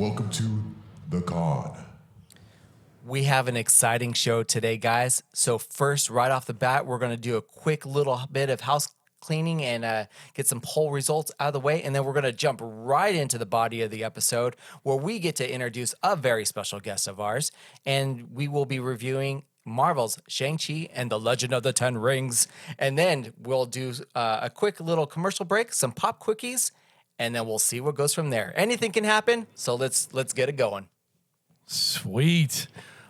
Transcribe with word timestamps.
Welcome 0.00 0.30
to 0.30 0.62
the 1.10 1.20
con. 1.20 1.76
We 3.04 3.24
have 3.24 3.48
an 3.48 3.56
exciting 3.58 4.14
show 4.14 4.42
today, 4.42 4.78
guys. 4.78 5.22
So, 5.34 5.58
first, 5.58 6.08
right 6.08 6.30
off 6.30 6.46
the 6.46 6.54
bat, 6.54 6.86
we're 6.86 6.96
going 6.96 7.10
to 7.10 7.18
do 7.18 7.36
a 7.36 7.42
quick 7.42 7.84
little 7.84 8.22
bit 8.32 8.48
of 8.48 8.62
house 8.62 8.88
cleaning 9.20 9.62
and 9.62 9.84
uh, 9.84 10.06
get 10.32 10.46
some 10.46 10.62
poll 10.62 10.90
results 10.90 11.30
out 11.38 11.48
of 11.48 11.52
the 11.52 11.60
way. 11.60 11.82
And 11.82 11.94
then 11.94 12.04
we're 12.04 12.14
going 12.14 12.24
to 12.24 12.32
jump 12.32 12.60
right 12.62 13.14
into 13.14 13.36
the 13.36 13.44
body 13.44 13.82
of 13.82 13.90
the 13.90 14.02
episode 14.02 14.56
where 14.84 14.96
we 14.96 15.18
get 15.18 15.36
to 15.36 15.52
introduce 15.52 15.94
a 16.02 16.16
very 16.16 16.46
special 16.46 16.80
guest 16.80 17.06
of 17.06 17.20
ours. 17.20 17.52
And 17.84 18.32
we 18.32 18.48
will 18.48 18.64
be 18.64 18.80
reviewing 18.80 19.42
Marvel's 19.66 20.18
Shang-Chi 20.28 20.88
and 20.94 21.10
the 21.10 21.20
Legend 21.20 21.52
of 21.52 21.62
the 21.62 21.74
Ten 21.74 21.98
Rings. 21.98 22.48
And 22.78 22.96
then 22.96 23.34
we'll 23.38 23.66
do 23.66 23.92
uh, 24.14 24.38
a 24.40 24.48
quick 24.48 24.80
little 24.80 25.04
commercial 25.04 25.44
break, 25.44 25.74
some 25.74 25.92
pop 25.92 26.24
quickies, 26.24 26.70
and 27.20 27.34
then 27.34 27.46
we'll 27.46 27.58
see 27.60 27.80
what 27.80 27.94
goes 27.94 28.14
from 28.14 28.30
there. 28.30 28.52
Anything 28.56 28.90
can 28.90 29.04
happen, 29.04 29.46
so 29.54 29.76
let's 29.76 30.08
let's 30.12 30.32
get 30.32 30.48
it 30.48 30.56
going. 30.56 30.88
Sweet. 31.66 32.66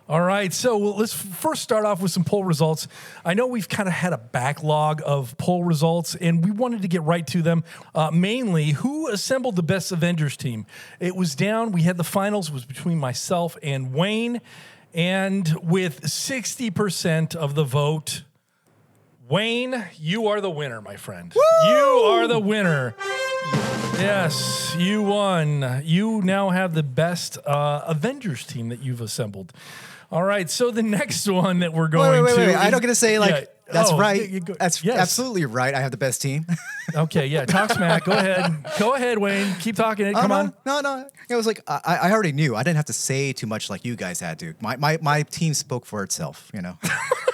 All 0.09 0.21
right, 0.21 0.51
so 0.51 0.77
let's 0.77 1.13
first 1.13 1.61
start 1.61 1.85
off 1.85 2.01
with 2.01 2.11
some 2.11 2.25
poll 2.25 2.43
results. 2.43 2.89
I 3.23 3.33
know 3.33 3.47
we've 3.47 3.69
kind 3.69 3.87
of 3.87 3.93
had 3.93 4.11
a 4.11 4.17
backlog 4.17 5.01
of 5.05 5.37
poll 5.37 5.63
results, 5.63 6.15
and 6.15 6.43
we 6.43 6.51
wanted 6.51 6.81
to 6.81 6.89
get 6.89 7.01
right 7.03 7.25
to 7.27 7.41
them. 7.41 7.63
Uh, 7.95 8.11
mainly, 8.11 8.71
who 8.71 9.07
assembled 9.07 9.55
the 9.55 9.63
best 9.63 9.93
Avengers 9.93 10.35
team? 10.35 10.65
It 10.99 11.15
was 11.15 11.33
down. 11.33 11.71
We 11.71 11.83
had 11.83 11.95
the 11.95 12.03
finals 12.03 12.51
was 12.51 12.65
between 12.65 12.97
myself 12.97 13.57
and 13.63 13.93
Wayne, 13.93 14.41
and 14.93 15.57
with 15.63 16.09
sixty 16.09 16.69
percent 16.69 17.33
of 17.33 17.55
the 17.55 17.63
vote, 17.63 18.23
Wayne, 19.29 19.85
you 19.97 20.27
are 20.27 20.41
the 20.41 20.51
winner, 20.51 20.81
my 20.81 20.97
friend. 20.97 21.33
You 21.33 22.03
are 22.07 22.27
the 22.27 22.39
winner. 22.39 22.95
Yes, 23.99 24.75
you 24.79 25.03
won. 25.03 25.81
You 25.83 26.21
now 26.23 26.49
have 26.49 26.73
the 26.73 26.83
best 26.83 27.37
uh, 27.45 27.83
Avengers 27.85 28.45
team 28.45 28.69
that 28.69 28.81
you've 28.81 29.01
assembled. 29.01 29.53
All 30.11 30.23
right, 30.23 30.49
so 30.49 30.71
the 30.71 30.83
next 30.83 31.27
one 31.27 31.59
that 31.59 31.71
we're 31.73 31.87
going 31.87 32.11
wait, 32.11 32.21
wait, 32.23 32.35
to. 32.35 32.47
wait. 32.47 32.55
I 32.55 32.65
is- 32.65 32.71
don't 32.71 32.81
get 32.81 32.87
to 32.87 32.95
say 32.95 33.19
like 33.19 33.31
Yeah. 33.31 33.45
that's 33.73 33.91
Oh, 33.91 33.97
right. 33.97 34.21
you- 34.21 34.27
you 34.27 34.39
go- 34.41 34.55
that's 34.59 34.83
yes. 34.83 34.97
absolutely 34.99 35.45
right. 35.45 35.73
I 35.73 35.79
have 35.81 35.91
the 35.91 35.97
best 35.97 36.21
team. 36.21 36.45
Okay, 36.93 37.27
yeah, 37.27 37.45
talk 37.45 37.71
smack. 37.71 38.03
Go 38.03 38.11
ahead. 38.17 38.65
Go 38.77 38.95
ahead, 38.95 39.17
Wayne. 39.17 39.55
Keep 39.61 39.77
talking 39.77 40.07
it. 40.07 40.15
Oh, 40.17 40.19
Come 40.21 40.29
no, 40.29 40.35
on. 40.35 40.53
no, 40.65 40.81
no. 40.81 41.09
It 41.29 41.35
was 41.35 41.45
like 41.47 41.61
I, 41.65 41.79
I 42.03 42.11
already 42.11 42.33
knew. 42.33 42.53
I 42.53 42.63
didn't 42.63 42.75
have 42.75 42.85
to 42.85 42.93
say 42.93 43.31
too 43.31 43.47
much 43.47 43.69
like 43.69 43.85
you 43.85 43.95
guys 43.95 44.19
had 44.19 44.39
to. 44.39 44.55
My 44.59 44.75
my 44.75 44.97
my 45.01 45.21
team 45.23 45.53
spoke 45.53 45.85
for 45.85 46.03
itself. 46.03 46.51
You 46.53 46.61
know. 46.63 46.77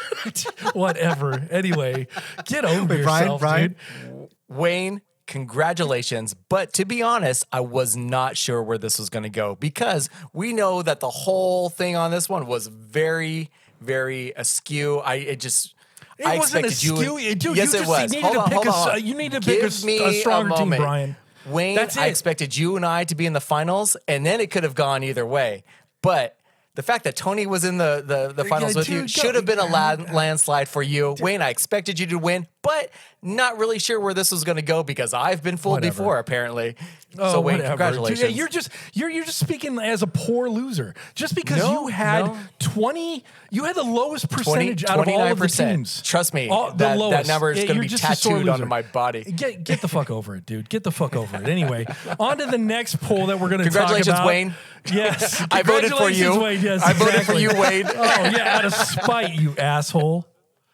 Whatever. 0.74 1.48
Anyway, 1.50 2.06
get 2.46 2.66
over 2.66 2.96
Wait, 2.96 3.04
Brian, 3.04 3.24
yourself, 3.24 3.40
Brian? 3.42 3.76
dude. 4.04 4.30
Wayne, 4.50 5.02
congratulations. 5.28 6.34
But 6.50 6.74
to 6.74 6.86
be 6.86 7.02
honest, 7.02 7.46
I 7.52 7.60
was 7.60 7.96
not 7.96 8.38
sure 8.38 8.62
where 8.64 8.78
this 8.78 8.98
was 9.00 9.10
going 9.10 9.24
to 9.24 9.30
go 9.30 9.56
because 9.56 10.10
we 10.34 10.54
know 10.54 10.82
that 10.82 11.00
the 11.00 11.10
whole 11.10 11.70
thing 11.70 11.96
on 11.96 12.12
this 12.12 12.28
one 12.30 12.48
was 12.48 12.68
very, 12.68 13.50
very 13.82 14.34
askew. 14.36 14.98
I 15.00 15.16
it 15.16 15.40
just. 15.40 15.74
It 16.20 16.26
I 16.26 16.38
wasn't 16.40 16.66
expected 16.66 16.84
you. 17.00 17.20
Dude, 17.38 17.56
yes, 17.56 17.72
you 17.74 17.80
it 17.80 17.84
just 17.84 17.88
was. 17.90 18.12
needed 18.12 18.24
hold 18.24 18.34
to 18.34 18.40
on, 18.42 18.48
pick 18.50 18.56
hold 18.68 18.90
on. 18.90 18.96
s- 18.98 19.04
you 19.04 19.14
need 19.14 19.34
to 19.34 19.40
pick 19.40 19.60
a 19.60 19.62
Give 19.62 19.66
s- 19.66 19.84
me 19.84 20.04
a 20.04 20.14
stronger 20.14 20.50
team, 20.50 20.60
moment. 20.60 20.82
Brian. 20.82 21.16
Wayne, 21.46 21.76
That's 21.76 21.96
I 21.96 22.08
expected 22.08 22.58
you 22.58 22.76
and 22.76 22.84
I 22.86 23.04
to 23.06 23.14
be 23.16 23.26
in 23.28 23.34
the 23.34 23.40
finals, 23.40 23.96
and 24.08 24.26
then 24.26 24.42
it 24.42 24.50
could 24.50 24.64
have 24.64 24.74
gone 24.76 25.04
either 25.04 25.26
way. 25.26 25.64
But 26.02 26.36
the 26.74 26.82
fact 26.84 27.04
that 27.06 27.16
Tony 27.16 27.46
was 27.46 27.64
in 27.64 27.78
the 27.78 28.04
the, 28.06 28.34
the 28.34 28.46
finals 28.50 28.76
with 28.76 28.90
you 28.90 29.02
dude, 29.02 29.16
go- 29.16 29.22
should 29.22 29.36
have 29.36 29.46
been 29.46 29.60
a 29.60 29.66
lad, 29.78 30.12
landslide 30.12 30.68
for 30.68 30.82
you. 30.82 31.16
Wayne, 31.20 31.42
I 31.44 31.50
expected 31.50 32.00
you 32.00 32.08
to 32.08 32.18
win, 32.18 32.48
but 32.68 32.90
not 33.22 33.58
really 33.58 33.80
sure 33.80 34.00
where 34.00 34.14
this 34.14 34.32
was 34.32 34.44
going 34.44 34.58
to 34.58 34.62
go 34.62 34.84
because 34.84 35.14
I've 35.14 35.42
been 35.42 35.58
fooled 35.58 35.78
Whatever. 35.78 35.98
before, 35.98 36.20
apparently. 36.20 36.76
Oh, 37.18 37.32
so 37.32 37.42
Wayne, 37.42 37.56
whatever. 37.58 37.70
congratulations. 37.70 38.22
Yeah, 38.22 38.28
you're 38.28 38.48
just 38.50 38.70
you're 38.94 39.10
you're 39.10 39.24
just 39.26 39.40
speaking 39.40 39.80
as 39.80 40.04
a 40.04 40.08
poor 40.08 40.50
loser. 40.50 40.94
Just 41.16 41.34
because 41.36 41.58
No, 41.58 41.82
you 41.84 41.88
had 41.88 42.26
no. 42.26 42.38
20 42.60 43.24
you 43.50 43.64
had 43.64 43.76
the 43.76 43.84
lowest 43.84 44.30
20, 44.30 44.44
percentage 44.44 44.86
out 44.86 45.00
of 45.00 45.08
all 45.08 45.22
of 45.22 45.40
the 45.40 45.46
29%. 45.48 45.70
teams. 45.72 46.02
Trust 46.02 46.34
me, 46.34 46.50
All- 46.50 46.72
the 46.72 46.78
that, 46.78 46.98
that 47.10 47.28
number 47.28 47.52
is 47.52 47.60
Yeah, 47.60 47.66
going 47.68 47.76
to 47.78 47.82
be 47.82 47.88
just 47.88 48.04
a 48.04 48.16
sore 48.16 48.34
tattooed 48.34 48.50
onto 48.50 48.66
my 48.66 48.82
body. 48.82 49.24
Get 49.24 49.64
get 49.64 49.82
the 49.82 49.88
fuck 49.88 50.12
over 50.12 50.36
it, 50.36 50.46
dude. 50.46 50.70
Get 50.70 50.84
the 50.84 50.92
fuck 50.92 51.16
over 51.16 51.38
it. 51.38 51.48
Anyway, 51.48 51.86
on 52.20 52.38
to 52.40 52.46
the 52.46 52.58
next 52.58 53.00
poll 53.02 53.28
that 53.28 53.40
we're 53.40 53.50
going 53.50 53.60
to 53.60 53.66
talk 53.70 53.74
Congratulations, 53.74 54.08
about. 54.10 54.28
Wayne. 54.28 54.54
Yes, 54.92 55.42
I 55.50 55.64
voted 55.64 55.92
for 55.94 56.10
you. 56.10 56.40
Wayne. 56.40 56.62
Yes, 56.62 56.82
I 56.84 56.94
voted 56.94 57.26
for 57.26 57.34
you, 57.34 57.50
Wayne. 57.60 57.86
Oh 57.88 57.96
yeah, 57.96 58.58
out 58.58 58.66
of 58.66 58.74
spite, 58.74 59.34
you 59.34 59.56
asshole. 59.58 60.26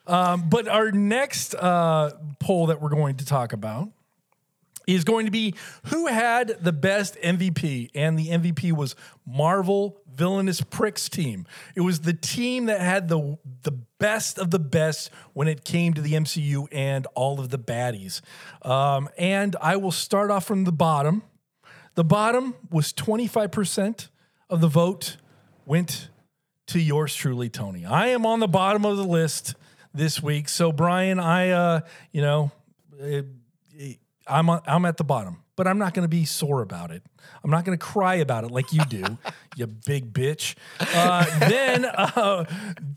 Um, 0.05 0.49
but 0.49 0.67
our 0.67 0.91
next 0.91 1.55
uh, 1.55 2.11
poll 2.39 2.67
that 2.67 2.81
we're 2.81 2.89
going 2.89 3.17
to 3.17 3.25
talk 3.25 3.53
about 3.53 3.89
is 4.87 5.03
going 5.03 5.25
to 5.25 5.31
be 5.31 5.55
who 5.85 6.07
had 6.07 6.57
the 6.61 6.73
best 6.73 7.15
MVP, 7.21 7.89
and 7.95 8.19
the 8.19 8.27
MVP 8.27 8.73
was 8.73 8.95
Marvel 9.25 10.01
Villainous 10.13 10.61
Pricks 10.61 11.09
team. 11.09 11.45
It 11.75 11.81
was 11.81 12.01
the 12.01 12.13
team 12.13 12.65
that 12.65 12.81
had 12.81 13.07
the 13.07 13.37
the 13.63 13.71
best 13.99 14.37
of 14.37 14.51
the 14.51 14.59
best 14.59 15.09
when 15.33 15.47
it 15.47 15.63
came 15.63 15.93
to 15.93 16.01
the 16.01 16.13
MCU 16.13 16.67
and 16.71 17.07
all 17.15 17.39
of 17.39 17.49
the 17.49 17.59
baddies. 17.59 18.21
Um, 18.61 19.09
and 19.17 19.55
I 19.61 19.77
will 19.77 19.91
start 19.91 20.29
off 20.29 20.45
from 20.45 20.65
the 20.65 20.71
bottom. 20.71 21.23
The 21.95 22.03
bottom 22.03 22.55
was 22.69 22.91
25% 22.91 24.09
of 24.49 24.61
the 24.61 24.67
vote 24.67 25.17
went 25.65 26.09
to 26.67 26.79
yours 26.79 27.15
truly, 27.15 27.49
Tony. 27.49 27.85
I 27.85 28.07
am 28.07 28.25
on 28.25 28.39
the 28.39 28.47
bottom 28.47 28.85
of 28.85 28.97
the 28.97 29.05
list 29.05 29.55
this 29.93 30.21
week. 30.21 30.49
So, 30.49 30.71
Brian, 30.71 31.19
I, 31.19 31.49
uh, 31.49 31.81
you 32.11 32.21
know, 32.21 32.51
uh, 33.01 33.21
I'm, 34.27 34.49
on, 34.49 34.61
I'm 34.65 34.85
at 34.85 34.97
the 34.97 35.03
bottom, 35.03 35.43
but 35.55 35.67
I'm 35.67 35.77
not 35.77 35.93
going 35.93 36.03
to 36.03 36.09
be 36.09 36.25
sore 36.25 36.61
about 36.61 36.91
it. 36.91 37.03
I'm 37.43 37.51
not 37.51 37.65
going 37.65 37.77
to 37.77 37.83
cry 37.83 38.15
about 38.15 38.43
it 38.43 38.51
like 38.51 38.73
you 38.73 38.83
do, 38.85 39.17
you 39.55 39.67
big 39.67 40.13
bitch. 40.13 40.55
Uh, 40.79 41.39
then, 41.39 41.85
uh, 41.85 42.45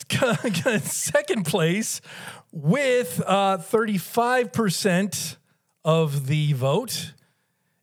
second 0.80 1.46
place 1.46 2.00
with 2.52 3.22
uh, 3.26 3.58
35% 3.58 5.36
of 5.84 6.26
the 6.26 6.52
vote 6.52 7.12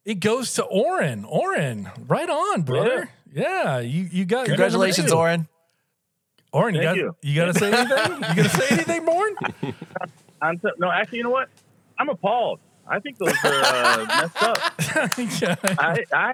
it 0.06 0.20
goes 0.20 0.56
to 0.56 0.64
Oren. 0.64 1.26
Oren, 1.26 1.90
right 2.08 2.30
on, 2.30 2.64
brother. 2.64 3.10
Yeah, 3.34 3.80
you 3.80 4.04
you 4.12 4.26
got 4.26 4.42
you 4.42 4.48
got 4.48 4.48
Congratulations, 4.48 5.10
two. 5.10 5.18
Oren. 5.18 5.48
Oren, 6.54 6.76
you 6.76 6.82
Thank 6.82 6.98
got 7.00 7.04
you. 7.04 7.16
you 7.24 7.36
got 7.36 7.46
to 7.46 7.54
say 7.60 7.72
anything? 7.74 8.14
You 8.16 8.20
got 8.22 8.36
to 8.36 8.50
say 8.50 8.68
anything, 8.72 9.08
Oren? 9.10 9.36
I'm 10.42 10.60
so, 10.60 10.70
no, 10.78 10.92
actually, 10.92 11.18
you 11.20 11.24
know 11.26 11.30
what? 11.32 11.50
I'm 12.00 12.10
appalled. 12.10 12.60
I 12.88 13.00
think 13.00 13.18
those 13.18 13.34
are 13.44 13.62
uh, 13.64 14.06
messed 14.08 14.44
up. 14.44 14.58
Yeah. 15.42 15.56
I, 15.80 16.04
I, 16.14 16.34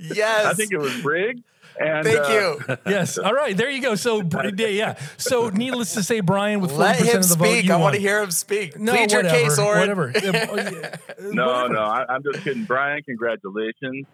Yes. 0.00 0.46
I 0.46 0.54
think 0.54 0.72
it 0.72 0.78
was 0.78 1.04
rigged. 1.04 1.44
And 1.78 2.04
Thank 2.04 2.18
uh, 2.18 2.28
you. 2.68 2.76
Yes. 2.92 3.16
All 3.16 3.32
right. 3.32 3.56
There 3.56 3.70
you 3.70 3.80
go. 3.80 3.94
So 3.94 4.22
Br- 4.22 4.48
yeah, 4.56 4.66
yeah. 4.66 4.98
So 5.16 5.48
needless 5.50 5.94
to 5.94 6.02
say, 6.02 6.20
Brian 6.20 6.60
with 6.60 6.70
forty 6.70 6.82
Let 6.82 6.96
him 6.96 7.06
percent 7.06 7.24
of 7.24 7.30
the 7.30 7.36
vote, 7.36 7.44
speak. 7.52 7.64
you 7.66 7.72
I 7.72 7.76
want 7.76 7.94
to 7.94 8.00
hear 8.00 8.22
him 8.22 8.30
speak. 8.30 8.78
No, 8.78 8.92
Plead 8.92 9.12
your 9.12 9.22
whatever, 9.22 9.38
case, 9.44 9.58
Oren. 9.58 9.80
Whatever. 9.80 10.12
Yeah, 10.14 10.46
oh, 10.50 10.56
yeah. 10.56 10.96
No, 11.32 11.46
Whatever. 11.46 11.74
no, 11.74 11.80
I, 11.80 12.04
I'm 12.12 12.22
just 12.24 12.44
kidding. 12.44 12.64
Brian, 12.64 13.02
congratulations. 13.04 14.06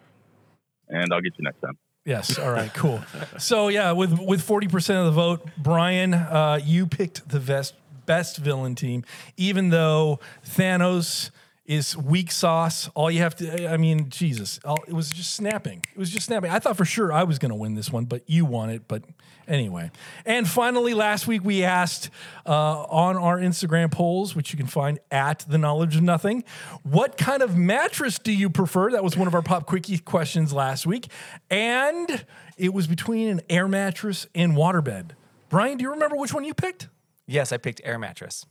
And 0.87 1.11
I'll 1.13 1.21
get 1.21 1.33
you 1.37 1.43
next 1.43 1.59
time. 1.61 1.77
Yes. 2.09 2.39
All 2.39 2.51
right. 2.51 2.73
Cool. 2.73 3.01
So 3.37 3.67
yeah, 3.67 3.91
with 3.91 4.19
with 4.19 4.41
forty 4.41 4.67
percent 4.67 4.97
of 4.99 5.05
the 5.05 5.11
vote, 5.11 5.47
Brian, 5.57 6.15
uh, 6.15 6.59
you 6.63 6.87
picked 6.87 7.29
the 7.29 7.39
best 7.39 7.75
best 8.07 8.37
villain 8.37 8.73
team, 8.73 9.05
even 9.37 9.69
though 9.69 10.19
Thanos 10.43 11.29
is 11.69 11.95
weak 11.95 12.31
sauce. 12.31 12.89
All 12.95 13.11
you 13.11 13.19
have 13.19 13.35
to, 13.35 13.71
I 13.71 13.77
mean, 13.77 14.09
Jesus, 14.09 14.59
all, 14.65 14.83
it 14.87 14.93
was 14.93 15.11
just 15.11 15.35
snapping. 15.35 15.85
It 15.93 15.99
was 15.99 16.09
just 16.09 16.25
snapping. 16.25 16.49
I 16.49 16.57
thought 16.57 16.75
for 16.75 16.83
sure 16.83 17.13
I 17.13 17.23
was 17.23 17.37
going 17.37 17.51
to 17.51 17.55
win 17.55 17.75
this 17.75 17.91
one, 17.91 18.05
but 18.05 18.23
you 18.27 18.43
won 18.43 18.71
it. 18.71 18.87
But 18.87 19.03
anyway, 19.47 19.91
and 20.25 20.49
finally, 20.49 20.95
last 20.95 21.27
week 21.27 21.43
we 21.43 21.63
asked 21.63 22.09
uh, 22.47 22.81
on 22.85 23.17
our 23.17 23.37
Instagram 23.37 23.91
polls, 23.91 24.35
which 24.35 24.51
you 24.51 24.57
can 24.57 24.65
find 24.65 24.97
at 25.11 25.45
the 25.47 25.59
knowledge 25.59 25.95
of 25.95 26.01
nothing, 26.01 26.43
what 26.81 27.17
kind 27.17 27.43
of 27.43 27.55
mattress 27.55 28.17
do 28.17 28.33
you 28.33 28.49
prefer? 28.49 28.89
That 28.89 29.03
was 29.03 29.15
one 29.15 29.27
of 29.27 29.35
our 29.35 29.43
pop 29.43 29.67
quickie 29.67 29.99
questions 29.99 30.51
last 30.51 30.87
week, 30.87 31.11
and 31.51 32.25
it 32.57 32.73
was 32.73 32.87
between 32.87 33.29
an 33.29 33.41
air 33.47 33.67
mattress 33.67 34.25
and 34.33 34.53
waterbed. 34.53 35.11
Brian, 35.49 35.77
do 35.77 35.83
you 35.83 35.91
remember 35.91 36.15
which 36.15 36.33
one 36.33 36.43
you 36.45 36.55
picked? 36.55 36.89
Yes, 37.27 37.51
I 37.51 37.57
picked 37.57 37.79
air 37.83 37.99
mattress. 37.99 38.47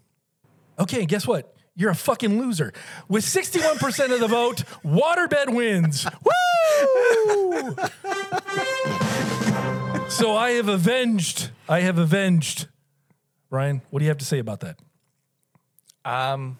Okay, 0.79 1.05
guess 1.05 1.27
what? 1.27 1.58
You're 1.79 1.93
a 1.93 1.95
fucking 1.95 2.41
loser. 2.41 2.73
With 3.09 3.25
61% 3.25 4.13
of 4.13 4.19
the 4.19 4.27
vote, 4.27 4.65
waterbed 4.85 5.55
wins. 5.55 6.09
Woo! 6.25 7.77
so 10.09 10.35
I 10.35 10.51
have 10.57 10.67
avenged. 10.67 11.53
I 11.69 11.83
have 11.83 11.99
avenged. 11.99 12.67
Brian, 13.49 13.83
what 13.91 14.01
do 14.01 14.07
you 14.07 14.09
have 14.09 14.19
to 14.19 14.25
say 14.25 14.41
about 14.41 14.59
that? 14.61 14.81
Um, 16.05 16.59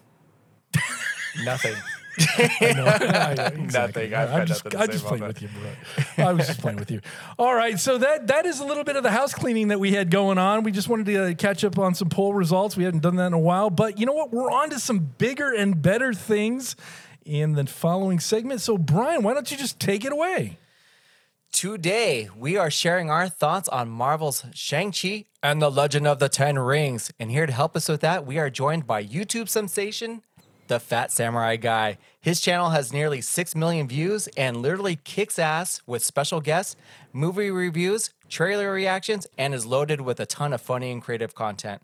nothing. 1.43 1.75
Exactly. 2.59 4.09
Nothing. 4.09 4.13
I've 4.13 4.31
I'm 4.31 4.45
just, 4.47 4.65
nothing 4.65 4.79
to 4.79 4.83
I'm 4.83 4.91
just 4.91 5.05
playing 5.05 5.25
with 5.25 5.41
you, 5.41 5.49
bro. 6.15 6.25
I 6.25 6.33
was 6.33 6.47
just 6.47 6.59
playing 6.59 6.77
with 6.77 6.91
you. 6.91 7.01
All 7.39 7.53
right, 7.53 7.79
so 7.79 7.97
that 7.97 8.27
that 8.27 8.45
is 8.45 8.59
a 8.59 8.65
little 8.65 8.83
bit 8.83 8.95
of 8.95 9.03
the 9.03 9.11
house 9.11 9.33
cleaning 9.33 9.69
that 9.69 9.79
we 9.79 9.93
had 9.93 10.11
going 10.11 10.37
on. 10.37 10.63
We 10.63 10.71
just 10.71 10.89
wanted 10.89 11.05
to 11.07 11.31
uh, 11.31 11.33
catch 11.35 11.63
up 11.63 11.77
on 11.77 11.95
some 11.95 12.09
poll 12.09 12.33
results. 12.33 12.75
We 12.75 12.83
hadn't 12.83 13.01
done 13.01 13.15
that 13.17 13.27
in 13.27 13.33
a 13.33 13.39
while, 13.39 13.69
but 13.69 13.99
you 13.99 14.05
know 14.05 14.13
what? 14.13 14.31
We're 14.31 14.51
on 14.51 14.69
to 14.71 14.79
some 14.79 14.99
bigger 15.17 15.53
and 15.53 15.81
better 15.81 16.13
things 16.13 16.75
in 17.25 17.53
the 17.53 17.65
following 17.65 18.19
segment. 18.19 18.61
So, 18.61 18.77
Brian, 18.77 19.23
why 19.23 19.33
don't 19.33 19.49
you 19.49 19.57
just 19.57 19.79
take 19.79 20.03
it 20.03 20.11
away? 20.11 20.57
Today, 21.51 22.29
we 22.37 22.57
are 22.57 22.69
sharing 22.69 23.09
our 23.09 23.27
thoughts 23.27 23.67
on 23.69 23.89
Marvel's 23.89 24.45
Shang-Chi 24.53 25.25
and 25.41 25.61
the 25.61 25.71
Legend 25.71 26.07
of 26.07 26.19
the 26.19 26.29
Ten 26.29 26.59
Rings. 26.59 27.11
And 27.19 27.31
here 27.31 27.47
to 27.47 27.51
help 27.51 27.75
us 27.75 27.89
with 27.89 28.01
that, 28.01 28.25
we 28.25 28.37
are 28.37 28.49
joined 28.49 28.85
by 28.85 29.03
YouTube 29.03 29.49
sensation, 29.49 30.21
the 30.69 30.79
Phat 30.79 31.11
Samurai 31.11 31.57
Guy. 31.57 31.97
His 32.21 32.39
channel 32.39 32.69
has 32.69 32.93
nearly 32.93 33.21
6 33.21 33.55
million 33.55 33.87
views 33.87 34.27
and 34.37 34.57
literally 34.57 34.95
kicks 34.95 35.37
ass 35.37 35.81
with 35.85 36.03
special 36.03 36.39
guests, 36.39 36.75
movie 37.11 37.49
reviews, 37.49 38.11
trailer 38.29 38.71
reactions, 38.71 39.27
and 39.37 39.53
is 39.53 39.65
loaded 39.65 40.01
with 40.01 40.19
a 40.19 40.25
ton 40.27 40.53
of 40.53 40.61
funny 40.61 40.91
and 40.91 41.01
creative 41.01 41.35
content. 41.35 41.81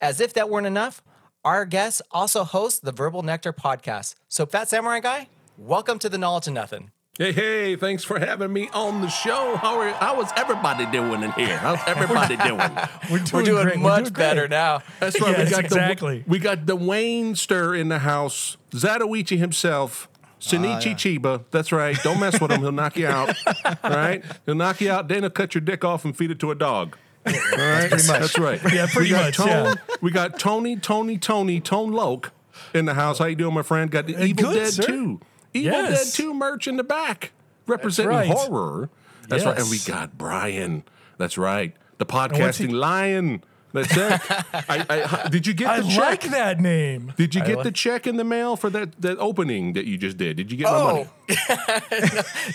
As 0.00 0.20
if 0.20 0.32
that 0.34 0.48
weren't 0.48 0.66
enough, 0.66 1.02
our 1.44 1.64
guest 1.64 2.02
also 2.10 2.44
hosts 2.44 2.80
the 2.80 2.92
Verbal 2.92 3.22
Nectar 3.22 3.52
podcast. 3.52 4.14
So, 4.26 4.46
Phat 4.46 4.70
Samurai 4.70 5.00
Guy, 5.00 5.28
welcome 5.56 5.98
to 5.98 6.08
the 6.08 6.18
Knowledge 6.18 6.48
of 6.48 6.54
Nothing. 6.54 6.90
Hey, 7.18 7.32
hey, 7.32 7.74
thanks 7.74 8.04
for 8.04 8.20
having 8.20 8.52
me 8.52 8.68
on 8.72 9.00
the 9.00 9.08
show. 9.08 9.56
How 9.56 9.80
are 9.80 9.90
how 9.90 10.20
is 10.20 10.30
everybody 10.36 10.86
doing 10.86 11.24
in 11.24 11.32
here? 11.32 11.56
How's 11.56 11.80
everybody 11.88 12.36
doing? 12.36 12.60
We're 13.10 13.18
doing, 13.18 13.30
We're 13.32 13.42
doing 13.42 13.62
great. 13.64 13.78
much 13.80 14.04
doing 14.04 14.12
better 14.12 14.40
great. 14.42 14.50
now. 14.50 14.82
That's 15.00 15.20
right. 15.20 15.36
Yes, 15.36 15.48
we 15.48 15.50
got 15.50 15.64
exactly. 15.64 16.18
The, 16.20 16.30
we 16.30 16.38
got 16.38 16.58
Dwayne 16.60 17.36
Stir 17.36 17.74
in 17.74 17.88
the 17.88 17.98
house. 17.98 18.56
Zatoichi 18.70 19.36
himself. 19.36 20.08
Shinichi 20.38 20.92
ah, 20.92 20.94
Chiba. 20.94 21.44
That's 21.50 21.72
right. 21.72 22.00
Don't 22.04 22.20
mess 22.20 22.40
with 22.40 22.52
him. 22.52 22.60
He'll 22.60 22.70
knock 22.70 22.96
you 22.96 23.08
out. 23.08 23.34
All 23.64 23.74
right? 23.90 24.24
He'll 24.46 24.54
knock 24.54 24.80
you 24.80 24.92
out. 24.92 25.08
Then 25.08 25.24
he'll 25.24 25.30
cut 25.30 25.56
your 25.56 25.62
dick 25.62 25.84
off 25.84 26.04
and 26.04 26.16
feed 26.16 26.30
it 26.30 26.38
to 26.38 26.52
a 26.52 26.54
dog. 26.54 26.96
All 27.26 27.32
right? 27.32 27.90
That's 27.90 28.38
right. 28.38 28.60
Yeah, 28.72 28.86
pretty 28.86 29.12
we 29.12 29.18
much, 29.18 29.38
Tone, 29.38 29.48
yeah. 29.48 29.74
We 30.00 30.12
got 30.12 30.38
Tony, 30.38 30.76
Tony, 30.76 31.18
Tony, 31.18 31.60
Tone 31.60 31.90
Loc 31.90 32.30
in 32.72 32.84
the 32.84 32.94
house. 32.94 33.18
How 33.18 33.24
you 33.24 33.34
doing, 33.34 33.54
my 33.54 33.62
friend? 33.62 33.90
Got 33.90 34.06
the 34.06 34.14
uh, 34.14 34.22
Evil 34.22 34.52
good, 34.52 34.54
Dead 34.54 34.72
sir. 34.72 34.82
2. 34.86 35.20
Evil 35.54 35.72
Yes. 35.72 36.12
Dead 36.16 36.22
2 36.24 36.34
merch 36.34 36.66
in 36.68 36.76
the 36.76 36.84
back. 36.84 37.32
Representing 37.66 38.10
right. 38.10 38.28
horror. 38.28 38.88
That's 39.28 39.44
right. 39.44 39.58
And 39.58 39.68
we 39.70 39.78
got 39.78 40.16
Brian. 40.16 40.84
That's 41.18 41.36
right. 41.36 41.74
The 41.98 42.04
what's 42.06 42.58
he- 42.58 42.66
podcasting 42.66 42.72
lion. 42.72 43.44
That's 43.74 43.94
it. 43.94 44.20
I, 44.70 44.86
I, 45.24 45.28
did 45.28 45.46
you 45.46 45.52
get 45.52 45.68
I 45.68 45.80
the 45.80 45.88
check? 45.88 45.98
like 45.98 46.22
that 46.30 46.58
name. 46.58 47.12
Did 47.18 47.34
you 47.34 47.44
get 47.44 47.62
the 47.62 47.70
check 47.70 48.06
in 48.06 48.16
the 48.16 48.24
mail 48.24 48.56
for 48.56 48.70
that, 48.70 48.98
that 49.02 49.18
opening 49.18 49.74
that 49.74 49.84
you 49.84 49.98
just 49.98 50.16
did? 50.16 50.38
Did 50.38 50.50
you 50.50 50.56
get 50.56 50.64
my 50.64 50.70
Oh, 50.78 50.86
money? 50.86 51.06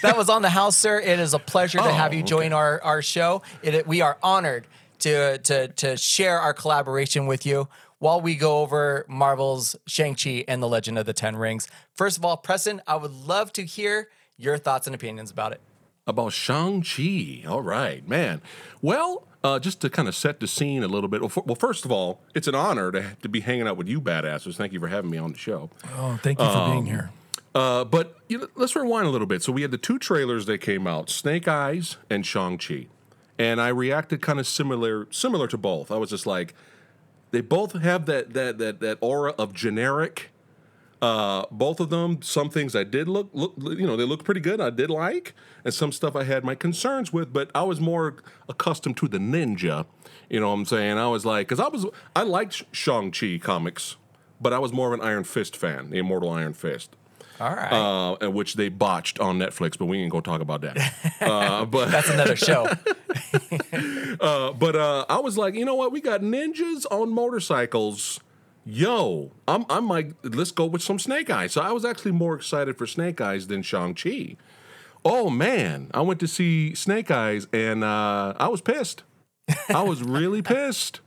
that 0.01 0.15
was 0.17 0.29
on 0.29 0.41
the 0.41 0.49
house, 0.49 0.75
sir. 0.75 0.99
It 0.99 1.19
is 1.19 1.33
a 1.35 1.39
pleasure 1.39 1.77
to 1.77 1.83
Oh, 1.85 1.93
have 1.93 2.13
you 2.15 2.23
oh, 2.23 2.25
join 2.25 2.53
our, 2.53 2.81
our 2.81 3.01
show. 3.03 3.43
It, 3.61 3.75
it- 3.75 3.87
we 3.87 4.01
are 4.01 4.17
honored 4.23 4.65
to, 4.99 5.37
to, 5.39 5.67
to 5.67 5.97
share 5.97 6.39
our 6.39 6.53
collaboration 6.53 7.27
with 7.27 7.45
you 7.45 7.67
while 8.03 8.19
we 8.19 8.35
go 8.35 8.59
over 8.59 9.05
Marvel's 9.07 9.77
Shang-Chi 9.87 10.43
and 10.49 10.61
the 10.61 10.67
Legend 10.67 10.97
of 10.99 11.05
the 11.05 11.13
Ten 11.13 11.37
Rings. 11.37 11.69
First 11.93 12.17
of 12.17 12.25
all, 12.25 12.35
Preston, 12.35 12.81
I 12.85 12.97
would 12.97 13.13
love 13.13 13.53
to 13.53 13.63
hear 13.63 14.09
your 14.35 14.57
thoughts 14.57 14.87
and 14.87 14.93
opinions 14.93 15.31
about 15.31 15.53
it. 15.53 15.61
About 16.05 16.33
Shang-Chi. 16.33 17.45
All 17.47 17.61
right, 17.61 18.05
man. 18.05 18.41
Well, 18.81 19.25
uh, 19.41 19.57
just 19.57 19.79
to 19.81 19.89
kind 19.89 20.09
of 20.09 20.15
set 20.15 20.41
the 20.41 20.47
scene 20.47 20.83
a 20.83 20.87
little 20.89 21.07
bit. 21.07 21.21
Well, 21.21 21.31
f- 21.33 21.45
well, 21.45 21.55
first 21.55 21.85
of 21.85 21.93
all, 21.93 22.19
it's 22.35 22.45
an 22.49 22.55
honor 22.55 22.91
to, 22.91 23.15
to 23.21 23.29
be 23.29 23.39
hanging 23.39 23.69
out 23.69 23.77
with 23.77 23.87
you 23.87 24.01
badasses. 24.01 24.57
Thank 24.57 24.73
you 24.73 24.81
for 24.81 24.89
having 24.89 25.09
me 25.09 25.17
on 25.17 25.31
the 25.31 25.37
show. 25.37 25.69
Oh, 25.95 26.19
thank 26.21 26.39
you 26.39 26.45
for 26.45 26.51
Um, 26.51 26.71
being 26.71 26.85
here. 26.87 27.09
Uh, 27.55 27.85
but 27.85 28.17
you 28.27 28.37
know, 28.39 28.47
let's 28.55 28.75
rewind 28.75 29.07
a 29.07 29.11
little 29.11 29.27
bit. 29.27 29.43
So 29.43 29.53
we 29.53 29.61
had 29.61 29.71
the 29.71 29.77
two 29.77 29.97
trailers 29.97 30.45
that 30.47 30.57
came 30.57 30.87
out: 30.87 31.09
Snake 31.09 31.47
Eyes 31.47 31.95
and 32.09 32.25
Shang 32.25 32.57
Chi, 32.57 32.87
and 33.39 33.61
I 33.61 33.69
reacted 33.69 34.21
kind 34.21 34.41
of 34.41 34.47
similar, 34.47 35.07
similar 35.09 35.47
to 35.47 35.57
both. 35.57 35.89
I 35.89 35.95
was 35.95 36.09
just 36.09 36.25
like, 36.25 36.53
they 37.33 37.41
both 37.41 37.73
have 37.73 38.05
that 38.05 38.33
that 38.33 38.59
that 38.59 38.79
that 38.79 38.97
aura 39.01 39.31
of 39.31 39.53
generic. 39.53 40.29
Uh, 41.01 41.45
both 41.51 41.81
of 41.81 41.89
them, 41.89 42.21
some 42.21 42.49
things 42.49 42.77
I 42.77 42.85
did 42.85 43.09
look, 43.09 43.29
look, 43.33 43.53
you 43.57 43.85
know, 43.85 43.97
they 43.97 44.05
look 44.05 44.23
pretty 44.23 44.39
good. 44.39 44.61
I 44.61 44.69
did 44.69 44.89
like, 44.89 45.33
and 45.65 45.73
some 45.73 45.91
stuff 45.91 46.15
I 46.15 46.23
had 46.23 46.45
my 46.45 46.55
concerns 46.55 47.11
with. 47.11 47.33
But 47.33 47.51
I 47.53 47.63
was 47.63 47.81
more 47.81 48.15
accustomed 48.47 48.95
to 48.97 49.09
the 49.09 49.17
ninja. 49.17 49.85
You 50.29 50.39
know 50.39 50.47
what 50.47 50.59
I'm 50.59 50.65
saying? 50.65 50.97
I 50.97 51.07
was 51.07 51.25
like, 51.25 51.49
because 51.49 51.59
I 51.59 51.67
was, 51.67 51.85
I 52.15 52.23
liked 52.23 52.63
Shang 52.71 53.11
Chi 53.11 53.37
comics, 53.37 53.97
but 54.39 54.53
I 54.53 54.59
was 54.59 54.71
more 54.71 54.93
of 54.93 54.97
an 54.97 55.05
Iron 55.05 55.25
Fist 55.25 55.57
fan, 55.57 55.89
the 55.89 55.97
Immortal 55.97 56.29
Iron 56.29 56.53
Fist 56.53 56.95
All 57.39 57.55
right. 57.55 58.17
uh, 58.21 58.29
which 58.29 58.53
they 58.55 58.69
botched 58.69 59.19
on 59.19 59.39
Netflix, 59.39 59.77
but 59.77 59.85
we 59.85 59.99
ain't 59.99 60.11
gonna 60.11 60.21
talk 60.21 60.41
about 60.41 60.61
that. 60.61 60.93
uh, 61.21 61.65
but 61.65 61.89
That's 61.89 62.09
another 62.09 62.35
show. 62.35 62.65
uh, 64.19 64.53
but 64.53 64.75
uh, 64.75 65.05
I 65.09 65.19
was 65.19 65.37
like, 65.37 65.55
you 65.55 65.65
know 65.65 65.75
what? 65.75 65.91
We 65.91 66.01
got 66.01 66.21
ninjas 66.21 66.85
on 66.91 67.11
motorcycles. 67.11 68.19
Yo, 68.65 69.31
I'm 69.47 69.65
I'm 69.69 69.89
like, 69.89 70.13
let's 70.23 70.51
go 70.51 70.65
with 70.65 70.81
some 70.81 70.97
Snake 70.97 71.29
Eyes. 71.29 71.51
So 71.53 71.61
I 71.61 71.71
was 71.71 71.83
actually 71.83 72.13
more 72.13 72.35
excited 72.35 72.77
for 72.77 72.87
Snake 72.87 73.19
Eyes 73.19 73.47
than 73.47 73.61
Shang 73.61 73.93
Chi. 73.93 74.37
Oh 75.03 75.29
man, 75.29 75.89
I 75.93 76.01
went 76.01 76.21
to 76.21 76.27
see 76.27 76.73
Snake 76.75 77.11
Eyes 77.11 77.47
and 77.51 77.83
uh, 77.83 78.33
I 78.37 78.47
was 78.47 78.61
pissed. 78.61 79.03
I 79.69 79.81
was 79.81 80.01
really 80.01 80.41
pissed 80.53 81.01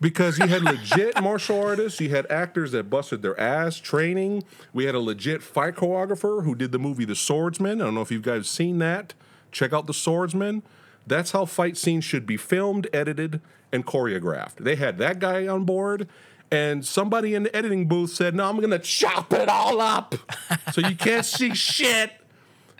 because 0.00 0.38
you 0.38 0.46
had 0.46 0.62
legit 0.62 1.20
martial 1.22 1.62
artists, 1.62 2.00
you 2.00 2.10
had 2.10 2.30
actors 2.30 2.72
that 2.72 2.90
busted 2.90 3.22
their 3.22 3.38
ass 3.38 3.78
training. 3.78 4.44
We 4.72 4.84
had 4.84 4.94
a 4.94 5.00
legit 5.00 5.42
fight 5.42 5.76
choreographer 5.76 6.44
who 6.44 6.54
did 6.54 6.72
the 6.72 6.78
movie 6.78 7.04
The 7.04 7.14
Swordsman. 7.14 7.80
I 7.80 7.84
don't 7.84 7.94
know 7.94 8.02
if 8.02 8.10
you 8.10 8.20
guys 8.20 8.36
have 8.36 8.46
seen 8.46 8.78
that. 8.78 9.14
Check 9.52 9.72
out 9.72 9.86
The 9.86 9.94
Swordsman. 9.94 10.62
That's 11.06 11.30
how 11.30 11.44
fight 11.44 11.76
scenes 11.76 12.04
should 12.04 12.26
be 12.26 12.36
filmed, 12.36 12.88
edited, 12.92 13.40
and 13.72 13.86
choreographed. 13.86 14.56
They 14.56 14.76
had 14.76 14.98
that 14.98 15.18
guy 15.18 15.46
on 15.46 15.64
board, 15.64 16.08
and 16.50 16.84
somebody 16.84 17.34
in 17.34 17.44
the 17.44 17.56
editing 17.56 17.86
booth 17.86 18.10
said, 18.10 18.34
"No, 18.34 18.48
I'm 18.48 18.60
to 18.60 18.78
chop 18.78 19.32
it 19.32 19.48
all 19.48 19.80
up, 19.80 20.14
so 20.72 20.80
you 20.80 20.96
can't 20.96 21.24
see 21.24 21.54
shit." 21.54 22.12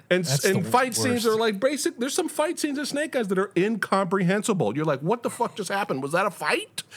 And, 0.09 0.25
That's 0.25 0.45
and 0.45 0.65
fight 0.65 0.95
scenes 0.95 1.27
are 1.27 1.37
like 1.37 1.59
basic. 1.59 1.99
There's 1.99 2.15
some 2.15 2.29
fight 2.29 2.59
scenes 2.59 2.79
in 2.79 2.87
Snake 2.87 3.17
Eyes 3.17 3.29
that 3.29 3.39
are 3.39 3.51
incomprehensible. 3.57 4.77
You're 4.77 4.85
like, 4.85 5.01
what 5.01 5.23
the 5.23 5.31
fuck 5.31 5.57
just 5.57 5.71
happened? 5.71 6.03
Was 6.03 6.13
that 6.13 6.27
a 6.27 6.31
fight? 6.31 6.83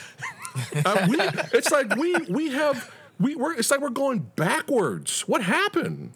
Uh, 0.83 1.07
we, 1.07 1.17
it's 1.53 1.69
like 1.69 1.95
we 1.95 2.15
we 2.27 2.49
have 2.49 2.91
we 3.19 3.35
we're 3.35 3.53
it's 3.53 3.69
like 3.69 3.81
we're 3.81 3.89
going 3.89 4.19
backwards. 4.35 5.21
What 5.21 5.43
happened? 5.43 6.11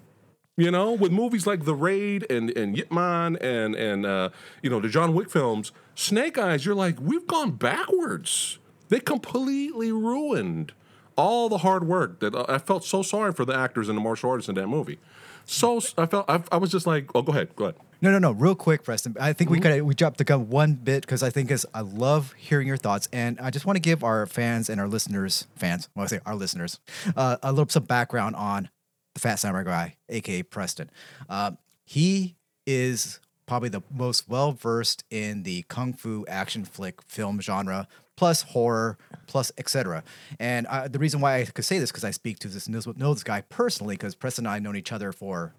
You 0.57 0.71
know, 0.71 0.91
with 0.91 1.11
movies 1.11 1.45
like 1.45 1.65
The 1.65 1.75
Raid 1.75 2.25
and 2.31 2.49
and 2.57 2.75
Yip 2.75 2.91
Man 2.91 3.35
and 3.37 3.75
and 3.75 4.07
uh, 4.07 4.29
you 4.63 4.71
know 4.71 4.79
the 4.79 4.89
John 4.89 5.13
Wick 5.13 5.29
films, 5.29 5.71
Snake 5.93 6.39
Eyes. 6.39 6.65
You're 6.65 6.75
like, 6.75 6.99
we've 6.99 7.27
gone 7.27 7.51
backwards. 7.51 8.57
They 8.89 8.99
completely 8.99 9.91
ruined 9.91 10.73
all 11.15 11.49
the 11.49 11.59
hard 11.59 11.87
work 11.87 12.19
that 12.19 12.35
I 12.49 12.57
felt 12.57 12.83
so 12.83 13.01
sorry 13.01 13.33
for 13.33 13.45
the 13.45 13.55
actors 13.55 13.89
and 13.89 13.97
the 13.97 14.01
martial 14.01 14.29
artists 14.29 14.49
in 14.49 14.55
that 14.55 14.67
movie. 14.67 14.99
So 15.45 15.81
I 15.97 16.05
felt 16.05 16.29
I, 16.29 16.41
I 16.51 16.57
was 16.57 16.71
just 16.71 16.87
like, 16.87 17.09
oh, 17.15 17.21
go 17.21 17.31
ahead, 17.31 17.55
go 17.55 17.65
ahead. 17.65 17.75
No, 18.01 18.11
no, 18.11 18.19
no. 18.19 18.31
Real 18.31 18.53
quick, 18.53 18.83
Preston. 18.83 19.15
I 19.17 19.31
think 19.31 19.49
we 19.49 19.61
could 19.61 19.81
we 19.81 19.93
dropped 19.93 20.17
the 20.17 20.25
gun 20.25 20.49
one 20.49 20.73
bit 20.73 21.01
because 21.01 21.23
I 21.23 21.29
think 21.29 21.49
is 21.49 21.65
I 21.73 21.79
love 21.79 22.33
hearing 22.37 22.67
your 22.67 22.75
thoughts, 22.75 23.07
and 23.13 23.39
I 23.39 23.49
just 23.49 23.65
want 23.65 23.77
to 23.77 23.81
give 23.81 24.03
our 24.03 24.25
fans 24.25 24.69
and 24.69 24.81
our 24.81 24.89
listeners, 24.89 25.47
fans, 25.55 25.87
well, 25.95 26.03
I 26.03 26.07
say 26.07 26.19
our 26.25 26.35
listeners, 26.35 26.81
uh, 27.15 27.37
a 27.41 27.51
little 27.53 27.69
some 27.69 27.83
background 27.83 28.35
on 28.35 28.69
the 29.13 29.21
Phat 29.21 29.39
Samurai 29.39 29.63
guy, 29.63 29.95
aka 30.09 30.43
Preston. 30.43 30.91
Uh, 31.29 31.51
he 31.85 32.35
is 32.67 33.21
probably 33.45 33.69
the 33.69 33.83
most 33.89 34.27
well 34.27 34.51
versed 34.51 35.05
in 35.09 35.43
the 35.43 35.63
kung 35.69 35.93
fu 35.93 36.25
action 36.27 36.65
flick 36.65 37.01
film 37.03 37.39
genre, 37.39 37.87
plus 38.15 38.41
horror, 38.43 38.97
plus 39.27 39.51
etc. 39.57 40.03
And 40.39 40.67
uh, 40.67 40.87
the 40.87 40.99
reason 40.99 41.21
why 41.21 41.39
I 41.39 41.45
could 41.45 41.65
say 41.65 41.79
this 41.79 41.91
because 41.91 42.03
I 42.03 42.11
speak 42.11 42.39
to 42.39 42.47
this 42.47 42.67
know, 42.67 43.13
this 43.13 43.23
guy 43.23 43.41
personally 43.41 43.95
because 43.95 44.15
Preston 44.15 44.45
and 44.45 44.51
I 44.51 44.55
have 44.55 44.63
known 44.63 44.75
each 44.75 44.91
other 44.91 45.11
for 45.11 45.53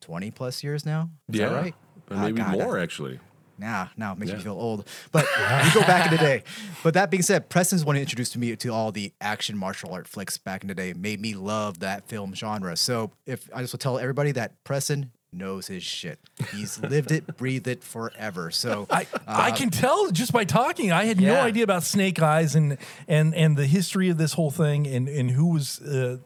20 0.00 0.30
plus 0.30 0.62
years 0.62 0.86
now. 0.86 1.10
Is 1.32 1.40
that 1.40 1.52
right? 1.52 1.74
Uh, 2.10 2.14
Ah, 2.14 2.22
maybe 2.22 2.38
God, 2.38 2.52
more 2.52 2.78
actually. 2.78 3.20
Nah, 3.58 3.88
now 3.96 4.12
it 4.12 4.18
makes 4.18 4.32
me 4.32 4.38
feel 4.38 4.52
old. 4.52 4.88
But 5.10 5.26
we 5.36 5.72
go 5.74 5.80
back 5.80 6.06
in 6.10 6.16
the 6.16 6.22
day. 6.22 6.44
But 6.84 6.94
that 6.94 7.10
being 7.10 7.24
said, 7.24 7.48
Preston's 7.48 7.84
one 7.84 7.96
who 7.96 8.00
introduced 8.00 8.36
me 8.36 8.54
to 8.54 8.68
all 8.68 8.92
the 8.92 9.12
action 9.20 9.58
martial 9.58 9.92
art 9.92 10.06
flicks 10.06 10.38
back 10.38 10.62
in 10.62 10.68
the 10.68 10.74
day, 10.74 10.92
made 10.94 11.20
me 11.20 11.34
love 11.34 11.80
that 11.80 12.08
film 12.08 12.34
genre. 12.34 12.76
So 12.76 13.10
if 13.26 13.50
I 13.52 13.60
just 13.62 13.74
will 13.74 13.78
tell 13.78 13.98
everybody 13.98 14.30
that 14.32 14.62
Preston 14.62 15.10
knows 15.32 15.66
his 15.66 15.82
shit. 15.82 16.18
He's 16.54 16.78
lived 16.82 17.10
it, 17.12 17.36
breathed 17.36 17.66
it 17.68 17.82
forever. 17.84 18.50
So 18.50 18.86
I, 18.90 19.06
I 19.26 19.50
can 19.50 19.70
tell 19.70 20.10
just 20.10 20.32
by 20.32 20.44
talking. 20.44 20.92
I 20.92 21.04
had 21.04 21.20
no 21.20 21.40
idea 21.40 21.64
about 21.64 21.82
Snake 21.82 22.20
Eyes 22.20 22.54
and 22.54 22.78
and 23.06 23.34
and 23.34 23.56
the 23.56 23.66
history 23.66 24.08
of 24.08 24.18
this 24.18 24.32
whole 24.34 24.50
thing 24.50 24.86
and 24.86 25.08
and 25.08 25.30
who 25.30 25.46
was 25.46 25.80
uh, 25.80 26.18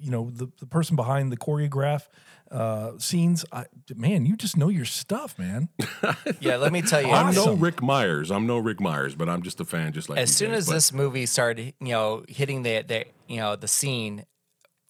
you 0.00 0.10
know 0.10 0.30
the, 0.30 0.48
the 0.58 0.66
person 0.66 0.96
behind 0.96 1.32
the 1.32 1.36
choreograph 1.36 2.02
uh, 2.50 2.98
scenes. 2.98 3.44
I, 3.50 3.64
man, 3.94 4.26
you 4.26 4.36
just 4.36 4.56
know 4.56 4.68
your 4.68 4.84
stuff, 4.84 5.38
man. 5.38 5.68
Yeah, 6.40 6.56
let 6.56 6.72
me 6.72 6.82
tell 6.82 7.00
you. 7.00 7.10
I'm 7.12 7.34
no 7.34 7.54
Ric 7.54 7.80
Meyers. 7.82 8.30
I'm 8.30 8.46
no 8.46 8.58
Ric 8.58 8.80
Meyers, 8.80 9.14
but 9.14 9.28
I'm 9.28 9.42
just 9.42 9.60
a 9.60 9.64
fan, 9.64 9.92
just 9.92 10.08
like 10.08 10.18
as 10.18 10.30
you 10.30 10.34
soon 10.46 10.50
guys, 10.50 10.58
as 10.58 10.66
but- 10.66 10.72
this 10.74 10.92
movie 10.92 11.26
started, 11.26 11.74
you 11.80 11.88
know, 11.88 12.24
hitting 12.28 12.62
the 12.62 12.82
the 12.82 13.04
you 13.28 13.36
know 13.38 13.56
the 13.56 13.68
scene, 13.68 14.26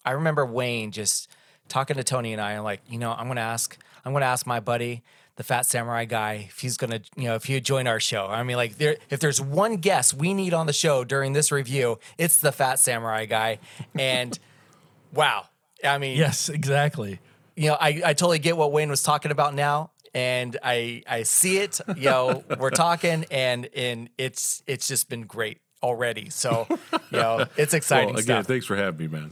I 0.03 0.11
remember 0.11 0.45
Wayne 0.45 0.91
just 0.91 1.29
talking 1.67 1.95
to 1.97 2.03
Tony 2.03 2.33
and 2.33 2.41
I, 2.41 2.53
and 2.53 2.63
like, 2.63 2.81
you 2.89 2.97
know, 2.99 3.11
I'm 3.11 3.27
gonna 3.27 3.41
ask, 3.41 3.77
I'm 4.05 4.13
gonna 4.13 4.25
ask 4.25 4.45
my 4.45 4.59
buddy, 4.59 5.01
the 5.35 5.43
Phat 5.43 5.65
Samurai 5.65 6.05
guy, 6.05 6.47
if 6.49 6.59
he's 6.59 6.77
gonna, 6.77 7.01
you 7.15 7.23
know, 7.25 7.35
if 7.35 7.45
he'd 7.45 7.63
join 7.65 7.87
our 7.87 7.99
show. 7.99 8.27
I 8.27 8.43
mean, 8.43 8.55
like, 8.57 8.77
there, 8.77 8.97
if 9.09 9.19
there's 9.19 9.41
one 9.41 9.77
guest 9.77 10.13
we 10.13 10.33
need 10.33 10.53
on 10.53 10.67
the 10.67 10.73
show 10.73 11.03
during 11.03 11.33
this 11.33 11.51
review, 11.51 11.99
it's 12.17 12.37
the 12.39 12.51
Phat 12.51 12.79
Samurai 12.79 13.25
guy, 13.25 13.59
and 13.97 14.37
wow, 15.13 15.47
I 15.83 15.97
mean, 15.97 16.17
Yes, 16.17 16.49
exactly. 16.49 17.19
you 17.55 17.69
know, 17.69 17.77
I, 17.79 18.01
I 18.05 18.13
totally 18.13 18.39
get 18.39 18.57
what 18.57 18.71
Wayne 18.71 18.89
was 18.89 19.01
talking 19.03 19.31
about 19.31 19.53
now. 19.55 19.91
and 20.13 20.55
I 20.63 21.01
I 21.07 21.23
see 21.23 21.57
it. 21.57 21.79
You 21.97 22.09
know, 22.11 22.43
we're 22.59 22.69
talking, 22.69 23.25
and 23.31 23.67
and 23.75 24.09
it's 24.19 24.61
it's 24.67 24.87
just 24.87 25.09
been 25.09 25.23
great 25.23 25.57
already. 25.81 26.29
So 26.29 26.67
you 26.69 27.17
know, 27.17 27.45
it's 27.57 27.73
exciting 27.73 28.09
Well, 28.09 28.19
again, 28.19 28.43
stuff. 28.43 28.45
thanks 28.47 28.65
for 28.67 28.75
having 28.75 28.99
me, 28.99 29.07
man. 29.17 29.31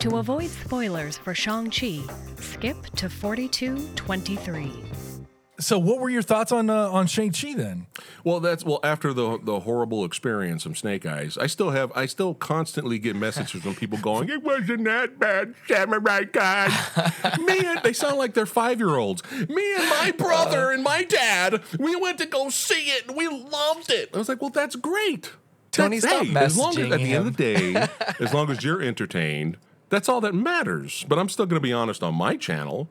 To 0.00 0.16
avoid 0.16 0.48
spoilers 0.48 1.18
for 1.18 1.34
Shang-Chi, 1.34 2.00
skip 2.38 2.86
to 2.96 3.10
4223. 3.10 4.72
So, 5.58 5.78
what 5.78 6.00
were 6.00 6.08
your 6.08 6.22
thoughts 6.22 6.52
on 6.52 6.70
uh, 6.70 6.88
on 6.88 7.06
Shang 7.06 7.32
Chi 7.32 7.52
then? 7.52 7.86
Well, 8.24 8.40
that's 8.40 8.64
well 8.64 8.80
after 8.82 9.12
the 9.12 9.38
the 9.42 9.60
horrible 9.60 10.06
experience 10.06 10.64
of 10.64 10.78
Snake 10.78 11.04
Eyes. 11.04 11.36
I 11.36 11.48
still 11.48 11.68
have 11.68 11.92
I 11.94 12.06
still 12.06 12.32
constantly 12.32 12.98
get 12.98 13.14
messages 13.14 13.60
from 13.62 13.74
people 13.74 13.98
going, 13.98 14.30
"It 14.30 14.42
wasn't 14.42 14.84
that 14.84 15.18
bad, 15.18 15.54
Samurai 15.68 16.24
guy." 16.32 16.68
Me 17.44 17.58
and 17.62 17.82
they 17.82 17.92
sound 17.92 18.16
like 18.16 18.32
they're 18.32 18.46
five 18.46 18.78
year 18.78 18.96
olds. 18.96 19.22
Me 19.50 19.74
and 19.74 19.90
my 19.90 20.14
brother 20.16 20.70
and 20.70 20.82
my 20.82 21.04
dad, 21.04 21.60
we 21.78 21.94
went 21.94 22.16
to 22.20 22.26
go 22.26 22.48
see 22.48 22.84
it 22.86 23.06
and 23.06 23.14
we 23.14 23.28
loved 23.28 23.90
it. 23.90 24.08
I 24.14 24.16
was 24.16 24.30
like, 24.30 24.40
"Well, 24.40 24.48
that's 24.48 24.76
great." 24.76 25.30
Tony, 25.72 25.98
That's- 26.00 26.26
stop 26.26 26.42
as 26.42 26.56
long 26.56 26.70
as 26.70 26.76
messaging 26.76 26.92
at 26.92 26.98
the 27.00 27.12
end 27.12 27.26
of 27.28 27.36
the 27.36 27.54
day, 27.54 27.86
as 28.24 28.32
long 28.32 28.50
as 28.50 28.64
you're 28.64 28.82
entertained, 28.82 29.58
that's 29.90 30.08
all 30.08 30.20
that 30.22 30.34
matters. 30.34 31.04
But 31.08 31.18
I'm 31.18 31.28
still 31.28 31.44
going 31.46 31.60
to 31.60 31.66
be 31.66 31.72
honest 31.72 32.02
on 32.02 32.14
my 32.14 32.36
channel 32.36 32.88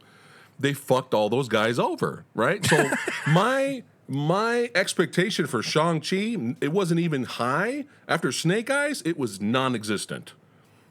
they 0.60 0.74
fucked 0.74 1.14
all 1.14 1.30
those 1.30 1.48
guys 1.48 1.80
over, 1.80 2.26
right? 2.36 2.66
So 2.66 2.90
my 3.28 3.84
my 4.10 4.70
expectation 4.76 5.48
for 5.48 5.62
Shang-Chi, 5.64 6.56
it 6.60 6.74
wasn't 6.74 7.00
even 7.00 7.24
high. 7.24 7.86
After 8.08 8.32
Snake 8.32 8.70
Eyes, 8.70 9.02
it 9.06 9.18
was 9.18 9.40
non-existent. 9.40 10.34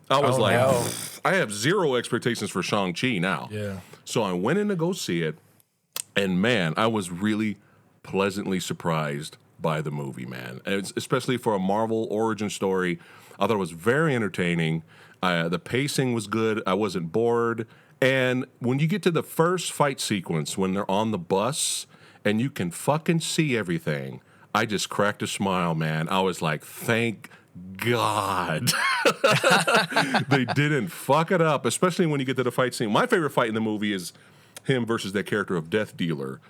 I 0.08 0.20
was 0.20 0.38
Oh, 0.38 0.40
like, 0.40 0.54
no. 0.56 0.86
I 1.24 1.34
have 1.34 1.52
zero 1.52 1.96
expectations 1.96 2.48
for 2.50 2.62
Shang-Chi 2.62 3.18
now. 3.18 3.48
Yeah. 3.50 3.80
So 4.06 4.22
I 4.22 4.32
went 4.32 4.58
in 4.58 4.68
to 4.68 4.76
go 4.76 4.92
see 4.92 5.22
it, 5.22 5.36
and 6.16 6.40
man, 6.40 6.72
I 6.78 6.86
was 6.86 7.10
really 7.10 7.58
pleasantly 8.02 8.60
surprised 8.60 9.36
by 9.60 9.82
the 9.82 9.90
movie, 9.90 10.24
man. 10.24 10.60
It's, 10.64 10.92
especially 10.96 11.36
for 11.36 11.54
a 11.54 11.58
Marvel 11.58 12.06
origin 12.10 12.48
story, 12.48 12.98
I 13.38 13.46
thought 13.46 13.54
it 13.56 13.58
was 13.58 13.72
very 13.72 14.14
entertaining. 14.14 14.82
Uh, 15.22 15.48
the 15.48 15.58
pacing 15.58 16.12
was 16.14 16.26
good. 16.26 16.62
I 16.66 16.74
wasn't 16.74 17.12
bored. 17.12 17.66
And 18.00 18.46
when 18.60 18.78
you 18.78 18.86
get 18.86 19.02
to 19.02 19.10
the 19.10 19.22
first 19.22 19.72
fight 19.72 20.00
sequence, 20.00 20.56
when 20.56 20.74
they're 20.74 20.90
on 20.90 21.10
the 21.10 21.18
bus 21.18 21.86
and 22.24 22.40
you 22.40 22.50
can 22.50 22.70
fucking 22.70 23.20
see 23.20 23.56
everything, 23.56 24.20
I 24.54 24.66
just 24.66 24.88
cracked 24.88 25.22
a 25.22 25.26
smile, 25.26 25.74
man. 25.74 26.08
I 26.08 26.20
was 26.20 26.40
like, 26.40 26.64
thank 26.64 27.30
God 27.76 28.70
they 30.28 30.44
didn't 30.44 30.88
fuck 30.88 31.32
it 31.32 31.40
up, 31.40 31.66
especially 31.66 32.06
when 32.06 32.20
you 32.20 32.26
get 32.26 32.36
to 32.36 32.44
the 32.44 32.52
fight 32.52 32.74
scene. 32.74 32.90
My 32.92 33.06
favorite 33.06 33.30
fight 33.30 33.48
in 33.48 33.54
the 33.54 33.60
movie 33.60 33.92
is 33.92 34.12
him 34.64 34.86
versus 34.86 35.12
that 35.12 35.26
character 35.26 35.56
of 35.56 35.70
Death 35.70 35.96
Dealer. 35.96 36.40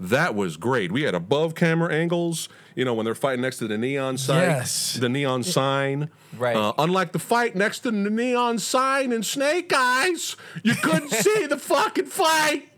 That 0.00 0.34
was 0.34 0.56
great. 0.56 0.90
We 0.90 1.02
had 1.02 1.14
above 1.14 1.54
camera 1.54 1.92
angles, 1.92 2.48
you 2.74 2.84
know, 2.84 2.94
when 2.94 3.04
they're 3.04 3.14
fighting 3.14 3.42
next 3.42 3.58
to 3.58 3.68
the 3.68 3.78
neon 3.78 4.18
sign. 4.18 4.42
Yes. 4.42 4.94
The 4.94 5.08
neon 5.08 5.42
sign. 5.42 6.10
Right. 6.36 6.56
Uh, 6.56 6.72
unlike 6.78 7.12
the 7.12 7.18
fight 7.18 7.54
next 7.54 7.80
to 7.80 7.90
the 7.90 8.10
neon 8.10 8.58
sign 8.58 9.12
in 9.12 9.22
Snake 9.22 9.72
Eyes, 9.74 10.36
you 10.62 10.74
couldn't 10.74 11.10
see 11.12 11.46
the 11.46 11.58
fucking 11.58 12.06
fight. 12.06 12.68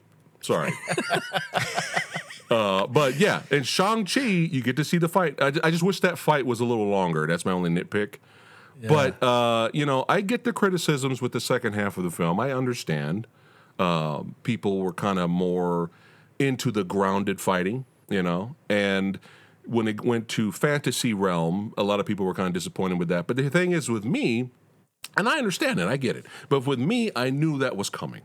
Sorry. 0.40 0.72
Uh, 2.50 2.86
but 2.86 3.16
yeah, 3.16 3.42
in 3.50 3.62
Shang-Chi, 3.62 4.20
you 4.20 4.62
get 4.62 4.76
to 4.76 4.84
see 4.84 4.98
the 4.98 5.08
fight. 5.08 5.34
I, 5.40 5.46
I 5.64 5.70
just 5.70 5.82
wish 5.82 6.00
that 6.00 6.18
fight 6.18 6.44
was 6.44 6.60
a 6.60 6.64
little 6.64 6.86
longer. 6.86 7.26
That's 7.26 7.44
my 7.44 7.52
only 7.52 7.70
nitpick. 7.70 8.16
But, 8.86 9.20
uh, 9.22 9.70
you 9.72 9.86
know, 9.86 10.04
I 10.08 10.20
get 10.20 10.44
the 10.44 10.52
criticisms 10.52 11.22
with 11.22 11.32
the 11.32 11.40
second 11.40 11.72
half 11.72 11.96
of 11.96 12.04
the 12.04 12.10
film. 12.10 12.38
I 12.38 12.52
understand. 12.52 13.26
Um, 13.78 14.34
people 14.42 14.78
were 14.78 14.92
kind 14.92 15.18
of 15.18 15.30
more 15.30 15.90
into 16.38 16.70
the 16.70 16.84
grounded 16.84 17.40
fighting, 17.40 17.84
you 18.08 18.22
know, 18.22 18.56
and 18.68 19.18
when 19.66 19.88
it 19.88 20.02
went 20.02 20.28
to 20.28 20.52
fantasy 20.52 21.14
realm, 21.14 21.72
a 21.78 21.82
lot 21.82 22.00
of 22.00 22.06
people 22.06 22.26
were 22.26 22.34
kind 22.34 22.48
of 22.48 22.52
disappointed 22.52 22.98
with 22.98 23.08
that. 23.08 23.26
But 23.26 23.36
the 23.36 23.48
thing 23.48 23.72
is, 23.72 23.88
with 23.88 24.04
me, 24.04 24.50
and 25.16 25.28
I 25.28 25.38
understand 25.38 25.80
it, 25.80 25.88
I 25.88 25.96
get 25.96 26.16
it. 26.16 26.26
But 26.48 26.66
with 26.66 26.78
me, 26.78 27.10
I 27.16 27.30
knew 27.30 27.58
that 27.58 27.76
was 27.76 27.88
coming 27.88 28.22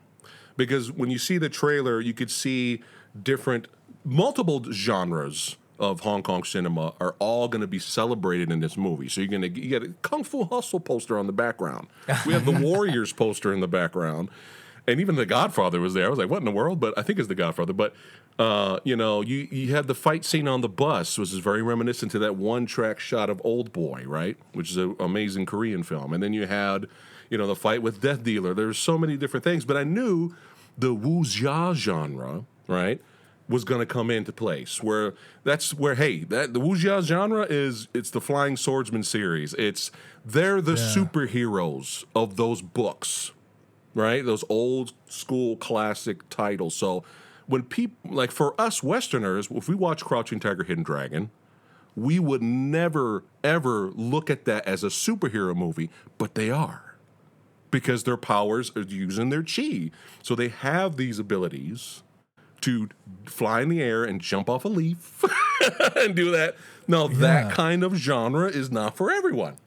because 0.58 0.92
when 0.92 1.10
you 1.10 1.18
see 1.18 1.38
the 1.38 1.50
trailer, 1.50 2.02
you 2.02 2.14
could 2.14 2.32
see 2.32 2.84
different, 3.22 3.68
multiple 4.04 4.64
genres 4.72 5.58
of 5.80 6.02
Hong 6.02 6.22
Kong 6.22 6.44
cinema 6.44 6.94
are 7.00 7.16
all 7.20 7.48
going 7.48 7.62
to 7.62 7.68
be 7.68 7.80
celebrated 7.80 8.52
in 8.52 8.60
this 8.60 8.76
movie. 8.76 9.08
So 9.08 9.22
you're 9.22 9.30
going 9.30 9.42
to 9.42 9.50
you 9.50 9.70
get 9.70 9.84
a 9.84 9.94
Kung 10.02 10.24
Fu 10.24 10.44
Hustle 10.44 10.82
poster 10.82 11.18
on 11.18 11.26
the 11.26 11.34
background. 11.34 11.88
We 12.26 12.34
have 12.34 12.46
the 12.46 12.52
Warriors 12.60 13.14
poster 13.14 13.54
in 13.54 13.62
the 13.62 13.68
background. 13.68 14.30
And 14.88 15.00
even 15.00 15.16
the 15.16 15.26
Godfather 15.26 15.80
was 15.80 15.94
there. 15.94 16.08
I 16.08 16.10
was 16.10 16.20
like, 16.20 16.30
"What 16.30 16.40
in 16.40 16.46
the 16.46 16.52
world?" 16.52 16.80
But 16.80 16.98
I 16.98 17.02
think 17.02 17.20
it's 17.20 17.28
the 17.28 17.36
Godfather. 17.36 17.74
But 17.74 17.94
uh, 18.40 18.80
you 18.84 18.96
know, 18.96 19.22
you 19.22 19.48
you 19.52 19.76
had 19.76 19.88
the 19.88 19.96
fight 19.96 20.24
scene 20.26 20.48
on 20.48 20.62
the 20.62 20.70
bus, 20.70 21.18
which 21.18 21.34
is 21.34 21.40
very 21.40 21.62
reminiscent 21.62 22.12
to 22.14 22.20
that 22.20 22.36
one 22.36 22.66
track 22.66 23.00
shot 23.00 23.30
of 23.30 23.42
Old 23.44 23.74
Boy, 23.74 24.04
right? 24.06 24.38
Which 24.54 24.72
is 24.72 24.78
an 24.78 24.96
amazing 25.00 25.46
Korean 25.46 25.84
film. 25.84 26.14
And 26.14 26.24
then 26.24 26.34
you 26.34 26.48
had, 26.48 26.88
you 27.30 27.38
know, 27.38 27.48
the 27.48 27.56
fight 27.56 27.82
with 27.82 28.02
Death 28.02 28.24
Dealer. 28.24 28.54
There's 28.54 28.78
so 28.78 28.98
many 28.98 29.18
different 29.18 29.44
things, 29.44 29.66
but 29.66 29.76
I 29.76 29.84
knew 29.84 30.34
the 30.78 30.96
wuxia 30.96 31.76
genre, 31.76 32.46
right, 32.68 33.02
was 33.50 33.66
going 33.66 33.80
to 33.80 33.86
come 33.86 34.10
into 34.10 34.32
place. 34.32 34.82
Where 34.82 35.16
that's 35.44 35.74
where, 35.74 35.96
hey, 35.96 36.24
that 36.26 36.54
the 36.54 36.62
wuxia 36.62 37.02
genre 37.02 37.46
is 37.50 37.90
it's 37.94 38.10
the 38.10 38.22
Flying 38.22 38.56
Swordsman 38.56 39.04
series. 39.04 39.54
It's 39.56 39.92
they're 40.24 40.62
the 40.62 40.74
superheroes 40.74 42.06
of 42.16 42.38
those 42.38 42.62
books, 42.62 43.32
right? 43.94 44.26
Those 44.26 44.44
old 44.50 44.94
school 45.08 45.56
classic 45.58 46.28
titles. 46.30 46.76
So 46.76 47.04
when 47.48 47.64
people 47.64 48.14
like 48.16 48.32
for 48.32 48.60
us 48.60 48.84
Westerners, 48.84 49.48
if 49.52 49.68
we 49.68 49.76
watch 49.76 50.04
Crouching 50.04 50.40
Tiger, 50.40 50.64
Hidden 50.64 50.84
Dragon, 50.84 51.32
we 51.96 52.20
would 52.20 52.42
never 52.42 53.24
ever 53.44 53.90
look 53.96 54.30
at 54.30 54.46
that 54.46 54.68
as 54.68 54.84
a 54.84 54.88
superhero 54.88 55.56
movie, 55.56 55.90
but 56.18 56.36
they 56.36 56.50
are 56.50 56.96
because 57.72 58.04
their 58.04 58.18
powers 58.18 58.72
are 58.76 58.82
using 58.82 59.30
their 59.30 59.44
chi. 59.44 59.92
So 60.24 60.36
they 60.36 60.48
have 60.50 60.98
these 60.98 61.20
abilities 61.20 62.04
to 62.62 62.90
fly 63.26 63.62
in 63.62 63.70
the 63.70 63.82
air 63.82 64.04
and 64.04 64.20
jump 64.20 64.50
off 64.50 64.66
a 64.66 64.68
leaf 64.68 65.24
and 65.96 66.16
do 66.16 66.32
that. 66.32 66.56
No, 66.88 67.08
Yeah. 67.10 67.18
that 67.20 67.52
kind 67.54 67.84
of 67.84 67.96
genre 67.96 68.48
is 68.50 68.70
not 68.72 68.98
for 68.98 69.12
everyone. 69.12 69.58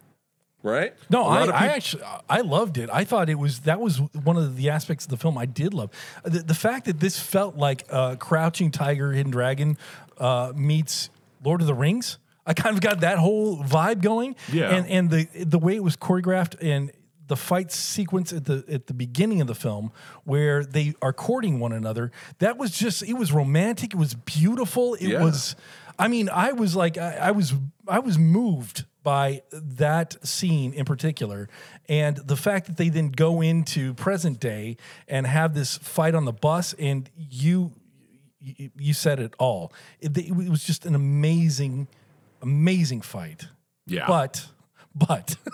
Right? 0.62 0.94
No, 1.10 1.24
I, 1.24 1.44
I 1.46 1.66
actually 1.68 2.04
I 2.30 2.40
loved 2.42 2.78
it. 2.78 2.88
I 2.92 3.04
thought 3.04 3.28
it 3.28 3.38
was 3.38 3.60
that 3.60 3.80
was 3.80 3.98
one 4.24 4.36
of 4.36 4.56
the 4.56 4.70
aspects 4.70 5.04
of 5.06 5.10
the 5.10 5.16
film 5.16 5.36
I 5.36 5.46
did 5.46 5.74
love. 5.74 5.90
The, 6.24 6.38
the 6.40 6.54
fact 6.54 6.86
that 6.86 7.00
this 7.00 7.18
felt 7.18 7.56
like 7.56 7.84
uh, 7.90 8.14
Crouching 8.16 8.70
Tiger, 8.70 9.12
Hidden 9.12 9.32
Dragon 9.32 9.76
uh, 10.18 10.52
meets 10.54 11.10
Lord 11.44 11.60
of 11.60 11.66
the 11.66 11.74
Rings. 11.74 12.18
I 12.46 12.54
kind 12.54 12.74
of 12.76 12.80
got 12.80 13.00
that 13.00 13.18
whole 13.18 13.58
vibe 13.58 14.02
going. 14.02 14.36
Yeah. 14.52 14.70
and 14.74 14.86
and 14.88 15.10
the 15.10 15.24
the 15.44 15.58
way 15.58 15.74
it 15.74 15.82
was 15.82 15.96
choreographed 15.96 16.56
and 16.60 16.92
the 17.26 17.36
fight 17.36 17.72
sequence 17.72 18.32
at 18.32 18.44
the 18.44 18.64
at 18.68 18.86
the 18.86 18.94
beginning 18.94 19.40
of 19.40 19.46
the 19.48 19.54
film 19.54 19.90
where 20.24 20.64
they 20.64 20.94
are 21.02 21.12
courting 21.12 21.58
one 21.60 21.72
another. 21.72 22.12
That 22.38 22.56
was 22.58 22.70
just 22.70 23.02
it 23.02 23.14
was 23.14 23.32
romantic. 23.32 23.94
It 23.94 23.98
was 23.98 24.14
beautiful. 24.14 24.94
It 24.94 25.08
Yeah. 25.08 25.22
was. 25.24 25.56
I 25.98 26.08
mean, 26.08 26.28
I 26.30 26.52
was 26.52 26.74
like, 26.74 26.96
I, 26.98 27.14
I 27.16 27.30
was, 27.32 27.52
I 27.86 27.98
was 27.98 28.18
moved 28.18 28.86
by 29.02 29.42
that 29.52 30.16
scene 30.26 30.72
in 30.72 30.84
particular, 30.84 31.48
and 31.88 32.16
the 32.18 32.36
fact 32.36 32.66
that 32.66 32.76
they 32.76 32.88
then 32.88 33.10
go 33.10 33.40
into 33.40 33.94
present 33.94 34.38
day 34.40 34.76
and 35.08 35.26
have 35.26 35.54
this 35.54 35.76
fight 35.78 36.14
on 36.14 36.24
the 36.24 36.32
bus, 36.32 36.72
and 36.78 37.10
you, 37.16 37.72
you, 38.40 38.70
you 38.78 38.94
said 38.94 39.18
it 39.20 39.34
all. 39.38 39.72
It, 40.00 40.16
it 40.16 40.32
was 40.34 40.64
just 40.64 40.86
an 40.86 40.94
amazing, 40.94 41.88
amazing 42.42 43.00
fight. 43.02 43.46
Yeah. 43.86 44.06
But, 44.06 44.46
but. 44.94 45.36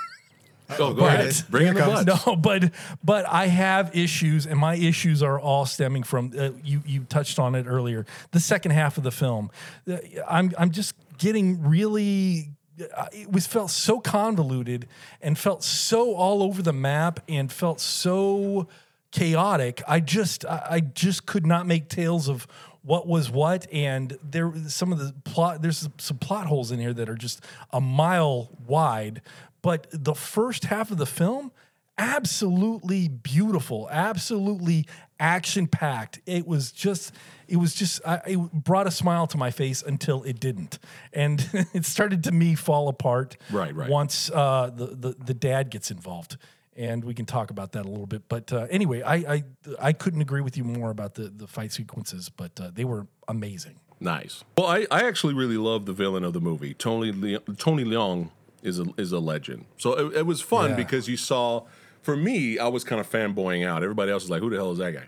Oh, 0.78 0.92
go 0.92 1.06
ahead. 1.06 1.32
Bring 1.48 1.68
in 1.68 1.74
the 1.74 1.80
comes- 1.80 2.04
butts. 2.04 2.26
No, 2.26 2.36
but 2.36 2.72
but 3.02 3.26
I 3.26 3.46
have 3.46 3.96
issues, 3.96 4.44
and 4.44 4.58
my 4.60 4.74
issues 4.76 5.22
are 5.22 5.40
all 5.40 5.64
stemming 5.64 6.02
from 6.02 6.30
uh, 6.38 6.50
you. 6.62 6.82
You 6.84 7.04
touched 7.04 7.38
on 7.38 7.54
it 7.54 7.64
earlier. 7.66 8.04
The 8.32 8.40
second 8.40 8.72
half 8.72 8.98
of 8.98 9.02
the 9.02 9.10
film, 9.10 9.50
Uh, 9.90 9.96
I'm 10.28 10.52
I'm 10.58 10.70
just 10.70 10.94
getting 11.16 11.66
really. 11.66 12.50
Uh, 12.96 13.06
It 13.12 13.30
was 13.30 13.46
felt 13.46 13.70
so 13.70 14.00
convoluted 14.00 14.86
and 15.20 15.38
felt 15.38 15.62
so 15.62 16.14
all 16.14 16.42
over 16.42 16.62
the 16.62 16.72
map 16.72 17.20
and 17.28 17.50
felt 17.50 17.80
so 17.80 18.68
chaotic. 19.10 19.82
I 19.88 20.00
just 20.00 20.44
I, 20.44 20.66
I 20.70 20.80
just 20.80 21.26
could 21.26 21.46
not 21.46 21.66
make 21.66 21.88
tales 21.88 22.28
of 22.28 22.46
what 22.82 23.06
was 23.06 23.30
what. 23.30 23.66
And 23.72 24.18
there 24.22 24.52
some 24.68 24.92
of 24.92 24.98
the 24.98 25.14
plot 25.24 25.62
there's 25.62 25.88
some 25.98 26.18
plot 26.18 26.46
holes 26.46 26.70
in 26.70 26.78
here 26.78 26.92
that 26.94 27.08
are 27.08 27.16
just 27.16 27.44
a 27.72 27.80
mile 27.80 28.50
wide. 28.66 29.22
But 29.62 29.88
the 29.92 30.14
first 30.14 30.64
half 30.64 30.90
of 30.90 30.98
the 30.98 31.06
film 31.06 31.52
absolutely 32.00 33.08
beautiful 33.08 33.88
absolutely 33.90 34.86
action 35.18 35.66
packed 35.66 36.20
it 36.26 36.46
was 36.46 36.70
just 36.70 37.12
it 37.48 37.56
was 37.56 37.74
just 37.74 38.00
I, 38.06 38.20
it 38.26 38.36
brought 38.52 38.86
a 38.86 38.90
smile 38.90 39.26
to 39.28 39.38
my 39.38 39.50
face 39.50 39.82
until 39.82 40.22
it 40.24 40.38
didn't 40.40 40.78
and 41.12 41.48
it 41.72 41.84
started 41.84 42.24
to 42.24 42.32
me 42.32 42.54
fall 42.54 42.88
apart 42.88 43.36
Right, 43.50 43.74
right. 43.74 43.88
once 43.90 44.30
uh, 44.30 44.70
the, 44.74 44.86
the 44.86 45.16
the 45.24 45.34
dad 45.34 45.70
gets 45.70 45.90
involved 45.90 46.36
and 46.76 47.02
we 47.04 47.12
can 47.14 47.26
talk 47.26 47.50
about 47.50 47.72
that 47.72 47.84
a 47.86 47.88
little 47.88 48.06
bit. 48.06 48.22
But 48.28 48.52
uh, 48.52 48.66
anyway, 48.70 49.02
I, 49.02 49.14
I 49.16 49.44
I 49.80 49.92
couldn't 49.92 50.20
agree 50.20 50.42
with 50.42 50.56
you 50.56 50.62
more 50.62 50.90
about 50.90 51.14
the 51.14 51.24
the 51.24 51.48
fight 51.48 51.72
sequences, 51.72 52.28
but 52.28 52.52
uh, 52.60 52.70
they 52.72 52.84
were 52.84 53.08
amazing. 53.26 53.80
Nice. 54.00 54.44
Well, 54.56 54.68
I, 54.68 54.86
I 54.90 55.00
actually 55.08 55.34
really 55.34 55.56
love 55.56 55.86
the 55.86 55.92
villain 55.92 56.22
of 56.22 56.34
the 56.34 56.40
movie. 56.40 56.74
Tony 56.74 57.10
Le- 57.10 57.40
Tony 57.56 57.82
Leung 57.84 58.30
is 58.62 58.78
a 58.78 58.84
is 58.96 59.10
a 59.10 59.18
legend. 59.18 59.64
So 59.76 59.94
it, 59.94 60.18
it 60.18 60.26
was 60.26 60.40
fun 60.40 60.70
Yeah. 60.70 60.76
because 60.76 61.08
you 61.08 61.16
saw. 61.16 61.62
For 62.02 62.16
me, 62.16 62.58
I 62.60 62.68
was 62.68 62.84
kind 62.84 63.00
of 63.00 63.10
fanboying 63.10 63.66
out. 63.66 63.82
Everybody 63.82 64.12
else 64.12 64.22
was 64.22 64.30
like, 64.30 64.40
"Who 64.40 64.48
the 64.50 64.56
hell 64.56 64.70
is 64.70 64.78
that 64.78 64.92
guy?" 64.94 65.06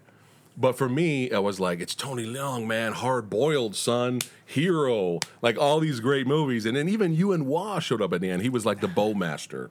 But 0.60 0.76
for 0.76 0.90
me, 0.90 1.30
I 1.32 1.38
was 1.38 1.58
like, 1.58 1.80
"It's 1.80 1.94
Tony 1.94 2.26
Leung, 2.26 2.66
man, 2.66 2.92
hard 2.92 3.30
boiled 3.30 3.74
son, 3.74 4.20
hero, 4.44 5.18
like 5.40 5.56
all 5.58 5.80
these 5.80 6.00
great 6.00 6.26
movies." 6.26 6.66
And 6.66 6.76
then 6.76 6.86
even 6.86 7.14
Yuen 7.14 7.46
Wah 7.46 7.78
showed 7.78 8.02
up 8.02 8.12
at 8.12 8.20
the 8.20 8.28
end. 8.28 8.42
He 8.42 8.50
was 8.50 8.66
like 8.66 8.80
the 8.80 8.86
bowmaster. 8.86 9.70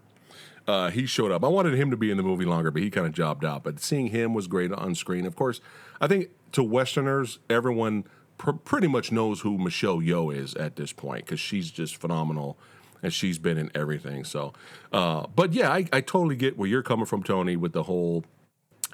Uh, 0.68 0.90
he 0.90 1.06
showed 1.06 1.32
up. 1.32 1.44
I 1.44 1.48
wanted 1.48 1.76
him 1.76 1.92
to 1.92 1.98
be 1.98 2.10
in 2.10 2.18
the 2.18 2.24
movie 2.24 2.46
longer, 2.46 2.72
but 2.72 2.82
he 2.82 2.90
kind 2.90 3.06
of 3.06 3.14
jobbed 3.14 3.46
out. 3.46 3.64
But 3.64 3.80
seeing 3.80 4.08
him 4.08 4.34
was 4.34 4.48
great 4.48 4.72
on 4.72 4.96
screen. 4.96 5.26
Of 5.28 5.36
course, 5.36 5.62
I 6.02 6.08
think 6.08 6.30
to 6.54 6.64
Westerners, 6.64 7.38
everyone 7.50 8.06
pr- 8.38 8.52
pretty 8.52 8.88
much 8.88 9.12
knows 9.12 9.42
who 9.42 9.60
Michelle 9.60 9.98
Yeoh 9.98 10.36
is 10.36 10.56
at 10.56 10.76
this 10.76 10.92
point 10.92 11.26
because 11.26 11.40
she's 11.40 11.70
just 11.70 11.98
phenomenal, 11.98 12.58
and 13.04 13.14
she's 13.14 13.38
been 13.38 13.60
in 13.60 13.70
everything. 13.76 14.24
So, 14.24 14.54
uh, 14.92 15.28
but 15.36 15.54
yeah, 15.54 15.72
I, 15.72 15.88
I 15.94 16.02
totally 16.02 16.36
get 16.36 16.58
where 16.58 16.68
you're 16.68 16.84
coming 16.84 17.06
from, 17.06 17.22
Tony, 17.22 17.56
with 17.56 17.74
the 17.74 17.84
whole. 17.84 18.24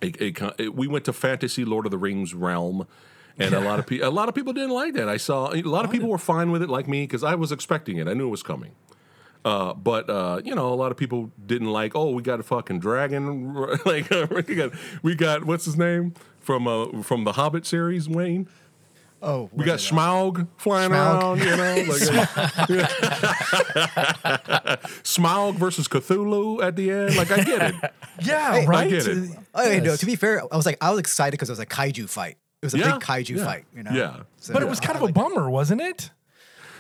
It, 0.02 0.22
it, 0.22 0.42
it- 0.58 0.76
we 0.76 0.88
went 0.88 1.06
to 1.06 1.14
fantasy 1.14 1.66
Lord 1.66 1.86
of 1.86 1.92
the 1.92 1.98
Rings 1.98 2.34
realm. 2.34 2.88
And 3.38 3.54
a 3.54 3.60
lot 3.60 3.80
of 3.80 3.86
people, 3.88 4.08
a 4.08 4.12
lot 4.12 4.30
of 4.30 4.36
people 4.36 4.54
didn't 4.54 4.70
like 4.70 4.94
that. 4.94 5.10
I 5.10 5.18
saw 5.18 5.54
a 5.54 5.62
lot 5.64 5.84
of 5.84 5.92
people 5.92 6.08
were 6.08 6.18
fine 6.18 6.52
with 6.52 6.62
it, 6.64 6.70
like 6.70 6.88
me, 6.88 7.04
because 7.04 7.22
I 7.22 7.36
was 7.36 7.52
expecting 7.52 7.98
it. 7.98 8.08
I 8.08 8.14
knew 8.14 8.28
it 8.28 8.32
was 8.32 8.44
coming. 8.44 8.72
Uh, 9.44 9.74
but 9.74 10.10
uh, 10.10 10.40
you 10.46 10.56
know, 10.56 10.74
a 10.74 10.76
lot 10.76 10.90
of 10.90 10.96
people 10.98 11.32
didn't 11.46 11.68
like. 11.70 11.96
Oh, 11.98 12.12
we 12.12 12.22
got 12.22 12.40
a 12.40 12.44
fucking 12.44 12.80
dragon. 12.80 13.54
like 13.86 14.10
we 14.30 14.42
got, 14.56 14.72
we 15.04 15.16
got 15.16 15.44
what's 15.44 15.66
his 15.66 15.76
name 15.78 16.14
from 16.40 16.66
uh, 16.66 17.04
from 17.04 17.26
the 17.26 17.34
Hobbit 17.34 17.66
series, 17.66 18.08
Wayne. 18.08 18.48
Oh, 19.28 19.50
We 19.54 19.66
got 19.66 19.80
Smaug 19.80 20.48
flying 20.58 20.92
Smaug. 20.92 21.22
around. 21.22 21.40
You 21.40 21.58
know, 21.58 21.92
like 21.92 22.02
Smaug 25.04 25.56
versus 25.56 25.88
Cthulhu 25.88 26.62
at 26.64 26.76
the 26.76 26.92
end. 26.92 27.16
Like 27.16 27.32
I 27.32 27.44
get 27.44 27.62
it. 27.74 27.92
Yeah, 28.22 28.64
right. 28.66 28.90
get 28.90 29.06
it. 29.08 29.30
Oh, 29.54 29.70
yeah, 29.70 29.80
no, 29.80 29.84
Yes. 29.92 30.00
to 30.00 30.06
be 30.06 30.16
fair, 30.16 30.42
I 30.50 30.56
was 30.56 30.66
like, 30.66 30.78
I 30.80 30.90
was 30.92 31.00
excited 31.00 31.32
because 31.32 31.50
it 31.50 31.52
was 31.52 31.60
a 31.60 31.66
kaiju 31.66 32.08
fight. 32.08 32.38
It 32.62 32.66
was 32.66 32.74
a 32.74 32.78
Yeah, 32.78 32.94
big 32.94 33.02
kaiju 33.02 33.36
yeah, 33.38 33.46
fight, 33.46 33.66
you 33.76 33.84
know. 33.84 33.92
yeah. 33.92 34.22
So, 34.38 34.54
But 34.54 34.62
it 34.64 34.70
was 34.70 34.80
kind 34.80 34.96
of 34.96 35.10
a 35.10 35.12
bummer, 35.12 35.50
wasn't 35.50 35.82
it? 35.82 36.12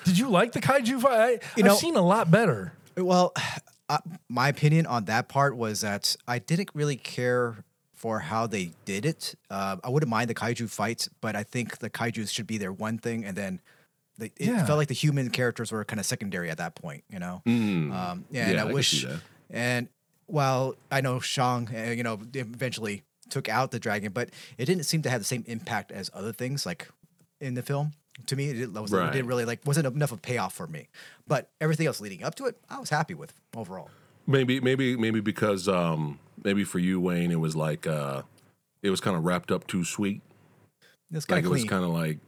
Did 0.05 0.17
you 0.17 0.29
like 0.29 0.53
the 0.53 0.61
kaiju 0.61 1.01
fight? 1.01 1.43
I, 1.43 1.59
You 1.59 1.65
I've 1.65 1.75
seen 1.75 1.97
a 1.97 2.01
lot 2.01 2.31
better. 2.31 2.71
Well, 2.95 3.33
uh, 3.89 3.97
my 4.29 4.47
opinion 4.47 4.85
on 4.85 5.05
that 5.05 5.27
part 5.27 5.57
was 5.57 5.81
that 5.81 6.15
I 6.25 6.39
didn't 6.39 6.69
really 6.73 6.95
care 6.95 7.65
for 8.05 8.19
how 8.19 8.45
they 8.45 8.69
did 8.85 9.03
it. 9.03 9.33
Uh, 9.49 9.77
I 9.83 9.89
wouldn't 9.89 10.11
mind 10.11 10.29
the 10.29 10.35
kaiju 10.35 10.69
fights, 10.69 11.09
but 11.21 11.35
I 11.35 11.41
think 11.41 11.79
the 11.79 11.89
kaiju 11.89 12.29
should 12.29 12.45
be 12.45 12.59
their 12.59 12.71
one 12.71 12.99
thing, 12.99 13.25
and 13.25 13.35
then 13.35 13.61
they, 14.19 14.27
it 14.27 14.41
Yeah. 14.45 14.63
felt 14.63 14.77
like 14.77 14.89
the 14.89 14.93
human 14.93 15.31
characters 15.31 15.71
were 15.71 15.83
kind 15.83 15.99
of 15.99 16.05
secondary 16.05 16.51
at 16.51 16.59
that 16.59 16.75
point. 16.75 17.03
You 17.09 17.17
know. 17.17 17.41
Um, 17.47 17.49
yeah, 17.49 17.89
and 17.89 18.23
Mm. 18.29 18.53
Yeah, 18.57 18.63
I 18.63 18.69
I 18.69 18.71
wish. 18.71 19.07
And 19.49 19.87
while 20.27 20.75
I 20.91 21.01
know 21.01 21.19
Shang, 21.19 21.67
uh, 21.75 21.89
you 21.97 22.03
know, 22.03 22.19
eventually 22.35 23.01
took 23.31 23.49
out 23.49 23.71
the 23.71 23.79
dragon, 23.79 24.11
but 24.11 24.29
it 24.59 24.65
didn't 24.65 24.83
seem 24.83 25.01
to 25.01 25.09
have 25.09 25.19
the 25.19 25.25
same 25.25 25.43
impact 25.47 25.91
as 25.91 26.11
other 26.13 26.31
things 26.31 26.63
like 26.63 26.87
in 27.41 27.55
the 27.55 27.63
film. 27.63 27.93
To 28.27 28.35
me, 28.35 28.49
it 28.51 28.53
didn't, 28.53 28.73
was, 28.79 28.93
it 28.93 28.97
Right. 28.97 29.11
didn't 29.11 29.25
really 29.27 29.45
like 29.45 29.61
wasn't 29.65 29.87
enough 29.87 30.11
of 30.11 30.19
a 30.19 30.21
payoff 30.21 30.53
for 30.53 30.67
me. 30.67 30.89
But 31.25 31.49
everything 31.59 31.87
else 31.87 31.99
leading 31.99 32.23
up 32.23 32.35
to 32.35 32.45
it, 32.45 32.55
I 32.69 32.77
was 32.77 32.91
happy 32.91 33.15
with 33.15 33.33
overall. 33.55 33.89
Maybe, 34.27 34.59
maybe, 34.59 34.95
maybe 34.95 35.21
because 35.21 35.67
um, 35.67 36.19
maybe 36.45 36.63
for 36.63 36.79
you, 36.79 37.01
Wayne, 37.01 37.31
it 37.31 37.39
was 37.39 37.55
like 37.55 37.85
uh, 37.87 38.21
it 38.81 38.89
was 38.89 39.01
kind 39.01 39.17
of 39.17 39.25
wrapped 39.25 39.51
up 39.51 39.67
too 39.67 39.83
sweet. 39.83 40.21
It's 41.11 41.29
Like 41.29 41.39
of 41.39 41.45
it 41.47 41.49
was 41.49 41.65
kind 41.65 41.83
of 41.83 41.89
like, 41.89 42.19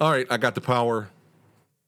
all 0.00 0.10
right, 0.10 0.26
I 0.30 0.38
got 0.38 0.54
the 0.54 0.60
power. 0.60 1.10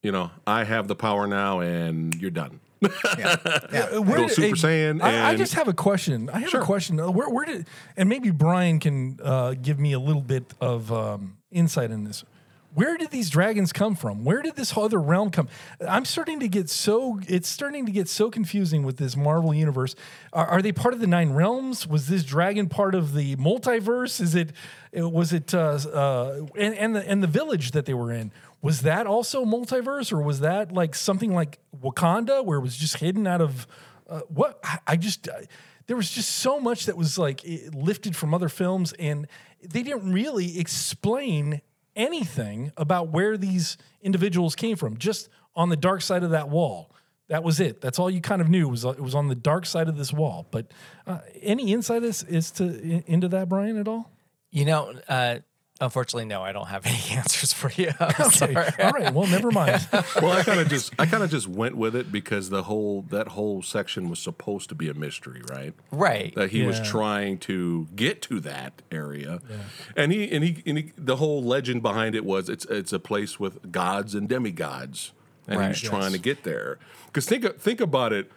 You 0.02 0.12
know, 0.12 0.30
I 0.46 0.64
have 0.64 0.86
the 0.88 0.94
power 0.94 1.26
now, 1.26 1.60
and 1.60 2.14
you're 2.14 2.30
done. 2.30 2.60
yeah. 2.80 3.36
yeah. 3.72 3.88
Little 3.98 4.28
Super 4.28 4.54
Saiyan 4.54 5.02
I, 5.02 5.30
I 5.30 5.36
just 5.36 5.54
have 5.54 5.66
a 5.66 5.72
question. 5.72 6.30
I 6.30 6.38
have 6.40 6.50
Sure. 6.50 6.60
a 6.60 6.64
question. 6.64 7.00
Uh, 7.00 7.10
Where, 7.10 7.28
where 7.28 7.44
did 7.44 7.66
and 7.96 8.08
maybe 8.08 8.30
Brian 8.30 8.78
can 8.78 9.18
uh, 9.22 9.54
give 9.60 9.80
me 9.80 9.92
a 9.92 9.98
little 9.98 10.22
bit 10.22 10.44
of 10.60 10.92
um, 10.92 11.38
insight 11.50 11.90
in 11.90 12.04
this. 12.04 12.24
Where 12.78 12.96
did 12.96 13.10
these 13.10 13.28
dragons 13.28 13.72
come 13.72 13.96
from? 13.96 14.22
Where 14.22 14.40
did 14.40 14.54
this 14.54 14.76
other 14.76 15.00
realm 15.00 15.32
come? 15.32 15.48
I'm 15.80 16.04
starting 16.04 16.38
to 16.38 16.46
get 16.46 16.70
so 16.70 17.18
it's 17.26 17.48
starting 17.48 17.86
to 17.86 17.90
get 17.90 18.08
so 18.08 18.30
confusing 18.30 18.84
with 18.84 18.98
this 18.98 19.16
Marvel 19.16 19.52
universe. 19.52 19.96
Are, 20.32 20.46
are 20.46 20.62
they 20.62 20.70
part 20.70 20.94
of 20.94 21.00
the 21.00 21.08
nine 21.08 21.30
realms? 21.30 21.88
Was 21.88 22.06
this 22.06 22.22
dragon 22.22 22.68
part 22.68 22.94
of 22.94 23.14
the 23.14 23.34
multiverse? 23.34 24.20
Is 24.20 24.36
it 24.36 24.52
was 24.92 25.32
it 25.32 25.52
uh, 25.52 25.80
uh, 25.92 26.46
and 26.56 26.72
and 26.76 26.94
the 26.94 27.08
and 27.08 27.20
the 27.20 27.26
village 27.26 27.72
that 27.72 27.84
they 27.84 27.94
were 27.94 28.12
in? 28.12 28.30
Was 28.62 28.82
that 28.82 29.08
also 29.08 29.44
multiverse, 29.44 30.12
or 30.12 30.22
was 30.22 30.38
that 30.38 30.70
like 30.70 30.94
something 30.94 31.34
like 31.34 31.58
Wakanda, 31.82 32.44
where 32.44 32.58
it 32.58 32.62
was 32.62 32.76
just 32.76 32.98
hidden 32.98 33.26
out 33.26 33.40
of 33.40 33.66
uh, 34.08 34.20
what? 34.28 34.62
I, 34.86 34.94
just 34.94 35.28
I, 35.28 35.48
there 35.88 35.96
was 35.96 36.12
just 36.12 36.30
so 36.30 36.60
much 36.60 36.86
that 36.86 36.96
was 36.96 37.18
like 37.18 37.44
lifted 37.72 38.14
from 38.14 38.34
other 38.34 38.48
films, 38.48 38.92
and 39.00 39.26
they 39.68 39.82
didn't 39.82 40.12
really 40.12 40.60
explain 40.60 41.60
anything 41.98 42.72
about 42.78 43.08
where 43.08 43.36
these 43.36 43.76
individuals 44.00 44.54
came 44.54 44.76
from. 44.76 44.96
Just 44.96 45.28
on 45.54 45.68
the 45.68 45.76
dark 45.76 46.00
side 46.00 46.22
of 46.22 46.30
that 46.30 46.48
wall. 46.48 46.90
That 47.28 47.42
was 47.44 47.60
it. 47.60 47.82
That's 47.82 47.98
all 47.98 48.08
you 48.08 48.22
kind 48.22 48.40
of 48.40 48.48
knew 48.48 48.68
was 48.68 48.86
uh, 48.86 48.90
it 48.90 49.00
was 49.00 49.14
on 49.14 49.28
the 49.28 49.34
dark 49.34 49.66
side 49.66 49.88
of 49.88 49.98
this 49.98 50.14
wall. 50.14 50.46
But 50.50 50.72
uh, 51.06 51.18
any 51.42 51.74
insight 51.74 52.02
is, 52.02 52.22
to 52.52 53.02
into 53.06 53.28
that, 53.28 53.50
Brian, 53.50 53.76
at 53.76 53.86
all? 53.86 54.10
You 54.50 54.64
know, 54.64 54.94
uh, 55.08 55.40
unfortunately, 55.80 56.24
no, 56.26 56.42
I 56.42 56.52
don't 56.52 56.66
have 56.68 56.84
any 56.86 57.00
answers 57.16 57.52
for 57.52 57.70
you. 57.80 57.90
I'm 58.00 58.08
Okay, 58.10 58.24
sorry. 58.30 58.56
all 58.56 58.90
right. 58.90 59.12
Well, 59.12 59.26
never 59.26 59.50
mind. 59.50 59.86
well, 59.92 60.32
I 60.32 60.42
kind 60.42 60.60
of 60.60 60.68
just 60.68 60.92
I 60.98 61.06
kind 61.06 61.22
of 61.22 61.30
just 61.30 61.48
went 61.48 61.76
with 61.76 61.94
it 61.96 62.10
because 62.12 62.50
the 62.50 62.64
whole 62.64 63.02
that 63.10 63.28
whole 63.28 63.62
section 63.62 64.08
was 64.10 64.18
supposed 64.18 64.68
to 64.70 64.74
be 64.74 64.88
a 64.88 64.94
mystery, 64.94 65.42
right? 65.50 65.74
Right. 65.90 66.34
That 66.34 66.50
he 66.50 66.62
was 66.64 66.80
trying 66.80 67.38
to 67.40 67.88
get 67.94 68.22
to 68.22 68.40
that 68.40 68.82
area, 68.90 69.40
and 69.96 70.12
he 70.12 70.30
and 70.30 70.44
he 70.44 70.62
and 70.66 70.78
he, 70.78 70.92
the 70.96 71.16
whole 71.16 71.42
legend 71.42 71.82
behind 71.82 72.14
it 72.14 72.24
was 72.24 72.48
it's 72.48 72.64
it's 72.66 72.92
a 72.92 72.98
place 73.00 73.38
with 73.40 73.70
gods 73.72 74.14
and 74.14 74.28
demigods, 74.28 75.12
and 75.46 75.54
he 75.56 75.60
Right. 75.60 75.68
was 75.70 75.80
trying 75.80 76.02
Yes. 76.02 76.12
to 76.12 76.18
get 76.18 76.42
there. 76.44 76.78
Because 77.06 77.26
think 77.26 77.58
think 77.58 77.80
about 77.80 78.12
it 78.12 78.30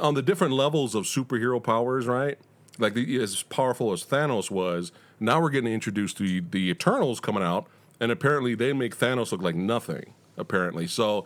on 0.00 0.14
the 0.14 0.22
different 0.22 0.54
levels 0.54 0.94
of 0.94 1.04
superhero 1.04 1.62
powers, 1.62 2.06
right? 2.06 2.38
Like 2.78 2.94
the, 2.94 3.22
as 3.22 3.42
powerful 3.44 3.92
as 3.92 4.02
Thanos 4.04 4.50
was, 4.50 4.90
now 5.24 5.40
we're 5.40 5.50
getting 5.50 5.72
introduced 5.72 6.18
to 6.18 6.40
the 6.40 6.70
Eternals 6.70 7.20
coming 7.20 7.42
out, 7.42 7.66
and 8.00 8.12
apparently 8.12 8.54
they 8.54 8.72
make 8.72 8.96
Thanos 8.96 9.32
look 9.32 9.42
like 9.42 9.54
nothing. 9.54 10.14
Apparently, 10.36 10.86
so 10.86 11.24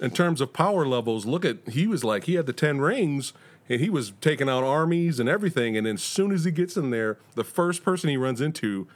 in 0.00 0.10
terms 0.10 0.40
of 0.40 0.52
power 0.52 0.84
levels, 0.86 1.26
look 1.26 1.44
at 1.44 1.58
he 1.68 1.86
was 1.86 2.02
like 2.02 2.24
he 2.24 2.34
had 2.34 2.46
the 2.46 2.52
ten 2.52 2.80
rings, 2.80 3.32
and 3.68 3.80
he 3.80 3.88
was 3.88 4.12
taking 4.20 4.48
out 4.48 4.64
armies 4.64 5.20
and 5.20 5.28
everything. 5.28 5.76
And 5.76 5.86
then 5.86 5.94
as 5.94 6.02
soon 6.02 6.32
as 6.32 6.44
he 6.44 6.50
gets 6.50 6.76
in 6.76 6.90
there, 6.90 7.18
the 7.34 7.44
first 7.44 7.84
person 7.84 8.10
he 8.10 8.16
runs 8.16 8.40
into 8.40 8.88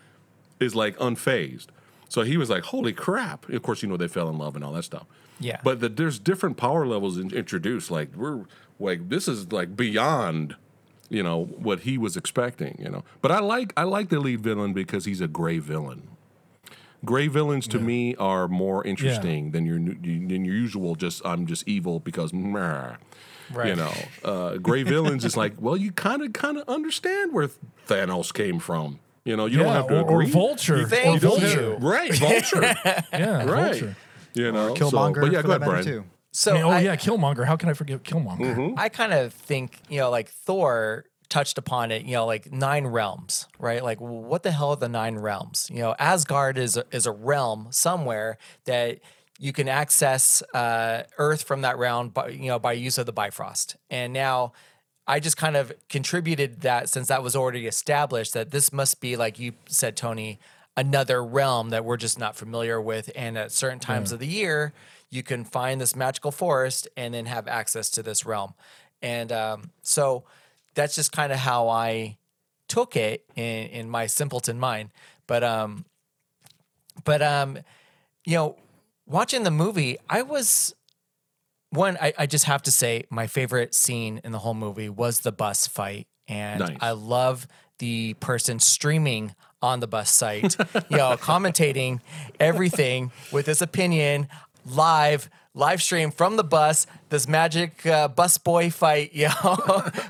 is 0.59 0.75
like 0.75 0.97
unfazed. 0.99 1.67
So 2.09 2.23
he 2.23 2.37
was 2.37 2.51
like, 2.51 2.65
"Holy 2.65 2.93
crap!" 2.93 3.49
Of 3.49 3.63
course, 3.63 3.83
you 3.83 3.89
know 3.89 3.97
they 3.97 4.09
fell 4.09 4.29
in 4.29 4.39
love 4.39 4.57
and 4.57 4.65
all 4.65 4.73
that 4.73 4.83
stuff. 4.85 5.07
Yeah. 5.41 5.61
But 5.65 5.81
the, 5.81 5.89
there's 5.89 6.19
different 6.19 6.57
power 6.57 6.87
levels 6.87 7.19
in, 7.19 7.33
introduced. 7.33 7.91
Like 7.91 8.15
we're 8.15 8.45
like 8.79 9.09
this 9.09 9.29
is 9.29 9.53
like 9.53 9.77
beyond, 9.77 10.57
you 11.13 11.23
know, 11.23 11.45
what 11.45 11.81
he 11.81 11.99
was 11.99 12.17
expecting. 12.17 12.77
You 12.83 12.89
know. 12.91 13.05
But 13.21 13.31
I 13.31 13.41
like 13.41 13.73
I 13.77 13.85
like 13.85 14.09
the 14.09 14.19
lead 14.19 14.41
villain 14.41 14.73
because 14.73 15.05
he's 15.05 15.21
a 15.21 15.29
gray 15.29 15.59
villain. 15.59 16.09
Gray 17.05 17.27
villains 17.27 17.67
to 17.69 17.79
me 17.81 18.15
are 18.17 18.47
more 18.49 18.85
interesting 18.85 19.51
than 19.51 19.67
your 19.67 19.79
than 19.79 20.45
your 20.45 20.55
usual. 20.55 20.95
Just 20.95 21.21
I'm 21.25 21.47
just 21.47 21.67
evil 21.69 22.01
because 22.01 22.33
meh. 22.33 22.97
You 23.65 23.77
know, 23.77 23.93
uh, 24.25 24.57
gray 24.57 24.83
villains 24.83 25.25
is 25.25 25.37
like, 25.37 25.53
well, 25.61 25.77
you 25.77 25.93
kind 25.93 26.23
of 26.23 26.33
kind 26.33 26.57
of 26.57 26.67
understand 26.69 27.33
where 27.35 27.51
Thanos 27.87 28.33
came 28.33 28.59
from. 28.59 28.99
You 29.25 29.37
know, 29.37 29.47
you 29.47 29.59
don't 29.59 29.73
have 29.73 29.89
to 29.89 29.95
or, 30.01 30.03
or 30.05 30.23
agree. 30.23 30.31
Vulture. 30.33 30.79
You, 30.79 30.87
Thank 30.87 31.07
or 31.07 31.13
you 31.15 31.39
Vulture. 31.39 31.71
have, 31.73 31.83
right, 31.83 32.15
Vulture. 32.15 32.61
Yeah, 33.13 33.45
right. 33.45 33.73
Vulture. 33.73 33.97
You 34.35 34.51
know, 34.53 34.73
Killmonger, 34.75 35.15
So, 35.17 35.21
but 35.21 35.33
yeah, 35.33 35.43
for 35.43 35.47
go 35.49 35.59
that 35.59 35.61
ahead, 35.61 35.61
matter, 35.61 35.71
Brian. 35.71 35.85
too. 35.85 36.05
So 36.33 36.55
Man, 36.55 36.65
oh 36.65 36.71
I, 36.71 36.81
yeah, 36.81 36.97
Killmonger. 36.97 37.47
How 37.47 37.57
can 37.57 37.69
I 37.69 37.75
forget 37.75 38.03
Killmonger? 38.03 38.57
Mm-hmm. 38.57 38.79
I 38.79 38.89
kind 38.89 39.13
of 39.13 39.35
think, 39.35 39.79
you 39.89 40.01
know, 40.01 40.11
like 40.11 40.31
Thor 40.31 41.05
touched 41.29 41.59
upon 41.59 41.91
it, 41.91 42.05
you 42.05 42.13
know, 42.13 42.27
like 42.27 42.51
nine 42.51 42.87
realms, 42.87 43.47
right? 43.59 43.83
Like 43.83 44.01
what 44.01 44.43
the 44.43 44.51
hell 44.51 44.71
are 44.71 44.77
the 44.77 44.89
nine 44.89 45.17
realms? 45.17 45.71
You 45.73 45.81
know, 45.81 45.95
Asgard 45.99 46.59
is 46.59 46.77
a, 46.77 46.85
is 46.91 47.07
a 47.07 47.13
realm 47.13 47.69
somewhere 47.71 48.39
that 48.65 49.01
you 49.39 49.53
can 49.53 49.69
access 49.69 50.43
uh, 50.55 51.05
Earth 51.19 51.43
from 51.43 51.63
that 51.63 51.77
realm, 51.79 52.11
by, 52.11 52.29
you 52.29 52.49
know, 52.49 52.59
by 52.59 52.73
use 52.73 52.97
of 52.97 53.07
the 53.07 53.13
Bifrost. 53.13 53.77
And 53.91 54.13
now 54.13 54.53
I 55.07 55.21
just 55.21 55.37
kind 55.37 55.57
of 55.57 55.73
contributed 55.89 56.61
that 56.63 56.89
since 56.89 57.09
that 57.09 57.23
was 57.23 57.35
already 57.35 57.67
established 57.67 58.35
that 58.35 58.51
this 58.51 58.73
must 58.73 59.01
be 59.01 59.17
like 59.17 59.39
you 59.39 59.53
said, 59.67 59.97
Tony, 59.97 60.39
another 60.77 61.25
realm 61.25 61.71
that 61.71 61.85
we're 61.85 61.97
just 61.97 62.19
not 62.19 62.37
familiar 62.37 62.81
with. 62.81 63.11
And 63.17 63.37
at 63.37 63.53
certain 63.53 63.81
times 63.81 64.13
of 64.13 64.19
the 64.21 64.27
year, 64.27 64.73
you 65.13 65.23
can 65.23 65.45
find 65.45 65.79
this 65.81 65.95
magical 65.95 66.33
forest 66.33 66.89
and 66.97 67.13
then 67.13 67.27
have 67.27 67.47
access 67.47 67.91
to 67.91 68.03
this 68.03 68.25
realm. 68.25 68.55
And 69.03 69.31
um, 69.31 69.71
so 69.83 70.25
that's 70.75 70.95
just 70.95 71.13
kind 71.13 71.33
of 71.33 71.39
how 71.39 71.69
I 71.69 72.17
took 72.67 72.97
it 72.97 73.25
in 73.37 73.67
in 73.69 73.91
my 73.91 74.07
simpleton 74.07 74.59
mind. 74.59 74.91
But 75.27 75.45
um, 75.45 75.85
but 77.05 77.21
um, 77.21 77.59
you 78.25 78.37
know, 78.37 78.57
watching 79.07 79.43
the 79.43 79.51
movie, 79.51 79.99
I 80.09 80.23
was 80.23 80.75
one. 81.71 81.99
I, 82.01 82.15
I 82.19 82.27
just 82.27 82.47
have 82.47 82.63
to 82.63 82.73
say, 82.73 83.05
my 83.11 83.27
favorite 83.27 83.75
scene 83.75 84.21
in 84.25 84.33
the 84.33 84.39
whole 84.39 84.55
movie 84.55 84.89
was 84.89 85.21
the 85.21 85.33
bus 85.33 85.67
fight, 85.67 86.07
and 86.27 86.61
Nice. 86.61 86.79
I 86.81 86.93
love 86.93 87.47
the 87.79 88.15
person 88.15 88.61
streaming 88.61 89.35
on 89.61 89.81
the 89.81 89.87
bus 89.87 90.11
site, 90.11 90.57
you 90.89 90.97
know, 90.97 91.17
commentating 91.17 92.01
everything 92.41 93.13
with 93.31 93.47
his 93.47 93.61
opinion 93.61 94.29
live. 94.65 95.31
Live 95.55 95.83
stream 95.83 96.11
from 96.11 96.37
the 96.37 96.45
bus, 96.45 96.87
this 97.11 97.29
magic 97.29 97.85
uh, 97.85 98.09
bus 98.09 98.39
boy 98.39 98.71
fight, 98.71 99.13
you 99.15 99.29
know, 99.29 99.57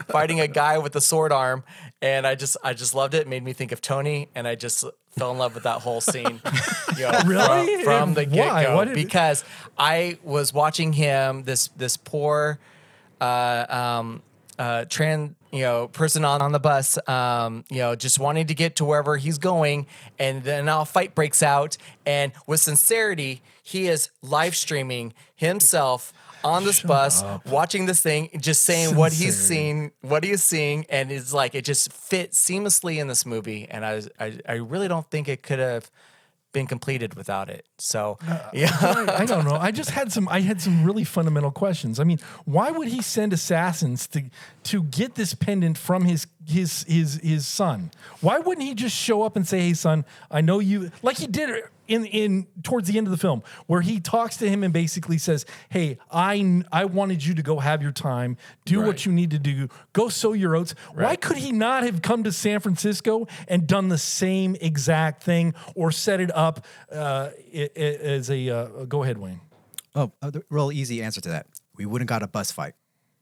fighting 0.06 0.38
a 0.38 0.46
guy 0.46 0.78
with 0.78 0.94
a 0.94 1.00
sword 1.00 1.32
arm, 1.32 1.64
and 2.00 2.28
I 2.28 2.36
just, 2.36 2.56
I 2.62 2.74
just 2.74 2.94
loved 2.94 3.14
it. 3.14 3.22
it. 3.22 3.28
Made 3.28 3.42
me 3.42 3.52
think 3.52 3.72
of 3.72 3.80
Tony, 3.80 4.28
and 4.36 4.46
I 4.46 4.54
just 4.54 4.84
fell 5.18 5.32
in 5.32 5.38
love 5.38 5.54
with 5.54 5.64
that 5.64 5.80
whole 5.80 6.00
scene. 6.00 6.40
You 6.96 7.10
know, 7.10 7.20
Really? 7.24 7.82
from, 7.82 8.12
from 8.12 8.14
the 8.14 8.26
get-go 8.26 8.94
because 8.94 9.44
I 9.78 10.18
was 10.22 10.52
watching 10.52 10.92
him 10.92 11.42
this 11.44 11.68
this 11.68 11.96
poor 11.96 12.58
uh, 13.20 13.64
um, 13.68 14.22
uh, 14.58 14.84
trans 14.84 15.34
you 15.50 15.62
know 15.62 15.88
person 15.88 16.24
on, 16.24 16.42
on 16.42 16.52
the 16.52 16.60
bus 16.60 16.98
um, 17.08 17.64
you 17.70 17.78
know 17.78 17.94
just 17.96 18.18
wanting 18.18 18.46
to 18.48 18.54
get 18.54 18.76
to 18.76 18.84
wherever 18.84 19.16
he's 19.16 19.38
going 19.38 19.86
and 20.18 20.44
then 20.44 20.66
now 20.66 20.82
a 20.82 20.84
fight 20.84 21.14
breaks 21.14 21.42
out 21.42 21.78
and 22.04 22.32
with 22.46 22.60
sincerity 22.60 23.42
he 23.62 23.88
is 23.88 24.10
live 24.22 24.54
streaming 24.56 25.14
himself 25.34 26.12
on 26.44 26.64
this 26.64 26.82
bus 26.82 27.22
watching 27.46 27.86
this 27.86 28.02
thing 28.02 28.28
just 28.40 28.62
saying 28.62 28.96
what 28.96 29.12
he's 29.12 29.36
Sincerity. 29.36 29.54
seeing 29.54 29.92
what 30.00 30.24
he 30.24 30.30
is 30.32 30.42
seeing 30.42 30.84
and 30.88 31.12
it's 31.12 31.32
like 31.32 31.54
it 31.54 31.64
just 31.64 31.92
fit 31.92 32.32
seamlessly 32.32 32.98
in 32.98 33.06
this 33.06 33.24
movie 33.24 33.68
and 33.70 33.84
I, 33.84 33.94
was, 33.94 34.08
I 34.18 34.38
I 34.48 34.54
really 34.54 34.88
don't 34.88 35.08
think 35.08 35.28
it 35.28 35.44
could 35.44 35.60
have 35.60 35.88
been 36.52 36.66
completed 36.66 37.14
without 37.14 37.48
it 37.48 37.64
so 37.78 38.18
uh, 38.28 38.32
uh, 38.32 38.50
yeah 38.52 38.76
I, 38.80 39.22
I 39.22 39.24
don't 39.24 39.44
know. 39.44 39.54
I 39.56 39.70
just 39.70 39.90
had 39.90 40.12
some. 40.12 40.28
I 40.28 40.40
had 40.40 40.60
some 40.60 40.84
really 40.84 41.04
fundamental 41.04 41.50
questions. 41.50 41.98
I 41.98 42.04
mean, 42.04 42.18
why 42.44 42.70
would 42.70 42.88
he 42.88 43.00
send 43.00 43.32
assassins 43.32 44.06
to 44.08 44.24
to 44.64 44.82
get 44.82 45.14
this 45.14 45.32
pendant 45.34 45.78
from 45.78 46.04
his 46.04 46.26
his 46.46 46.84
his 46.88 47.14
his 47.22 47.46
son? 47.46 47.90
Why 48.20 48.38
wouldn't 48.38 48.66
he 48.66 48.74
just 48.74 48.96
show 48.96 49.22
up 49.22 49.36
and 49.36 49.46
say, 49.46 49.60
"Hey, 49.60 49.74
son, 49.74 50.04
I 50.30 50.40
know 50.40 50.58
you," 50.58 50.90
like 51.02 51.18
he 51.18 51.26
did 51.26 51.50
in 51.88 52.04
in 52.06 52.46
towards 52.62 52.88
the 52.88 52.96
end 52.96 53.06
of 53.06 53.10
the 53.10 53.16
film, 53.16 53.42
where 53.66 53.80
he 53.80 54.00
talks 54.00 54.36
to 54.38 54.48
him 54.48 54.62
and 54.62 54.72
basically 54.72 55.18
says, 55.18 55.44
"Hey, 55.68 55.98
I 56.10 56.62
I 56.72 56.84
wanted 56.86 57.24
you 57.24 57.34
to 57.34 57.42
go 57.42 57.58
have 57.58 57.82
your 57.82 57.92
time, 57.92 58.36
do 58.64 58.80
what 58.82 59.04
you 59.04 59.12
need 59.12 59.30
to 59.32 59.38
do, 59.38 59.68
go 59.92 60.08
sow 60.08 60.32
your 60.32 60.54
oats." 60.56 60.74
Why 60.94 61.16
could 61.16 61.36
he 61.36 61.52
not 61.52 61.82
have 61.82 62.02
come 62.02 62.22
to 62.24 62.32
San 62.32 62.60
Francisco 62.60 63.26
and 63.48 63.66
done 63.66 63.88
the 63.88 63.98
same 63.98 64.56
exact 64.60 65.22
thing 65.22 65.54
or 65.74 65.90
set 65.90 66.20
it 66.20 66.34
up 66.34 66.64
uh, 66.90 67.30
i- 67.54 67.70
i- 67.76 67.78
as 67.78 68.30
a 68.30 68.48
uh, 68.48 68.84
go 68.84 69.02
ahead, 69.02 69.18
Wayne? 69.18 69.40
Oh, 69.94 70.12
a 70.22 70.32
real 70.48 70.72
easy 70.72 71.02
answer 71.02 71.20
to 71.20 71.28
that. 71.30 71.46
We 71.76 71.84
wouldn't 71.86 72.08
got 72.08 72.22
a 72.22 72.26
bus 72.26 72.50
fight. 72.50 72.74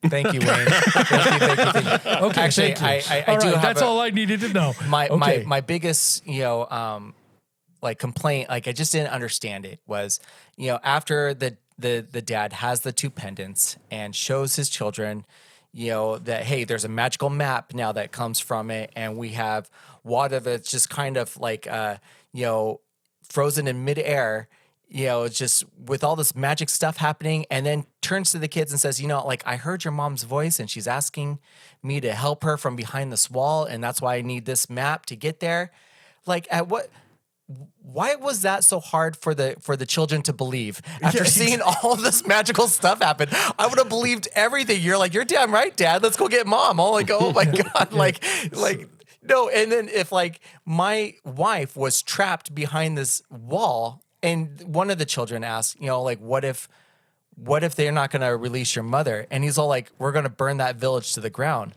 Thank 0.08 0.32
you, 0.32 0.40
Wayne. 0.40 0.66
thank 0.66 0.86
you, 0.86 1.38
thank 1.38 1.58
you, 1.58 1.64
thank 1.72 2.04
you. 2.04 2.26
Okay, 2.28 2.40
Actually, 2.40 2.74
thank 2.74 3.08
you. 3.08 3.14
I, 3.14 3.18
I, 3.18 3.24
I 3.26 3.34
All 3.34 3.40
do 3.40 3.46
right, 3.46 3.54
have 3.54 3.62
that's 3.62 3.82
a- 3.82 3.84
all 3.84 4.00
I 4.00 4.10
needed 4.10 4.40
to 4.40 4.48
know. 4.48 4.72
my 4.88 5.08
okay. 5.08 5.16
my 5.18 5.44
my 5.46 5.60
biggest 5.60 6.26
you 6.26 6.40
know 6.42 6.66
um 6.70 7.14
like 7.82 7.98
complaint 7.98 8.48
like 8.48 8.66
I 8.68 8.72
just 8.72 8.92
didn't 8.92 9.10
understand 9.12 9.64
it 9.66 9.80
was 9.86 10.18
you 10.56 10.68
know 10.68 10.78
after 10.82 11.34
the 11.34 11.56
the 11.78 12.06
the 12.10 12.22
dad 12.22 12.52
has 12.54 12.80
the 12.80 12.92
two 12.92 13.10
pendants 13.10 13.76
and 13.90 14.14
shows 14.16 14.56
his 14.56 14.68
children 14.68 15.24
you 15.72 15.90
know 15.90 16.18
that 16.18 16.44
hey 16.44 16.64
there's 16.64 16.84
a 16.84 16.88
magical 16.88 17.30
map 17.30 17.74
now 17.74 17.92
that 17.92 18.10
comes 18.12 18.38
from 18.40 18.70
it 18.70 18.90
and 18.96 19.16
we 19.16 19.30
have 19.30 19.70
water 20.02 20.40
that's 20.40 20.70
just 20.70 20.90
kind 20.90 21.16
of 21.16 21.36
like 21.38 21.66
uh 21.66 21.96
you 22.32 22.44
know 22.44 22.80
frozen 23.28 23.66
in 23.68 23.84
midair 23.84 24.48
you 24.90 25.06
know, 25.06 25.22
it's 25.22 25.38
just 25.38 25.64
with 25.86 26.02
all 26.02 26.16
this 26.16 26.34
magic 26.34 26.68
stuff 26.68 26.96
happening, 26.96 27.46
and 27.48 27.64
then 27.64 27.86
turns 28.02 28.32
to 28.32 28.38
the 28.38 28.48
kids 28.48 28.72
and 28.72 28.80
says, 28.80 29.00
You 29.00 29.06
know, 29.06 29.24
like 29.24 29.42
I 29.46 29.54
heard 29.56 29.84
your 29.84 29.92
mom's 29.92 30.24
voice, 30.24 30.58
and 30.58 30.68
she's 30.68 30.88
asking 30.88 31.38
me 31.80 32.00
to 32.00 32.12
help 32.12 32.42
her 32.42 32.56
from 32.56 32.74
behind 32.74 33.12
this 33.12 33.30
wall, 33.30 33.64
and 33.64 33.82
that's 33.82 34.02
why 34.02 34.16
I 34.16 34.22
need 34.22 34.46
this 34.46 34.68
map 34.68 35.06
to 35.06 35.16
get 35.16 35.38
there. 35.38 35.70
Like, 36.26 36.48
at 36.50 36.68
what? 36.68 36.90
Why 37.82 38.14
was 38.14 38.42
that 38.42 38.62
so 38.62 38.78
hard 38.78 39.16
for 39.16 39.34
the 39.34 39.56
for 39.60 39.76
the 39.76 39.86
children 39.86 40.22
to 40.22 40.32
believe 40.32 40.80
after 41.02 41.24
seeing 41.24 41.60
all 41.60 41.94
this 41.94 42.26
magical 42.26 42.66
stuff 42.66 43.00
happen? 43.00 43.28
I 43.58 43.68
would 43.68 43.78
have 43.78 43.88
believed 43.88 44.28
everything. 44.34 44.82
You're 44.82 44.98
like, 44.98 45.14
you're 45.14 45.24
damn 45.24 45.52
right, 45.52 45.76
Dad. 45.76 46.02
Let's 46.02 46.16
go 46.16 46.26
get 46.28 46.46
mom. 46.48 46.80
I'm 46.80 46.90
like, 46.90 47.10
oh 47.12 47.32
my 47.32 47.44
god, 47.74 47.92
like, 47.92 48.24
like 48.52 48.88
no. 49.22 49.48
And 49.48 49.70
then 49.70 49.88
if 49.88 50.10
like 50.10 50.40
my 50.64 51.14
wife 51.24 51.76
was 51.76 52.02
trapped 52.02 52.54
behind 52.54 52.98
this 52.98 53.22
wall, 53.30 54.02
and 54.22 54.60
one 54.62 54.90
of 54.90 54.98
the 54.98 55.04
children 55.04 55.44
asked, 55.44 55.80
you 55.80 55.86
know, 55.86 56.02
like, 56.02 56.18
what 56.18 56.44
if, 56.44 56.68
what 57.36 57.64
if 57.64 57.74
they're 57.74 57.92
not 57.92 58.10
going 58.10 58.22
to 58.22 58.36
release 58.36 58.76
your 58.76 58.82
mother? 58.82 59.26
And 59.30 59.44
he's 59.44 59.56
all 59.58 59.68
like, 59.68 59.90
we're 59.98 60.12
going 60.12 60.24
to 60.24 60.30
burn 60.30 60.58
that 60.58 60.76
village 60.76 61.14
to 61.14 61.20
the 61.20 61.30
ground. 61.30 61.72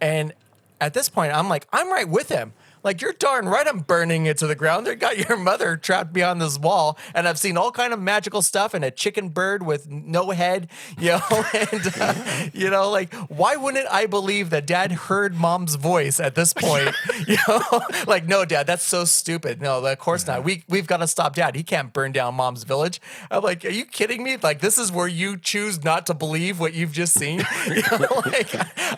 And 0.00 0.32
at 0.80 0.94
this 0.94 1.08
point, 1.08 1.32
I'm 1.32 1.48
like, 1.48 1.66
I'm 1.72 1.90
right 1.90 2.08
with 2.08 2.28
him. 2.28 2.52
Like 2.82 3.00
you're 3.00 3.12
darn 3.12 3.46
right, 3.46 3.66
I'm 3.66 3.80
burning 3.80 4.26
it 4.26 4.38
to 4.38 4.46
the 4.46 4.54
ground. 4.54 4.86
They 4.86 4.94
got 4.94 5.16
your 5.28 5.36
mother 5.36 5.76
trapped 5.76 6.12
behind 6.12 6.40
this 6.40 6.58
wall, 6.58 6.98
and 7.14 7.28
I've 7.28 7.38
seen 7.38 7.56
all 7.56 7.70
kind 7.70 7.92
of 7.92 8.00
magical 8.00 8.42
stuff 8.42 8.74
and 8.74 8.84
a 8.84 8.90
chicken 8.90 9.28
bird 9.28 9.64
with 9.64 9.88
no 9.88 10.30
head, 10.30 10.68
you 10.98 11.10
know, 11.10 11.22
and 11.54 11.94
uh, 12.00 12.14
you 12.52 12.70
know, 12.70 12.90
like 12.90 13.14
why 13.14 13.56
wouldn't 13.56 13.86
I 13.90 14.06
believe 14.06 14.50
that 14.50 14.66
Dad 14.66 14.92
heard 14.92 15.34
Mom's 15.34 15.76
voice 15.76 16.18
at 16.20 16.34
this 16.34 16.52
point? 16.52 16.94
you 17.26 17.36
know, 17.48 17.60
like 18.06 18.26
no, 18.26 18.44
Dad, 18.44 18.66
that's 18.66 18.84
so 18.84 19.04
stupid. 19.04 19.60
No, 19.60 19.84
of 19.84 19.98
course 19.98 20.26
not. 20.26 20.44
We 20.44 20.64
we've 20.68 20.86
got 20.86 20.98
to 20.98 21.06
stop 21.06 21.34
Dad. 21.34 21.54
He 21.54 21.62
can't 21.62 21.92
burn 21.92 22.12
down 22.12 22.34
Mom's 22.34 22.64
village. 22.64 23.00
I'm 23.30 23.42
like, 23.42 23.64
are 23.64 23.70
you 23.70 23.84
kidding 23.84 24.22
me? 24.22 24.36
Like 24.36 24.60
this 24.60 24.78
is 24.78 24.90
where 24.90 25.08
you 25.08 25.36
choose 25.36 25.82
not 25.84 26.06
to 26.06 26.14
believe 26.14 26.60
what 26.60 26.74
you've 26.74 26.92
just 26.92 27.14
seen. 27.14 27.42
You 27.66 27.82
know, 27.90 28.22
like 28.26 28.54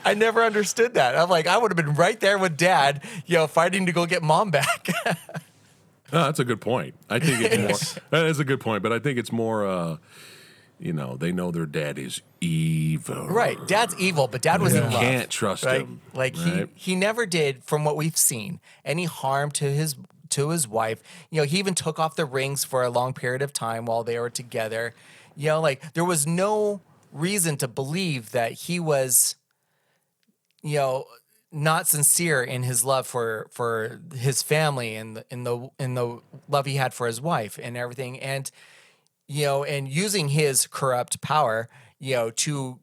I 0.07 0.15
never 0.15 0.43
understood 0.43 0.95
that. 0.95 1.17
I'm 1.17 1.29
like, 1.29 1.47
I 1.47 1.59
would 1.59 1.71
have 1.71 1.77
been 1.77 1.95
right 1.95 2.19
there 2.19 2.39
with 2.39 2.57
Dad, 2.57 3.03
you 3.27 3.37
know, 3.37 3.47
fighting 3.47 3.74
to 3.87 3.93
go 3.93 4.07
get 4.07 4.23
Mom 4.23 4.51
back. 4.51 4.89
Oh, 6.13 6.27
that's 6.27 6.39
a 6.39 6.45
good 6.45 6.61
point. 6.61 6.95
I 7.11 7.19
think 7.19 7.41
it's 7.41 7.59
more. 7.59 8.03
That 8.11 8.27
is 8.27 8.39
a 8.39 8.45
good 8.45 8.61
point, 8.61 8.83
but 8.85 8.93
I 8.93 9.01
think 9.01 9.19
it's 9.19 9.33
more. 9.33 9.67
Uh, 9.67 9.97
you 10.79 10.93
know, 10.93 11.17
they 11.17 11.33
know 11.33 11.51
their 11.51 11.67
dad 11.67 11.99
is 11.99 12.21
evil. 12.41 13.27
right, 13.27 13.57
Dad's 13.67 13.97
evil, 13.99 14.29
but 14.29 14.41
Dad 14.43 14.61
was 14.61 14.75
You 14.75 14.83
in 14.83 14.91
love. 14.93 15.01
can't 15.01 15.31
trust 15.31 15.65
right? 15.65 15.81
him. 15.81 16.01
Like 16.13 16.37
right? 16.37 16.69
he 16.77 16.91
he 16.93 16.95
never 16.95 17.27
did, 17.27 17.65
from 17.65 17.85
what 17.85 17.97
we've 17.97 18.17
seen, 18.17 18.61
any 18.85 19.07
harm 19.07 19.51
to 19.53 19.65
his 19.65 19.97
to 20.31 20.51
his 20.51 20.69
wife. 20.69 21.03
You 21.31 21.41
know, 21.41 21.47
he 21.47 21.59
even 21.59 21.75
took 21.75 21.99
off 21.99 22.15
the 22.15 22.27
rings 22.27 22.65
for 22.65 22.85
a 22.85 22.91
long 22.91 23.13
period 23.13 23.43
of 23.43 23.53
time 23.53 23.85
while 23.87 24.05
they 24.05 24.19
were 24.21 24.31
together. 24.31 24.95
You 25.35 25.49
know, 25.49 25.61
like 25.61 25.95
there 25.95 26.05
was 26.05 26.27
no 26.29 26.81
reason 27.11 27.57
to 27.57 27.67
believe 27.67 28.31
that 28.33 28.53
he 28.53 28.79
was, 28.79 29.35
you 30.63 30.77
know, 30.77 31.07
not 31.55 31.87
sincere 31.87 32.43
in 32.43 32.65
his 32.65 32.85
love 32.85 33.07
for 33.07 33.47
for 33.51 34.01
his 34.15 34.43
family 34.43 34.97
and 34.97 35.17
the, 35.17 35.25
in 35.31 35.45
the 35.45 35.71
in 35.79 35.95
the 35.95 36.21
love 36.49 36.67
he 36.67 36.75
had 36.75 36.93
for 36.93 37.07
his 37.07 37.21
wife 37.21 37.59
and 37.63 37.77
everything. 37.77 38.19
And 38.21 38.51
you 39.29 39.47
know, 39.47 39.65
and 39.65 39.89
using 39.89 40.29
his 40.29 40.67
corrupt 40.67 41.21
power, 41.21 41.69
you 41.99 42.15
know, 42.15 42.31
to 42.31 42.81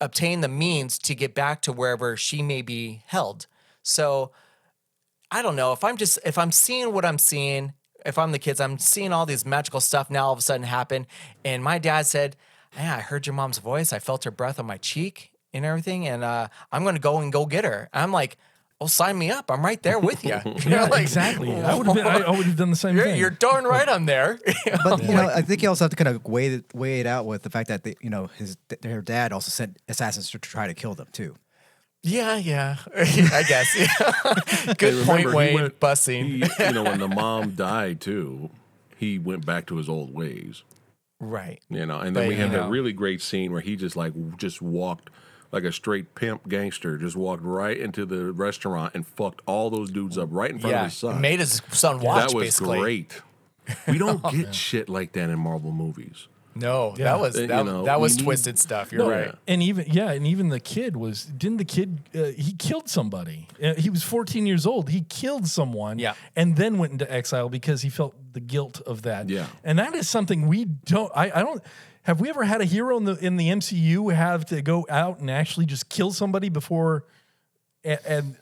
obtain 0.00 0.40
the 0.40 0.48
means 0.48 0.98
to 0.98 1.14
get 1.14 1.34
back 1.34 1.62
to 1.62 1.72
wherever 1.72 2.16
she 2.16 2.42
may 2.42 2.60
be 2.60 3.02
held. 3.06 3.46
So 3.82 4.32
I 5.30 5.40
don't 5.40 5.56
know 5.56 5.72
if 5.72 5.84
I'm 5.84 5.96
just 5.96 6.18
if 6.24 6.36
I'm 6.36 6.52
seeing 6.52 6.92
what 6.92 7.04
I'm 7.04 7.18
seeing, 7.18 7.72
if 8.04 8.18
I'm 8.18 8.32
the 8.32 8.38
kids, 8.38 8.60
I'm 8.60 8.78
seeing 8.78 9.12
all 9.12 9.26
these 9.26 9.46
magical 9.46 9.80
stuff 9.80 10.10
now 10.10 10.26
all 10.26 10.32
of 10.32 10.40
a 10.40 10.42
sudden 10.42 10.66
happen. 10.66 11.06
And 11.44 11.62
my 11.62 11.78
dad 11.78 12.06
said, 12.06 12.36
Yeah, 12.76 12.96
I 12.96 13.00
heard 13.00 13.26
your 13.26 13.34
mom's 13.34 13.58
voice. 13.58 13.92
I 13.92 14.00
felt 14.00 14.24
her 14.24 14.30
breath 14.30 14.58
on 14.58 14.66
my 14.66 14.76
cheek 14.76 15.31
and 15.54 15.64
everything. 15.64 16.06
And 16.08 16.22
uh, 16.24 16.48
I'm 16.70 16.84
gonna 16.84 16.98
go 16.98 17.18
and 17.18 17.32
go 17.32 17.46
get 17.46 17.64
her. 17.64 17.88
I'm 17.92 18.12
like, 18.12 18.36
Oh, 18.80 18.86
sign 18.88 19.16
me 19.16 19.30
up. 19.30 19.48
I'm 19.48 19.64
right 19.64 19.80
there 19.80 20.00
with 20.00 20.24
you. 20.24 20.40
yeah, 20.66 20.88
exactly. 20.96 21.54
I 21.54 21.76
would 21.76 21.86
have 21.86 21.94
been. 21.94 22.04
I, 22.04 22.16
I 22.22 22.30
would 22.30 22.46
have 22.46 22.56
done 22.56 22.70
the 22.70 22.74
same 22.76 22.96
You're, 22.96 23.04
thing. 23.04 23.16
you're 23.20 23.30
darn 23.30 23.62
right 23.64 23.88
I'm 23.88 24.06
there. 24.06 24.40
But 24.84 25.02
you 25.04 25.14
know, 25.14 25.28
I 25.28 25.40
think 25.42 25.62
you 25.62 25.68
also 25.68 25.84
have 25.84 25.90
to 25.90 25.96
kind 25.96 26.08
of 26.08 26.24
weigh 26.24 26.46
it, 26.48 26.64
weigh 26.74 26.98
it 26.98 27.06
out 27.06 27.24
with 27.24 27.42
the 27.44 27.50
fact 27.50 27.68
that 27.68 27.84
they, 27.84 27.94
you 28.00 28.10
know 28.10 28.26
his 28.38 28.56
their 28.80 29.00
dad 29.00 29.32
also 29.32 29.50
sent 29.50 29.76
assassins 29.88 30.30
to 30.32 30.38
try 30.40 30.66
to 30.66 30.74
kill 30.74 30.94
them 30.94 31.06
too. 31.12 31.36
yeah, 32.02 32.36
yeah. 32.38 32.78
I 32.96 33.44
guess. 33.46 33.76
Yeah. 33.78 34.74
Good 34.78 34.94
Hey, 34.94 35.04
point, 35.04 35.32
Wayne. 35.32 35.54
went- 35.54 35.78
Bussing. 35.78 36.24
he- 36.44 36.64
you 36.64 36.72
know, 36.72 36.82
when 36.82 36.98
the 36.98 37.06
mom 37.06 37.50
died 37.54 38.00
too, 38.00 38.50
he 38.96 39.16
went 39.16 39.46
back 39.46 39.66
to 39.66 39.76
his 39.76 39.88
old 39.88 40.12
ways. 40.12 40.64
right. 41.20 41.60
You 41.70 41.86
know, 41.86 42.00
and 42.00 42.16
then 42.16 42.24
But, 42.24 42.28
we 42.30 42.34
had 42.34 42.50
you 42.50 42.58
that 42.58 42.68
really 42.68 42.92
great 42.92 43.22
scene 43.22 43.52
where 43.52 43.60
he 43.60 43.76
just 43.76 43.94
like 43.94 44.12
just 44.38 44.60
walked 44.60 45.08
like 45.52 45.64
a 45.64 45.72
straight 45.72 46.14
pimp 46.14 46.48
gangster, 46.48 46.98
just 46.98 47.14
walked 47.14 47.42
right 47.44 47.76
into 47.76 48.04
the 48.06 48.32
restaurant 48.32 48.94
and 48.94 49.06
fucked 49.06 49.42
all 49.46 49.70
those 49.70 49.90
dudes 49.90 50.18
up 50.18 50.28
right 50.32 50.50
in 50.50 50.58
front 50.58 50.74
of 50.76 50.84
his 50.86 50.94
son. 50.94 51.20
Made 51.20 51.40
his 51.40 51.62
son 51.70 52.00
watch 52.00 52.28
that 52.30 52.34
was 52.34 52.44
basically. 52.46 52.80
great. 52.80 53.20
We 53.86 53.98
don't 53.98 54.22
get 54.32 54.54
shit 54.54 54.88
like 54.88 55.12
that 55.12 55.30
in 55.30 55.38
Marvel 55.38 55.70
movies. 55.70 56.26
No, 56.54 56.94
Yeah. 56.98 57.04
that 57.04 57.20
was 57.20 57.36
Uh, 57.36 57.40
you 57.42 57.46
that, 57.46 57.64
know, 57.64 57.84
that 57.84 57.98
we 57.98 58.02
was 58.02 58.16
need- 58.18 58.24
twisted 58.24 58.58
stuff. 58.58 58.92
You're 58.92 59.04
No, 59.04 59.10
right. 59.10 59.34
And 59.48 59.62
even 59.62 59.86
yeah, 59.88 60.10
and 60.10 60.26
even 60.26 60.50
the 60.50 60.60
kid 60.60 60.96
was 60.98 61.24
didn't 61.24 61.56
the 61.58 61.64
kid 61.64 62.00
uh, 62.14 62.24
he 62.36 62.52
killed 62.52 62.90
somebody. 62.90 63.48
Uh, 63.62 63.72
he 63.74 63.88
was 63.88 64.02
14 64.02 64.44
years 64.46 64.66
old. 64.66 64.90
He 64.90 65.00
killed 65.08 65.46
someone 65.48 65.98
Yeah. 65.98 66.12
and 66.36 66.56
then 66.56 66.76
went 66.76 66.92
into 66.92 67.10
exile 67.10 67.48
because 67.48 67.80
he 67.80 67.88
felt 67.88 68.14
the 68.34 68.40
guilt 68.40 68.82
of 68.82 69.00
that. 69.02 69.30
Yeah. 69.30 69.46
And 69.64 69.78
that 69.78 69.94
is 69.94 70.10
something 70.10 70.46
we 70.46 70.66
don't 70.66 71.10
I, 71.16 71.30
I 71.30 71.42
don't 71.42 71.62
have 72.02 72.20
we 72.20 72.28
ever 72.28 72.44
had 72.44 72.60
a 72.60 72.64
hero 72.64 72.96
in 72.96 73.04
the 73.04 73.14
in 73.24 73.36
the 73.36 73.48
MCU 73.48 74.12
have 74.14 74.44
to 74.46 74.62
go 74.62 74.86
out 74.88 75.20
and 75.20 75.30
actually 75.30 75.66
just 75.66 75.88
kill 75.88 76.12
somebody 76.12 76.48
before 76.48 77.04
and, 77.84 77.98
and 78.06 78.36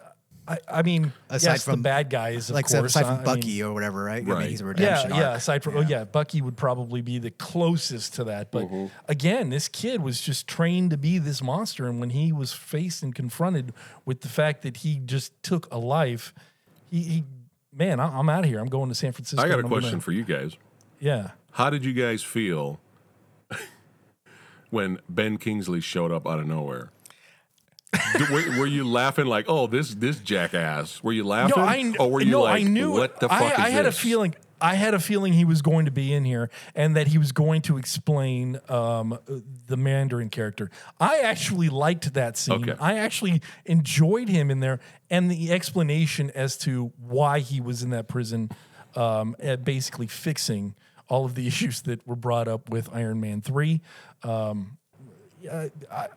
I, 0.48 0.58
I 0.68 0.82
mean 0.82 1.12
Aside 1.28 1.50
yes, 1.52 1.64
from- 1.64 1.76
the 1.76 1.82
bad 1.82 2.10
guys 2.10 2.48
of 2.50 2.54
like 2.56 2.66
course 2.66 2.96
aside 2.96 3.04
uh, 3.04 3.06
I 3.06 3.08
from 3.08 3.16
mean- 3.18 3.24
Bucky 3.24 3.62
or 3.62 3.72
whatever, 3.72 4.02
right? 4.04 4.18
I 4.22 4.24
mean, 4.26 4.34
Right. 4.34 4.48
he's 4.50 4.60
a 4.62 4.64
yeah, 4.64 4.68
redemption. 4.68 5.10
yeah. 5.14 5.28
arc. 5.28 5.36
Aside 5.38 5.62
from, 5.62 5.76
oh 5.76 5.80
yeah, 5.82 6.04
Bucky 6.04 6.40
would 6.42 6.56
probably 6.56 7.02
be 7.02 7.18
the 7.18 7.30
closest 7.30 8.14
to 8.14 8.24
that. 8.24 8.50
But 8.50 8.64
Mm-hmm. 8.64 8.86
again, 9.08 9.50
this 9.50 9.68
kid 9.68 10.02
was 10.02 10.20
just 10.20 10.48
trained 10.48 10.90
to 10.90 10.96
be 10.96 11.18
this 11.18 11.42
monster, 11.42 11.86
and 11.86 12.00
when 12.00 12.10
he 12.10 12.32
was 12.32 12.52
faced 12.52 13.02
and 13.02 13.14
confronted 13.14 13.72
with 14.04 14.22
the 14.22 14.28
fact 14.28 14.62
that 14.62 14.78
he 14.78 14.96
just 15.04 15.40
took 15.42 15.72
a 15.72 15.78
life, 15.78 16.32
he, 16.90 17.02
he 17.02 17.24
man, 17.72 18.00
I, 18.00 18.18
I'm 18.18 18.28
out 18.28 18.40
of 18.44 18.50
here. 18.50 18.58
I'm 18.58 18.66
going 18.68 18.88
to 18.88 18.94
San 18.94 19.12
Francisco. 19.12 19.44
I 19.44 19.48
got 19.48 19.54
a 19.54 19.58
and 19.58 19.66
I'm 19.66 19.70
gonna- 19.70 19.82
question 19.82 20.00
for 20.00 20.12
you 20.12 20.24
guys. 20.24 20.56
yeah. 20.98 21.32
How 21.52 21.68
did 21.70 21.84
you 21.84 21.92
guys 21.92 22.22
feel 22.22 22.80
when 24.70 24.98
Ben 25.08 25.36
Kingsley 25.36 25.80
showed 25.80 26.10
up 26.10 26.26
out 26.26 26.40
of 26.40 26.46
nowhere? 26.46 26.90
Were, 28.30 28.58
were 28.58 28.66
you 28.66 28.88
laughing 28.88 29.26
like, 29.26 29.46
"Oh, 29.48 29.66
this 29.66 29.94
this 29.94 30.18
jackass"? 30.18 31.02
Were 31.02 31.12
you 31.12 31.24
laughing, 31.24 31.54
No, 31.56 31.62
I 31.62 31.92
or 31.98 32.10
were 32.10 32.20
you 32.20 32.30
no, 32.30 32.42
like, 32.42 32.60
I 32.60 32.68
knew 32.68 32.92
"What 32.92 33.18
the 33.18 33.28
fuck 33.28 33.42
I, 33.42 33.52
is 33.52 33.58
I 33.58 33.68
had 33.70 33.84
this?" 33.84 33.98
a 33.98 34.00
feeling. 34.00 34.34
I 34.60 34.74
had 34.74 34.94
a 34.94 34.98
feeling 34.98 35.32
he 35.32 35.44
was 35.44 35.62
going 35.62 35.86
to 35.86 35.90
be 35.90 36.12
in 36.12 36.24
here 36.24 36.50
and 36.74 36.94
that 36.94 37.08
he 37.08 37.18
was 37.18 37.32
going 37.32 37.62
to 37.62 37.78
explain 37.78 38.60
um, 38.68 39.18
the 39.66 39.76
Mandarin 39.76 40.28
character. 40.28 40.70
I 41.00 41.20
actually 41.20 41.70
liked 41.70 42.12
that 42.12 42.36
scene. 42.36 42.68
Okay. 42.68 42.78
I 42.78 42.98
actually 42.98 43.40
enjoyed 43.64 44.28
him 44.28 44.50
in 44.50 44.60
there 44.60 44.78
and 45.08 45.30
the 45.30 45.50
explanation 45.50 46.30
as 46.34 46.58
to 46.58 46.92
why 46.98 47.38
he 47.38 47.60
was 47.60 47.82
in 47.82 47.88
that 47.90 48.06
prison, 48.06 48.50
um, 48.94 49.34
basically 49.64 50.06
fixing 50.06 50.74
all 51.10 51.24
of 51.26 51.34
the 51.34 51.46
issues 51.52 51.82
that 51.82 52.06
were 52.06 52.16
brought 52.16 52.48
up 52.48 52.70
with 52.70 52.88
Iron 52.94 53.20
Man 53.20 53.40
3. 53.42 53.80
Um, 54.22 54.78
I, 55.50 55.70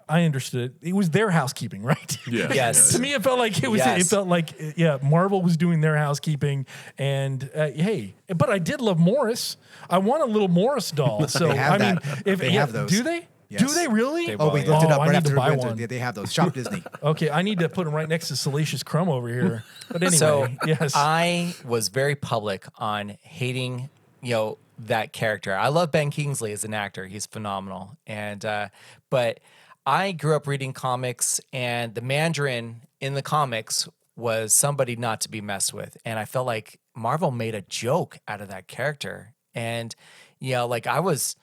I 0.09 0.23
understood. 0.25 0.75
It 0.81 0.93
was 0.93 1.09
their 1.11 1.29
housekeeping, 1.31 1.81
right? 1.93 2.17
Yeah. 2.27 2.51
Yes. 2.53 2.91
to 2.91 2.99
me, 2.99 3.13
it 3.13 3.23
felt 3.23 3.39
like 3.39 3.63
it 3.63 3.69
was. 3.71 3.79
It 3.81 4.05
felt 4.07 4.27
like 4.27 4.49
yeah, 4.75 4.97
Marvel 5.01 5.41
was 5.41 5.55
doing 5.55 5.79
their 5.79 5.95
housekeeping, 5.95 6.65
and 6.97 7.49
uh, 7.55 7.67
hey, 7.71 8.15
but 8.27 8.49
I 8.49 8.59
did 8.59 8.81
love 8.81 8.99
Morris. 8.99 9.55
I 9.89 9.99
want 9.99 10.23
a 10.23 10.25
little 10.25 10.49
Morris 10.49 10.91
doll. 10.91 11.25
So 11.29 11.47
They 11.47 11.55
have 11.55 11.81
I 11.81 11.85
mean, 11.85 11.99
that. 12.03 12.23
if 12.25 12.39
They 12.39 12.47
yeah, 12.51 12.59
have 12.59 12.73
those. 12.73 12.89
do 12.89 13.01
they? 13.03 13.27
Do 13.55 13.67
they 13.67 13.87
really? 13.87 14.25
They 14.25 14.35
Oh, 14.35 14.49
we 14.51 14.61
Well, 14.63 14.71
looked 14.71 14.83
it 14.85 14.87
yeah. 14.89 14.95
up 14.95 14.99
Oh, 14.99 15.03
I 15.03 15.05
right 15.05 15.11
need 15.11 15.17
after 15.17 15.29
to 15.29 15.35
buy 15.35 15.49
went 15.51 15.61
to- 15.61 15.67
one. 15.67 15.77
They, 15.77 15.85
they 15.85 15.99
have 15.99 16.15
those. 16.15 16.33
Shop 16.33 16.51
Disney. 16.53 16.83
Okay, 17.03 17.29
I 17.29 17.43
need 17.43 17.59
to 17.59 17.69
put 17.69 17.85
them 17.85 17.93
right 17.93 18.09
next 18.09 18.27
to 18.29 18.35
Salacious 18.35 18.81
Crumb 18.83 19.07
over 19.09 19.29
here. 19.29 19.63
But 19.89 20.01
anyway, 20.03 20.17
So 20.17 20.47
yes, 20.65 20.93
I 20.95 21.53
was 21.63 21.87
very 21.89 22.15
public 22.15 22.65
on 22.77 23.15
hating, 23.21 23.89
you 24.23 24.33
know, 24.33 24.57
that 24.79 25.13
character. 25.13 25.55
I 25.55 25.67
love 25.67 25.91
Ben 25.91 26.09
Kingsley 26.09 26.51
as 26.51 26.63
an 26.63 26.73
actor; 26.73 27.05
he's 27.05 27.25
phenomenal. 27.25 27.97
And 28.07 28.43
uh, 28.43 28.69
but 29.09 29.39
I 29.85 30.13
grew 30.13 30.35
up 30.35 30.47
reading 30.47 30.73
comics, 30.73 31.39
and 31.51 31.93
the 31.93 32.01
Mandarin 32.01 32.81
in 32.99 33.13
the 33.13 33.21
comics 33.21 33.87
was 34.15 34.53
somebody 34.53 34.95
not 34.95 35.21
to 35.21 35.29
be 35.29 35.41
messed 35.41 35.73
with. 35.73 35.97
And 36.05 36.17
I 36.17 36.25
felt 36.25 36.47
like 36.47 36.79
Marvel 36.95 37.31
made 37.31 37.55
a 37.55 37.61
joke 37.61 38.19
out 38.27 38.41
of 38.41 38.47
that 38.49 38.67
character, 38.67 39.33
and 39.53 39.93
you 40.39 40.53
know, 40.53 40.67
like 40.67 40.87
I 40.87 40.99
was. 40.99 41.35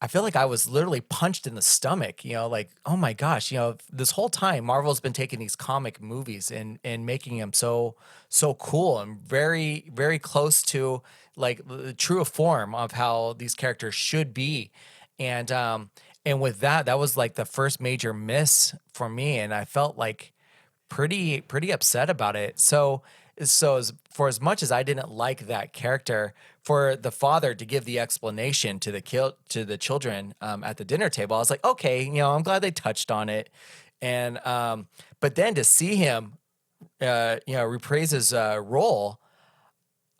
I 0.00 0.06
feel 0.06 0.22
like 0.22 0.36
I 0.36 0.44
was 0.44 0.68
literally 0.68 1.00
punched 1.00 1.46
in 1.46 1.56
the 1.56 1.62
stomach, 1.62 2.24
you 2.24 2.34
know, 2.34 2.46
like, 2.48 2.70
oh 2.86 2.96
my 2.96 3.12
gosh, 3.12 3.50
you 3.50 3.58
know, 3.58 3.76
this 3.92 4.12
whole 4.12 4.28
time 4.28 4.64
Marvel's 4.64 5.00
been 5.00 5.12
taking 5.12 5.40
these 5.40 5.56
comic 5.56 6.00
movies 6.00 6.50
and 6.50 6.78
and 6.84 7.04
making 7.04 7.38
them 7.38 7.52
so 7.52 7.96
so 8.28 8.54
cool 8.54 9.00
and 9.00 9.18
very 9.20 9.90
very 9.92 10.18
close 10.18 10.62
to 10.62 11.02
like 11.36 11.66
the 11.66 11.92
true 11.92 12.24
form 12.24 12.74
of 12.74 12.92
how 12.92 13.34
these 13.38 13.54
characters 13.54 13.94
should 13.94 14.32
be. 14.32 14.70
And 15.18 15.50
um 15.50 15.90
and 16.24 16.40
with 16.40 16.60
that, 16.60 16.86
that 16.86 16.98
was 16.98 17.16
like 17.16 17.34
the 17.34 17.44
first 17.44 17.80
major 17.80 18.12
miss 18.14 18.74
for 18.92 19.08
me 19.08 19.38
and 19.38 19.52
I 19.52 19.64
felt 19.64 19.96
like 19.98 20.32
pretty 20.88 21.40
pretty 21.40 21.70
upset 21.72 22.08
about 22.10 22.36
it. 22.36 22.60
So 22.60 23.02
so 23.44 23.76
as, 23.76 23.92
for 24.10 24.28
as 24.28 24.40
much 24.40 24.62
as 24.62 24.72
I 24.72 24.82
didn't 24.82 25.10
like 25.10 25.46
that 25.46 25.72
character, 25.72 26.34
for 26.62 26.96
the 26.96 27.10
father 27.10 27.54
to 27.54 27.64
give 27.64 27.84
the 27.84 27.98
explanation 27.98 28.78
to 28.80 28.92
the 28.92 29.00
kill 29.00 29.36
to 29.48 29.64
the 29.64 29.78
children 29.78 30.34
um, 30.40 30.62
at 30.64 30.76
the 30.76 30.84
dinner 30.84 31.08
table, 31.08 31.36
I 31.36 31.38
was 31.38 31.50
like, 31.50 31.64
okay, 31.64 32.02
you 32.02 32.12
know, 32.12 32.34
I'm 32.34 32.42
glad 32.42 32.60
they 32.60 32.70
touched 32.70 33.10
on 33.10 33.28
it. 33.28 33.48
And 34.02 34.44
um, 34.46 34.88
but 35.20 35.34
then 35.34 35.54
to 35.54 35.64
see 35.64 35.96
him, 35.96 36.34
uh, 37.00 37.36
you 37.46 37.54
know, 37.54 37.64
reprise 37.64 38.10
his 38.10 38.32
uh, 38.32 38.60
role. 38.62 39.18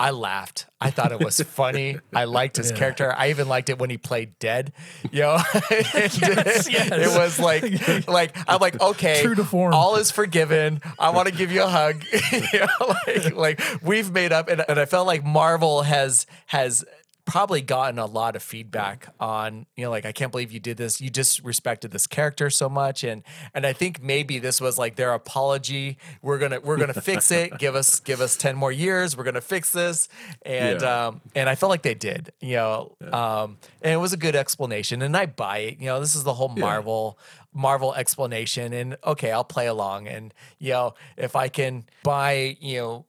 I 0.01 0.11
laughed. 0.11 0.67
I 0.81 0.91
thought 0.91 1.11
it 1.11 1.19
was 1.19 1.41
funny. 1.41 1.99
I 2.15 2.25
liked 2.25 2.57
his 2.57 2.71
character. 2.79 3.13
I 3.13 3.31
even 3.31 3.49
liked 3.49 3.69
it 3.69 3.81
when 3.81 3.91
he 3.91 3.99
played 3.99 4.39
dead. 4.39 4.73
You 5.11 5.23
know, 5.23 5.39
it, 5.71 6.21
yes. 6.21 6.69
it 6.69 7.19
was 7.19 7.41
like, 7.41 8.07
like 8.07 8.37
I'm 8.47 8.61
like, 8.61 8.81
okay, 8.81 9.21
True 9.23 9.35
to 9.35 9.45
form. 9.45 9.75
all 9.75 9.97
is 9.97 10.13
forgiven. 10.13 10.81
I 10.99 11.11
want 11.11 11.29
to 11.29 11.35
give 11.35 11.51
you 11.51 11.65
a 11.65 11.69
hug. 11.69 12.05
you 12.33 12.61
know, 12.61 12.95
like, 13.07 13.35
like 13.35 13.83
we've 13.83 14.13
made 14.13 14.33
up, 14.33 14.49
and, 14.49 14.65
and 14.69 14.79
I 14.79 14.85
felt 14.85 15.07
like 15.09 15.25
Marvel 15.25 15.83
has 15.83 16.27
has 16.47 16.85
probably 17.29 17.61
gotten 17.61 17.99
a 17.99 18.07
lot 18.07 18.35
of 18.35 18.43
feedback 18.43 19.07
on 19.21 19.67
you 19.77 19.85
know 19.85 19.91
like 19.91 20.05
I 20.07 20.12
can't 20.12 20.33
believe 20.33 20.51
you 20.51 20.61
did 20.61 20.77
this. 20.77 21.01
You 21.01 21.11
disrespected 21.11 21.91
this 21.91 22.07
character 22.07 22.51
so 22.51 22.69
much, 22.69 23.05
and 23.05 23.23
and 23.55 23.64
I 23.67 23.73
think 23.73 24.03
maybe 24.03 24.38
this 24.38 24.61
was 24.61 24.79
like 24.79 24.97
their 24.97 25.12
apology. 25.14 25.99
We're 26.23 26.38
gonna 26.38 26.61
we're 26.61 26.77
gonna 26.79 26.95
fix 27.01 27.31
it. 27.31 27.57
Give 27.59 27.75
us 27.75 28.01
give 28.01 28.21
us 28.21 28.37
ten 28.37 28.57
more 28.57 28.73
years. 28.73 29.17
We're 29.17 29.25
gonna 29.25 29.41
fix 29.41 29.71
this, 29.71 30.09
and 30.43 30.81
Yeah. 30.81 31.07
um 31.07 31.21
and 31.35 31.49
I 31.49 31.55
felt 31.55 31.71
like 31.71 31.83
they 31.83 31.95
did. 31.95 32.33
You 32.41 32.57
know, 32.57 32.97
um 33.12 33.59
and 33.83 33.93
it 33.93 33.99
was 33.99 34.12
a 34.12 34.17
good 34.19 34.35
explanation, 34.35 35.03
and 35.03 35.17
I 35.17 35.27
buy 35.27 35.59
it. 35.59 35.79
You 35.81 35.87
know, 35.87 36.01
this 36.01 36.14
is 36.17 36.25
the 36.25 36.35
whole 36.35 36.49
Marvel. 36.49 37.19
Marvel 37.55 37.95
explanation 37.95 38.73
and 38.73 38.97
okay, 39.05 39.33
I'll 39.33 39.43
play 39.43 39.67
along 39.67 40.07
and 40.07 40.33
you 40.59 40.73
know, 40.73 40.95
if 41.17 41.35
I 41.35 41.49
can 41.49 41.87
buy, 42.05 42.57
you 42.61 42.79
know, 42.79 43.07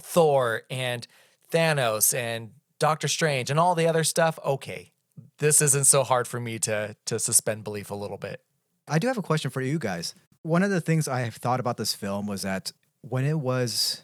Thor 0.00 0.62
and 0.70 1.06
Thanos 1.50 2.16
and 2.16 2.50
Doctor 2.78 3.08
Strange 3.08 3.50
and 3.50 3.58
all 3.58 3.74
the 3.74 3.86
other 3.86 4.04
stuff, 4.04 4.38
okay. 4.44 4.92
This 5.38 5.60
isn't 5.60 5.84
so 5.84 6.04
hard 6.04 6.26
for 6.26 6.40
me 6.40 6.58
to 6.60 6.96
to 7.06 7.18
suspend 7.18 7.64
belief 7.64 7.90
a 7.90 7.94
little 7.94 8.18
bit. 8.18 8.40
I 8.86 8.98
do 8.98 9.06
have 9.08 9.18
a 9.18 9.22
question 9.22 9.50
for 9.50 9.60
you 9.60 9.78
guys. 9.78 10.14
One 10.42 10.62
of 10.62 10.70
the 10.70 10.80
things 10.80 11.08
I 11.08 11.20
have 11.20 11.36
thought 11.36 11.60
about 11.60 11.76
this 11.76 11.94
film 11.94 12.26
was 12.26 12.42
that 12.42 12.72
when 13.00 13.24
it 13.24 13.38
was 13.38 14.02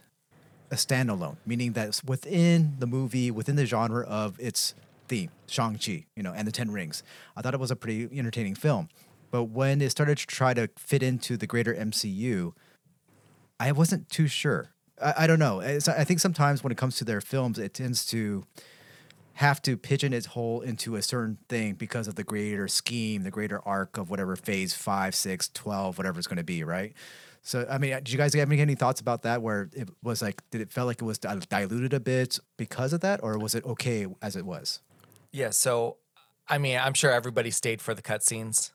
a 0.71 0.77
standalone, 0.77 1.37
meaning 1.45 1.73
that 1.73 2.01
within 2.05 2.77
the 2.79 2.87
movie, 2.87 3.31
within 3.31 3.57
the 3.57 3.67
genre 3.67 4.05
of 4.07 4.39
its 4.39 4.75
theme, 5.09 5.31
Shang-Chi, 5.47 6.07
you 6.17 6.23
know, 6.23 6.33
and 6.33 6.47
the 6.47 6.53
Ten 6.53 6.71
Rings, 6.71 7.03
I 7.37 7.43
thought 7.43 7.55
it 7.55 7.61
was 7.61 7.71
a 7.71 7.77
pretty 7.77 8.09
entertaining 8.19 8.55
film. 8.55 8.89
But 9.31 9.45
when 9.45 9.81
it 9.81 9.91
started 9.91 10.19
to 10.19 10.27
try 10.27 10.55
to 10.55 10.71
fit 10.79 11.03
into 11.03 11.37
the 11.37 11.47
greater 11.47 11.75
MCU, 11.75 12.53
I 13.59 13.73
wasn't 13.73 14.09
too 14.09 14.27
sure. 14.27 14.73
I, 15.03 15.15
I 15.19 15.27
don't 15.27 15.39
know. 15.39 15.61
Eh, 15.61 15.73
it's, 15.73 15.89
I 15.89 16.05
think 16.05 16.21
sometimes 16.21 16.63
when 16.63 16.73
it 16.73 16.79
comes 16.79 16.97
to 16.97 17.05
their 17.05 17.21
films, 17.21 17.59
it 17.59 17.75
tends 17.75 18.05
to 18.07 18.45
have 19.35 19.63
to 19.63 19.77
pigeon 19.77 20.13
its 20.13 20.27
hole 20.27 20.61
into 20.61 20.97
a 20.97 21.03
certain 21.03 21.39
thing 21.49 21.75
because 21.75 22.07
of 22.07 22.15
the 22.15 22.25
greater 22.25 22.69
scheme, 22.69 23.23
the 23.23 23.31
greater 23.31 23.61
arc 23.67 23.97
of 23.97 24.11
whatever 24.11 24.37
phase 24.37 24.75
five, 24.75 25.15
six, 25.15 25.49
12, 25.49 25.97
whatever 25.97 26.19
it's 26.19 26.27
going 26.27 26.37
to 26.37 26.45
be, 26.45 26.63
right? 26.63 26.93
So, 27.43 27.67
I 27.71 27.79
mean, 27.79 27.93
did 27.93 28.13
you 28.13 28.19
guys 28.19 28.35
have 28.35 28.51
any, 28.51 28.61
any 28.61 28.75
thoughts 28.75 29.01
about 29.01 29.23
that 29.23 29.41
where 29.41 29.71
it 29.73 29.89
was 30.03 30.21
like, 30.21 30.43
did 30.51 30.61
it 30.61 30.71
feel 30.71 30.85
like 30.85 31.01
it 31.01 31.05
was 31.05 31.19
diluted 31.19 31.95
a 31.95 32.01
bit 32.01 32.39
because 32.59 32.93
of 32.93 33.01
that, 33.01 33.23
or 33.23 33.39
was 33.39 33.55
it 33.55 33.65
okay 33.65 34.07
as 34.21 34.37
it 34.37 34.45
was? 34.45 34.81
Yeah, 35.33 35.51
so 35.51 35.97
I 36.51 36.59
mean, 36.59 36.79
I'm 36.79 36.95
sure 36.95 37.13
everybody 37.13 37.51
stayed 37.51 37.81
for 37.81 37.95
the 37.95 38.03
cutscenes. 38.03 38.73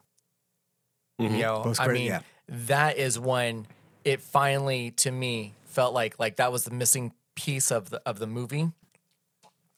Mm-hmm. 1.20 1.36
You 1.36 1.42
know, 1.42 1.62
Post 1.62 1.82
I 1.82 1.86
credit, 1.86 2.00
mean, 2.00 2.08
yeah. 2.08 2.22
that 2.48 2.98
is 2.98 3.20
when 3.20 3.68
it 4.04 4.22
finally, 4.22 4.92
to 4.92 5.12
me, 5.12 5.54
felt 5.76 5.94
like 5.94 6.18
like 6.18 6.38
that 6.38 6.52
was 6.52 6.64
the 6.64 6.72
missing 6.72 7.12
piece 7.36 7.70
of 7.70 7.90
the 7.90 8.02
of 8.06 8.18
the 8.18 8.28
movie. 8.28 8.72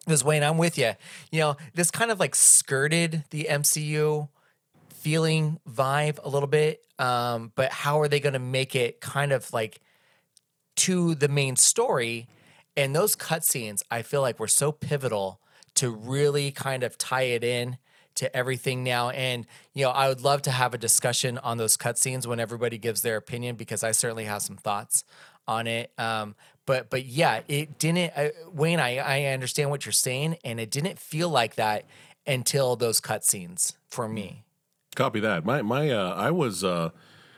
Because 0.06 0.24
Wayne, 0.24 0.44
I'm 0.44 0.58
with 0.58 0.78
you. 0.78 0.94
You 1.32 1.40
know, 1.40 1.58
this 1.74 1.92
kind 1.92 2.12
of 2.12 2.20
like 2.20 2.34
skirted 2.34 3.26
the 3.32 3.48
MCU 3.50 4.30
feeling 4.94 5.60
vibe 5.70 6.20
a 6.24 6.30
little 6.30 6.48
bit. 6.48 6.86
Um, 6.98 7.52
but 7.56 7.72
how 7.72 8.00
are 8.00 8.08
they 8.08 8.22
going 8.22 8.34
to 8.34 8.40
make 8.40 8.74
it 8.74 9.02
kind 9.02 9.34
of 9.34 9.52
like 9.52 9.82
to 10.78 11.14
the 11.16 11.28
main 11.28 11.58
story? 11.58 12.30
And 12.78 12.96
those 12.96 13.16
cutscenes, 13.18 13.82
I 13.92 14.02
feel 14.02 14.22
like 14.22 14.40
were 14.40 14.48
so 14.48 14.72
pivotal 14.72 15.42
to 15.76 15.90
really 15.90 16.52
kind 16.52 16.84
of 16.84 16.98
tie 16.98 17.24
it 17.24 17.44
in 17.44 17.78
to 18.16 18.36
everything 18.36 18.84
now. 18.84 19.10
And 19.10 19.46
you 19.74 19.84
know, 19.84 19.92
I 19.92 20.08
would 20.08 20.22
love 20.22 20.42
to 20.44 20.52
have 20.52 20.74
a 20.74 20.78
discussion 20.78 21.38
on 21.40 21.58
those 21.58 21.76
cutscenes 21.76 22.26
when 22.26 22.40
everybody 22.40 22.78
gives 22.78 23.02
their 23.02 23.18
opinion 23.18 23.58
because 23.58 23.84
I 23.84 23.92
certainly 23.92 24.24
have 24.24 24.42
some 24.42 24.58
thoughts 24.58 25.04
on 25.48 25.68
it. 25.68 25.92
Um, 25.98 26.36
but 26.66 26.90
but 26.90 27.06
yeah, 27.06 27.42
it 27.48 27.80
didn't. 27.80 28.12
Uh, 28.16 28.30
Wayne, 28.52 28.80
I 28.80 28.98
I 28.98 29.24
understand 29.34 29.70
what 29.70 29.86
you're 29.86 29.94
saying, 29.94 30.38
and 30.44 30.60
it 30.60 30.70
didn't 30.72 31.00
feel 31.00 31.30
like 31.30 31.56
that. 31.56 31.86
until 32.30 32.76
those 32.76 33.00
cutscenes 33.00 33.78
for 33.88 34.10
me. 34.10 34.44
Copy 34.96 35.22
that. 35.22 35.46
My 35.46 35.62
my 35.62 35.90
uh, 35.90 36.14
I 36.14 36.30
was 36.32 36.62
uh, 36.64 36.90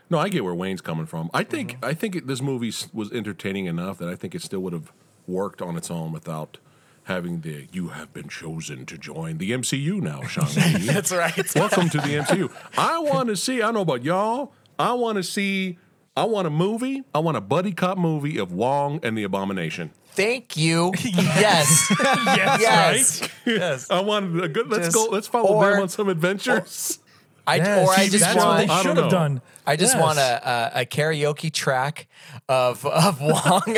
no, 0.09 0.17
I 0.17 0.29
get 0.29 0.43
where 0.43 0.55
Wayne's 0.55 0.81
coming 0.81 1.05
from. 1.05 1.29
I 1.33 1.43
think 1.43 1.73
Mm-hmm. 1.73 1.85
I 1.85 1.93
think 1.93 2.15
it, 2.15 2.25
this 2.25 2.41
movie 2.41 2.73
was 2.91 3.11
entertaining 3.11 3.65
enough 3.67 3.99
that 3.99 4.09
I 4.09 4.15
think 4.15 4.33
it 4.33 4.41
still 4.41 4.61
would 4.61 4.73
have 4.73 4.91
worked 5.27 5.61
on 5.61 5.77
its 5.77 5.91
own 5.91 6.11
without 6.11 6.57
having 7.03 7.41
the 7.41 7.67
"you 7.71 7.89
have 7.89 8.11
been 8.13 8.29
chosen 8.29 8.85
to 8.87 8.97
join 8.97 9.37
the 9.37 9.51
MCU 9.51 10.01
now, 10.01 10.23
Shang-Chi." 10.27 10.79
That's 10.91 11.11
right. 11.11 11.55
Welcome 11.55 11.89
to 11.89 11.97
the 11.97 12.15
MCU. 12.23 12.49
I 12.79 12.97
want 12.97 13.29
to 13.29 13.35
see. 13.35 13.57
I 13.61 13.65
don't 13.65 13.75
know 13.75 13.81
about 13.81 14.03
y'all. 14.03 14.53
I 14.79 14.93
want 14.93 15.17
to 15.17 15.23
see. 15.23 15.77
I 16.19 16.23
want 16.25 16.47
a 16.47 16.49
movie. 16.49 17.03
I 17.15 17.19
want 17.19 17.37
a 17.37 17.41
buddy 17.41 17.71
cop 17.71 17.97
movie 17.97 18.37
of 18.37 18.51
Wong 18.51 18.99
and 19.03 19.17
the 19.17 19.23
Abomination. 19.23 19.91
Thank 20.11 20.57
you. 20.57 20.91
yes. 21.03 21.87
yes, 21.89 22.59
Yes. 22.61 23.21
right? 23.21 23.31
yes. 23.45 23.89
I 23.89 24.01
wanted 24.01 24.43
a 24.43 24.47
good. 24.49 24.69
Let's 24.69 24.87
Just- 24.87 24.95
go. 24.95 25.07
Let's 25.11 25.27
follow 25.27 25.55
or- 25.55 25.71
them 25.71 25.81
on 25.83 25.89
some 25.89 26.09
adventures. 26.09 26.99
I, 27.47 27.55
Yes, 27.55 27.87
or 27.87 27.91
I 27.93 27.95
see, 28.05 28.09
just 28.11 28.23
that's 28.25 28.35
want 28.37 28.47
what 28.47 28.55
I 28.57 28.61
they 28.61 28.67
don't 28.67 28.83
should 28.83 28.95
know. 28.95 29.01
have 29.03 29.11
done. 29.11 29.41
I 29.65 29.75
just 29.75 29.95
Yes. 29.95 30.01
want 30.03 30.19
a, 30.19 30.49
a 30.77 30.81
a 30.81 30.85
karaoke 30.85 31.51
track 31.51 32.07
of 32.47 32.85
of 32.85 33.19
Wong, 33.21 33.77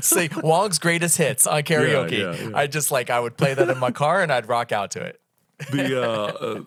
say 0.00 0.28
Wong's 0.42 0.78
greatest 0.80 1.16
hits 1.18 1.46
on 1.46 1.62
karaoke. 1.62 2.18
yeah, 2.18 2.48
yeah. 2.48 2.56
I 2.56 2.66
just 2.66 2.90
like 2.90 3.08
I 3.10 3.20
would 3.20 3.36
play 3.36 3.54
that 3.54 3.68
in 3.68 3.78
my 3.78 3.92
car 3.92 4.22
and 4.22 4.32
I'd 4.32 4.48
rock 4.48 4.72
out 4.72 4.90
to 4.92 5.02
it. 5.02 5.20
the 5.70 6.02
uh, 6.02 6.06
uh, 6.32 6.60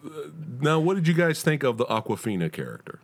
now, 0.62 0.80
what 0.80 0.96
did 0.96 1.08
you 1.08 1.14
guys 1.16 1.42
think 1.42 1.64
of 1.64 1.78
the 1.78 1.86
Awkwafina 1.88 2.52
character? 2.54 3.00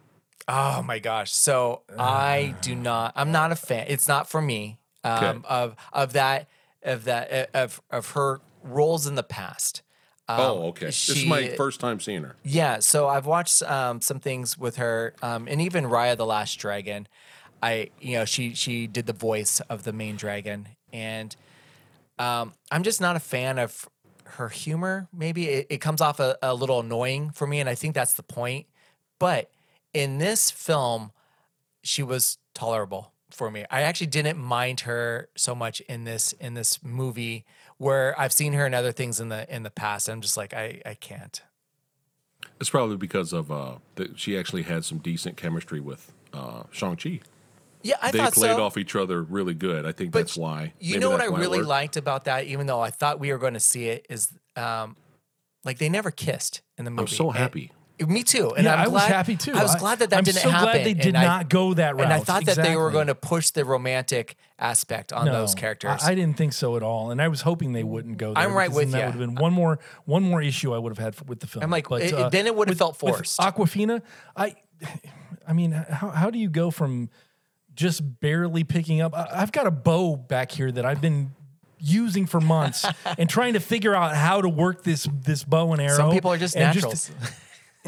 Oh 0.51 0.81
my 0.81 0.97
gosh! 0.97 1.31
So 1.31 1.83
I 1.97 2.55
do 2.61 2.73
not. 2.73 3.13
I'm 3.15 3.31
not 3.31 3.51
a 3.51 3.55
fan. 3.55 3.85
It's 3.87 4.07
not 4.07 4.27
for 4.27 4.41
me. 4.41 4.79
Um. 5.03 5.45
Of 5.47 5.75
of 5.93 6.13
that 6.13 6.49
of 6.83 7.03
that 7.05 7.49
of 7.53 7.81
of 7.91 8.11
her 8.11 8.41
roles 8.63 9.05
in 9.07 9.15
the 9.15 9.23
past. 9.23 9.83
oh, 10.27 10.67
okay. 10.69 10.87
this 10.87 11.09
is 11.09 11.25
my 11.25 11.49
first 11.49 11.79
time 11.79 11.99
seeing 11.99 12.23
her. 12.23 12.35
Yeah, 12.43 12.79
so 12.79 13.07
I've 13.07 13.25
watched 13.25 13.63
um, 13.63 14.01
some 14.01 14.19
things 14.19 14.57
with 14.57 14.75
her, 14.75 15.15
um, 15.23 15.47
and 15.47 15.61
even 15.61 15.85
Raya 15.85 16.17
the 16.17 16.25
Last 16.25 16.55
Dragon. 16.55 17.07
I, 17.61 17.89
you 17.99 18.17
know, 18.17 18.25
she 18.25 18.53
she 18.53 18.87
did 18.87 19.05
the 19.05 19.13
voice 19.13 19.59
of 19.61 19.83
the 19.83 19.93
main 19.93 20.15
dragon, 20.15 20.69
and 20.93 21.35
um, 22.17 22.53
I'm 22.71 22.83
just 22.83 23.01
not 23.01 23.15
a 23.15 23.19
fan 23.19 23.59
of 23.59 23.87
her 24.25 24.49
humor. 24.49 25.07
Maybe 25.13 25.49
it, 25.49 25.67
it 25.69 25.77
comes 25.81 26.01
off 26.01 26.19
a, 26.19 26.37
a 26.41 26.53
little 26.53 26.79
annoying 26.79 27.31
for 27.31 27.47
me, 27.47 27.59
and 27.59 27.67
I 27.67 27.75
think 27.75 27.95
that's 27.95 28.13
the 28.13 28.23
point. 28.23 28.67
But 29.19 29.49
in 29.93 30.17
this 30.17 30.51
film, 30.51 31.11
she 31.81 32.03
was 32.03 32.37
tolerable 32.53 33.13
for 33.31 33.49
me. 33.49 33.65
I 33.69 33.81
actually 33.81 34.07
didn't 34.07 34.37
mind 34.37 34.81
her 34.81 35.29
so 35.35 35.55
much 35.55 35.81
in 35.81 36.03
this 36.03 36.33
in 36.33 36.53
this 36.53 36.83
movie, 36.83 37.45
where 37.77 38.19
I've 38.19 38.33
seen 38.33 38.53
her 38.53 38.65
in 38.65 38.73
other 38.73 38.91
things 38.91 39.19
in 39.19 39.29
the 39.29 39.53
in 39.53 39.63
the 39.63 39.69
past. 39.69 40.09
I'm 40.09 40.21
just 40.21 40.37
like 40.37 40.53
I 40.53 40.81
I 40.85 40.93
can't. 40.95 41.41
It's 42.59 42.69
probably 42.69 42.97
because 42.97 43.33
of 43.33 43.51
uh, 43.51 43.75
that 43.95 44.19
she 44.19 44.37
actually 44.37 44.63
had 44.63 44.83
some 44.85 44.97
decent 44.97 45.37
chemistry 45.37 45.79
with 45.79 46.11
uh, 46.33 46.63
Shang 46.71 46.95
Chi. 46.95 47.21
Yeah, 47.81 47.95
I 48.01 48.11
They 48.11 48.19
played 48.19 48.33
so. 48.33 48.63
off 48.63 48.77
each 48.77 48.95
other 48.95 49.23
really 49.23 49.53
good. 49.53 49.85
I 49.85 49.93
think 49.93 50.11
But 50.11 50.19
that's 50.19 50.37
why. 50.37 50.73
You 50.79 50.95
Maybe 50.95 51.01
know 51.01 51.11
what 51.11 51.21
I 51.21 51.25
really 51.25 51.61
liked 51.61 51.95
about 51.95 52.25
that, 52.25 52.45
even 52.45 52.67
though 52.67 52.81
I 52.81 52.89
thought 52.89 53.19
we 53.19 53.31
were 53.31 53.37
going 53.37 53.53
to 53.53 53.59
see 53.59 53.87
it, 53.87 54.05
is 54.09 54.33
um, 54.57 54.97
like 55.63 55.77
they 55.77 55.87
never 55.87 56.11
kissed 56.11 56.61
in 56.77 56.85
the 56.85 56.91
movie. 56.91 57.01
I'm 57.03 57.07
so 57.07 57.29
happy. 57.29 57.71
Me 58.07 58.23
too. 58.23 58.53
And 58.55 58.65
Yeah, 58.65 58.73
I'm 58.75 58.79
I 58.79 58.87
was 58.87 59.03
happy 59.03 59.35
too. 59.35 59.53
I 59.53 59.61
was 59.63 59.75
glad 59.75 59.99
that 59.99 60.09
that 60.11 60.17
I'm 60.19 60.23
didn't 60.23 60.41
so 60.41 60.49
happen. 60.49 60.71
glad 60.73 60.85
they 60.85 60.93
did 60.93 61.07
and 61.07 61.17
I- 61.17 61.23
not 61.23 61.49
go 61.49 61.73
that 61.73 61.95
route. 61.95 62.03
And 62.05 62.13
I 62.13 62.19
thought 62.19 62.45
that 62.45 62.55
they 62.55 62.75
were 62.75 62.91
going 62.91 63.07
to 63.07 63.15
push 63.15 63.49
the 63.49 63.65
romantic 63.65 64.35
aspect 64.57 65.11
on 65.11 65.25
those 65.25 65.53
characters. 65.55 66.01
I, 66.03 66.11
I 66.11 66.15
didn't 66.15 66.37
think 66.37 66.53
so 66.53 66.75
at 66.77 66.83
all, 66.83 67.11
and 67.11 67.21
I 67.21 67.27
was 67.27 67.41
hoping 67.41 67.73
they 67.73 67.83
wouldn't 67.83 68.17
go. 68.17 68.33
There 68.33 68.43
I'm 68.43 68.53
right 68.53 68.71
with 68.71 68.91
then 68.91 68.99
ya. 69.01 69.05
That 69.07 69.15
would 69.17 69.21
have 69.21 69.35
been 69.35 69.41
one 69.41 69.53
more 69.53 69.79
one 70.05 70.23
more 70.23 70.41
issue 70.41 70.73
I 70.73 70.77
would 70.77 70.95
have 70.97 71.03
had 71.03 71.27
with 71.27 71.39
the 71.41 71.47
film. 71.47 71.63
I'm 71.63 71.69
like, 71.71 71.89
But, 71.89 72.01
it- 72.03 72.13
uh, 72.13 72.29
then 72.29 72.47
it 72.47 72.55
would 72.55 72.69
have 72.69 72.77
felt 72.77 72.97
forced. 72.97 73.39
Awkwafina, 73.39 74.01
I, 74.35 74.55
I 75.47 75.53
mean, 75.53 75.71
how 75.71 76.09
how 76.09 76.29
do 76.29 76.39
you 76.39 76.49
go 76.49 76.71
from 76.71 77.09
just 77.75 78.19
barely 78.21 78.63
picking 78.63 79.01
up? 79.01 79.13
I, 79.15 79.27
I've 79.33 79.51
got 79.51 79.67
a 79.67 79.71
bow 79.71 80.15
back 80.15 80.51
here 80.51 80.71
that 80.71 80.85
I've 80.85 81.01
been 81.01 81.31
using 81.81 82.25
for 82.27 82.41
months 82.41 82.85
and 83.17 83.29
trying 83.29 83.53
to 83.53 83.59
figure 83.61 83.95
out 83.95 84.13
how 84.15 84.41
to 84.41 84.49
work 84.49 84.83
this 84.83 85.07
this 85.23 85.43
bow 85.43 85.71
and 85.73 85.81
arrow. 85.81 85.95
Some 85.97 86.11
people 86.11 86.31
are 86.31 86.37
just 86.37 86.55
and 86.55 86.75
naturals. 86.75 87.09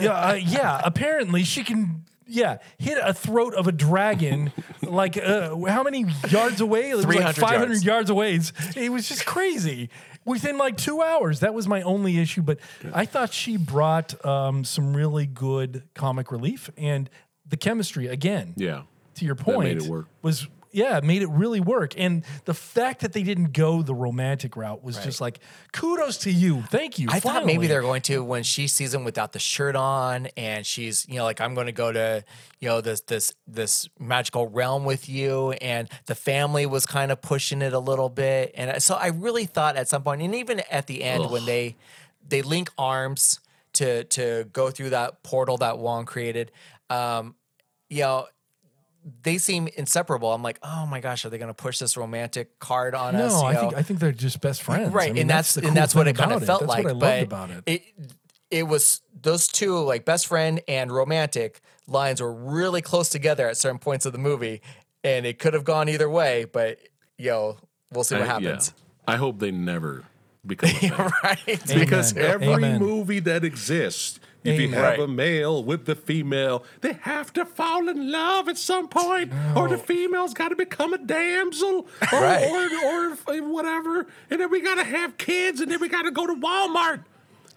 Yeah, 0.03 0.11
uh, 0.13 0.33
yeah. 0.33 0.81
Apparently, 0.83 1.43
she 1.43 1.63
can. 1.63 2.05
Yeah, 2.27 2.59
hit 2.77 2.97
a 3.01 3.13
throat 3.13 3.55
of 3.55 3.67
a 3.67 3.73
dragon, 3.73 4.53
like 4.81 5.17
uh, 5.17 5.53
how 5.67 5.83
many 5.83 6.05
yards 6.29 6.61
away? 6.61 6.89
It 6.91 6.95
was 6.95 7.05
like 7.05 7.15
300 7.17 7.35
500 7.35 7.65
yards. 7.67 7.83
yards 7.85 8.09
away. 8.09 8.35
It's- 8.35 8.77
It 8.77 8.89
was 8.89 9.09
just 9.09 9.25
crazy. 9.25 9.89
Within 10.23 10.57
like 10.57 10.77
two 10.77 11.01
hours, 11.01 11.41
that 11.41 11.53
was 11.53 11.67
my 11.67 11.81
only 11.81 12.19
issue. 12.19 12.41
But 12.41 12.59
I 12.93 13.03
thought 13.05 13.33
she 13.33 13.57
brought 13.57 14.23
um, 14.25 14.63
some 14.63 14.95
really 14.95 15.25
good 15.25 15.83
comic 15.93 16.31
relief 16.31 16.69
and 16.77 17.09
the 17.45 17.57
chemistry 17.57 18.07
again. 18.07 18.53
Yeah. 18.55 18.83
To 19.15 19.25
your 19.25 19.35
point, 19.35 19.67
made 19.67 19.77
it 19.83 19.89
work. 19.89 20.05
was 20.21 20.47
yeah, 20.71 20.99
made 21.03 21.21
it 21.21 21.29
really 21.29 21.59
work. 21.59 21.93
And 21.97 22.23
the 22.45 22.53
fact 22.53 23.01
that 23.01 23.13
they 23.13 23.23
didn't 23.23 23.53
go 23.53 23.81
the 23.81 23.93
romantic 23.93 24.55
route 24.55 24.83
was 24.83 24.97
just 25.03 25.19
like 25.21 25.39
kudos 25.73 26.19
to 26.19 26.31
you. 26.31 26.61
Thank 26.63 26.99
you. 26.99 27.07
I 27.09 27.19
thought 27.19 27.45
maybe 27.45 27.67
they're 27.67 27.81
going 27.81 28.01
to 28.03 28.23
when 28.23 28.43
she 28.43 28.67
sees 28.67 28.93
him 28.93 29.03
without 29.03 29.33
the 29.33 29.39
shirt 29.39 29.75
on, 29.75 30.27
and 30.37 30.65
she's 30.65 31.07
you 31.09 31.15
know 31.15 31.23
like 31.23 31.41
I'm 31.41 31.53
going 31.53 31.67
to 31.67 31.71
go 31.73 31.91
to 31.91 32.23
you 32.59 32.67
know 32.67 32.81
this 32.81 33.01
this 33.01 33.33
this 33.47 33.89
magical 33.99 34.47
realm 34.47 34.85
with 34.85 35.09
you, 35.09 35.51
and 35.53 35.89
the 36.05 36.15
family 36.15 36.65
was 36.65 36.85
kind 36.85 37.11
of 37.11 37.21
pushing 37.21 37.61
it 37.61 37.73
a 37.73 37.79
little 37.79 38.09
bit, 38.09 38.51
and 38.55 38.81
so 38.81 38.95
I 38.95 39.07
really 39.07 39.45
thought 39.45 39.75
at 39.75 39.87
some 39.87 40.03
point, 40.03 40.21
and 40.21 40.35
even 40.35 40.61
at 40.71 40.87
the 40.87 41.03
end 41.03 41.29
when 41.29 41.45
they 41.45 41.75
they 42.27 42.41
link 42.41 42.71
arms 42.77 43.39
to 43.73 44.03
to 44.05 44.47
go 44.53 44.69
through 44.71 44.91
that 44.91 45.23
portal 45.23 45.57
that 45.57 45.77
Wong 45.77 46.05
created, 46.05 46.51
um, 46.89 47.35
you 47.89 48.01
know. 48.01 48.27
They 49.23 49.37
seem 49.39 49.67
inseparable. 49.75 50.31
I'm 50.33 50.43
like, 50.43 50.59
oh 50.61 50.85
my 50.85 50.99
gosh, 50.99 51.25
are 51.25 51.29
they 51.29 51.37
going 51.39 51.47
to 51.49 51.53
push 51.53 51.79
this 51.79 51.97
romantic 51.97 52.59
card 52.59 52.93
on 52.93 53.15
us? 53.15 53.31
No, 53.33 53.47
I 53.47 53.53
know? 53.53 53.59
think 53.61 53.73
I 53.75 53.81
think 53.81 53.99
they're 53.99 54.11
just 54.11 54.41
best 54.41 54.61
friends. 54.61 54.93
right 54.93 55.09
I 55.09 55.13
mean, 55.13 55.21
and 55.21 55.29
that's, 55.29 55.55
the 55.55 55.65
and 55.67 55.75
that's 55.75 55.95
what 55.95 56.07
it 56.07 56.15
kind 56.15 56.31
of 56.31 56.43
about 56.43 56.59
felt 56.59 56.59
That's 56.61 56.69
like 56.69 56.83
What 56.85 56.91
I 56.91 56.93
but 56.93 57.05
loved 57.07 57.23
about 57.23 57.49
it. 57.49 57.63
it 57.65 57.81
it 58.51 58.63
was 58.67 59.01
those 59.19 59.47
two 59.47 59.79
like 59.79 60.05
best 60.05 60.27
friend 60.27 60.61
and 60.67 60.91
romantic 60.91 61.61
lines 61.87 62.21
were 62.21 62.33
really 62.33 62.81
close 62.81 63.09
together 63.09 63.47
at 63.47 63.57
certain 63.57 63.79
points 63.79 64.05
of 64.05 64.11
the 64.11 64.19
movie 64.19 64.61
and 65.03 65.25
it 65.25 65.39
could 65.39 65.53
have 65.53 65.63
gone 65.63 65.87
either 65.89 66.09
way 66.09 66.43
but 66.45 66.77
yo 67.17 67.57
we'll 67.93 68.03
see 68.03 68.15
what 68.15 68.23
I- 68.23 68.25
yeah. 68.25 68.33
happens 68.49 68.73
I 69.07 69.15
hope 69.15 69.39
they 69.39 69.51
never 69.51 70.03
become 70.45 70.69
a 70.69 70.73
thing. 70.73 70.91
right 71.23 71.63
because 71.67 72.15
every 72.17 72.47
Amen. 72.47 72.79
movie 72.79 73.19
that 73.21 73.43
exists, 73.45 74.19
if 74.43 74.59
you 74.59 74.69
have 74.69 74.83
Right. 74.83 74.99
a 74.99 75.07
male 75.07 75.63
with 75.63 75.85
the 75.85 75.95
female, 75.95 76.63
they 76.81 76.93
have 77.01 77.31
to 77.33 77.45
fall 77.45 77.87
in 77.89 78.11
love 78.11 78.47
at 78.49 78.57
some 78.57 78.87
point, 78.87 79.31
or 79.55 79.67
the 79.69 79.77
female's 79.77 80.33
got 80.33 80.49
to 80.49 80.55
become 80.55 80.93
a 80.93 80.97
damsel, 80.97 81.87
or, 82.11 82.21
Right. 82.21 82.77
or, 82.83 83.17
or 83.33 83.43
whatever, 83.43 84.07
and 84.29 84.39
then 84.39 84.49
we 84.49 84.61
got 84.61 84.75
to 84.75 84.83
have 84.83 85.17
kids, 85.17 85.61
and 85.61 85.71
then 85.71 85.79
we 85.79 85.87
got 85.89 86.03
to 86.03 86.11
go 86.11 86.25
to 86.27 86.33
Walmart. 86.33 87.03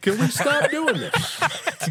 Can 0.02 0.18
we 0.18 0.26
stop 0.26 0.70
doing 0.78 0.98
this, 0.98 1.40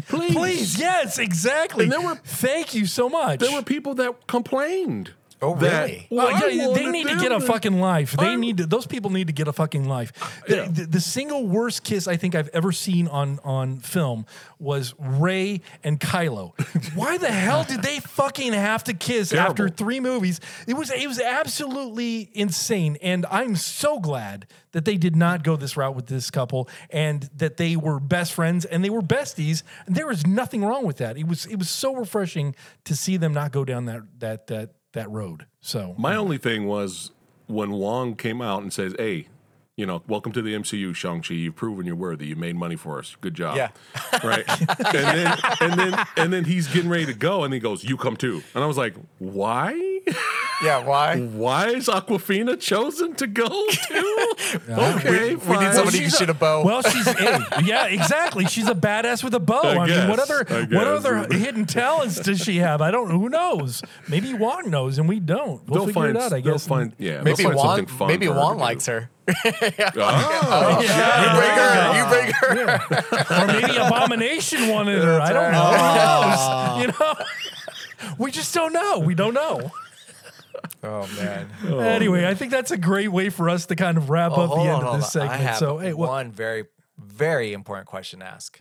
please? 0.08 0.32
Please, 0.34 0.78
yes, 0.78 1.18
exactly. 1.18 1.84
And 1.84 1.92
there 1.92 2.00
were- 2.00 2.20
Thank 2.24 2.72
you 2.74 2.86
so 2.86 3.08
much. 3.08 3.40
There 3.40 3.52
were 3.52 3.62
people 3.62 3.94
that 3.94 4.28
complained. 4.28 5.10
Oh, 5.44 5.54
that, 5.56 5.84
really? 5.84 6.06
"Well, 6.10 6.30
yeah, 6.50 6.72
they 6.74 6.86
need 6.90 7.06
to 7.08 7.16
get 7.16 7.32
a 7.32 7.40
fucking 7.40 7.80
life. 7.80 8.16
They 8.16 8.28
I'm- 8.30 8.40
need 8.40 8.56
to. 8.58 8.66
Those 8.66 8.86
people 8.86 9.10
need 9.10 9.26
to 9.28 9.32
get 9.32 9.48
a 9.48 9.52
fucking 9.52 9.88
life. 9.88 10.12
The, 10.48 10.56
Yeah. 10.56 10.68
the, 10.70 10.86
the 10.86 11.00
single 11.00 11.46
worst 11.46 11.84
kiss 11.84 12.06
I 12.08 12.16
think 12.16 12.34
I've 12.34 12.48
ever 12.52 12.72
seen 12.72 13.08
on 13.08 13.38
on 13.44 13.78
film 13.78 14.26
was 14.58 14.94
Rey 14.98 15.60
and 15.82 16.00
Kylo. 16.00 16.52
Why 16.94 17.18
the 17.18 17.30
hell 17.30 17.64
did 17.64 17.82
they 17.82 18.00
fucking 18.00 18.52
have 18.52 18.84
to 18.84 18.94
kiss 18.94 19.32
after 19.32 19.68
three 19.68 20.00
movies? 20.00 20.40
It 20.66 20.74
was 20.74 20.90
it 20.90 21.06
was 21.06 21.20
absolutely 21.20 22.30
insane, 22.34 22.96
and 23.02 23.26
I'm 23.30 23.56
so 23.56 24.00
glad 24.00 24.46
that 24.72 24.84
they 24.84 24.96
did 24.96 25.14
not 25.14 25.44
go 25.44 25.56
this 25.56 25.76
route 25.76 25.94
with 25.94 26.06
this 26.06 26.30
couple, 26.30 26.68
and 26.90 27.28
that 27.36 27.56
they 27.58 27.76
were 27.76 28.00
best 28.00 28.32
friends 28.32 28.64
and 28.64 28.84
they 28.84 28.90
were 28.90 29.02
besties. 29.02 29.62
And 29.86 29.94
there 29.94 30.06
was 30.06 30.26
nothing 30.26 30.64
wrong 30.64 30.84
with 30.84 30.96
that. 30.98 31.16
It 31.16 31.26
was 31.28 31.46
it 31.46 31.56
was 31.56 31.70
so 31.70 31.94
refreshing 31.94 32.54
to 32.84 32.96
see 32.96 33.16
them 33.16 33.32
not 33.32 33.52
go 33.52 33.64
down 33.64 33.84
that 33.86 34.02
that 34.18 34.46
that 34.48 34.70
that 34.94 35.10
road. 35.10 35.46
So 35.60 35.94
My 35.98 36.16
only 36.16 36.38
thing 36.38 36.66
was 36.66 37.12
when 37.46 37.72
Wong 37.72 38.16
came 38.16 38.40
out 38.40 38.62
and 38.62 38.72
says, 38.72 38.94
"Hey, 38.98 39.28
you 39.76 39.86
know, 39.86 40.02
welcome 40.06 40.30
to 40.32 40.40
the 40.42 40.54
MCU, 40.54 40.94
Shang 40.94 41.20
Chi. 41.22 41.34
You've 41.34 41.56
proven 41.56 41.84
you're 41.86 41.96
worthy. 41.96 42.26
You 42.26 42.36
made 42.36 42.54
money 42.56 42.76
for 42.76 42.98
us. 42.98 43.16
Good 43.20 43.34
job." 43.34 43.56
Yeah. 43.56 43.70
right. 44.24 44.44
and 44.48 44.94
then 44.94 45.38
and 45.60 45.72
then 45.80 46.06
and 46.16 46.32
then 46.32 46.44
he's 46.44 46.68
getting 46.68 46.88
ready 46.90 47.06
to 47.06 47.14
go, 47.14 47.44
and 47.44 47.52
he 47.52 47.60
goes, 47.60 47.82
"You 47.84 47.96
come 47.96 48.16
too." 48.16 48.42
And 48.54 48.62
I 48.62 48.66
was 48.66 48.76
like, 48.78 48.94
"Why?" 49.18 50.00
Yeah, 50.62 50.84
why? 50.84 51.18
Why 51.20 51.68
is 51.70 51.88
Awkwafina 51.88 52.60
chosen 52.60 53.14
to 53.16 53.26
go 53.26 53.48
to? 53.48 54.34
okay, 54.70 55.34
We 55.34 55.40
fine. 55.40 55.64
need 55.64 55.74
somebody 55.74 55.98
who 55.98 56.04
she's 56.04 56.16
shoot 56.16 56.30
a 56.30 56.34
bow. 56.34 56.64
Well, 56.64 56.82
she's 56.82 57.06
hey, 57.08 57.38
yeah, 57.64 57.86
exactly. 57.86 58.46
She's 58.46 58.68
a 58.68 58.74
badass 58.74 59.24
with 59.24 59.34
a 59.34 59.40
bow. 59.40 59.60
I, 59.62 59.86
mean, 59.86 60.08
what 60.08 60.20
other 60.20 60.44
what 60.70 60.86
other 60.86 61.26
hidden 61.36 61.66
talents 61.66 62.20
does 62.20 62.38
she 62.40 62.58
have? 62.58 62.80
I 62.80 62.90
don't. 62.92 63.10
Who 63.10 63.28
knows? 63.28 63.82
Maybe 64.08 64.32
Wong 64.34 64.70
knows, 64.70 64.98
and 64.98 65.08
we 65.08 65.18
don't. 65.18 65.66
We'll 65.68 65.86
They'll 65.86 65.86
figure 65.86 66.02
find. 66.02 66.16
it 66.16 66.22
out. 66.22 66.32
I 66.32 66.40
they'll 66.40 66.52
guess. 66.54 66.66
find. 66.68 66.92
Yeah, 66.98 67.22
maybe 67.22 67.42
they'll 67.42 67.46
find 67.48 67.56
Juan. 67.56 67.76
something 67.78 67.96
fun 67.98 68.08
Maybe 68.08 68.26
for 68.26 68.34
her 68.34 68.54
likes 68.54 68.86
do. 68.86 68.92
her. 68.92 69.10
Oh, 69.26 70.80
You 70.80 70.88
bring 71.36 71.56
her. 71.56 71.96
You 71.98 72.04
break 72.08 72.34
her. 72.36 73.42
or 73.42 73.46
maybe 73.46 73.76
Abomination 73.76 74.68
wanted 74.68 75.02
her. 75.02 75.20
I 75.20 75.32
don't 75.32 75.52
know. 75.52 75.64
Who 75.64 75.78
knows? 75.96 76.74
You 76.84 76.88
know, 76.88 77.14
we 78.18 78.30
just 78.30 78.52
don't 78.52 78.72
know. 78.72 78.98
We 78.98 79.14
don't 79.14 79.34
know. 79.34 79.70
Oh 80.82 81.08
man. 81.16 81.48
Anyway, 81.80 82.26
I 82.26 82.34
think 82.34 82.50
that's 82.50 82.70
a 82.70 82.76
great 82.76 83.08
way 83.08 83.30
for 83.30 83.48
us 83.48 83.66
to 83.66 83.76
kind 83.76 83.96
of 83.96 84.10
wrap 84.10 84.32
Oh, 84.34 84.42
up 84.42 84.50
the 84.50 84.60
end 84.62 84.70
on, 84.70 84.84
of 84.84 85.00
this 85.00 85.12
segment. 85.12 85.56
So, 85.56 85.78
hey, 85.78 85.94
what? 85.94 86.08
one 86.08 86.32
very, 86.32 86.64
very 86.98 87.52
important 87.52 87.86
question 87.86 88.20
to 88.20 88.26
ask. 88.26 88.60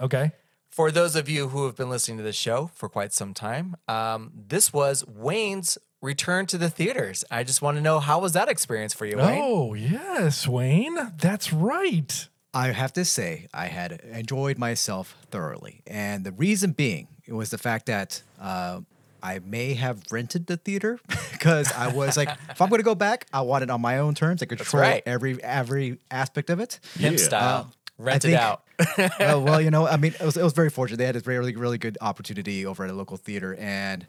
Okay. 0.00 0.32
For 0.70 0.90
those 0.90 1.16
of 1.16 1.28
you 1.28 1.48
who 1.48 1.64
have 1.66 1.74
been 1.76 1.90
listening 1.90 2.18
to 2.18 2.22
this 2.22 2.36
show 2.36 2.70
for 2.74 2.88
quite 2.88 3.12
some 3.12 3.34
time, 3.34 3.76
um, 3.88 4.30
this 4.48 4.72
was 4.72 5.04
Wayne's 5.06 5.78
return 6.00 6.46
to 6.46 6.58
the 6.58 6.68
theaters. 6.70 7.24
I 7.30 7.44
just 7.44 7.62
want 7.62 7.76
to 7.76 7.80
know 7.80 8.00
how 8.00 8.20
was 8.20 8.32
that 8.32 8.48
experience 8.48 8.94
for 8.94 9.06
you, 9.06 9.16
Wayne? 9.16 9.40
Oh 9.42 9.74
yes, 9.74 10.46
Wayne. 10.46 11.12
That's 11.18 11.52
right. 11.52 12.28
I 12.54 12.68
have 12.72 12.92
to 12.94 13.04
say, 13.04 13.48
I 13.52 13.66
had 13.66 13.92
enjoyed 14.12 14.56
myself 14.58 15.14
thoroughly. 15.30 15.82
And 15.86 16.24
the 16.24 16.32
reason 16.32 16.72
being, 16.72 17.08
it 17.26 17.34
was 17.34 17.50
the 17.50 17.58
fact 17.58 17.84
that 17.86 18.22
uh, 18.40 18.80
I 19.22 19.40
may 19.40 19.74
have 19.74 20.02
rented 20.10 20.46
the 20.46 20.56
theater 20.56 20.98
because 21.32 21.70
I 21.72 21.88
was 21.88 22.16
like, 22.16 22.28
if 22.48 22.62
I'm 22.62 22.70
going 22.70 22.78
to 22.80 22.84
go 22.84 22.94
back, 22.94 23.26
I 23.30 23.42
want 23.42 23.62
it 23.62 23.70
on 23.70 23.82
my 23.82 23.98
own 23.98 24.14
terms. 24.14 24.42
I 24.42 24.46
control 24.46 24.80
right. 24.82 25.02
every 25.04 25.42
every 25.42 25.98
aspect 26.10 26.48
of 26.48 26.60
it. 26.60 26.80
Pimp 26.98 27.18
Yeah. 27.18 27.24
style. 27.24 27.72
Rent 27.98 28.24
it 28.26 28.34
out. 28.34 28.62
well, 29.18 29.42
well, 29.42 29.60
you 29.60 29.70
know, 29.70 29.86
I 29.86 29.96
mean, 29.96 30.12
it 30.20 30.22
was, 30.24 30.36
it 30.36 30.42
was 30.42 30.52
very 30.52 30.68
fortunate. 30.68 30.98
They 30.98 31.06
had 31.06 31.16
a 31.16 31.20
really, 31.20 31.56
really 31.56 31.78
good 31.78 31.96
opportunity 32.02 32.66
over 32.66 32.84
at 32.84 32.90
a 32.90 32.92
local 32.92 33.16
theater. 33.16 33.54
And 33.54 34.06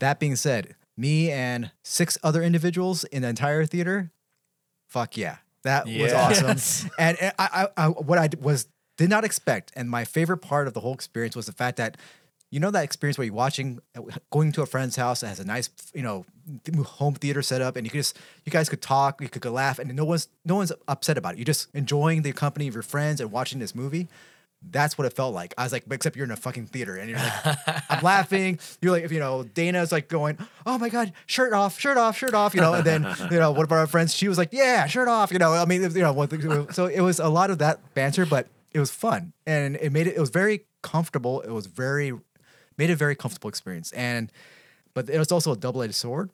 that 0.00 0.20
being 0.20 0.36
said, 0.36 0.74
me 0.96 1.30
and 1.30 1.70
six 1.82 2.18
other 2.22 2.42
individuals 2.42 3.04
in 3.04 3.22
the 3.22 3.28
entire 3.28 3.64
theater, 3.66 4.10
fuck 4.88 5.16
yeah, 5.16 5.36
that 5.64 5.84
was 5.86 5.94
Yes. 5.94 6.84
awesome. 6.84 6.90
And, 6.98 7.16
and 7.20 7.32
I, 7.38 7.66
I, 7.76 7.84
I, 7.84 7.88
what 7.88 8.18
I 8.18 8.28
was 8.40 8.66
did 8.98 9.08
not 9.08 9.24
expect, 9.24 9.72
and 9.74 9.88
my 9.88 10.04
favorite 10.04 10.38
part 10.38 10.66
of 10.68 10.74
the 10.74 10.80
whole 10.80 10.94
experience 10.94 11.34
was 11.36 11.46
the 11.46 11.52
fact 11.52 11.76
that. 11.78 11.96
You 12.54 12.60
know 12.60 12.70
that 12.70 12.84
experience 12.84 13.16
where 13.16 13.24
you're 13.24 13.32
watching, 13.32 13.80
going 14.30 14.52
to 14.52 14.60
a 14.60 14.66
friend's 14.66 14.94
house 14.94 15.22
that 15.22 15.28
has 15.28 15.40
a 15.40 15.44
nice, 15.46 15.70
you 15.94 16.02
know, 16.02 16.26
home 16.84 17.14
theater 17.14 17.40
set 17.40 17.62
up, 17.62 17.76
and 17.76 17.86
you 17.86 17.90
could 17.90 18.00
just, 18.00 18.18
you 18.44 18.52
guys 18.52 18.68
could 18.68 18.82
talk, 18.82 19.22
you 19.22 19.30
could 19.30 19.40
go 19.40 19.50
laugh, 19.52 19.78
and 19.78 19.96
no 19.96 20.04
one's, 20.04 20.28
no 20.44 20.56
one's 20.56 20.70
upset 20.86 21.16
about 21.16 21.32
it. 21.32 21.38
You're 21.38 21.46
just 21.46 21.68
enjoying 21.74 22.20
the 22.20 22.32
company 22.34 22.68
of 22.68 22.74
your 22.74 22.82
friends 22.82 23.22
and 23.22 23.32
watching 23.32 23.58
this 23.58 23.74
movie. 23.74 24.06
That's 24.70 24.96
what 24.96 25.06
it 25.06 25.12
felt 25.14 25.34
like. 25.34 25.54
I 25.58 25.64
was 25.64 25.72
like, 25.72 25.84
except 25.90 26.16
you're 26.16 26.24
in 26.24 26.30
a 26.30 26.36
fucking 26.36 26.66
theater 26.66 26.96
and 26.96 27.10
you're 27.10 27.18
like, 27.18 27.58
I'm 27.90 28.00
laughing. 28.02 28.58
You're 28.80 28.92
like, 28.92 29.04
if 29.04 29.12
you 29.12 29.18
know, 29.18 29.42
Dana's 29.42 29.92
like 29.92 30.08
going, 30.08 30.38
oh 30.64 30.78
my 30.78 30.88
God, 30.88 31.12
shirt 31.26 31.52
off, 31.52 31.78
shirt 31.78 31.96
off, 31.98 32.16
shirt 32.16 32.34
off, 32.34 32.54
you 32.54 32.60
know, 32.60 32.74
and 32.74 32.84
then, 32.84 33.06
you 33.30 33.38
know, 33.38 33.50
one 33.50 33.64
of 33.64 33.72
our 33.72 33.86
friends, 33.86 34.14
she 34.14 34.28
was 34.28 34.38
like, 34.38 34.50
yeah, 34.52 34.86
shirt 34.86 35.08
off, 35.08 35.32
you 35.32 35.38
know, 35.38 35.52
I 35.52 35.64
mean, 35.64 35.82
you 35.82 36.00
know, 36.00 36.66
so 36.70 36.86
it 36.86 37.00
was 37.00 37.18
a 37.18 37.28
lot 37.28 37.50
of 37.50 37.58
that 37.58 37.94
banter, 37.94 38.24
but 38.24 38.46
it 38.72 38.80
was 38.80 38.90
fun 38.90 39.32
and 39.46 39.76
it 39.76 39.92
made 39.92 40.06
it, 40.06 40.16
it 40.16 40.20
was 40.20 40.30
very 40.30 40.64
comfortable. 40.82 41.40
It 41.40 41.50
was 41.50 41.66
very, 41.66 42.12
made 42.78 42.90
a 42.90 42.96
very 42.96 43.14
comfortable 43.14 43.48
experience. 43.48 43.92
And, 43.92 44.32
but 44.94 45.10
it 45.10 45.18
was 45.18 45.32
also 45.32 45.52
a 45.52 45.56
double 45.56 45.82
edged 45.82 45.94
sword 45.94 46.30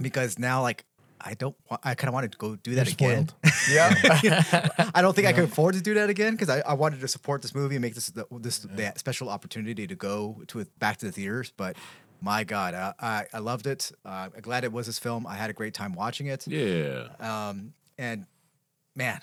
because 0.00 0.38
now, 0.38 0.62
like, 0.62 0.84
I 1.24 1.34
don't, 1.34 1.56
wa- 1.70 1.78
I 1.82 1.94
kind 1.94 2.08
of 2.08 2.14
wanted 2.14 2.32
to 2.32 2.38
go 2.38 2.56
do 2.56 2.74
that 2.76 2.86
You're 2.86 3.10
again. 3.10 3.28
Yeah. 3.70 4.90
I 4.94 5.02
don't 5.02 5.14
think 5.14 5.26
I 5.28 5.32
could 5.32 5.44
afford 5.44 5.74
to 5.74 5.80
do 5.80 5.94
that 5.94 6.10
again 6.10 6.32
because 6.32 6.48
I, 6.48 6.60
I 6.60 6.74
wanted 6.74 7.00
to 7.00 7.08
support 7.08 7.42
this 7.42 7.54
movie 7.54 7.76
and 7.76 7.82
make 7.82 7.94
this 7.94 8.08
the, 8.08 8.26
this 8.30 8.60
the 8.60 8.92
special 8.96 9.28
opportunity 9.28 9.86
to 9.86 9.94
go 9.94 10.42
to 10.48 10.60
it 10.60 10.78
back 10.78 10.96
to 10.98 11.06
the 11.06 11.12
theaters. 11.12 11.52
But 11.56 11.76
my 12.20 12.44
God, 12.44 12.74
I 12.74 12.94
I, 12.98 13.26
I 13.34 13.38
loved 13.38 13.66
it. 13.66 13.92
Uh, 14.04 14.28
I'm 14.34 14.40
glad 14.40 14.64
it 14.64 14.72
was 14.72 14.86
this 14.86 14.98
film. 14.98 15.26
I 15.26 15.34
had 15.34 15.50
a 15.50 15.52
great 15.52 15.74
time 15.74 15.94
watching 15.94 16.26
it. 16.26 16.46
Yeah. 16.46 17.08
Um, 17.20 17.74
and 17.98 18.26
man, 18.96 19.20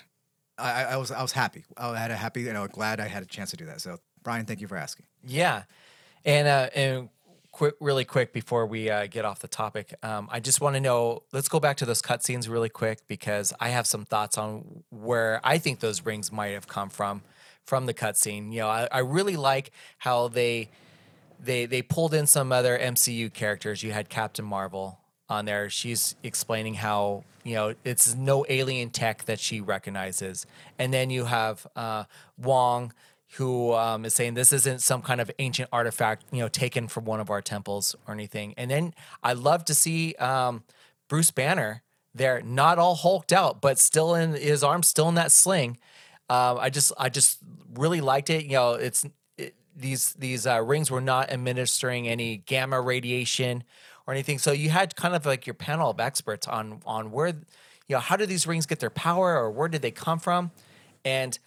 I, 0.56 0.70
I 0.70 0.82
I 0.92 0.96
was 0.96 1.10
I 1.10 1.22
was 1.22 1.32
happy. 1.32 1.64
I 1.76 1.98
had 1.98 2.10
a 2.10 2.16
happy, 2.16 2.42
you 2.42 2.52
know, 2.52 2.66
glad 2.68 3.00
I 3.00 3.08
had 3.08 3.22
a 3.22 3.26
chance 3.26 3.50
to 3.50 3.56
do 3.56 3.66
that. 3.66 3.80
So 3.80 3.98
Brian, 4.22 4.46
thank 4.46 4.60
you 4.60 4.68
for 4.68 4.76
asking. 4.76 5.06
Yeah, 5.26 5.64
and 6.24 6.46
uh, 6.48 6.70
and 6.74 7.08
quick, 7.58 7.74
really 7.80 8.04
quick 8.04 8.32
before 8.32 8.66
we 8.66 8.88
uh, 8.88 9.08
get 9.08 9.24
off 9.24 9.40
the 9.40 9.48
topic, 9.48 9.92
um, 10.04 10.28
I 10.30 10.38
just 10.38 10.60
want 10.60 10.76
to 10.76 10.80
know. 10.80 11.24
Let's 11.32 11.48
go 11.48 11.58
back 11.58 11.76
to 11.78 11.86
those 11.86 12.00
cutscenes 12.00 12.48
really 12.48 12.68
quick 12.68 13.00
because 13.08 13.52
I 13.58 13.70
have 13.70 13.84
some 13.84 14.04
thoughts 14.04 14.38
on 14.38 14.84
where 14.90 15.40
I 15.42 15.58
think 15.58 15.80
those 15.80 16.06
rings 16.06 16.30
might 16.30 16.50
have 16.50 16.68
come 16.68 16.88
from 16.88 17.22
from 17.64 17.86
the 17.86 17.94
cutscene. 17.94 18.52
You 18.52 18.60
know, 18.60 18.68
I, 18.68 18.86
I 18.92 19.00
really 19.00 19.34
like 19.34 19.72
how 19.98 20.28
they 20.28 20.70
they 21.40 21.66
they 21.66 21.82
pulled 21.82 22.14
in 22.14 22.28
some 22.28 22.52
other 22.52 22.78
MCU 22.78 23.32
characters. 23.32 23.82
You 23.82 23.90
had 23.90 24.08
Captain 24.08 24.44
Marvel 24.44 25.00
on 25.28 25.44
there. 25.44 25.68
She's 25.68 26.14
explaining 26.22 26.74
how 26.74 27.24
you 27.42 27.54
know 27.54 27.74
it's 27.84 28.14
no 28.14 28.46
alien 28.48 28.90
tech 28.90 29.24
that 29.24 29.40
she 29.40 29.60
recognizes, 29.60 30.46
and 30.78 30.94
then 30.94 31.10
you 31.10 31.24
have 31.24 31.66
uh, 31.74 32.04
Wong 32.36 32.92
who 33.36 33.74
um, 33.74 34.04
is 34.04 34.14
saying 34.14 34.34
this 34.34 34.52
isn't 34.52 34.80
some 34.80 35.02
kind 35.02 35.20
of 35.20 35.30
ancient 35.38 35.68
artifact, 35.72 36.24
you 36.32 36.40
know, 36.40 36.48
taken 36.48 36.88
from 36.88 37.04
one 37.04 37.20
of 37.20 37.28
our 37.28 37.42
temples 37.42 37.94
or 38.06 38.14
anything. 38.14 38.54
And 38.56 38.70
then 38.70 38.94
I 39.22 39.34
love 39.34 39.64
to 39.66 39.74
see 39.74 40.14
um, 40.14 40.64
Bruce 41.08 41.30
Banner 41.30 41.82
there, 42.14 42.40
not 42.40 42.78
all 42.78 42.94
hulked 42.94 43.32
out, 43.32 43.60
but 43.60 43.78
still 43.78 44.14
in 44.14 44.32
his 44.32 44.64
arms, 44.64 44.88
still 44.88 45.08
in 45.08 45.14
that 45.16 45.30
sling. 45.30 45.78
Um, 46.30 46.58
I 46.58 46.70
just, 46.70 46.90
I 46.98 47.10
just 47.10 47.38
really 47.74 48.00
liked 48.00 48.30
it. 48.30 48.44
You 48.44 48.52
know, 48.52 48.72
it's 48.72 49.04
it, 49.36 49.54
these 49.76 50.14
these 50.14 50.46
uh, 50.46 50.62
rings 50.62 50.90
were 50.90 51.00
not 51.00 51.30
administering 51.30 52.08
any 52.08 52.38
gamma 52.38 52.80
radiation 52.80 53.62
or 54.06 54.14
anything. 54.14 54.38
So 54.38 54.52
you 54.52 54.70
had 54.70 54.96
kind 54.96 55.14
of 55.14 55.26
like 55.26 55.46
your 55.46 55.54
panel 55.54 55.90
of 55.90 56.00
experts 56.00 56.48
on 56.48 56.80
on 56.86 57.10
where, 57.12 57.28
you 57.28 57.36
know, 57.90 58.00
how 58.00 58.16
do 58.16 58.26
these 58.26 58.46
rings 58.46 58.66
get 58.66 58.80
their 58.80 58.90
power 58.90 59.36
or 59.36 59.50
where 59.50 59.68
did 59.68 59.82
they 59.82 59.90
come 59.90 60.18
from, 60.18 60.50
and 61.04 61.38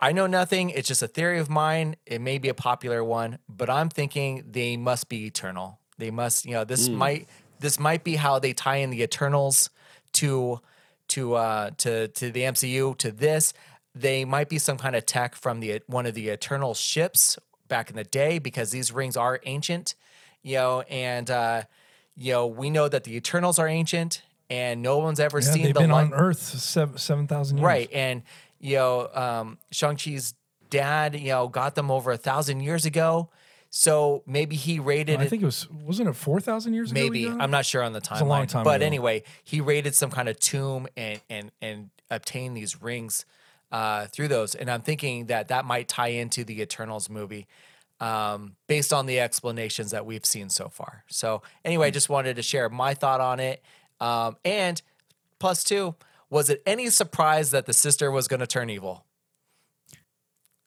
I 0.00 0.12
know 0.12 0.26
nothing. 0.26 0.70
It's 0.70 0.88
just 0.88 1.02
a 1.02 1.08
theory 1.08 1.38
of 1.38 1.50
mine. 1.50 1.96
It 2.06 2.20
may 2.20 2.38
be 2.38 2.48
a 2.48 2.54
popular 2.54 3.04
one, 3.04 3.38
but 3.48 3.68
I'm 3.68 3.88
thinking 3.90 4.44
they 4.50 4.76
must 4.76 5.08
be 5.08 5.26
eternal. 5.26 5.78
They 5.98 6.10
must, 6.10 6.46
you 6.46 6.52
know, 6.52 6.64
this 6.64 6.88
might 6.88 7.28
this 7.58 7.78
might 7.78 8.02
be 8.04 8.16
how 8.16 8.38
they 8.38 8.54
tie 8.54 8.76
in 8.76 8.88
the 8.90 9.02
Eternals 9.02 9.68
to 10.12 10.60
to 11.08 11.34
uh 11.34 11.70
to 11.78 12.08
to 12.08 12.30
the 12.30 12.40
MCU 12.42 12.96
to 12.98 13.12
this. 13.12 13.52
They 13.94 14.24
might 14.24 14.48
be 14.48 14.58
some 14.58 14.78
kind 14.78 14.96
of 14.96 15.04
tech 15.04 15.34
from 15.34 15.60
the 15.60 15.82
one 15.86 16.06
of 16.06 16.14
the 16.14 16.28
Eternal 16.30 16.72
ships 16.72 17.38
back 17.68 17.90
in 17.90 17.96
the 17.96 18.04
day 18.04 18.38
because 18.38 18.70
these 18.70 18.90
rings 18.92 19.16
are 19.16 19.40
ancient, 19.44 19.94
you 20.42 20.54
know, 20.56 20.80
and 20.88 21.30
uh 21.30 21.62
you 22.16 22.32
know, 22.32 22.46
we 22.46 22.70
know 22.70 22.88
that 22.88 23.04
the 23.04 23.14
Eternals 23.16 23.58
are 23.58 23.68
ancient 23.68 24.22
and 24.48 24.80
no 24.80 24.96
one's 24.98 25.20
ever 25.20 25.40
Yeah, 25.40 25.50
seen 25.52 25.62
they've 25.64 25.74
the 25.74 25.80
been 25.80 25.90
light. 25.90 26.06
on 26.06 26.14
Earth 26.14 26.40
seven 26.40 27.26
thousand 27.26 27.58
years. 27.58 27.64
Right. 27.66 27.90
And, 27.92 28.22
you 28.60 28.76
know, 28.76 29.08
um, 29.14 29.58
Shang-Chi's 29.70 30.34
dad, 30.68 31.18
you 31.18 31.28
know, 31.30 31.48
got 31.48 31.74
them 31.74 31.90
over 31.90 32.12
a 32.12 32.16
thousand 32.16 32.60
years 32.60 32.84
ago. 32.86 33.30
So 33.72 34.24
maybe 34.26 34.56
he 34.56 34.80
raided 34.80 35.20
I 35.20 35.26
think 35.26 35.42
it 35.42 35.46
was 35.46 35.70
wasn't 35.70 36.08
it 36.08 36.14
four 36.14 36.40
thousand 36.40 36.74
years 36.74 36.90
ago? 36.90 37.00
maybe. 37.00 37.28
I'm 37.28 37.52
not 37.52 37.64
sure 37.64 37.84
on 37.84 37.92
the 37.92 38.00
timeline. 38.00 38.20
a 38.22 38.24
long 38.24 38.46
time 38.48 38.64
but 38.64 38.76
ago. 38.76 38.86
anyway, 38.86 39.22
he 39.44 39.60
raided 39.60 39.94
some 39.94 40.10
kind 40.10 40.28
of 40.28 40.38
tomb 40.40 40.88
and 40.96 41.20
and 41.30 41.52
and 41.62 41.90
obtained 42.10 42.56
these 42.56 42.82
rings 42.82 43.24
uh, 43.70 44.06
through 44.06 44.26
those. 44.26 44.56
And 44.56 44.68
I'm 44.68 44.82
thinking 44.82 45.26
that 45.26 45.48
that 45.48 45.64
might 45.64 45.86
tie 45.86 46.08
into 46.08 46.44
the 46.44 46.60
Eternals 46.60 47.08
movie. 47.08 47.46
Um, 48.00 48.56
based 48.66 48.94
on 48.94 49.04
the 49.04 49.20
explanations 49.20 49.90
that 49.90 50.06
we've 50.06 50.24
seen 50.24 50.48
so 50.48 50.70
far. 50.70 51.04
So, 51.08 51.42
anyway, 51.66 51.88
I 51.88 51.90
just 51.90 52.08
wanted 52.08 52.36
to 52.36 52.42
share 52.42 52.70
my 52.70 52.94
thought 52.94 53.20
on 53.20 53.40
it. 53.40 53.62
Um, 54.00 54.38
and 54.42 54.80
plus 55.38 55.62
two, 55.62 55.96
was 56.30 56.48
it 56.48 56.62
any 56.64 56.88
surprise 56.90 57.50
that 57.50 57.66
the 57.66 57.72
sister 57.72 58.10
was 58.10 58.28
going 58.28 58.40
to 58.40 58.46
turn 58.46 58.70
evil? 58.70 59.04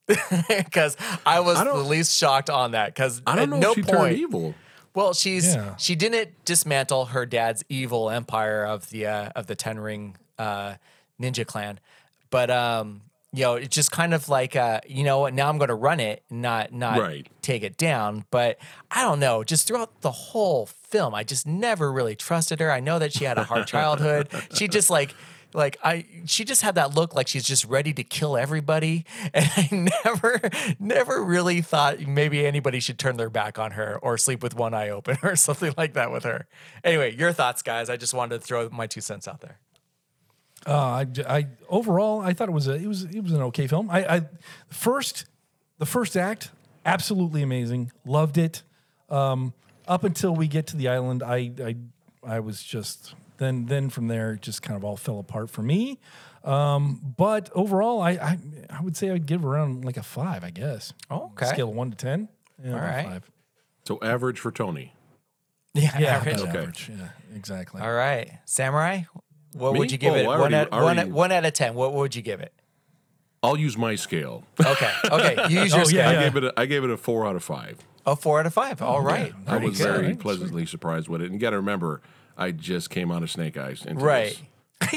Because 0.49 0.97
I 1.25 1.39
was 1.39 1.57
I 1.57 1.63
the 1.63 1.73
least 1.75 2.17
shocked 2.17 2.49
on 2.49 2.71
that. 2.71 2.93
Because 2.93 3.21
I 3.25 3.35
don't 3.35 3.43
at 3.43 3.49
know 3.49 3.59
no 3.59 3.69
if 3.71 3.75
she 3.75 3.83
point, 3.83 3.97
turned 3.97 4.17
evil. 4.17 4.55
well, 4.93 5.13
she's 5.13 5.55
Yeah. 5.55 5.75
she 5.77 5.95
didn't 5.95 6.43
dismantle 6.45 7.05
her 7.05 7.25
dad's 7.25 7.63
evil 7.69 8.09
empire 8.09 8.65
of 8.65 8.89
the 8.89 9.07
uh, 9.07 9.29
of 9.35 9.47
the 9.47 9.55
Ten 9.55 9.79
Ring 9.79 10.17
uh, 10.37 10.75
Ninja 11.21 11.45
Clan, 11.45 11.79
but 12.29 12.51
um, 12.51 13.01
you 13.31 13.43
know, 13.43 13.55
it's 13.55 13.73
just 13.73 13.91
kind 13.91 14.13
of 14.13 14.27
like 14.27 14.55
uh, 14.57 14.81
you 14.87 15.03
know, 15.05 15.19
what, 15.19 15.33
now 15.33 15.47
I'm 15.47 15.57
going 15.57 15.69
to 15.69 15.73
run 15.75 16.01
it, 16.01 16.23
not 16.29 16.73
not 16.73 16.99
Right. 16.99 17.27
take 17.41 17.63
it 17.63 17.77
down. 17.77 18.25
But 18.29 18.57
I 18.91 19.03
don't 19.03 19.19
know, 19.21 19.43
just 19.45 19.67
throughout 19.67 20.01
the 20.01 20.11
whole 20.11 20.65
film, 20.65 21.15
I 21.15 21.23
just 21.23 21.47
never 21.47 21.91
really 21.91 22.15
trusted 22.17 22.59
her. 22.59 22.69
I 22.71 22.81
know 22.81 22.99
that 22.99 23.13
she 23.13 23.23
had 23.23 23.37
a 23.37 23.45
hard 23.45 23.67
childhood. 23.75 24.27
She 24.53 24.67
just 24.67 24.89
like 24.89 25.15
like 25.53 25.77
I 25.83 26.05
she 26.25 26.43
just 26.43 26.61
had 26.61 26.75
that 26.75 26.95
look 26.95 27.15
like 27.15 27.27
she's 27.27 27.45
just 27.45 27.65
ready 27.65 27.93
to 27.93 28.03
kill 28.03 28.37
everybody. 28.37 29.05
And 29.33 29.49
I 29.55 29.91
never 30.05 30.41
never 30.79 31.23
really 31.23 31.61
thought 31.61 31.99
maybe 32.01 32.45
anybody 32.45 32.79
should 32.79 32.99
turn 32.99 33.17
their 33.17 33.29
back 33.29 33.57
on 33.57 33.71
her 33.71 33.97
or 34.01 34.17
sleep 34.17 34.43
with 34.43 34.55
one 34.55 34.73
eye 34.73 34.89
open 34.89 35.17
or 35.23 35.35
something 35.35 35.73
like 35.77 35.93
that 35.93 36.11
with 36.11 36.23
her. 36.23 36.47
Anyway, 36.83 37.15
your 37.15 37.31
thoughts, 37.31 37.61
guys. 37.61 37.89
I 37.89 37.97
just 37.97 38.13
wanted 38.13 38.39
to 38.39 38.45
throw 38.45 38.69
my 38.69 38.87
two 38.87 39.01
cents 39.01 39.27
out 39.27 39.41
there. 39.41 39.59
Uh, 40.65 40.71
I, 40.71 41.07
I 41.27 41.47
overall 41.67 42.21
I 42.21 42.33
thought 42.33 42.49
it 42.49 42.53
was 42.53 42.67
a 42.67 42.73
it 42.73 42.87
was 42.87 43.03
it 43.03 43.21
was 43.21 43.31
an 43.33 43.41
okay 43.43 43.67
film. 43.67 43.89
I, 43.89 44.05
I 44.05 44.21
first 44.69 45.25
the 45.79 45.85
first 45.85 46.15
act 46.15 46.51
absolutely 46.85 47.41
amazing, 47.41 47.91
loved 48.05 48.37
it. 48.37 48.63
Um, 49.09 49.53
up 49.87 50.03
until 50.03 50.35
we 50.35 50.47
get 50.47 50.67
to 50.67 50.77
the 50.77 50.87
island, 50.87 51.23
I 51.23 51.51
I 51.63 51.75
I 52.25 52.39
was 52.39 52.63
just 52.63 53.15
then 53.37 53.65
then 53.67 53.89
from 53.89 54.07
there 54.07 54.33
it 54.33 54.41
just 54.41 54.61
kind 54.61 54.77
of 54.77 54.83
all 54.83 54.97
fell 54.97 55.19
apart 55.19 55.49
for 55.49 55.61
me. 55.61 55.99
Um, 56.43 56.99
but 57.17 57.49
overall, 57.55 58.01
I, 58.01 58.11
I 58.11 58.37
I 58.69 58.81
would 58.81 58.97
say 58.97 59.09
I'd 59.11 59.25
give 59.25 59.45
around 59.45 59.85
like 59.85 59.97
a 59.97 60.03
five, 60.03 60.43
I 60.43 60.49
guess. 60.49 60.93
Oh, 61.09 61.31
okay. 61.33 61.45
Scale 61.47 61.69
of 61.69 61.75
one 61.75 61.91
to 61.91 61.97
ten. 61.97 62.27
Yeah, 62.63 62.71
All 62.71 62.77
about 62.77 62.87
right. 62.89 63.05
Five. 63.05 63.31
So 63.87 63.99
average 64.01 64.39
for 64.39 64.51
Tony. 64.51 64.93
Yeah, 65.73 65.97
Yeah, 65.99 66.15
average. 66.17 66.37
Okay. 66.39 66.49
average. 66.49 66.91
Yeah, 66.93 67.09
exactly. 67.35 67.81
All 67.81 67.91
right, 67.93 68.29
Samurai. 68.45 69.03
What 69.53 69.73
Me? 69.73 69.79
would 69.79 69.91
you 69.91 69.97
give 69.97 70.13
Oh, 70.13 70.17
it? 70.17 70.23
I 70.23 70.27
one, 70.27 70.39
already- 70.39 70.55
out, 70.55 70.71
one, 70.71 70.81
already- 70.83 71.11
one 71.11 71.31
out 71.31 71.45
of 71.45 71.53
ten. 71.53 71.75
What 71.75 71.93
would 71.93 72.15
you 72.15 72.21
give 72.21 72.41
it? 72.41 72.53
I'll 73.41 73.57
use 73.57 73.77
my 73.77 73.95
scale. 73.95 74.43
Okay, 74.65 74.91
okay. 75.11 75.35
You 75.49 75.61
use 75.61 75.71
your 75.73 75.81
Oh, 75.81 75.83
scale. 75.85 76.11
yeah, 76.11 76.19
I 76.19 76.23
gave 76.23 76.35
it. 76.37 76.43
A, 76.45 76.53
I 76.57 76.65
gave 76.65 76.83
it 76.83 76.89
a 76.89 76.97
four 76.97 77.25
out 77.27 77.35
of 77.35 77.43
five. 77.43 77.77
A 78.05 78.15
four 78.15 78.39
out 78.39 78.45
of 78.45 78.53
five. 78.53 78.81
All 78.81 79.01
right. 79.01 79.33
I 79.47 79.57
was 79.57 79.77
good. 79.77 79.83
very 80.01 80.15
pleasantly 80.15 80.65
surprised 80.65 81.07
with 81.09 81.21
it. 81.21 81.25
And 81.25 81.33
you 81.35 81.39
got 81.39 81.49
to 81.51 81.57
remember, 81.57 82.01
I 82.37 82.51
just 82.51 82.89
came 82.89 83.11
out 83.11 83.23
of 83.23 83.31
Snake 83.31 83.57
Eyes. 83.57 83.85
Into 83.85 84.03
Right. 84.03 84.29
this. 84.29 84.41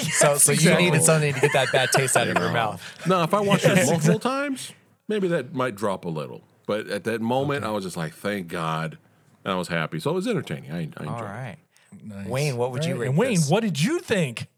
So, 0.18 0.37
so 0.37 0.51
you 0.53 0.55
exactly. 0.57 0.84
needed 0.87 1.03
something 1.03 1.32
to 1.34 1.41
get 1.41 1.53
that 1.53 1.70
bad 1.70 1.91
taste 1.93 2.16
out 2.16 2.26
of 2.26 2.37
your 2.37 2.51
mouth. 2.61 2.82
No, 3.07 3.22
if 3.22 3.32
I 3.32 3.41
watched 3.41 3.64
it 3.66 3.87
multiple 3.91 4.18
times, 4.18 4.72
maybe 5.07 5.28
that 5.28 5.55
might 5.55 5.76
drop 5.76 6.05
a 6.05 6.09
little. 6.09 6.43
But 6.66 6.89
at 6.89 7.05
that 7.05 7.20
moment, 7.20 7.64
I 7.64 7.70
was 7.70 7.84
just 7.84 7.97
like, 7.97 8.12
"Thank 8.12 8.49
God," 8.49 8.99
and 9.45 9.53
I 9.53 9.57
was 9.57 9.68
happy. 9.68 10.01
So 10.01 10.11
it 10.11 10.14
was 10.14 10.26
entertaining. 10.26 10.72
I, 10.72 10.78
I 10.78 10.80
enjoyed 10.80 11.07
All 11.09 11.18
it. 11.20 11.22
right. 11.22 11.57
Nice. 12.03 12.26
Wayne, 12.26 12.57
what 12.57 12.72
would 12.72 12.84
you 12.84 12.97
rate 12.97 13.09
And 13.09 13.16
Wayne, 13.16 13.37
this? 13.37 13.49
what 13.49 13.62
did 13.62 13.80
you 13.80 14.01
think? 14.01 14.49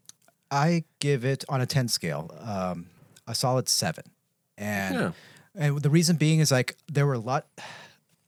I 0.49 0.83
give 0.99 1.23
it 1.23 1.45
on 1.47 1.61
a 1.61 1.67
10 1.67 1.87
scale, 1.89 2.31
um, 2.41 2.87
a 3.27 3.35
solid 3.35 3.69
seven. 3.69 4.05
And 4.57 4.95
Yeah. 4.95 5.11
and 5.55 5.79
the 5.81 5.91
reason 5.91 6.15
being 6.15 6.39
is 6.39 6.51
like 6.51 6.75
there 6.91 7.05
were 7.05 7.13
a 7.13 7.19
lot, 7.19 7.45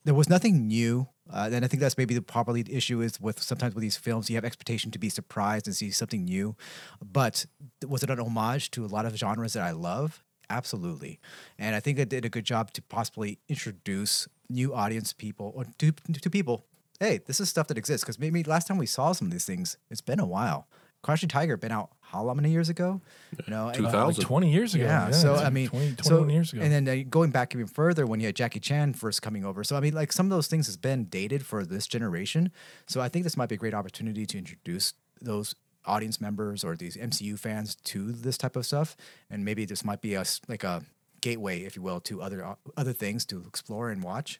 there 0.05 0.13
was 0.13 0.29
nothing 0.29 0.67
new. 0.67 1.07
Uh, 1.33 1.49
and 1.51 1.63
I 1.63 1.67
think 1.67 1.81
that's 1.81 1.97
maybe 1.97 2.13
the 2.13 2.21
probably 2.21 2.61
the 2.61 2.75
issue 2.75 3.01
is 3.01 3.19
with 3.19 3.41
sometimes 3.41 3.75
with 3.75 3.81
these 3.81 3.97
films, 3.97 4.29
you 4.29 4.35
have 4.35 4.45
expectation 4.45 4.91
to 4.91 4.99
be 4.99 5.09
surprised 5.09 5.67
and 5.67 5.75
see 5.75 5.91
something 5.91 6.25
new. 6.25 6.55
But 7.01 7.45
was 7.87 8.03
it 8.03 8.09
an 8.09 8.19
homage 8.19 8.71
to 8.71 8.85
a 8.85 8.87
lot 8.87 9.05
of 9.05 9.15
genres 9.15 9.53
that 9.53 9.63
I 9.63 9.71
love? 9.71 10.23
Absolutely. 10.49 11.19
And 11.57 11.75
I 11.75 11.79
think 11.79 11.97
it 11.97 12.09
did 12.09 12.25
a 12.25 12.29
good 12.29 12.43
job 12.43 12.73
to 12.73 12.81
possibly 12.81 13.39
introduce 13.47 14.27
new 14.49 14.73
audience 14.73 15.13
people 15.13 15.53
or 15.55 15.65
to, 15.79 15.91
to 15.91 16.29
people. 16.29 16.65
Hey, 16.99 17.21
this 17.25 17.39
is 17.39 17.49
stuff 17.49 17.67
that 17.67 17.77
exists 17.77 18.03
because 18.03 18.19
maybe 18.19 18.43
last 18.43 18.67
time 18.67 18.77
we 18.77 18.85
saw 18.85 19.13
some 19.13 19.27
of 19.27 19.31
these 19.31 19.45
things, 19.45 19.77
it's 19.89 20.01
been 20.01 20.19
a 20.19 20.25
while. 20.25 20.67
Crouching 21.01 21.29
Tiger 21.29 21.57
been 21.57 21.71
out 21.71 21.91
how 22.11 22.23
long 22.23 22.35
many 22.37 22.51
years 22.51 22.69
ago? 22.69 22.99
You 23.45 23.51
know, 23.51 23.67
and- 23.69 23.77
2000. 23.77 24.23
20 24.25 24.51
years 24.51 24.75
ago. 24.75 24.83
yeah, 24.83 25.11
so 25.11 25.33
it's 25.33 25.43
I 25.43 25.49
mean, 25.49 25.69
20, 25.69 25.95
so 26.03 26.27
years 26.27 26.51
ago. 26.53 26.61
and 26.61 26.71
then 26.71 26.87
uh, 26.87 27.03
going 27.09 27.31
back 27.31 27.53
even 27.55 27.67
further 27.67 28.05
when 28.05 28.19
you 28.19 28.25
had 28.25 28.35
Jackie 28.35 28.59
Chan 28.59 28.93
first 28.95 29.21
coming 29.21 29.45
over. 29.45 29.63
So 29.63 29.75
I 29.75 29.79
mean, 29.79 29.93
like 29.93 30.11
some 30.11 30.25
of 30.25 30.29
those 30.31 30.47
things 30.47 30.65
has 30.67 30.77
been 30.77 31.05
dated 31.05 31.45
for 31.45 31.65
this 31.65 31.87
generation. 31.87 32.51
So 32.87 32.99
I 33.01 33.09
think 33.09 33.23
this 33.23 33.37
might 33.37 33.49
be 33.49 33.55
a 33.55 33.57
great 33.57 33.73
opportunity 33.73 34.25
to 34.25 34.37
introduce 34.37 34.93
those 35.21 35.55
audience 35.85 36.19
members 36.21 36.63
or 36.63 36.75
these 36.75 36.95
MCU 36.97 37.39
fans 37.39 37.75
to 37.75 38.11
this 38.11 38.37
type 38.37 38.55
of 38.55 38.65
stuff, 38.65 38.95
and 39.29 39.43
maybe 39.45 39.65
this 39.65 39.83
might 39.83 40.01
be 40.01 40.13
a 40.13 40.21
s- 40.21 40.41
like 40.47 40.63
a 40.63 40.83
gateway, 41.21 41.61
if 41.61 41.75
you 41.75 41.81
will, 41.81 41.99
to 42.01 42.21
other 42.21 42.45
uh, 42.45 42.55
other 42.77 42.93
things 42.93 43.25
to 43.27 43.43
explore 43.47 43.89
and 43.89 44.03
watch. 44.03 44.39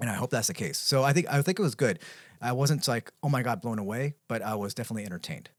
And 0.00 0.08
I 0.08 0.14
hope 0.14 0.30
that's 0.30 0.46
the 0.46 0.54
case. 0.54 0.78
So 0.78 1.02
I 1.02 1.12
think 1.12 1.26
I 1.28 1.42
think 1.42 1.58
it 1.58 1.62
was 1.62 1.74
good. 1.74 1.98
I 2.40 2.52
wasn't 2.52 2.86
like, 2.86 3.10
oh 3.22 3.28
my 3.28 3.42
god, 3.42 3.60
blown 3.60 3.80
away, 3.80 4.14
but 4.28 4.42
I 4.42 4.54
was 4.54 4.72
definitely 4.72 5.04
entertained. 5.04 5.50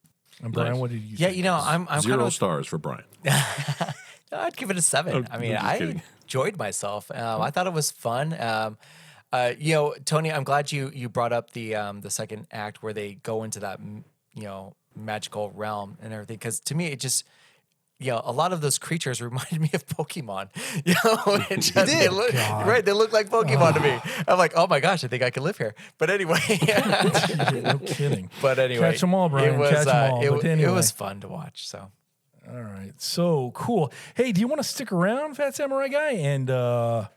And 0.41 0.53
Brian, 0.53 0.71
Nice. 0.71 0.79
what 0.79 0.89
did 0.91 1.01
you 1.01 1.15
Yeah, 1.17 1.27
think? 1.27 1.37
you 1.37 1.43
know, 1.43 1.55
I'm, 1.61 1.87
I'm 1.89 2.01
Zero 2.01 2.17
kind 2.17 2.27
of. 2.27 2.33
stars 2.33 2.67
for 2.67 2.77
Brian. 2.77 3.03
I'd 4.31 4.55
give 4.55 4.69
it 4.69 4.77
a 4.77 4.81
seven. 4.81 5.27
Oh, 5.29 5.33
I 5.33 5.37
mean, 5.39 5.55
I'm 5.57 5.65
I 5.65 5.77
kidding. 5.77 6.01
enjoyed 6.21 6.57
myself. 6.57 7.09
Um, 7.13 7.41
I 7.41 7.49
thought 7.51 7.67
it 7.67 7.73
was 7.73 7.91
fun. 7.91 8.39
Um, 8.39 8.77
uh, 9.33 9.53
you 9.57 9.73
know, 9.73 9.95
Tony, 10.05 10.31
I'm 10.31 10.43
glad 10.43 10.71
you 10.71 10.91
you 10.93 11.09
brought 11.09 11.33
up 11.33 11.51
the 11.51 11.75
um, 11.75 12.01
the 12.01 12.09
second 12.09 12.47
act 12.51 12.81
where 12.83 12.93
they 12.93 13.15
go 13.15 13.43
into 13.43 13.59
that 13.61 13.79
you 13.81 14.43
know 14.43 14.75
magical 14.95 15.51
realm 15.51 15.97
and 16.01 16.13
everything. 16.13 16.35
Because 16.37 16.59
to 16.61 16.75
me, 16.75 16.87
it 16.87 16.99
just 16.99 17.25
you 17.99 18.11
know 18.11 18.21
a 18.23 18.31
lot 18.31 18.53
of 18.53 18.61
those 18.61 18.77
creatures 18.79 19.21
reminded 19.29 19.59
me 19.61 19.69
of 19.73 19.85
Pokemon. 19.87 20.49
You 20.85 20.95
know, 21.03 21.19
it 21.49 21.57
just, 21.61 21.73
they 21.73 21.85
did? 21.85 22.11
look, 22.13 22.33
right? 22.33 22.83
They 22.83 22.93
look 22.93 23.11
like 23.11 23.29
Pokemon 23.29 23.73
to 23.75 23.79
me. 23.81 23.99
I'm 24.27 24.37
like, 24.37 24.53
oh 24.55 24.65
my 24.67 24.79
gosh, 24.79 25.03
I 25.03 25.07
think 25.07 25.21
I 25.23 25.29
could 25.29 25.43
live 25.43 25.57
here. 25.57 25.75
But 25.97 26.09
anyway. 26.09 26.39
no 27.63 27.77
kidding. 27.85 28.29
But 28.41 28.59
anyway, 28.59 28.91
catch 28.91 29.01
them 29.01 29.13
all, 29.13 29.29
Brian, 29.29 29.55
It 29.55 29.57
was, 29.57 29.69
catch 29.69 29.87
'em 29.87 29.95
uh, 29.95 30.15
all. 30.15 30.23
It, 30.23 30.29
But 30.29 30.41
w- 30.43 30.67
it 30.67 30.71
was 30.71 30.91
fun 30.91 31.19
to 31.21 31.27
watch. 31.27 31.67
So 31.67 31.91
All 32.49 32.61
right. 32.61 32.93
So 32.97 33.51
cool. 33.53 33.91
Hey, 34.15 34.31
do 34.31 34.39
you 34.41 34.47
want 34.47 34.59
to 34.61 34.67
stick 34.67 34.91
around, 34.91 35.35
Phat 35.35 35.55
Samurai 35.55 35.87
Guy, 35.89 36.11
and 36.13 36.49
uh, 36.49 37.07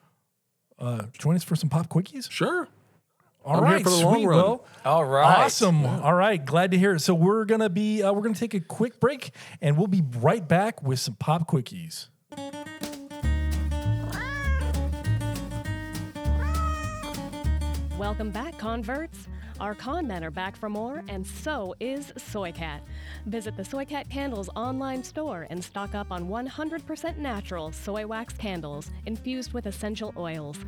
uh, 0.79 1.03
join 1.19 1.37
us 1.37 1.45
for 1.45 1.57
some 1.57 1.69
pop 1.71 1.89
quickies? 1.89 2.31
Sure. 2.31 2.69
All 3.45 3.57
I'm 3.57 3.67
here 3.67 3.75
right, 3.75 3.83
for 3.85 3.91
the 3.91 3.97
long 3.97 4.15
sweet. 4.17 4.27
run. 4.27 4.39
Well, 4.39 4.65
all 4.85 5.05
right, 5.05 5.45
awesome. 5.47 5.85
All 5.85 6.15
right, 6.15 6.43
glad 6.45 6.71
to 6.71 6.79
hear 6.79 6.95
it. 6.95 7.01
So 7.01 7.15
we're 7.15 7.45
gonna 7.45 7.69
be 7.71 8.03
uh, 8.03 8.13
we're 8.13 8.23
gonna 8.23 8.35
take 8.35 8.55
a 8.55 8.61
quick 8.61 9.01
break, 9.01 9.33
and 9.61 9.77
we'll 9.77 9.89
be 9.89 10.03
right 10.19 10.47
back 10.47 10.83
with 10.83 11.01
some 11.01 11.15
pop 11.15 11.49
quickies. 11.49 12.09
Welcome 17.99 18.31
back, 18.31 18.59
converts. 18.59 19.29
Our 19.61 19.75
KONMen 19.77 20.23
are 20.23 20.31
back 20.31 20.57
for 20.57 20.69
more, 20.69 21.05
and 21.09 21.25
so 21.25 21.75
is 21.79 22.13
Soycat. 22.17 22.81
Visit 23.27 23.57
the 23.57 23.63
Soycat 23.63 24.11
Candles 24.11 24.49
online 24.57 25.05
store 25.05 25.47
and 25.51 25.63
stock 25.63 25.95
up 25.95 26.11
on 26.11 26.29
100% 26.29 27.17
natural 27.19 27.71
soy 27.71 28.05
wax 28.07 28.35
candles 28.35 28.91
infused 29.07 29.53
with 29.53 29.67
essential 29.67 30.13
oils. 30.17 30.59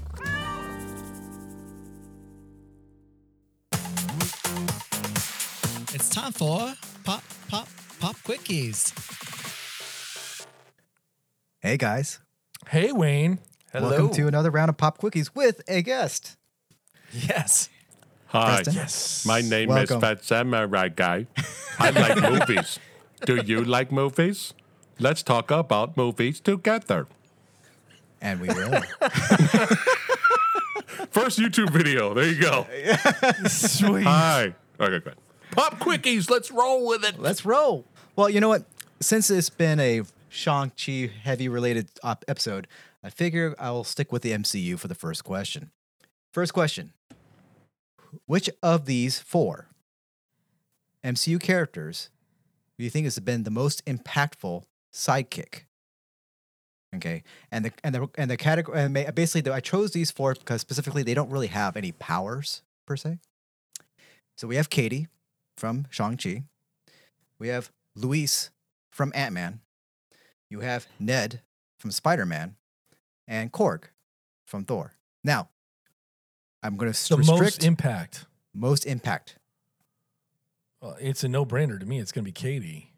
It's 5.93 6.10
time 6.10 6.32
for 6.32 6.74
pop, 7.04 7.24
pop, 7.49 7.68
pop 7.99 8.16
quickies. 8.18 9.30
Hey 11.62 11.78
guys, 11.78 12.20
Hey, 12.70 12.91
Wayne. 12.91 13.39
Hello. 13.72 13.89
welcome 13.89 14.09
to 14.16 14.28
another 14.28 14.51
round 14.51 14.70
of 14.70 14.78
pop 14.78 14.99
quickies 14.99 15.32
with 15.36 15.62
a 15.68 15.82
guest. 15.82 16.38
yes. 17.12 17.70
Hi. 18.28 18.55
Preston? 18.55 18.74
Yes. 18.76 19.26
My 19.26 19.41
name 19.41 19.70
Welcome. 19.70 19.97
is 19.97 20.01
Phat 20.01 20.24
Samurai 20.24 20.88
Guy. 20.89 21.28
I 21.80 21.89
like 21.89 22.22
movies. 22.32 22.80
Do 23.26 23.36
you 23.38 23.64
like 23.64 23.91
movies? 23.91 24.53
Let's 24.99 25.22
talk 25.24 25.51
about 25.51 25.97
movies 25.97 26.39
together. 26.39 27.07
And 28.22 28.39
we 28.39 28.47
will. 28.47 28.72
First 31.12 31.39
YouTube 31.39 31.72
video. 31.72 32.14
There 32.14 32.28
you 32.28 32.39
go. 32.41 32.66
Sweet. 33.47 34.03
Hi. 34.03 34.53
Okay, 34.80 34.99
good. 34.99 35.16
Pop 35.51 35.80
quickies. 35.80 36.30
Let's 36.30 36.51
roll 36.51 36.88
with 36.88 37.03
it. 37.03 37.20
Let's 37.20 37.43
roll. 37.45 37.86
Well, 38.16 38.30
you 38.30 38.39
know 38.39 38.49
what? 38.49 38.64
Since 39.01 39.30
it's 39.30 39.49
been 39.49 39.80
a 39.82 40.03
Shang-Chi 40.32 41.11
heavy 41.23 41.49
related 41.49 41.89
op- 42.03 42.23
episode, 42.25 42.67
I 43.03 43.09
figure 43.09 43.53
I 43.59 43.69
will 43.71 43.84
stick 43.84 44.13
with 44.13 44.21
the 44.21 44.32
MCU 44.32 44.79
for 44.79 44.88
the 44.88 44.95
first 44.95 45.25
question. 45.25 45.71
First 46.32 46.53
question 46.53 46.93
Which 48.25 48.49
of 48.63 48.86
these 48.86 49.19
four 49.19 49.67
MCU 51.03 51.39
characters 51.39 52.09
do 52.77 52.86
you 52.86 52.89
think 52.89 53.05
has 53.05 53.19
been 53.19 53.43
the 53.43 53.51
most 53.51 53.86
impactful 53.86 54.63
sidekick? 54.93 55.65
Okay, 56.95 57.23
and 57.51 57.65
the 57.65 57.71
and 57.84 57.93
the 57.93 58.09
and 58.15 58.32
the 58.32 58.38
category 58.38 58.79
and 58.79 58.93
basically 58.93 59.41
the, 59.41 59.53
I 59.53 59.59
chose 59.59 59.91
these 59.91 60.11
four 60.11 60.34
because 60.34 60.61
specifically 60.61 61.03
they 61.03 61.13
don't 61.13 61.29
really 61.29 61.47
have 61.47 61.75
any 61.75 61.91
powers 61.91 62.63
per 62.86 62.95
se. 62.95 63.19
So 64.38 64.47
we 64.47 64.55
have 64.55 64.69
Katy 64.69 65.07
from 65.57 65.88
Shang 65.89 66.15
Chi. 66.15 66.43
We 67.38 67.49
have 67.49 67.69
Luis 67.95 68.49
from 68.91 69.11
Ant 69.13 69.34
Man. 69.34 69.59
You 70.52 70.60
have 70.60 70.86
Ned 70.99 71.41
from 71.78 71.91
Spider 71.91 72.26
Man, 72.26 72.58
and 73.26 73.54
Korg 73.54 73.84
from 74.43 74.66
Thor. 74.66 74.91
Now, 75.24 75.47
I'm 76.62 76.76
going 76.76 76.91
to 76.91 77.16
the 77.16 77.24
most 77.24 77.64
impact. 77.64 78.26
most 78.54 78.86
impact. 78.86 79.38
Well, 80.82 80.97
it's 80.99 81.24
a 81.24 81.30
no 81.30 81.45
brainer 81.45 81.80
to 81.80 81.86
me. 81.86 81.99
It's 81.99 82.12
going 82.12 82.26
to 82.26 82.28
be 82.28 82.34
Katy. 82.34 82.91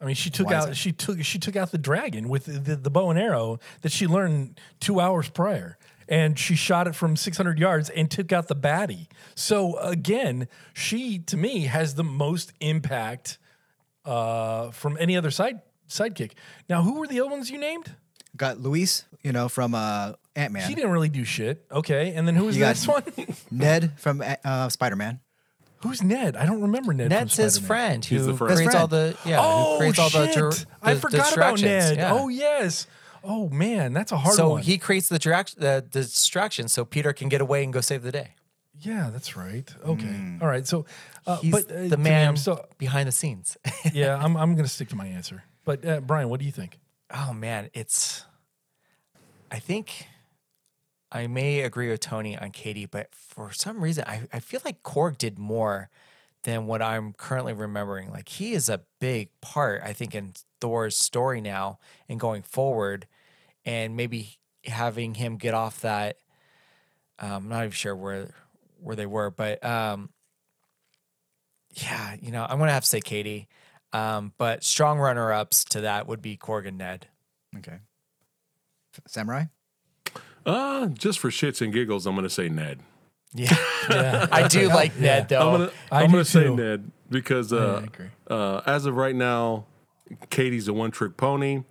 I 0.00 0.06
mean, 0.06 0.16
she 0.16 0.28
took 0.28 0.48
Why 0.48 0.54
out 0.54 0.76
she 0.76 0.90
took 0.90 1.22
she 1.22 1.38
took 1.38 1.54
out 1.54 1.70
the 1.70 1.78
dragon 1.78 2.28
with 2.28 2.46
the, 2.46 2.74
the 2.74 2.90
bow 2.90 3.10
and 3.10 3.18
arrow 3.18 3.60
that 3.82 3.92
she 3.92 4.08
learned 4.08 4.58
two 4.80 4.98
hours 4.98 5.28
prior, 5.28 5.78
and 6.08 6.36
she 6.36 6.56
shot 6.56 6.88
it 6.88 6.96
from 6.96 7.14
six 7.14 7.36
hundred 7.36 7.60
yards 7.60 7.90
and 7.90 8.10
took 8.10 8.32
out 8.32 8.48
the 8.48 8.56
baddie. 8.56 9.06
So 9.36 9.78
again, 9.78 10.48
she 10.74 11.20
to 11.20 11.36
me 11.36 11.66
has 11.66 11.94
the 11.94 12.02
most 12.02 12.52
impact 12.58 13.38
uh, 14.04 14.72
from 14.72 14.96
any 14.98 15.16
other 15.16 15.30
side 15.30 15.60
sidekick. 15.88 16.32
Now, 16.68 16.82
who 16.82 16.94
were 16.98 17.06
the 17.06 17.20
other 17.20 17.30
ones 17.30 17.50
you 17.50 17.58
named? 17.58 17.94
Got 18.36 18.60
Luis, 18.60 19.04
you 19.22 19.32
know, 19.32 19.48
from 19.48 19.74
uh, 19.74 20.12
Ant 20.34 20.52
Man. 20.52 20.68
He 20.68 20.74
didn't 20.74 20.90
really 20.90 21.08
do 21.08 21.24
shit. 21.24 21.64
Okay, 21.72 22.12
and 22.14 22.26
then 22.28 22.34
who 22.36 22.44
was 22.44 22.56
You 22.56 22.64
the 22.66 22.74
got- 22.74 23.06
next 23.16 23.16
one? 23.28 23.36
Ned 23.50 23.92
from 23.98 24.22
uh, 24.44 24.68
Spider 24.68 24.96
Man. 24.96 25.20
Who's 25.82 26.02
Ned? 26.02 26.36
I 26.36 26.46
don't 26.46 26.62
remember 26.62 26.92
Ned. 26.92 27.10
from 27.10 27.18
Ned's 27.18 27.36
his 27.36 27.54
Spider-Man. 27.54 27.66
friend 27.68 28.04
He's 28.04 28.20
who 28.20 28.26
the 28.32 28.36
friend. 28.36 28.54
creates 28.56 28.72
Best 28.74 28.80
all 28.80 28.88
the 28.88 29.16
yeah. 29.26 29.38
Oh 29.40 29.72
who 29.74 29.78
creates 29.78 29.98
all 29.98 30.08
shit! 30.08 30.34
the, 30.34 30.40
dir- 30.40 30.52
I 30.82 30.94
the 30.94 31.00
forgot 31.00 31.14
about 31.18 31.56
distractions. 31.56 31.62
Ned. 31.62 31.96
Yeah. 31.98 32.12
Oh 32.14 32.28
yes. 32.28 32.86
Oh 33.22 33.48
man, 33.50 33.92
that's 33.92 34.10
a 34.10 34.16
hard 34.16 34.28
one. 34.32 34.36
so 34.36 34.48
one. 34.50 34.62
he 34.62 34.78
creates 34.78 35.08
the 35.08 35.18
direct 35.18 35.56
the, 35.60 35.84
the 35.90 36.00
distraction 36.00 36.68
so 36.68 36.84
Peter 36.84 37.12
can 37.12 37.28
get 37.28 37.40
away 37.40 37.62
and 37.62 37.72
go 37.72 37.80
save 37.82 38.02
the 38.02 38.10
day. 38.12 38.30
Yeah, 38.80 39.10
that's 39.12 39.36
right. 39.36 39.72
Okay. 39.86 40.36
All 40.40 40.48
right. 40.48 40.66
So, 40.66 40.86
uh, 41.26 41.38
He's 41.38 41.50
but 41.52 41.64
uh, 41.70 41.82
to 41.84 41.88
the 41.88 41.96
me, 41.98 42.04
man 42.04 42.28
I'm 42.28 42.36
so 42.36 42.66
behind 42.78 43.06
the 43.08 43.12
scenes. 43.12 43.56
yeah, 43.92 44.16
I'm 44.22 44.36
I'm 44.36 44.54
gonna 44.56 44.68
stick 44.68 44.88
to 44.90 44.96
my 44.96 45.06
answer. 45.06 45.44
But 45.66 45.84
uh, 45.84 46.00
Brian, 46.00 46.30
what 46.30 46.40
do 46.40 46.46
you 46.46 46.52
think? 46.52 46.78
oh 47.10 47.32
man, 47.32 47.70
it's. 47.74 48.24
I 49.50 49.58
think 49.58 50.06
I 51.12 51.26
may 51.28 51.60
agree 51.60 51.88
with 51.88 52.00
Tony 52.00 52.36
on 52.36 52.50
Katy, 52.50 52.86
but 52.86 53.14
for 53.14 53.52
some 53.52 53.82
reason, 53.82 54.04
I, 54.06 54.22
I 54.32 54.40
feel 54.40 54.60
like 54.64 54.82
Korg 54.82 55.18
did 55.18 55.38
more 55.38 55.88
than 56.42 56.66
what 56.66 56.82
I'm 56.82 57.12
currently 57.12 57.52
remembering. 57.52 58.10
Like 58.10 58.28
he 58.28 58.54
is 58.54 58.68
a 58.68 58.82
big 59.00 59.28
part, 59.40 59.82
I 59.84 59.92
think, 59.92 60.14
in 60.14 60.32
Thor's 60.60 60.96
story 60.96 61.40
now 61.40 61.78
and 62.08 62.18
going 62.18 62.42
forward, 62.42 63.06
and 63.64 63.96
maybe 63.96 64.38
having 64.64 65.14
him 65.14 65.36
get 65.36 65.54
off 65.54 65.80
that. 65.82 66.18
Um, 67.18 67.30
I'm 67.30 67.48
not 67.48 67.60
even 67.60 67.70
sure 67.70 67.94
where 67.94 68.34
where 68.80 68.96
they 68.96 69.06
were, 69.06 69.30
but 69.30 69.64
um, 69.64 70.10
yeah, 71.74 72.16
you 72.20 72.32
know, 72.32 72.44
I'm 72.48 72.58
gonna 72.58 72.72
have 72.72 72.82
to 72.82 72.88
say 72.88 73.00
Katy. 73.00 73.48
Um, 73.96 74.32
but 74.36 74.62
strong 74.62 74.98
runner 74.98 75.32
ups 75.32 75.64
to 75.64 75.80
that 75.82 76.06
would 76.06 76.20
be 76.20 76.36
Korg 76.36 76.66
and 76.68 76.76
Ned. 76.76 77.08
Okay. 77.56 77.78
Samurai? 79.06 79.44
Uh, 80.44 80.88
just 80.88 81.18
for 81.18 81.30
shits 81.30 81.62
and 81.62 81.72
giggles, 81.72 82.06
I'm 82.06 82.14
going 82.14 82.24
to 82.24 82.30
say 82.30 82.48
Ned. 82.48 82.80
Yeah, 83.38 84.26
I 84.32 84.48
do 84.48 84.68
like 84.68 84.96
Ned 84.96 85.28
though. 85.28 85.38
I'm 85.38 85.58
gonna, 85.58 85.70
I 85.92 86.02
I'm 86.02 86.10
gonna 86.10 86.24
say. 86.24 86.48
Ned 86.48 86.90
because 87.10 87.52
uh, 87.52 87.82
agree. 87.84 88.06
uh, 88.28 88.62
as 88.66 88.86
of 88.86 88.96
right 88.96 89.14
now, 89.14 89.66
Katy's 90.30 90.68
a 90.68 90.72
one 90.72 90.90
trick 90.90 91.16
pony. 91.16 91.62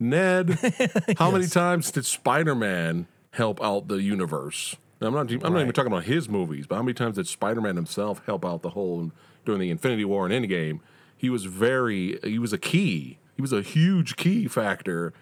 Ned, 0.00 0.58
how 1.18 1.30
many 1.30 1.46
times 1.46 1.92
did 1.92 2.04
Spider 2.04 2.54
Man 2.54 3.06
help 3.30 3.62
out 3.62 3.86
the 3.88 4.02
universe? 4.02 4.74
Now, 5.00 5.08
I'm 5.08 5.14
not. 5.14 5.30
I'm 5.30 5.52
not 5.52 5.60
even 5.62 5.72
talking 5.72 5.92
about 5.92 6.04
his 6.04 6.28
movies, 6.28 6.66
but 6.66 6.74
how 6.74 6.82
many 6.82 6.94
times 6.94 7.16
did 7.16 7.28
Spider 7.28 7.60
Man 7.60 7.76
himself 7.76 8.20
help 8.26 8.44
out 8.44 8.62
the 8.62 8.70
whole 8.70 9.12
during 9.44 9.60
the 9.60 9.70
Infinity 9.70 10.04
War 10.04 10.26
and 10.26 10.34
Endgame? 10.44 10.80
He 11.22 11.30
was 11.30 11.44
very. 11.44 12.18
He 12.24 12.40
was 12.40 12.52
a 12.52 12.58
key. 12.58 13.18
He 13.36 13.42
was 13.42 13.52
a 13.52 13.62
huge 13.62 14.16
key 14.16 14.48
factor 14.48 15.14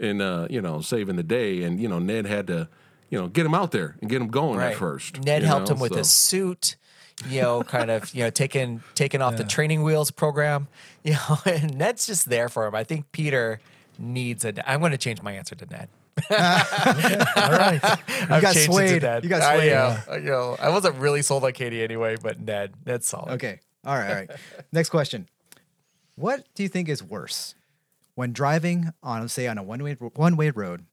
in 0.00 0.20
uh, 0.20 0.48
you 0.50 0.60
know 0.60 0.80
saving 0.80 1.14
the 1.14 1.22
day, 1.22 1.62
and 1.62 1.80
you 1.80 1.88
know 1.88 2.00
Ned 2.00 2.26
had 2.26 2.48
to 2.48 2.68
you 3.08 3.18
know 3.18 3.28
get 3.28 3.46
him 3.46 3.54
out 3.54 3.70
there 3.70 3.96
and 4.00 4.10
get 4.10 4.20
him 4.20 4.28
going 4.28 4.60
at 4.60 4.74
first. 4.74 5.22
Ned 5.24 5.44
helped 5.44 5.68
know, 5.68 5.74
him 5.76 5.80
with 5.80 5.92
so. 5.92 5.98
his 5.98 6.10
suit. 6.10 6.76
You 7.28 7.42
know, 7.42 7.62
kind 7.62 7.92
of, 7.92 8.12
you 8.12 8.24
know, 8.24 8.30
taking 8.30 8.82
taking 8.96 9.22
off 9.22 9.36
the 9.36 9.44
training 9.44 9.84
wheels 9.84 10.10
program. 10.10 10.66
You 11.04 11.12
know, 11.12 11.38
and 11.44 11.76
Ned's 11.76 12.06
just 12.06 12.30
there 12.30 12.48
for 12.48 12.66
him. 12.66 12.74
I 12.74 12.82
think 12.82 13.12
Peter 13.12 13.60
needs 13.98 14.42
a. 14.42 14.68
I'm 14.68 14.80
going 14.80 14.92
to 14.92 14.98
change 14.98 15.20
my 15.20 15.32
answer 15.32 15.54
to 15.54 15.66
Ned. 15.66 15.88
All 16.30 16.36
right. 17.52 17.78
I've 17.82 18.40
got 18.40 18.54
changed 18.54 18.56
it 18.56 18.66
to 18.66 18.72
swayed. 18.72 19.02
Ned. 19.02 19.22
You 19.22 19.28
got 19.28 19.42
I, 19.42 19.56
swayed. 19.56 19.72
uh, 19.72 19.96
you 20.16 20.30
know, 20.30 20.56
I 20.58 20.70
wasn't 20.70 20.96
really 20.96 21.20
sold 21.20 21.44
on 21.44 21.52
Katy 21.52 21.82
anyway, 21.82 22.16
but 22.20 22.40
Ned, 22.40 22.72
Ned's 22.86 23.06
solid. 23.06 23.34
Okay. 23.34 23.60
All 23.84 23.94
right. 23.94 24.08
All 24.08 24.14
right. 24.14 24.30
Next 24.72 24.88
question. 24.88 25.28
What 26.16 26.44
do 26.54 26.62
you 26.62 26.68
think 26.68 26.88
is 26.88 27.02
worse 27.02 27.54
when 28.14 28.32
driving 28.32 28.92
on, 29.02 29.28
say, 29.28 29.46
on 29.46 29.58
a 29.58 29.62
one 29.62 29.82
way 29.82 29.94
one 29.94 30.36
way 30.36 30.50
road? 30.50 30.84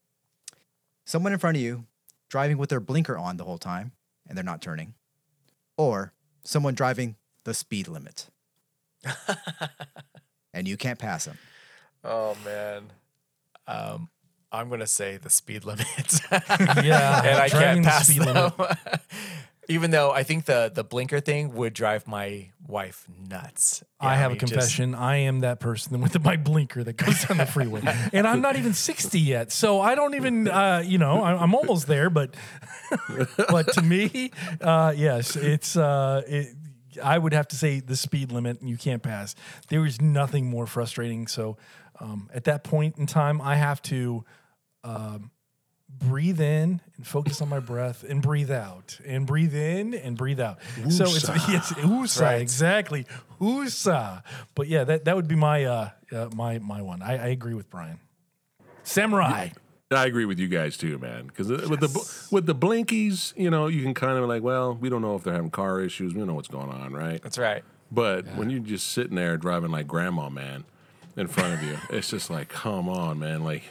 Someone 1.05 1.33
in 1.33 1.39
front 1.39 1.57
of 1.57 1.63
you 1.63 1.85
driving 2.29 2.57
with 2.57 2.69
their 2.69 2.79
blinker 2.79 3.17
on 3.17 3.37
the 3.37 3.43
whole 3.43 3.57
time 3.57 3.91
and 4.27 4.37
they're 4.37 4.43
not 4.43 4.61
turning, 4.61 4.93
or 5.77 6.13
someone 6.43 6.73
driving 6.73 7.15
the 7.43 7.53
speed 7.53 7.87
limit 7.87 8.27
and 10.53 10.67
you 10.67 10.77
can't 10.77 10.99
pass 10.99 11.25
them. 11.25 11.37
Oh 12.03 12.35
man, 12.45 12.83
um, 13.67 14.09
I'm 14.51 14.67
going 14.69 14.79
to 14.79 14.87
say 14.87 15.17
the 15.17 15.29
speed 15.29 15.65
limit. 15.65 15.85
Yeah, 16.83 17.23
and 17.25 17.39
I 17.39 17.49
can't 17.49 17.83
pass 17.83 18.07
the 18.07 18.15
pass 18.15 18.25
speed 18.25 18.27
them. 18.27 18.51
limit. 18.57 18.77
Even 19.69 19.91
though 19.91 20.11
I 20.11 20.23
think 20.23 20.45
the 20.45 20.71
the 20.73 20.83
blinker 20.83 21.19
thing 21.19 21.53
would 21.53 21.73
drive 21.73 22.07
my 22.07 22.49
wife 22.67 23.07
nuts. 23.29 23.83
I 23.99 24.13
Yeah, 24.13 24.17
have 24.19 24.31
a 24.31 24.33
mean, 24.33 24.39
just- 24.39 24.53
confession. 24.53 24.95
I 24.95 25.17
am 25.17 25.41
that 25.41 25.59
person 25.59 26.01
with 26.01 26.19
my 26.23 26.35
blinker 26.35 26.83
that 26.83 26.93
goes 26.97 27.23
down 27.25 27.37
the 27.37 27.45
freeway, 27.45 27.81
and 28.13 28.27
I'm 28.27 28.41
not 28.41 28.55
even 28.55 28.73
60 28.73 29.19
yet, 29.19 29.51
so 29.51 29.79
I 29.79 29.93
don't 29.95 30.15
even, 30.15 30.47
uh, 30.47 30.81
you 30.85 30.97
know, 30.97 31.21
I- 31.23 31.41
I'm 31.41 31.53
almost 31.53 31.87
there. 31.87 32.09
But, 32.09 32.33
but 33.49 33.71
to 33.73 33.81
me, 33.81 34.31
uh, 34.61 34.93
yes, 34.95 35.35
it's. 35.35 35.75
Uh, 35.77 36.23
it, 36.27 36.47
I 37.01 37.17
would 37.17 37.31
have 37.33 37.47
to 37.49 37.55
say 37.55 37.79
the 37.79 37.95
speed 37.95 38.31
limit, 38.33 38.59
and 38.59 38.69
you 38.69 38.75
can't 38.77 39.01
pass. 39.01 39.33
There 39.69 39.85
is 39.85 40.01
nothing 40.01 40.47
more 40.49 40.67
frustrating. 40.67 41.25
So, 41.27 41.55
um, 42.01 42.29
at 42.33 42.43
that 42.45 42.65
point 42.65 42.97
in 42.97 43.05
time, 43.05 43.39
I 43.39 43.55
have 43.55 43.81
to 43.83 44.25
um, 44.83 45.31
breathe 45.99 46.39
in 46.41 46.81
and 46.97 47.07
focus 47.07 47.41
on 47.41 47.49
my 47.49 47.59
breath, 47.59 48.03
and 48.03 48.21
breathe 48.21 48.51
out, 48.51 48.99
and 49.05 49.25
breathe 49.25 49.55
in 49.55 49.93
and 49.93 50.17
breathe 50.17 50.39
out. 50.39 50.59
So 50.89 51.05
it's 51.05 51.27
yes, 51.49 51.73
USA, 51.83 52.23
Right. 52.23 52.41
exactly, 52.41 53.05
USA. 53.39 54.21
But 54.55 54.67
yeah, 54.67 54.83
that 54.83 55.05
that 55.05 55.15
would 55.15 55.27
be 55.27 55.35
my 55.35 55.65
uh, 55.65 55.89
uh 56.11 56.29
my 56.35 56.59
my 56.59 56.81
one. 56.81 57.01
I, 57.01 57.13
I 57.13 57.27
agree 57.27 57.53
with 57.53 57.69
Brian. 57.69 57.99
Samurai. 58.83 59.49
I 59.93 60.05
agree 60.05 60.23
with 60.23 60.39
you 60.39 60.47
guys 60.47 60.77
too, 60.77 60.97
man. 60.99 61.27
Because 61.27 61.49
with 61.49 61.81
the 61.81 62.27
with 62.31 62.45
the 62.45 62.55
blinkies, 62.55 63.33
you 63.35 63.49
know, 63.49 63.67
you 63.67 63.83
can 63.83 63.93
kind 63.93 64.17
of 64.17 64.27
like, 64.27 64.41
well, 64.41 64.73
we 64.73 64.89
don't 64.89 65.01
know 65.01 65.15
if 65.15 65.23
they're 65.23 65.33
having 65.33 65.51
car 65.51 65.81
issues. 65.81 66.13
We 66.13 66.19
don't 66.19 66.27
know 66.27 66.33
what's 66.33 66.47
going 66.47 66.69
on, 66.69 66.93
right? 66.93 67.21
That's 67.21 67.37
right. 67.37 67.63
But 67.91 68.25
when 68.37 68.49
you're 68.49 68.61
just 68.61 68.87
sitting 68.93 69.15
there 69.15 69.35
driving 69.35 69.69
like 69.69 69.85
grandma, 69.85 70.29
man, 70.29 70.63
in 71.17 71.27
front 71.27 71.55
of 71.55 71.63
you, 71.63 71.77
it's 71.89 72.09
just 72.09 72.29
like, 72.29 72.47
come 72.47 72.87
on, 72.87 73.19
man, 73.19 73.43
like 73.43 73.63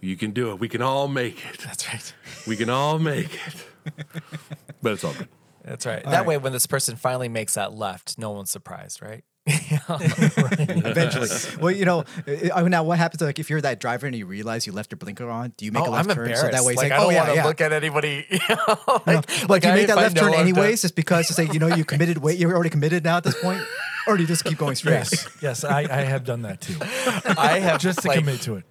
you 0.00 0.16
can 0.16 0.30
do 0.32 0.50
it. 0.50 0.60
We 0.60 0.68
can 0.68 0.82
all 0.82 1.08
make 1.08 1.44
it. 1.44 1.58
That's 1.60 1.88
right. 1.88 2.14
We 2.46 2.56
can 2.56 2.70
all 2.70 2.98
make 2.98 3.38
it. 3.46 3.94
but 4.82 4.92
it's 4.92 5.04
all 5.04 5.14
good. 5.14 5.28
That's 5.64 5.84
right. 5.84 6.02
that 6.04 6.26
way, 6.26 6.38
when 6.38 6.52
this 6.52 6.66
person 6.66 6.96
finally 6.96 7.28
makes 7.28 7.54
that 7.54 7.72
left, 7.74 8.18
no 8.18 8.30
one's 8.30 8.50
surprised, 8.50 9.02
right? 9.02 9.24
Eventually. 9.46 11.28
well, 11.60 11.70
you 11.70 11.84
know, 11.84 12.04
uh, 12.52 12.62
now 12.68 12.82
what 12.82 12.98
happens 12.98 13.20
like 13.22 13.38
if 13.38 13.50
you're 13.50 13.60
that 13.60 13.80
driver 13.80 14.06
and 14.06 14.14
you 14.14 14.26
realize 14.26 14.66
you 14.66 14.72
left 14.72 14.92
your 14.92 14.98
blinker 14.98 15.28
on? 15.28 15.52
Do 15.56 15.64
you 15.64 15.72
make 15.72 15.82
a 15.82 15.86
oh, 15.86 15.90
left 15.90 16.08
I'm 16.08 16.14
turn 16.14 16.26
embarrassed. 16.26 16.42
so 16.42 16.50
that 16.50 16.64
way 16.64 16.72
it's 16.72 16.82
like, 16.82 16.90
like, 16.90 17.00
I 17.00 17.02
oh 17.02 17.04
don't 17.04 17.12
yeah, 17.12 17.18
want 17.20 17.30
to 17.30 17.36
yeah. 17.36 17.46
look 17.46 17.60
at 17.60 17.72
anybody. 17.72 18.26
You 18.30 18.38
know, 18.48 19.02
No, 19.06 19.14
like, 19.14 19.46
but 19.48 19.64
you 19.64 19.70
I- 19.70 19.74
make 19.74 19.86
that 19.88 19.96
left 19.96 20.16
turn 20.16 20.34
I'm 20.34 20.40
anyways, 20.40 20.82
just 20.82 20.94
because 20.94 21.26
to 21.28 21.34
say 21.34 21.48
you 21.52 21.58
know 21.58 21.68
you 21.68 21.84
committed. 21.84 22.18
Wait, 22.18 22.38
you're 22.38 22.52
already 22.54 22.70
committed 22.70 23.04
now 23.04 23.16
at 23.16 23.24
this 23.24 23.40
point, 23.40 23.62
or 24.06 24.16
do 24.16 24.22
you 24.22 24.28
just 24.28 24.44
keep 24.44 24.58
going 24.58 24.76
straight? 24.76 24.92
Yes, 24.92 25.28
yes, 25.40 25.64
I, 25.64 25.80
I 25.80 26.02
have 26.02 26.24
done 26.24 26.42
that 26.42 26.60
too, 26.60 26.76
I 26.80 27.58
have 27.60 27.80
just 27.80 28.00
to 28.02 28.08
like, 28.08 28.18
commit 28.18 28.40
to 28.42 28.56
it. 28.56 28.64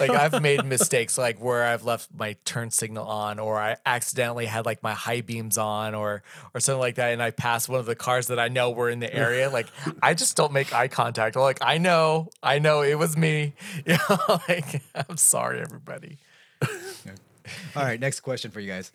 Like 0.00 0.10
I've 0.10 0.40
made 0.42 0.64
mistakes 0.64 1.18
like 1.18 1.38
where 1.38 1.64
I've 1.64 1.84
left 1.84 2.08
my 2.16 2.36
turn 2.44 2.70
signal 2.70 3.06
on 3.06 3.38
or 3.38 3.58
I 3.58 3.76
accidentally 3.84 4.46
had 4.46 4.66
like 4.66 4.82
my 4.82 4.94
high 4.94 5.20
beams 5.20 5.58
on 5.58 5.94
or 5.94 6.22
or 6.54 6.60
something 6.60 6.80
like 6.80 6.96
that 6.96 7.12
and 7.12 7.22
I 7.22 7.30
passed 7.30 7.68
one 7.68 7.80
of 7.80 7.86
the 7.86 7.94
cars 7.96 8.28
that 8.28 8.38
I 8.38 8.48
know 8.48 8.70
were 8.70 8.90
in 8.90 9.00
the 9.00 9.12
area 9.12 9.50
like 9.58 9.68
I 10.02 10.14
just 10.14 10.36
don't 10.36 10.52
make 10.52 10.72
eye 10.74 10.88
contact. 10.88 11.36
I'm 11.36 11.42
like 11.42 11.58
I 11.60 11.78
know, 11.78 12.30
I 12.42 12.58
know 12.58 12.82
it 12.82 12.98
was 12.98 13.16
me. 13.16 13.54
You 13.86 13.96
know, 14.08 14.40
like 14.48 14.82
I'm 14.94 15.16
sorry 15.16 15.60
everybody. 15.60 16.18
All 16.62 17.84
right, 17.84 18.00
next 18.00 18.20
question 18.20 18.50
for 18.50 18.60
you 18.60 18.68
guys. 18.68 18.90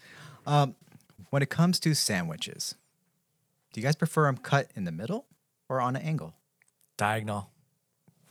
Um, 0.45 0.75
when 1.29 1.41
it 1.41 1.49
comes 1.49 1.79
to 1.81 1.93
sandwiches, 1.93 2.75
do 3.71 3.79
you 3.79 3.85
guys 3.85 3.95
prefer 3.95 4.25
them 4.25 4.37
cut 4.37 4.69
in 4.75 4.83
the 4.83 4.91
middle 4.91 5.25
or 5.69 5.79
on 5.79 5.95
an 5.95 6.01
angle? 6.01 6.33
Diagonal. 6.97 7.49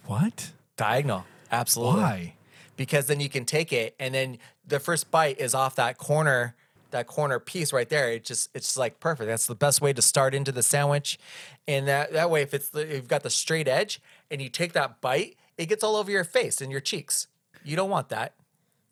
What? 0.06 0.52
Diagonal. 0.76 1.24
Absolutely. 1.50 2.00
Why? 2.00 2.34
Because 2.80 3.08
then 3.08 3.20
you 3.20 3.28
can 3.28 3.44
take 3.44 3.74
it 3.74 3.94
and 4.00 4.14
then 4.14 4.38
the 4.66 4.80
first 4.80 5.10
bite 5.10 5.38
is 5.38 5.54
off 5.54 5.76
that 5.76 5.98
corner 5.98 6.54
that 6.92 7.06
corner 7.06 7.38
piece 7.38 7.74
right 7.74 7.90
there. 7.90 8.10
It 8.10 8.24
just 8.24 8.48
it's 8.54 8.68
just 8.68 8.78
like 8.78 9.00
perfect. 9.00 9.28
That's 9.28 9.46
the 9.46 9.54
best 9.54 9.82
way 9.82 9.92
to 9.92 10.00
start 10.00 10.34
into 10.34 10.50
the 10.50 10.62
sandwich. 10.62 11.18
And 11.68 11.86
that 11.88 12.14
that 12.14 12.30
way 12.30 12.40
if 12.40 12.54
it's 12.54 12.74
if 12.74 12.90
you've 12.90 13.06
got 13.06 13.22
the 13.22 13.28
straight 13.28 13.68
edge 13.68 14.00
and 14.30 14.40
you 14.40 14.48
take 14.48 14.72
that 14.72 15.02
bite 15.02 15.36
it 15.58 15.66
gets 15.66 15.84
all 15.84 15.94
over 15.94 16.10
your 16.10 16.24
face 16.24 16.62
and 16.62 16.72
your 16.72 16.80
cheeks. 16.80 17.26
You 17.62 17.76
don't 17.76 17.90
want 17.90 18.08
that 18.08 18.32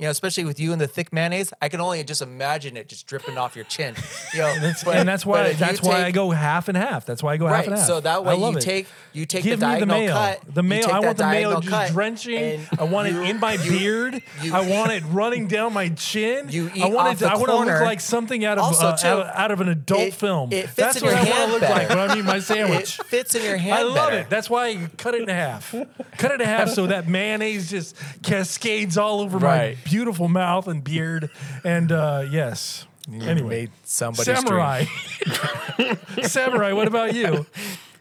You 0.00 0.04
know, 0.06 0.10
especially 0.12 0.44
with 0.44 0.60
you 0.60 0.70
and 0.70 0.80
the 0.80 0.86
thick 0.86 1.12
mayonnaise, 1.12 1.52
I 1.60 1.68
can 1.68 1.80
only 1.80 2.04
just 2.04 2.22
imagine 2.22 2.76
it 2.76 2.88
just 2.88 3.08
dripping 3.08 3.36
off 3.36 3.56
your 3.56 3.64
chin. 3.64 3.96
You 4.34 4.40
know, 4.40 4.58
That's, 4.60 4.84
but- 4.84 4.94
and 4.96 5.08
that's 5.08 5.24
why 5.26 5.54
that's 5.54 5.82
why 5.82 6.04
I 6.04 6.10
go 6.12 6.30
half 6.30 6.68
and 6.68 6.76
half. 6.76 7.06
That's 7.06 7.22
why 7.22 7.32
I 7.32 7.36
go 7.38 7.46
half 7.46 7.66
and 7.66 7.76
half. 7.76 7.86
So 7.86 7.98
that 8.00 8.24
way 8.24 8.36
you 8.36 8.56
it. 8.58 8.60
take 8.60 8.86
you 9.14 9.24
take 9.26 9.42
Give 9.42 9.58
the 9.58 9.66
the 9.66 9.72
diagonal 9.72 9.98
mayo. 9.98 10.12
cut. 10.12 10.40
The 10.54 10.62
mayo. 10.62 10.86
I 10.88 11.00
want 11.00 11.16
the 11.18 11.26
mayo 11.26 11.60
just 11.60 11.92
drenching. 11.94 12.66
I 12.78 12.84
want 12.84 13.10
you- 13.10 13.22
it 13.22 13.30
in 13.30 13.40
my 13.40 13.54
you- 13.54 13.70
beard. 13.70 14.22
you- 14.42 14.54
I 14.54 14.68
want 14.68 14.92
it 14.92 15.02
running 15.10 15.48
down 15.48 15.72
my 15.72 15.88
chin. 15.88 16.48
You 16.50 16.70
eat 16.74 16.82
I 16.82 16.88
want 16.88 17.08
off 17.08 17.14
it. 17.14 17.18
the 17.20 17.26
I 17.30 17.34
want 17.36 17.46
to 17.46 17.54
look 17.56 17.64
corner. 17.64 17.84
like 17.84 18.00
something 18.00 18.44
out 18.44 18.58
of 18.58 18.64
Also, 18.64 18.88
uh, 18.88 18.96
too, 18.96 19.08
out, 19.08 19.20
of, 19.20 19.26
out 19.34 19.50
of 19.50 19.60
an 19.62 19.68
adult 19.70 20.00
it- 20.00 20.14
film. 20.14 20.52
it 20.52 20.64
fits 20.66 20.74
That's 20.76 20.96
in 20.98 21.04
what 21.06 21.10
your 21.12 21.20
I 21.20 21.24
want 21.38 21.46
to 21.46 21.52
look 21.52 21.60
better. 21.62 21.74
like 21.74 21.88
when 21.88 21.98
I 22.10 22.18
eat 22.18 22.24
my 22.24 22.36
It 22.36 22.42
sandwich. 22.42 22.96
fits 22.98 23.34
in 23.34 23.42
your 23.42 23.56
hand 23.56 23.74
I 23.74 23.82
love 23.82 23.94
better. 24.10 24.18
it. 24.18 24.30
That's 24.30 24.48
why 24.50 24.68
you 24.68 24.88
cut 24.98 25.14
it 25.14 25.22
in 25.22 25.28
half. 25.28 25.74
cut 26.18 26.30
it 26.32 26.40
in 26.42 26.46
half 26.46 26.68
so 26.68 26.86
that 26.86 27.08
mayonnaise 27.08 27.68
just 27.70 27.96
cascades 28.22 28.98
all 28.98 29.20
over 29.22 29.38
Right. 29.38 29.76
my 29.78 29.87
beautiful 29.88 30.28
mouth 30.28 30.68
and 30.68 30.82
beard. 30.82 31.30
And 31.64 31.90
uh, 31.92 32.24
yes. 32.30 32.86
Anyway, 33.10 33.48
made 33.48 33.70
somebody's 33.84 34.26
samurai. 34.26 34.84
samurai. 36.22 36.72
What 36.72 36.88
about 36.88 37.14
you? 37.14 37.46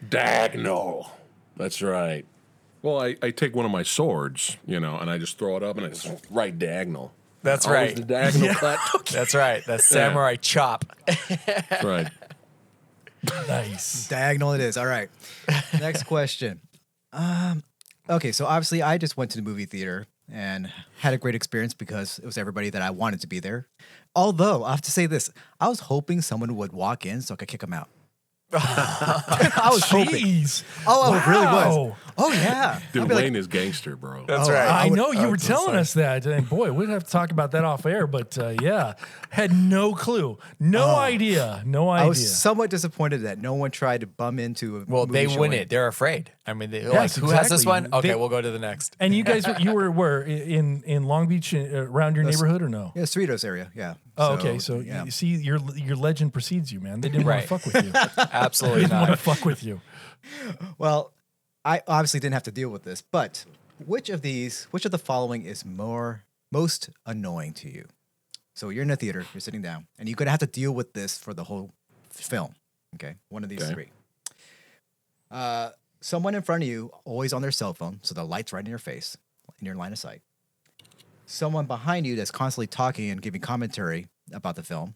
Diagonal. 0.08 1.12
That's 1.56 1.82
right. 1.82 2.26
Well, 2.82 3.02
I, 3.02 3.16
I 3.22 3.32
take 3.32 3.56
one 3.56 3.66
of 3.66 3.72
my 3.72 3.84
swords, 3.84 4.58
you 4.66 4.80
know, 4.80 4.98
and 4.98 5.10
I 5.10 5.18
just 5.18 5.38
throw 5.38 5.58
it 5.58 5.64
up 5.64 5.78
and 5.78 5.86
it's 5.86 6.10
right 6.30 6.58
diagonal. 6.58 7.14
That's 7.42 7.66
Always 7.66 7.80
right. 7.80 7.96
The 7.96 8.04
diagonal 8.04 8.54
cut. 8.56 8.80
That's 9.12 9.34
right. 9.34 9.64
That's 9.66 9.86
samurai 9.86 10.36
chop. 10.36 10.86
That's 11.06 11.84
right. 11.84 12.10
Nice. 13.48 14.08
Diagonal 14.08 14.54
it 14.54 14.62
is. 14.62 14.78
All 14.78 14.86
right. 14.86 15.10
Next 15.80 16.04
question. 16.04 16.62
Um, 17.14 17.64
okay, 18.10 18.32
so 18.32 18.46
obviously 18.46 18.82
I 18.82 18.98
just 18.98 19.18
went 19.18 19.32
to 19.32 19.38
the 19.38 19.44
movie 19.44 19.66
theater 19.66 20.06
and 20.32 20.72
had 21.00 21.14
a 21.14 21.18
great 21.18 21.36
experience 21.36 21.74
because 21.74 22.20
it 22.20 22.26
was 22.26 22.38
everybody 22.38 22.70
that 22.70 22.82
I 22.82 22.90
wanted 22.90 23.22
to 23.22 23.28
be 23.28 23.40
there. 23.40 23.68
Although 24.16 24.64
I 24.64 24.72
have 24.72 24.82
to 24.82 24.92
say 24.92 25.06
this, 25.06 25.30
I 25.60 25.68
was 25.70 25.82
hoping 25.82 26.22
someone 26.22 26.56
would 26.56 26.74
walk 26.74 27.06
in 27.06 27.22
so 27.22 27.34
I 27.34 27.38
could 27.38 27.48
kick 27.48 27.62
them 27.62 27.74
out. 27.74 27.90
I 28.54 29.70
was 29.74 29.84
hoping. 29.84 30.24
Jeez. 30.24 30.64
Oh, 30.88 31.12
I 31.14 31.30
really 31.30 31.46
was. 31.46 31.76
Wow. 31.76 31.98
Oh 32.18 32.32
yeah. 32.32 32.80
Dude, 32.94 33.04
I'd 33.04 33.08
be 33.10 33.16
like, 33.16 33.24
Wayne 33.26 33.36
is 33.36 33.48
gangster, 33.48 33.98
bro. 33.98 34.24
That's 34.26 34.48
Oh, 34.48 34.54
right. 34.54 34.68
I, 34.68 34.86
I 34.86 34.88
would- 34.88 34.96
know 34.96 35.12
you 35.12 35.20
I 35.20 35.28
were 35.28 35.36
telling 35.38 35.66
sorry. 35.68 35.78
us 35.80 35.94
that, 35.96 36.26
and 36.26 36.48
boy, 36.50 36.72
we'd 36.72 36.88
have 36.90 37.04
to 37.04 37.10
talk 37.12 37.32
about 37.32 37.52
that 37.52 37.66
off 37.66 37.86
air. 37.86 38.08
But 38.08 38.38
uh, 38.38 38.54
yeah, 38.62 38.94
had 39.32 39.52
no 39.52 39.94
clue, 39.94 40.38
no 40.62 40.96
idea, 40.96 41.62
no 41.66 41.90
idea. 41.90 42.06
I 42.06 42.08
was 42.08 42.38
somewhat 42.40 42.70
disappointed 42.70 43.24
that 43.24 43.38
no 43.38 43.54
one 43.54 43.70
tried 43.70 44.00
to 44.02 44.08
bum 44.08 44.40
into 44.40 44.78
a 44.78 44.86
Well, 44.88 45.06
movie 45.08 45.12
they 45.20 45.26
showing. 45.28 45.40
wouldn't. 45.40 45.70
They're 45.70 45.88
afraid. 45.88 46.32
I 46.50 46.54
mean, 46.54 46.72
they, 46.72 46.88
like, 46.88 47.14
who 47.14 47.30
has 47.32 47.50
this 47.50 47.66
one? 47.66 47.90
Okay, 47.92 48.08
They- 48.10 48.16
we'll 48.16 48.30
go 48.30 48.42
to 48.42 48.52
the 48.52 48.58
next. 48.60 48.96
and 49.02 49.14
you 49.14 49.24
guys, 49.24 49.46
you 49.60 49.74
were 49.74 49.92
where 49.92 50.22
in 50.22 50.82
in 50.84 51.04
Long 51.04 51.28
Beach, 51.28 51.54
uh, 51.54 51.58
around 51.60 52.16
your 52.16 52.24
neighborhood, 52.24 52.62
or 52.62 52.70
no? 52.70 52.94
Yeah, 52.96 53.04
Cerritos 53.04 53.44
area. 53.44 53.70
Yeah. 53.76 53.96
Oh, 54.18 54.36
okay. 54.36 54.58
So 54.60 54.80
yeah. 54.80 55.04
you 55.04 55.12
see, 55.12 55.28
your 55.28 55.60
your 55.76 55.98
legend 55.98 56.32
precedes 56.32 56.72
you, 56.72 56.80
man. 56.80 57.02
They 57.02 57.10
didn't 57.10 57.28
Right. 57.28 57.50
want 57.50 57.64
to 57.64 57.70
fuck 57.70 57.84
with 57.84 57.86
you. 58.18 58.24
Absolutely 58.32 58.82
didn't 58.84 58.98
want 59.00 59.12
to 59.12 59.18
fuck 59.18 59.44
with 59.44 59.62
you. 59.64 59.82
Well, 60.78 61.12
I 61.66 61.82
obviously 61.88 62.20
didn't 62.22 62.34
have 62.34 62.44
to 62.44 62.52
deal 62.52 62.70
with 62.70 62.84
this, 62.84 63.02
but 63.02 63.44
which 63.86 64.10
of 64.10 64.22
these, 64.22 64.68
which 64.72 64.86
of 64.86 64.92
the 64.92 64.98
following 64.98 65.44
is 65.44 65.66
more 65.66 66.24
most 66.52 66.90
annoying 67.06 67.54
to 67.56 67.70
you? 67.70 67.86
So 68.56 68.70
you're 68.70 68.84
in 68.84 68.92
a 68.92 68.96
theater, 68.96 69.26
you're 69.34 69.42
sitting 69.42 69.62
down, 69.62 69.88
and 70.00 70.08
you're 70.08 70.16
gonna 70.16 70.32
have 70.32 70.40
to 70.40 70.48
deal 70.48 70.72
with 70.72 70.94
this 70.94 71.18
for 71.18 71.34
the 71.34 71.44
whole 71.44 71.74
film. 72.10 72.56
Okay, 72.96 73.16
one 73.30 73.44
of 73.44 73.50
these 73.50 73.62
Okay. 73.64 73.74
three. 73.74 73.90
Uh, 75.30 75.72
someone 76.08 76.34
in 76.34 76.42
front 76.42 76.64
of 76.64 76.70
you 76.70 76.90
always 77.04 77.34
on 77.34 77.42
their 77.42 77.52
cell 77.52 77.74
phone, 77.74 78.00
so 78.02 78.14
the 78.14 78.24
light's 78.24 78.54
right 78.54 78.64
in 78.64 78.70
your 78.70 78.80
face, 78.80 79.18
in 79.60 79.66
your 79.66 79.76
line 79.76 79.92
of 79.92 80.00
sight. 80.00 80.22
Someone 81.26 81.66
behind 81.66 82.08
you 82.08 82.16
that's 82.16 82.32
constantly 82.32 82.66
talking 82.66 83.10
and 83.10 83.22
giving 83.22 83.42
commentary 83.42 84.08
about 84.32 84.56
the 84.56 84.64
film, 84.64 84.96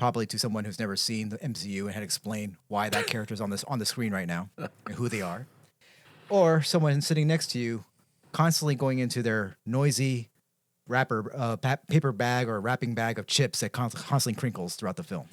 probably 0.00 0.26
to 0.26 0.36
someone 0.36 0.64
who's 0.64 0.80
never 0.80 0.96
seen 0.96 1.28
the 1.28 1.38
MCU 1.38 1.82
and 1.82 1.92
had 1.92 2.02
explained 2.02 2.56
why 2.66 2.88
that 2.88 3.06
character's 3.12 3.40
on 3.40 3.50
this 3.50 3.62
on 3.64 3.78
the 3.78 3.86
screen 3.86 4.12
right 4.12 4.26
now 4.26 4.50
and 4.58 4.96
who 4.96 5.08
they 5.08 5.22
are. 5.22 5.46
Or 6.28 6.60
someone 6.60 7.00
sitting 7.02 7.28
next 7.28 7.52
to 7.52 7.60
you, 7.60 7.84
constantly 8.32 8.74
going 8.74 8.98
into 8.98 9.22
their 9.22 9.58
noisy 9.64 10.28
wrapper, 10.88 11.30
uh, 11.36 11.56
pa- 11.56 11.78
paper 11.86 12.10
bag 12.10 12.48
or 12.48 12.60
wrapping 12.60 12.94
bag 12.96 13.20
of 13.20 13.28
chips 13.28 13.60
that 13.60 13.70
con- 13.70 13.90
constantly 13.90 14.38
crinkles 14.38 14.74
throughout 14.74 14.96
the 14.96 15.04
film. 15.04 15.28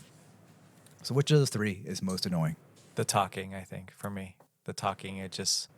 So, 1.01 1.15
which 1.15 1.32
of 1.32 1.39
those 1.39 1.49
three 1.49 1.82
is 1.84 2.03
most 2.03 2.28
annoying? 2.28 2.57
The 2.93 3.05
talking, 3.05 3.55
I 3.55 3.63
think, 3.63 3.91
for 3.95 4.09
me, 4.09 4.36
the 4.66 4.74
talking, 4.74 5.18
it 5.18 5.32
just, 5.32 5.70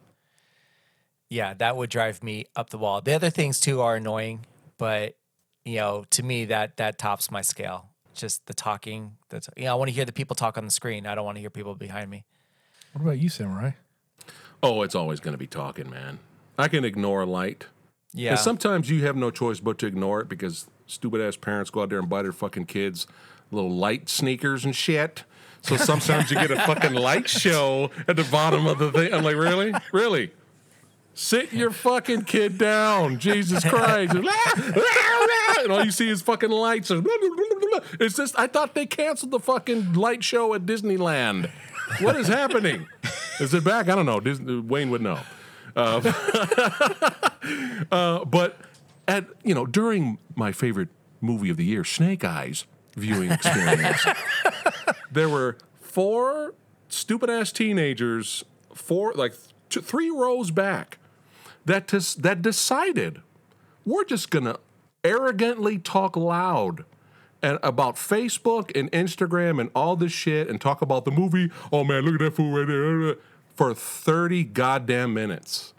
yeah, 1.30 1.54
that 1.56 1.78
would 1.78 1.90
drive 1.90 2.24
me 2.24 2.46
up 2.56 2.70
the 2.70 2.78
wall. 2.78 3.02
The 3.02 3.14
other 3.14 3.30
things 3.30 3.60
too 3.60 3.82
are 3.82 3.96
annoying, 3.96 4.46
but 4.78 5.16
you 5.66 5.76
know, 5.76 6.06
to 6.12 6.24
me, 6.24 6.46
that 6.46 6.78
that 6.78 6.98
tops 6.98 7.30
my 7.30 7.42
scale. 7.42 7.90
Just 8.14 8.46
the 8.48 8.54
talking. 8.54 9.18
That's 9.30 9.50
you 9.56 9.66
know, 9.66 9.74
I 9.74 9.76
want 9.76 9.90
to 9.90 9.94
hear 9.94 10.06
the 10.06 10.14
people 10.14 10.36
talk 10.36 10.58
on 10.58 10.66
the 10.66 10.72
screen. 10.72 11.06
I 11.06 11.14
don't 11.14 11.26
want 11.26 11.36
to 11.36 11.42
hear 11.42 11.50
people 11.50 11.76
behind 11.76 12.10
me. 12.10 12.26
What 12.94 13.02
about 13.02 13.20
you, 13.20 13.30
Samurai? 13.30 13.72
Oh, 14.64 14.82
it's 14.82 14.96
always 14.96 15.20
going 15.20 15.34
to 15.34 15.38
be 15.38 15.46
talking, 15.48 15.90
man. 15.90 16.20
I 16.58 16.68
can 16.68 16.84
ignore 16.84 17.26
light. 17.26 17.68
Yeah, 18.14 18.32
And 18.32 18.40
sometimes 18.40 18.90
you 18.90 19.04
have 19.06 19.16
no 19.16 19.30
choice 19.30 19.60
but 19.60 19.78
to 19.80 19.86
ignore 19.86 20.22
it 20.22 20.30
because 20.30 20.68
stupid 20.88 21.22
ass 21.22 21.36
parents 21.36 21.70
go 21.70 21.84
out 21.84 21.90
there 21.90 22.00
and 22.00 22.10
buy 22.10 22.24
their 22.24 22.32
fucking 22.32 22.66
kids 22.66 23.06
little 23.52 23.72
light 23.72 24.10
sneakers 24.10 24.66
and 24.66 24.76
shit. 24.76 25.24
So 25.62 25.78
sometimes 25.78 26.32
you 26.32 26.38
get 26.38 26.52
a 26.52 26.56
fucking 26.66 26.94
light 26.94 27.30
show 27.30 27.92
at 28.08 28.16
the 28.16 28.24
bottom 28.26 28.68
of 28.68 28.80
the 28.80 28.92
thing. 28.92 29.14
I'm 29.14 29.24
like, 29.24 29.36
really? 29.36 29.74
Really? 29.92 30.32
Sit 31.14 31.52
your 31.52 31.72
fucking 31.72 32.24
kid 32.26 32.58
down. 32.58 33.18
Jesus 33.18 33.64
Christ. 33.64 34.14
and 35.60 35.72
all 35.72 35.84
you 35.84 35.92
see 35.92 36.10
is 36.10 36.22
fucking 36.22 36.52
lights. 36.52 36.92
It's 36.92 38.16
just, 38.16 38.38
I 38.38 38.46
thought 38.48 38.76
they 38.76 38.86
canceled 38.86 39.32
the 39.32 39.40
fucking 39.40 39.94
light 39.94 40.24
show 40.24 40.54
at 40.54 40.66
Disneyland. 40.68 41.50
What 42.02 42.16
is 42.18 42.28
happening? 42.28 42.88
Is 43.40 43.54
it 43.54 43.64
back? 43.64 43.90
I 43.90 43.96
don't 43.96 44.06
know. 44.06 44.20
Disney, 44.20 44.60
Wayne 44.60 44.90
would 44.92 45.02
know. 45.02 45.20
Uh, 47.92 48.26
but 48.26 48.58
at 49.08 49.26
you 49.44 49.56
know 49.56 49.66
during 49.66 50.18
my 50.36 50.52
favorite 50.52 50.90
movie 51.22 51.50
of 51.50 51.56
the 51.56 51.64
year, 51.64 51.86
Snake 51.86 52.26
Eyes 52.26 52.66
viewing 52.96 53.32
experience, 53.32 54.06
there 55.12 55.30
were 55.30 55.58
four 55.80 56.54
stupid 56.90 57.30
ass 57.30 57.52
teenagers, 57.52 58.44
four 58.74 59.14
like 59.14 59.34
three 59.70 60.10
rows 60.10 60.52
back, 60.52 60.98
that 61.66 61.88
tis, 61.88 62.16
that 62.16 62.42
decided 62.42 63.22
we're 63.86 64.06
just 64.06 64.30
gonna 64.30 64.58
arrogantly 65.04 65.78
talk 65.78 66.16
loud. 66.16 66.86
And 67.40 67.60
about 67.62 67.98
Facebook 67.98 68.76
and 68.78 68.92
Instagram 68.92 69.62
and 69.62 69.70
all 69.76 69.96
this 69.96 70.12
shit 70.12 70.50
and 70.50 70.60
talk 70.60 70.82
about 70.82 71.06
the 71.06 71.12
movie. 71.12 71.52
Oh 71.72 71.84
man, 71.84 72.04
look 72.04 72.16
at 72.16 72.20
that 72.20 72.36
fool 72.36 72.52
right 72.52 72.68
there. 72.68 73.18
For 73.56 73.76
30 73.76 74.44
goddamn 74.46 75.14
minutes 75.14 75.76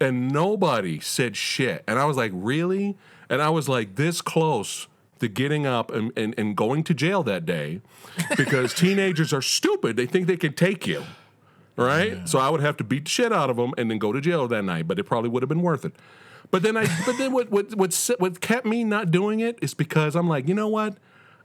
and 0.00 0.30
nobody 0.30 1.00
said 1.00 1.36
shit. 1.36 1.84
And 1.86 1.98
I 1.98 2.04
was 2.04 2.16
like, 2.16 2.32
really? 2.34 2.96
And 3.28 3.42
I 3.42 3.50
was 3.50 3.68
like 3.68 3.96
this 3.96 4.20
close 4.20 4.86
to 5.18 5.28
getting 5.28 5.66
up 5.66 5.90
and, 5.90 6.12
and, 6.16 6.34
and 6.38 6.56
going 6.56 6.84
to 6.84 6.94
jail 6.94 7.22
that 7.24 7.44
day 7.46 7.80
because 8.36 8.74
teenagers 8.74 9.32
are 9.32 9.42
stupid. 9.42 9.96
They 9.96 10.06
think 10.06 10.26
they 10.26 10.36
can 10.36 10.52
take 10.52 10.86
you. 10.86 11.04
Right? 11.76 12.28
So 12.28 12.40
I 12.40 12.50
would 12.50 12.60
have 12.60 12.76
to 12.78 12.84
beat 12.84 13.04
the 13.04 13.10
shit 13.10 13.32
out 13.32 13.50
of 13.50 13.56
them 13.56 13.72
and 13.78 13.88
then 13.88 13.98
go 13.98 14.12
to 14.12 14.20
jail 14.20 14.48
that 14.48 14.64
night, 14.64 14.88
but 14.88 14.98
it 14.98 15.04
probably 15.04 15.30
would 15.30 15.42
have 15.42 15.48
been 15.48 15.62
worth 15.62 15.84
it. 15.84 15.94
But 16.50 16.62
then 16.62 16.76
I 16.76 16.86
but 17.04 17.18
then 17.18 17.32
what 17.32 17.50
what 17.50 17.74
what, 17.76 18.10
what 18.18 18.40
kept 18.40 18.66
me 18.66 18.82
not 18.82 19.10
doing 19.10 19.40
it 19.40 19.58
is 19.62 19.74
because 19.74 20.16
I'm 20.16 20.28
like, 20.28 20.48
you 20.48 20.54
know 20.54 20.68
what? 20.68 20.96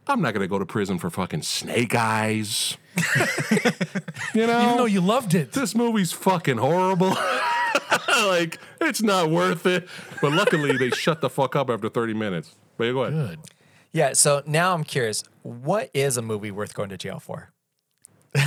I'm 0.08 0.22
not 0.22 0.34
gonna 0.34 0.48
go 0.48 0.60
to 0.60 0.66
prison 0.66 0.98
for 0.98 1.10
fucking 1.10 1.44
snake 1.44 1.94
eyes. 1.94 2.78
you 4.34 4.48
know? 4.48 4.62
Even 4.64 4.78
though 4.78 4.86
you 4.86 5.02
loved 5.02 5.34
it, 5.34 5.52
this 5.52 5.76
movie's 5.76 6.12
fucking 6.12 6.58
horrible. 6.58 7.10
like, 8.08 8.60
it's 8.82 9.02
not 9.02 9.30
worth 9.30 9.66
it. 9.66 9.88
But 10.22 10.34
luckily, 10.34 10.78
they 10.78 10.90
shut 10.90 11.22
the 11.22 11.30
fuck 11.30 11.56
up 11.56 11.70
after 11.70 11.90
30 11.90 12.14
minutes. 12.14 12.56
But 12.78 12.86
yeah, 12.86 12.92
go 12.92 13.04
ahead. 13.04 13.30
good. 13.30 13.40
Yeah. 13.94 14.14
So 14.14 14.44
now 14.46 14.74
I'm 14.74 14.84
curious. 14.84 15.24
What 15.44 15.90
is 15.94 16.18
a 16.18 16.22
movie 16.22 16.52
worth 16.52 16.74
going 16.74 16.90
to 16.90 16.98
jail 16.98 17.20
for? 17.20 17.52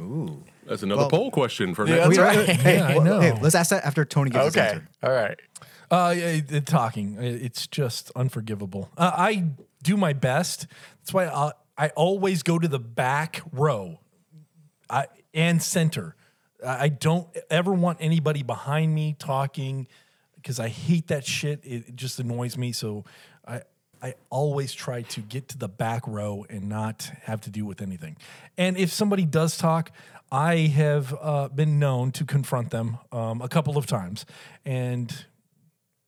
Ooh. 0.00 0.42
That's 0.66 0.82
another 0.82 1.02
Well- 1.02 1.10
poll 1.10 1.30
question 1.30 1.74
for 1.74 1.86
Yeah, 1.86 2.06
next. 2.06 2.16
that's 2.16 2.36
right. 2.36 2.48
Hey, 2.48 2.76
Yeah, 2.76 2.86
I 2.88 2.94
well, 2.96 3.04
know. 3.04 3.20
hey, 3.20 3.32
let's 3.40 3.54
ask 3.54 3.70
that 3.70 3.84
after 3.84 4.04
Tony 4.04 4.30
gives 4.30 4.44
his 4.46 4.56
Okay. 4.56 4.68
answer. 4.68 4.88
All 5.02 5.10
right. 5.10 5.38
Uh, 5.90 6.14
yeah, 6.16 6.24
it- 6.26 6.50
it- 6.52 6.66
talking, 6.66 7.18
i- 7.18 7.22
it's 7.24 7.66
just 7.66 8.10
unforgivable. 8.16 8.90
Uh, 8.96 9.10
I 9.14 9.44
do 9.82 9.96
my 9.96 10.12
best. 10.14 10.66
That's 11.00 11.12
why 11.12 11.26
I, 11.26 11.52
I 11.76 11.88
always 11.90 12.42
go 12.42 12.58
to 12.58 12.68
the 12.68 12.78
back 12.78 13.42
row, 13.52 14.00
I 14.88 15.06
and 15.34 15.62
center. 15.62 16.14
I 16.64 16.84
I 16.84 16.88
don't 16.88 17.28
ever 17.50 17.72
want 17.72 17.98
anybody 18.00 18.42
behind 18.42 18.94
me 18.94 19.14
talking 19.18 19.86
because 20.36 20.58
I 20.60 20.68
hate 20.68 21.08
that 21.08 21.26
shit. 21.26 21.60
It, 21.64 21.88
it 21.88 21.96
just 21.96 22.18
annoys 22.20 22.56
me. 22.56 22.72
So 22.72 23.04
I 24.02 24.14
always 24.30 24.72
try 24.72 25.02
to 25.02 25.20
get 25.20 25.48
to 25.48 25.58
the 25.58 25.68
back 25.68 26.02
row 26.08 26.44
and 26.50 26.68
not 26.68 27.10
have 27.22 27.40
to 27.42 27.50
do 27.50 27.64
with 27.64 27.80
anything. 27.80 28.16
And 28.58 28.76
if 28.76 28.92
somebody 28.92 29.24
does 29.24 29.56
talk, 29.56 29.92
I 30.32 30.56
have 30.56 31.14
uh, 31.20 31.48
been 31.48 31.78
known 31.78 32.10
to 32.12 32.24
confront 32.24 32.70
them 32.70 32.98
um, 33.12 33.40
a 33.42 33.48
couple 33.48 33.76
of 33.78 33.86
times, 33.86 34.26
and 34.64 35.26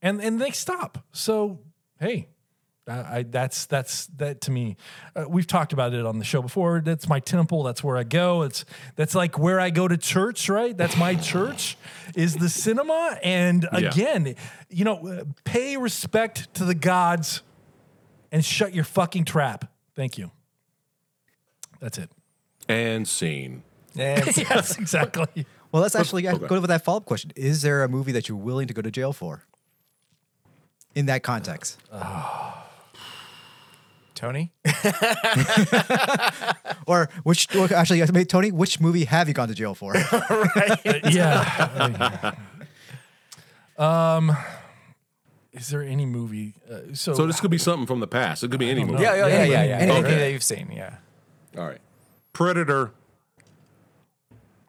and 0.01 0.19
and 0.21 0.41
they 0.41 0.51
stop. 0.51 1.05
So 1.11 1.59
hey, 1.99 2.27
I, 2.87 3.17
I 3.19 3.23
that's 3.23 3.65
that's 3.67 4.07
that 4.17 4.41
to 4.41 4.51
me. 4.51 4.77
Uh, 5.15 5.25
we've 5.29 5.47
talked 5.47 5.73
about 5.73 5.93
it 5.93 6.05
on 6.05 6.17
the 6.19 6.25
show 6.25 6.41
before. 6.41 6.81
That's 6.83 7.07
my 7.07 7.19
temple. 7.19 7.63
That's 7.63 7.83
where 7.83 7.97
I 7.97 8.03
go. 8.03 8.41
It's 8.41 8.65
that's 8.95 9.15
like 9.15 9.37
where 9.39 9.59
I 9.59 9.69
go 9.69 9.87
to 9.87 9.95
church. 9.97 10.49
Right. 10.49 10.75
That's 10.75 10.97
my 10.97 11.15
church. 11.15 11.77
Is 12.15 12.35
the 12.35 12.49
cinema. 12.49 13.17
And 13.23 13.67
Yeah. 13.71 13.89
again, 13.89 14.35
you 14.69 14.85
know, 14.85 15.07
uh, 15.07 15.23
pay 15.43 15.77
respect 15.77 16.53
to 16.55 16.65
the 16.65 16.75
gods, 16.75 17.41
and 18.31 18.43
shut 18.43 18.73
your 18.73 18.83
fucking 18.83 19.25
trap. 19.25 19.71
Thank 19.95 20.17
you. 20.17 20.31
That's 21.79 21.97
it. 21.97 22.09
And 22.67 23.07
scene. 23.07 23.63
And 23.97 24.25
yes, 24.37 24.77
exactly. 24.77 25.45
Well, 25.71 25.81
let's 25.81 25.95
actually 25.95 26.27
okay. 26.27 26.47
go 26.47 26.59
with 26.59 26.69
that 26.69 26.83
follow 26.83 26.97
up 26.97 27.05
question. 27.05 27.31
Is 27.35 27.61
there 27.61 27.83
a 27.83 27.89
movie 27.89 28.11
that 28.13 28.27
you're 28.29 28.37
willing 28.37 28.67
to 28.67 28.73
go 28.73 28.81
to 28.81 28.91
jail 28.91 29.13
for? 29.13 29.43
In 30.93 31.07
that 31.07 31.23
context. 31.23 31.79
Tony, 34.15 34.53
Or 36.87 37.09
which, 37.23 37.47
well, 37.53 37.67
actually, 37.73 38.25
Tony, 38.25 38.51
which 38.51 38.79
movie 38.79 39.05
have 39.05 39.27
you 39.27 39.33
gone 39.33 39.47
to 39.47 39.53
jail 39.53 39.73
for? 39.73 39.95
yeah. 41.09 42.35
um, 43.77 44.37
is 45.55 45.69
there 45.69 45.81
any 45.81 46.05
movie? 46.05 46.53
Uh, 46.69 46.93
so, 46.93 47.13
So 47.13 47.25
this 47.25 47.39
could 47.39 47.51
be 47.51 47.57
something 47.57 47.87
from 47.87 47.99
the 48.01 48.07
past. 48.07 48.43
It 48.43 48.51
could 48.51 48.59
be 48.59 48.69
any 48.69 48.83
movie. 48.83 49.01
yeah, 49.01 49.15
yeah, 49.15 49.27
yeah, 49.27 49.43
yeah, 49.43 49.43
yeah. 49.43 49.75
Anything. 49.77 49.97
Anything 49.97 50.19
that 50.19 50.31
you've 50.31 50.43
seen, 50.43 50.71
yeah. 50.71 50.95
All 51.57 51.65
right. 51.65 51.79
Predator. 52.33 52.91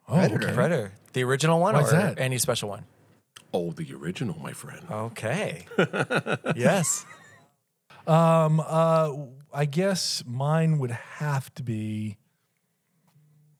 oh, 0.07 0.13
Predator. 0.13 0.45
okay. 0.45 0.53
Predator, 0.53 0.91
the 1.13 1.23
original 1.23 1.59
one, 1.59 1.75
Why's 1.75 1.91
or 1.91 1.97
that? 1.97 2.19
any 2.19 2.37
special 2.37 2.69
one? 2.69 2.85
Oh, 3.53 3.71
the 3.71 3.93
original, 3.93 4.37
my 4.41 4.53
friend. 4.53 4.81
Okay. 4.89 5.65
yes. 6.55 7.05
Um, 8.05 8.61
uh, 8.65 9.13
I 9.53 9.65
guess 9.65 10.23
mine 10.25 10.79
would 10.79 10.91
have 10.91 11.53
to 11.55 11.63
be. 11.63 12.17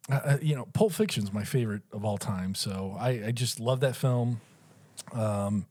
Uh, 0.09 0.13
uh, 0.23 0.37
you 0.41 0.55
know, 0.55 0.65
Pulp 0.71 0.93
Fiction's 0.93 1.33
my 1.33 1.43
favorite 1.43 1.81
of 1.91 2.05
all 2.05 2.17
time. 2.17 2.55
So 2.55 2.95
I, 2.97 3.25
I 3.27 3.31
just 3.31 3.59
love 3.59 3.81
that 3.81 3.95
film. 3.95 4.39
Um, 5.11 5.65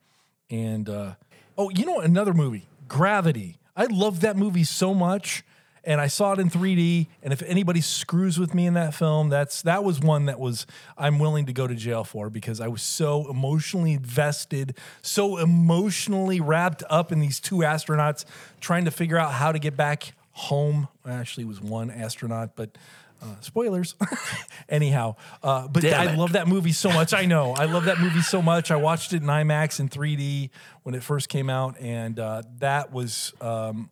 and 0.50 0.88
uh, 0.90 1.14
oh, 1.58 1.70
you 1.70 1.86
know 1.86 2.00
another 2.00 2.34
movie, 2.34 2.68
Gravity. 2.88 3.58
I 3.76 3.86
love 3.86 4.20
that 4.20 4.36
movie 4.36 4.64
so 4.64 4.94
much, 4.94 5.44
and 5.84 6.00
I 6.00 6.06
saw 6.06 6.32
it 6.32 6.38
in 6.38 6.48
3D. 6.48 7.08
And 7.22 7.32
if 7.32 7.42
anybody 7.42 7.80
screws 7.80 8.38
with 8.38 8.54
me 8.54 8.66
in 8.66 8.74
that 8.74 8.94
film, 8.94 9.28
that's 9.28 9.62
that 9.62 9.84
was 9.84 10.00
one 10.00 10.26
that 10.26 10.40
was 10.40 10.66
I'm 10.96 11.18
willing 11.18 11.46
to 11.46 11.52
go 11.52 11.66
to 11.66 11.74
jail 11.74 12.04
for 12.04 12.30
because 12.30 12.60
I 12.60 12.68
was 12.68 12.82
so 12.82 13.28
emotionally 13.30 13.92
invested, 13.92 14.76
so 15.02 15.36
emotionally 15.36 16.40
wrapped 16.40 16.82
up 16.88 17.12
in 17.12 17.20
these 17.20 17.38
two 17.38 17.56
astronauts 17.56 18.24
trying 18.60 18.86
to 18.86 18.90
figure 18.90 19.18
out 19.18 19.32
how 19.32 19.52
to 19.52 19.58
get 19.58 19.76
back 19.76 20.14
home. 20.32 20.88
Actually, 21.06 21.44
it 21.44 21.48
was 21.48 21.60
one 21.60 21.90
astronaut, 21.90 22.56
but. 22.56 22.76
Uh, 23.22 23.26
spoilers. 23.40 23.94
Anyhow, 24.68 25.16
uh, 25.42 25.68
but 25.68 25.82
Damn 25.82 26.08
I 26.08 26.12
it. 26.12 26.18
love 26.18 26.32
that 26.32 26.46
movie 26.48 26.72
so 26.72 26.90
much. 26.90 27.14
I 27.14 27.24
know 27.24 27.52
I 27.52 27.64
love 27.64 27.84
that 27.86 27.98
movie 27.98 28.20
so 28.20 28.42
much. 28.42 28.70
I 28.70 28.76
watched 28.76 29.12
it 29.12 29.22
in 29.22 29.28
IMAX 29.28 29.80
in 29.80 29.88
3D 29.88 30.50
when 30.82 30.94
it 30.94 31.02
first 31.02 31.28
came 31.28 31.48
out, 31.48 31.76
and 31.80 32.18
uh, 32.20 32.42
that 32.58 32.92
was 32.92 33.32
um, 33.40 33.90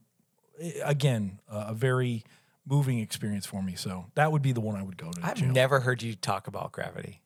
again 0.84 1.40
uh, 1.50 1.66
a 1.68 1.74
very 1.74 2.22
moving 2.66 2.98
experience 3.00 3.46
for 3.46 3.62
me. 3.62 3.74
So 3.74 4.06
that 4.14 4.30
would 4.32 4.42
be 4.42 4.52
the 4.52 4.60
one 4.60 4.76
I 4.76 4.82
would 4.82 4.96
go 4.96 5.10
to. 5.10 5.20
I've 5.22 5.36
jail. 5.36 5.52
never 5.52 5.80
heard 5.80 6.02
you 6.02 6.14
talk 6.14 6.46
about 6.46 6.72
gravity. 6.72 7.20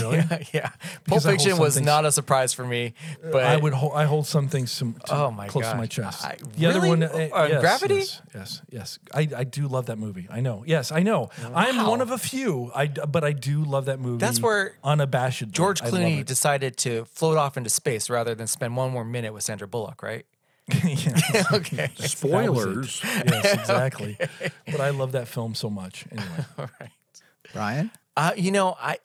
Really? 0.00 0.16
yeah, 0.30 0.38
yeah. 0.52 0.60
Pulp 0.70 1.04
Because 1.04 1.26
I 1.26 1.30
hold 1.30 1.40
Fiction 1.40 1.58
was 1.58 1.74
things- 1.74 1.86
not 1.86 2.04
a 2.04 2.10
surprise 2.10 2.52
for 2.52 2.64
me, 2.66 2.94
but 3.22 3.44
I 3.44 3.56
would. 3.56 3.72
Hold, 3.72 3.92
I 3.94 4.04
hold 4.04 4.26
some 4.26 4.48
things 4.48 4.72
some, 4.72 4.94
to- 5.06 5.14
Oh 5.14 5.30
my 5.30 5.46
close 5.48 5.68
to 5.70 5.76
my 5.76 5.86
chest. 5.86 6.24
I- 6.24 6.38
the 6.56 6.66
other 6.66 6.80
one, 6.86 7.02
uh, 7.04 7.06
Uh, 7.06 7.46
yes, 7.48 7.60
Gravity? 7.60 7.94
Yes, 7.94 8.22
yes, 8.34 8.62
yes. 8.70 8.98
I, 9.14 9.28
I 9.36 9.44
do 9.44 9.68
love 9.68 9.86
that 9.86 9.98
movie. 9.98 10.26
I 10.30 10.40
know. 10.40 10.64
Yes, 10.66 10.90
I 10.90 11.02
know. 11.04 11.30
I'm 11.54 11.86
one 11.86 12.00
of 12.00 12.10
a 12.10 12.18
few. 12.18 12.70
I 12.74 12.86
d- 12.86 13.00
but 13.08 13.22
I 13.22 13.32
do 13.32 13.62
love 13.64 13.84
that 13.84 14.00
movie. 14.00 14.18
That's 14.18 14.40
where 14.40 14.74
unabashedly 14.84 15.52
George 15.52 15.80
I 15.82 15.84
love 15.88 15.94
Clooney 15.94 16.24
decided 16.24 16.76
to 16.78 17.04
float 17.06 17.36
off 17.38 17.56
into 17.56 17.70
space 17.70 18.10
rather 18.10 18.34
than 18.34 18.46
spend 18.48 18.76
one 18.76 18.90
more 18.90 19.04
minute 19.04 19.32
with 19.34 19.44
Sandra 19.44 19.68
Bullock, 19.68 20.02
right? 20.02 20.26
Yeah. 20.84 21.44
okay. 21.52 21.90
Spoilers. 21.94 23.00
yes, 23.04 23.54
exactly. 23.54 24.18
But 24.66 24.80
I 24.80 24.90
love 24.90 25.12
that 25.12 25.28
film 25.28 25.54
so 25.54 25.70
much. 25.70 26.06
Anyway, 26.10 26.26
All 26.58 26.68
right. 26.80 26.90
Brian? 27.52 27.90
Uh, 28.16 28.32
you 28.36 28.50
know, 28.50 28.76
I 28.80 28.98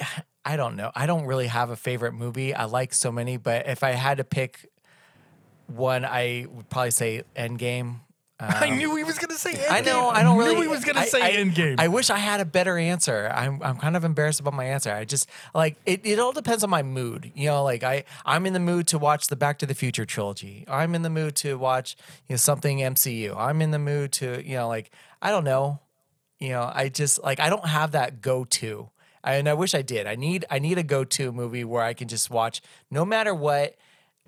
I 0.43 0.55
don't 0.55 0.75
know. 0.75 0.91
I 0.95 1.05
don't 1.05 1.25
really 1.25 1.47
have 1.47 1.69
a 1.69 1.75
favorite 1.75 2.13
movie. 2.13 2.53
I 2.53 2.65
like 2.65 2.93
so 2.93 3.11
many, 3.11 3.37
but 3.37 3.67
if 3.67 3.83
I 3.83 3.91
had 3.91 4.17
to 4.17 4.23
pick 4.23 4.69
one, 5.67 6.03
I 6.03 6.47
would 6.49 6.69
probably 6.69 6.91
say 6.91 7.23
Endgame. 7.35 7.99
I 8.39 8.69
um, 8.69 8.77
knew 8.79 8.95
he 8.95 9.03
was 9.03 9.19
going 9.19 9.29
to 9.29 9.35
say. 9.37 9.53
Endgame. 9.53 9.71
I 9.71 9.81
know. 9.81 10.09
I 10.09 10.23
don't 10.23 10.39
knew 10.39 10.45
really. 10.45 10.61
he 10.63 10.67
was 10.67 10.83
going 10.83 10.95
to 10.95 11.01
I- 11.01 11.05
say 11.05 11.21
I, 11.21 11.43
Endgame. 11.43 11.75
I 11.79 11.89
wish 11.89 12.09
I 12.09 12.17
had 12.17 12.39
a 12.39 12.45
better 12.45 12.75
answer. 12.75 13.31
I'm 13.31 13.61
I'm 13.61 13.77
kind 13.77 13.95
of 13.95 14.03
embarrassed 14.03 14.39
about 14.39 14.55
my 14.55 14.65
answer. 14.65 14.91
I 14.91 15.05
just 15.05 15.29
like 15.53 15.77
it. 15.85 16.01
It 16.03 16.17
all 16.17 16.31
depends 16.31 16.63
on 16.63 16.71
my 16.71 16.81
mood. 16.81 17.31
You 17.35 17.47
know, 17.49 17.63
like 17.63 17.83
I 17.83 18.03
I'm 18.25 18.47
in 18.47 18.53
the 18.53 18.59
mood 18.59 18.87
to 18.87 18.97
watch 18.97 19.27
the 19.27 19.35
Back 19.35 19.59
to 19.59 19.67
the 19.67 19.75
Future 19.75 20.05
trilogy. 20.05 20.65
I'm 20.67 20.95
in 20.95 21.03
the 21.03 21.09
mood 21.11 21.35
to 21.37 21.55
watch 21.59 21.95
you 22.27 22.33
know 22.33 22.37
something 22.37 22.79
MCU. 22.79 23.35
I'm 23.37 23.61
in 23.61 23.69
the 23.69 23.79
mood 23.79 24.11
to 24.13 24.43
you 24.43 24.55
know 24.55 24.67
like 24.67 24.89
I 25.21 25.29
don't 25.29 25.43
know. 25.43 25.79
You 26.39 26.49
know, 26.49 26.71
I 26.73 26.89
just 26.89 27.21
like 27.23 27.39
I 27.39 27.49
don't 27.49 27.67
have 27.67 27.91
that 27.91 28.21
go 28.21 28.43
to. 28.45 28.89
And 29.23 29.47
I 29.47 29.53
wish 29.53 29.73
I 29.75 29.81
did. 29.81 30.07
I 30.07 30.15
need 30.15 30.45
I 30.49 30.59
need 30.59 30.77
a 30.77 30.83
go 30.83 31.03
to 31.03 31.31
movie 31.31 31.63
where 31.63 31.83
I 31.83 31.93
can 31.93 32.07
just 32.07 32.29
watch 32.29 32.61
no 32.89 33.05
matter 33.05 33.33
what 33.35 33.75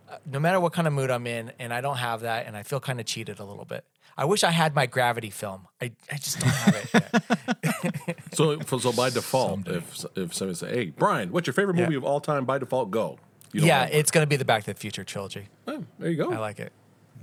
uh, 0.10 0.18
no 0.26 0.40
matter 0.40 0.60
what 0.60 0.74
kind 0.74 0.88
of 0.88 0.94
mood 0.94 1.10
I'm 1.10 1.26
in, 1.28 1.52
and 1.60 1.74
I 1.74 1.82
don't 1.82 1.98
have 1.98 2.22
that, 2.22 2.46
and 2.46 2.56
I 2.58 2.64
feel 2.64 2.80
kind 2.80 3.00
of 3.00 3.06
cheated 3.06 3.40
a 3.40 3.46
little 3.46 3.66
bit. 3.66 3.86
I 4.16 4.26
wish 4.26 4.44
I 4.44 4.52
had 4.52 4.76
my 4.76 4.86
Gravity 4.86 5.32
film. 5.32 5.68
I, 5.82 5.92
I 6.12 6.18
just 6.18 6.40
don't 6.40 6.50
have 6.50 6.76
it. 6.76 6.94
yet. 6.94 8.18
So, 8.34 8.60
so 8.62 8.92
by 8.92 9.10
default, 9.12 9.68
if 9.68 10.06
if 10.16 10.34
somebody 10.34 10.56
say, 10.56 10.70
"Hey, 10.70 10.86
Brian, 10.86 11.32
what's 11.32 11.46
your 11.46 11.54
favorite 11.54 11.76
movie 11.76 11.96
of 11.96 12.04
all 12.04 12.20
time?" 12.20 12.46
By 12.46 12.58
default, 12.58 12.90
go. 12.90 13.20
You 13.52 13.66
yeah, 13.66 13.86
it's 13.86 14.10
gonna 14.10 14.26
be 14.26 14.38
the 14.38 14.46
Back 14.46 14.64
to 14.64 14.74
the 14.74 14.80
Future 14.80 15.04
trilogy. 15.04 15.48
Oh, 15.68 15.84
there 16.00 16.10
you 16.10 16.18
go. 16.18 16.32
I 16.32 16.38
like 16.40 16.60
it. 16.60 16.72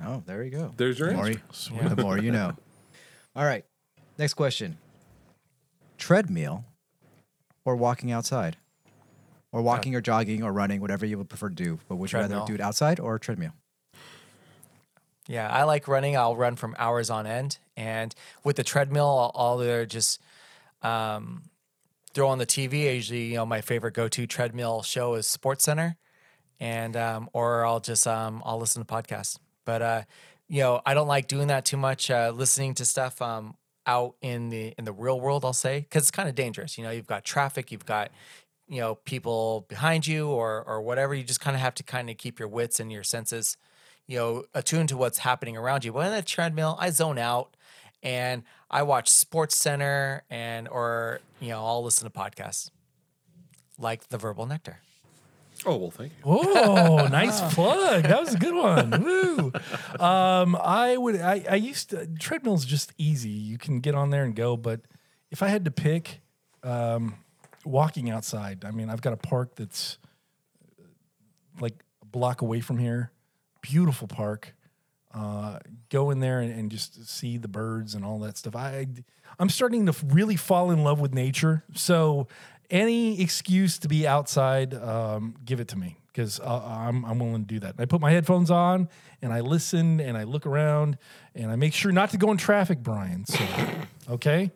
Oh, 0.02 0.22
there 0.26 0.44
you 0.44 0.50
go. 0.50 0.72
There's 0.76 0.98
your 0.98 1.08
the 1.08 1.14
more, 1.14 1.26
answer. 1.26 1.88
the 1.94 2.02
more 2.02 2.18
you 2.18 2.30
know. 2.30 2.56
All 3.36 3.44
right. 3.44 3.64
Next 4.18 4.34
question. 4.34 4.78
Treadmill 5.98 6.64
or 7.64 7.76
walking 7.76 8.10
outside? 8.12 8.56
Or 9.52 9.62
walking 9.62 9.96
or 9.96 10.00
jogging 10.00 10.44
or 10.44 10.52
running, 10.52 10.80
whatever 10.80 11.04
you 11.04 11.18
would 11.18 11.28
prefer 11.28 11.48
to 11.48 11.54
do. 11.54 11.80
But 11.88 11.96
would 11.96 12.12
you 12.12 12.18
rather 12.18 12.34
Treadmill. 12.34 12.46
do 12.46 12.54
it 12.54 12.60
outside 12.60 13.00
or 13.00 13.18
treadmill? 13.18 13.52
Yeah, 15.26 15.48
I 15.48 15.64
like 15.64 15.88
running. 15.88 16.16
I'll 16.16 16.36
run 16.36 16.56
from 16.56 16.74
hours 16.78 17.10
on 17.10 17.26
end, 17.26 17.58
and 17.76 18.14
with 18.42 18.56
the 18.56 18.64
treadmill, 18.64 19.06
I'll, 19.06 19.32
I'll 19.34 19.62
either 19.62 19.86
just 19.86 20.20
um, 20.82 21.42
throw 22.14 22.28
on 22.28 22.38
the 22.38 22.46
TV. 22.46 22.88
I 22.88 22.92
usually, 22.92 23.26
you 23.26 23.36
know, 23.36 23.46
my 23.46 23.60
favorite 23.60 23.94
go-to 23.94 24.26
treadmill 24.26 24.82
show 24.82 25.14
is 25.14 25.26
Sports 25.26 25.64
Center, 25.64 25.96
and 26.58 26.96
um, 26.96 27.28
or 27.32 27.64
I'll 27.64 27.80
just 27.80 28.06
um, 28.06 28.42
I'll 28.44 28.58
listen 28.58 28.84
to 28.84 28.92
podcasts. 28.92 29.38
But 29.64 29.82
uh, 29.82 30.02
you 30.48 30.62
know, 30.62 30.80
I 30.84 30.94
don't 30.94 31.08
like 31.08 31.28
doing 31.28 31.46
that 31.48 31.64
too 31.64 31.76
much. 31.76 32.10
Uh, 32.10 32.32
listening 32.34 32.74
to 32.74 32.84
stuff 32.84 33.22
um, 33.22 33.54
out 33.86 34.14
in 34.20 34.50
the 34.50 34.74
in 34.78 34.84
the 34.84 34.92
real 34.92 35.20
world, 35.20 35.44
I'll 35.44 35.52
say, 35.52 35.80
because 35.80 36.02
it's 36.02 36.10
kind 36.10 36.28
of 36.28 36.34
dangerous. 36.34 36.78
You 36.78 36.84
know, 36.84 36.90
you've 36.90 37.06
got 37.06 37.24
traffic, 37.24 37.72
you've 37.72 37.86
got 37.86 38.10
you 38.68 38.80
know 38.80 38.94
people 38.94 39.66
behind 39.68 40.06
you 40.06 40.28
or 40.28 40.62
or 40.62 40.80
whatever. 40.82 41.14
You 41.14 41.24
just 41.24 41.40
kind 41.40 41.56
of 41.56 41.60
have 41.60 41.74
to 41.76 41.82
kind 41.82 42.10
of 42.10 42.16
keep 42.16 42.38
your 42.38 42.48
wits 42.48 42.80
and 42.80 42.92
your 42.92 43.02
senses 43.02 43.56
you 44.10 44.16
know, 44.16 44.44
attuned 44.54 44.88
to 44.88 44.96
what's 44.96 45.18
happening 45.18 45.56
around 45.56 45.84
you. 45.84 45.92
But 45.92 46.06
on 46.06 46.12
the 46.12 46.20
treadmill, 46.20 46.76
I 46.80 46.90
zone 46.90 47.16
out 47.16 47.56
and 48.02 48.42
I 48.68 48.82
watch 48.82 49.08
Sports 49.08 49.54
Center 49.54 50.24
and 50.28 50.66
or 50.66 51.20
you 51.38 51.50
know, 51.50 51.64
I'll 51.64 51.84
listen 51.84 52.10
to 52.10 52.18
podcasts 52.18 52.72
like 53.78 54.08
the 54.08 54.18
Verbal 54.18 54.46
Nectar. 54.46 54.80
Oh 55.66 55.76
well, 55.76 55.90
thank 55.90 56.12
you. 56.12 56.22
Oh, 56.24 57.06
nice 57.10 57.40
plug. 57.54 58.04
That 58.04 58.20
was 58.20 58.34
a 58.34 58.38
good 58.38 58.54
one. 58.54 59.02
Woo. 59.02 59.52
Um, 59.98 60.56
I 60.56 60.96
would. 60.96 61.20
I, 61.20 61.44
I 61.48 61.56
used 61.56 61.90
to. 61.90 62.06
Treadmill's 62.06 62.64
just 62.64 62.92
easy. 62.98 63.28
You 63.28 63.58
can 63.58 63.80
get 63.80 63.94
on 63.94 64.10
there 64.10 64.24
and 64.24 64.34
go. 64.34 64.56
But 64.56 64.80
if 65.30 65.42
I 65.42 65.48
had 65.48 65.64
to 65.66 65.70
pick, 65.70 66.20
um, 66.62 67.16
walking 67.64 68.10
outside. 68.10 68.64
I 68.64 68.70
mean, 68.70 68.90
I've 68.90 69.02
got 69.02 69.12
a 69.12 69.16
park 69.16 69.54
that's 69.54 69.98
uh, 70.78 70.84
like 71.60 71.74
a 72.02 72.06
block 72.06 72.42
away 72.42 72.60
from 72.60 72.78
here. 72.78 73.12
Beautiful 73.60 74.08
park. 74.08 74.54
Uh, 75.12 75.58
go 75.88 76.10
in 76.10 76.20
there 76.20 76.40
and, 76.40 76.52
and 76.52 76.70
just 76.70 77.08
see 77.08 77.36
the 77.36 77.48
birds 77.48 77.94
and 77.94 78.04
all 78.04 78.20
that 78.20 78.36
stuff. 78.36 78.54
I, 78.54 78.86
I'm 79.38 79.48
starting 79.48 79.86
to 79.86 79.94
really 80.06 80.36
fall 80.36 80.70
in 80.70 80.84
love 80.84 81.00
with 81.00 81.12
nature. 81.12 81.64
So 81.74 82.28
any 82.70 83.20
excuse 83.20 83.78
to 83.80 83.88
be 83.88 84.06
outside, 84.06 84.72
um, 84.74 85.34
give 85.44 85.58
it 85.58 85.68
to 85.68 85.78
me 85.78 85.96
because 86.12 86.38
uh, 86.38 86.62
I'm, 86.64 87.04
I'm 87.04 87.18
willing 87.18 87.42
to 87.42 87.48
do 87.54 87.58
that. 87.60 87.74
I 87.78 87.86
put 87.86 88.00
my 88.00 88.12
headphones 88.12 88.52
on 88.52 88.88
and 89.20 89.32
I 89.32 89.40
listen 89.40 90.00
and 90.00 90.16
I 90.16 90.22
look 90.22 90.46
around 90.46 90.96
and 91.34 91.50
I 91.50 91.56
make 91.56 91.74
sure 91.74 91.90
not 91.90 92.10
to 92.10 92.16
go 92.16 92.30
in 92.30 92.36
traffic, 92.36 92.80
Brian. 92.80 93.24
So, 93.26 93.44
okay. 94.10 94.52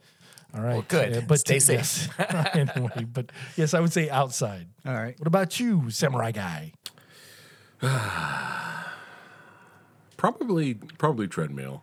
All 0.54 0.62
right. 0.62 0.86
good. 0.86 1.16
Uh, 1.16 1.20
but 1.26 1.40
Stay 1.40 1.54
yes. 1.54 2.08
anyway, 2.54 3.06
but 3.12 3.32
yes, 3.56 3.74
I 3.74 3.80
would 3.80 3.92
say 3.92 4.08
outside. 4.08 4.68
All 4.86 4.94
right. 4.94 5.18
What 5.18 5.26
about 5.26 5.58
you, 5.58 5.90
samurai 5.90 6.30
guy? 6.30 6.72
Probably, 10.32 10.72
probably 10.96 11.28
treadmill. 11.28 11.82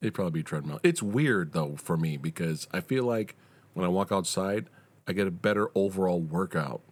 It'd 0.00 0.14
probably 0.14 0.30
be 0.40 0.42
treadmill. 0.44 0.78
It's 0.84 1.02
weird 1.02 1.52
though 1.54 1.74
for 1.76 1.96
me 1.96 2.16
because 2.16 2.68
I 2.72 2.80
feel 2.80 3.04
like 3.04 3.34
when 3.72 3.84
I 3.84 3.88
walk 3.88 4.12
outside, 4.12 4.66
I 5.08 5.12
get 5.12 5.26
a 5.26 5.32
better 5.32 5.68
overall 5.74 6.20
workout 6.20 6.82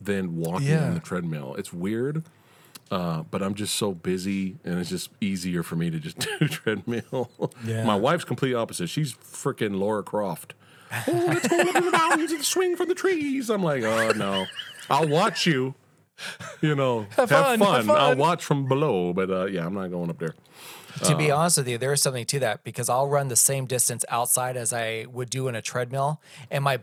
than 0.00 0.36
walking 0.36 0.68
Yeah. 0.68 0.84
on 0.86 0.94
the 0.94 1.00
treadmill. 1.00 1.56
It's 1.56 1.72
weird, 1.72 2.22
uh, 2.88 3.22
but 3.30 3.42
I'm 3.42 3.54
just 3.54 3.74
so 3.74 3.94
busy, 3.94 4.58
and 4.64 4.78
it's 4.78 4.90
just 4.90 5.10
easier 5.20 5.64
for 5.64 5.74
me 5.74 5.90
to 5.90 5.98
just 5.98 6.18
do 6.38 6.46
treadmill. 6.46 7.28
Yeah. 7.64 7.84
My 7.84 7.96
wife's 7.96 8.24
complete 8.24 8.54
opposite. 8.54 8.88
She's 8.88 9.12
freaking 9.12 9.76
Laura 9.78 10.04
Croft. 10.04 10.54
Oh, 11.08 11.24
let's 11.26 11.48
go 11.48 11.58
up 11.58 11.74
in 11.74 11.84
the 11.84 11.90
mountains 11.90 12.30
and 12.30 12.44
swing 12.44 12.76
from 12.76 12.86
the 12.88 12.94
trees. 12.94 13.50
I'm 13.50 13.60
like, 13.64 13.82
oh 13.82 14.12
no, 14.12 14.46
I'll 14.88 15.08
watch 15.08 15.44
you. 15.44 15.74
You 16.62 16.74
know, 16.74 17.06
have, 17.16 17.28
fun, 17.28 17.58
fun. 17.58 17.86
have 17.86 17.90
I'll 17.90 18.16
watch 18.16 18.44
from 18.44 18.66
below, 18.68 19.12
but 19.12 19.30
uh, 19.30 19.46
yeah, 19.46 19.66
I'm 19.66 19.74
not 19.74 19.90
going 19.90 20.10
up 20.10 20.18
there. 20.18 20.34
To 21.04 21.12
Uh. 21.14 21.16
be 21.18 21.30
honest 21.30 21.58
with 21.58 21.68
you, 21.68 21.76
there 21.78 21.92
is 21.92 22.00
something 22.02 22.24
to 22.26 22.38
that 22.40 22.64
because 22.64 22.88
I'll 22.88 23.06
run 23.08 23.28
the 23.28 23.36
same 23.36 23.66
distance 23.66 24.04
outside 24.08 24.56
as 24.56 24.72
I 24.72 25.06
would 25.12 25.28
do 25.30 25.48
in 25.48 25.54
a 25.54 25.60
treadmill, 25.62 26.20
and 26.50 26.64
my, 26.64 26.80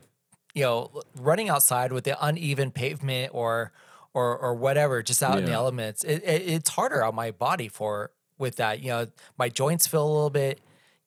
you 0.53 0.63
know, 0.63 1.01
running 1.15 1.49
outside 1.49 1.91
with 1.91 2.03
the 2.03 2.15
uneven 2.23 2.71
pavement 2.71 3.31
or 3.33 3.71
or 4.13 4.37
or 4.37 4.53
whatever, 4.53 5.01
just 5.01 5.23
out 5.23 5.39
in 5.39 5.45
the 5.45 5.51
elements, 5.51 6.03
it, 6.03 6.21
it, 6.23 6.43
it's 6.47 6.69
harder 6.69 7.03
on 7.03 7.15
my 7.15 7.31
body 7.31 7.67
for 7.67 8.11
with 8.37 8.57
that. 8.57 8.81
You 8.83 8.89
know, 8.89 9.07
my 9.39 9.49
joints 9.49 9.87
feel 9.87 10.03
a 10.05 10.13
little 10.13 10.29
bit, 10.29 10.59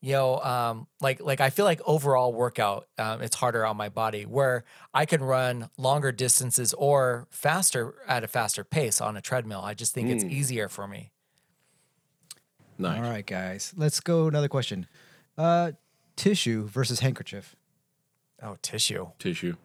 you 0.07 0.13
know, 0.13 0.39
um, 0.41 0.87
like 1.01 1.21
like 1.21 1.41
I 1.41 1.51
feel 1.51 1.65
like 1.65 1.81
overall 1.85 2.33
workout, 2.33 2.87
um, 2.97 3.21
it's 3.23 3.35
harder 3.35 3.67
on 3.67 3.77
my 3.77 3.89
body 3.89 4.23
where 4.25 4.63
I 4.95 5.05
can 5.05 5.21
run 5.21 5.69
longer 5.77 6.13
distances 6.13 6.73
or 6.75 7.27
faster 7.31 7.93
at 8.07 8.23
a 8.23 8.29
faster 8.29 8.63
pace 8.63 9.01
on 9.01 9.17
a 9.17 9.21
treadmill. 9.21 9.63
I 9.65 9.75
just 9.75 9.95
think 9.95 10.09
it's 10.11 10.23
Hmm. 10.23 10.31
easier 10.31 10.69
for 10.69 10.87
me. 10.87 11.11
Nice. 12.79 12.99
All 13.05 13.11
right, 13.11 13.27
guys. 13.27 13.73
Let's 13.77 13.99
go. 13.99 14.29
Another 14.29 14.47
question. 14.49 14.87
Uh, 15.37 15.73
tissue 16.15 16.69
versus 16.69 17.01
handkerchief. 17.01 17.57
Oh, 18.41 18.59
tissue. 18.63 19.09
Tissue. 19.19 19.57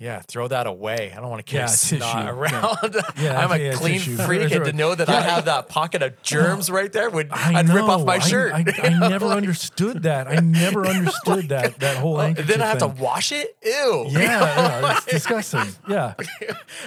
Yeah, 0.00 0.20
throw 0.28 0.46
that 0.46 0.68
away. 0.68 1.12
I 1.12 1.20
don't 1.20 1.28
want 1.28 1.44
to 1.44 1.50
carry 1.50 1.62
Yeah, 1.62 1.66
snot 1.66 2.26
tissue. 2.26 2.38
around. 2.38 2.96
Yeah, 3.20 3.40
I'm 3.40 3.50
a 3.50 3.58
yeah, 3.58 3.72
clean 3.72 3.98
tissue. 3.98 4.16
freak, 4.16 4.52
and 4.52 4.64
to 4.64 4.72
know 4.72 4.94
that 4.94 5.08
I 5.08 5.22
have 5.22 5.46
that 5.46 5.68
pocket 5.68 6.02
of 6.02 6.22
germs 6.22 6.70
right 6.70 6.92
there 6.92 7.10
would 7.10 7.30
I 7.32 7.58
I'd 7.58 7.68
rip 7.68 7.82
off 7.84 8.04
my 8.04 8.20
shirt. 8.20 8.52
I, 8.52 8.64
I, 8.80 8.88
never 9.08 9.26
understood 9.26 10.04
that. 10.04 10.28
I 10.28 10.36
never 10.36 10.86
understood 10.86 11.48
that 11.48 11.80
that 11.80 11.96
whole 11.96 12.16
thing. 12.18 12.38
and 12.38 12.38
handkerchief 12.38 12.46
then 12.46 12.62
I 12.62 12.66
have 12.66 12.78
thing. 12.78 12.94
to 12.94 13.02
wash 13.02 13.32
it. 13.32 13.56
Ew. 13.64 14.06
Yeah, 14.10 14.20
yeah, 14.20 14.96
it's 14.98 15.06
disgusting. 15.06 15.74
Yeah. 15.88 16.14
Let 16.18 16.28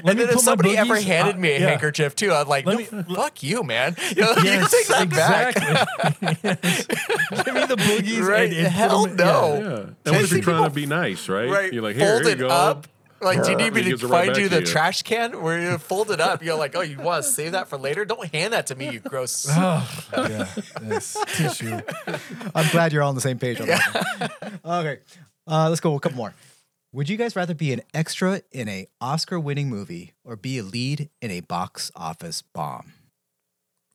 and 0.05 0.19
then 0.19 0.19
if 0.19 0.27
put 0.27 0.35
my 0.35 0.41
somebody 0.41 0.77
ever 0.77 0.99
handed 1.01 1.37
me 1.37 1.49
a 1.51 1.59
yeah. 1.59 1.67
handkerchief 1.69 2.15
too, 2.15 2.31
I'd 2.31 2.47
like, 2.47 2.65
no, 2.65 2.77
me- 2.77 2.85
fuck 2.85 3.43
you, 3.43 3.63
man. 3.63 3.97
You, 4.15 4.21
know, 4.21 4.33
you 4.37 4.67
take 4.69 4.87
that 4.87 5.09
back. 5.09 5.57
exactly. 5.57 6.37
Yes. 6.43 6.85
Give 7.43 7.53
me 7.55 7.65
the 7.65 7.75
boogies. 7.77 8.25
Right? 8.25 8.49
And, 8.49 8.57
and 8.59 8.67
Hell 8.67 9.07
no. 9.07 9.53
yeah. 9.53 9.59
Yeah. 9.59 9.75
And 9.75 9.95
what 10.05 10.15
if 10.23 10.31
you're 10.31 10.41
trying 10.41 10.63
to 10.63 10.69
be 10.69 10.85
nice, 10.85 11.27
right? 11.27 11.49
Right. 11.49 11.73
You're 11.73 11.83
like, 11.83 11.95
here, 11.97 12.07
fold 12.13 12.23
here 12.23 12.31
it 12.31 12.39
you 12.39 12.47
go. 12.47 12.49
up. 12.49 12.87
Like, 13.21 13.43
do 13.43 13.51
you 13.51 13.57
need 13.57 13.73
me 13.73 13.83
to 13.83 13.89
gives 13.91 14.03
right 14.03 14.27
find 14.27 14.37
you 14.37 14.49
the 14.49 14.61
you. 14.61 14.65
trash 14.65 15.03
can 15.03 15.41
where 15.41 15.61
you 15.61 15.77
fold 15.77 16.11
it 16.11 16.19
up? 16.19 16.43
You're 16.43 16.57
like, 16.57 16.75
oh, 16.75 16.81
you 16.81 16.97
want 16.97 17.23
to 17.23 17.29
save 17.29 17.51
that 17.51 17.67
for 17.67 17.77
later? 17.77 18.03
Don't 18.03 18.25
hand 18.33 18.53
that 18.53 18.67
to 18.67 18.75
me, 18.75 18.89
you 18.91 18.99
gross. 18.99 19.47
Oh, 19.57 19.87
yeah. 20.13 20.47
Yes. 20.85 21.17
Tissue. 21.35 21.79
I'm 22.55 22.69
glad 22.71 22.91
you're 22.91 23.03
all 23.03 23.09
on 23.09 23.15
the 23.15 23.21
same 23.21 23.37
page 23.37 23.61
on 23.61 23.67
that. 23.67 24.31
one. 24.63 24.79
okay, 24.85 25.01
uh, 25.47 25.69
let's 25.69 25.81
go 25.81 25.95
a 25.95 25.99
couple 25.99 26.17
more. 26.17 26.33
Would 26.93 27.07
you 27.09 27.15
guys 27.15 27.35
rather 27.35 27.53
be 27.53 27.71
an 27.71 27.81
extra 27.93 28.41
in 28.51 28.67
a 28.67 28.87
Oscar-winning 28.99 29.69
movie 29.69 30.13
or 30.25 30.35
be 30.35 30.57
a 30.57 30.63
lead 30.63 31.09
in 31.21 31.31
a 31.31 31.39
box 31.41 31.91
office 31.95 32.41
bomb? 32.41 32.93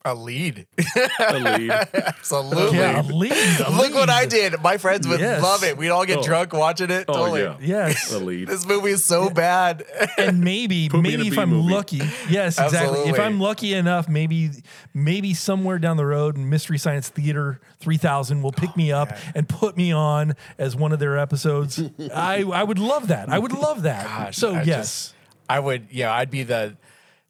A 0.07 0.15
lead. 0.15 0.67
A 1.29 1.39
lead. 1.39 1.71
Absolutely. 1.71 2.79
Yeah, 2.79 3.01
a 3.01 3.03
lead. 3.03 3.33
a 3.33 3.71
Look 3.77 3.93
what 3.95 4.09
I 4.09 4.25
did. 4.27 4.61
My 4.63 4.79
friends 4.79 5.07
would 5.09 5.21
Yes. 5.21 5.43
love 5.43 5.65
it. 5.65 5.77
We'd 5.77 5.91
all 5.91 6.05
get 6.07 6.19
Oh. 6.19 6.23
drunk 6.23 6.53
watching 6.53 6.91
it. 6.91 7.07
Oh, 7.09 7.15
totally. 7.15 7.43
yeah. 7.43 7.57
Yes. 7.61 8.13
A 8.13 8.19
lead. 8.19 8.49
This 8.49 8.65
movie 8.67 8.91
is 8.91 9.05
so 9.05 9.29
bad. 9.31 9.85
and 10.17 10.41
maybe 10.45 10.89
Put 10.89 11.03
maybe 11.03 11.29
if 11.29 11.39
I'm 11.39 11.51
movie. 11.51 11.73
lucky, 11.75 12.03
yes, 12.29 12.59
exactly. 12.61 13.01
If 13.11 13.19
I'm 13.19 13.41
lucky 13.41 13.75
enough, 13.75 14.09
maybe 14.09 14.51
maybe 14.95 15.35
somewhere 15.35 15.79
down 15.79 15.97
the 15.97 16.07
road, 16.07 16.37
Mystery 16.37 16.79
Science 16.79 17.09
Theater 17.09 17.61
3000 17.81 18.43
will 18.43 18.53
pick 18.53 18.71
oh, 18.71 18.75
me 18.77 18.93
up 18.93 19.11
and 19.35 19.49
put 19.49 19.77
me 19.77 19.93
on 19.93 20.35
as 20.59 20.77
one 20.77 20.93
of 20.93 20.99
their 20.99 21.19
episodes. 21.19 21.83
I 22.15 22.43
I 22.43 22.63
would 22.63 22.79
love 22.79 23.09
that. 23.09 23.29
I 23.29 23.39
would 23.39 23.53
love 23.53 23.83
that. 23.83 24.05
Gosh, 24.07 24.37
so 24.37 24.55
I 24.55 24.63
yes, 24.63 24.67
just- 24.67 25.15
I 25.49 25.61
would, 25.61 25.89
yeah, 25.93 26.13
I'd 26.13 26.31
be 26.31 26.43
the, 26.43 26.77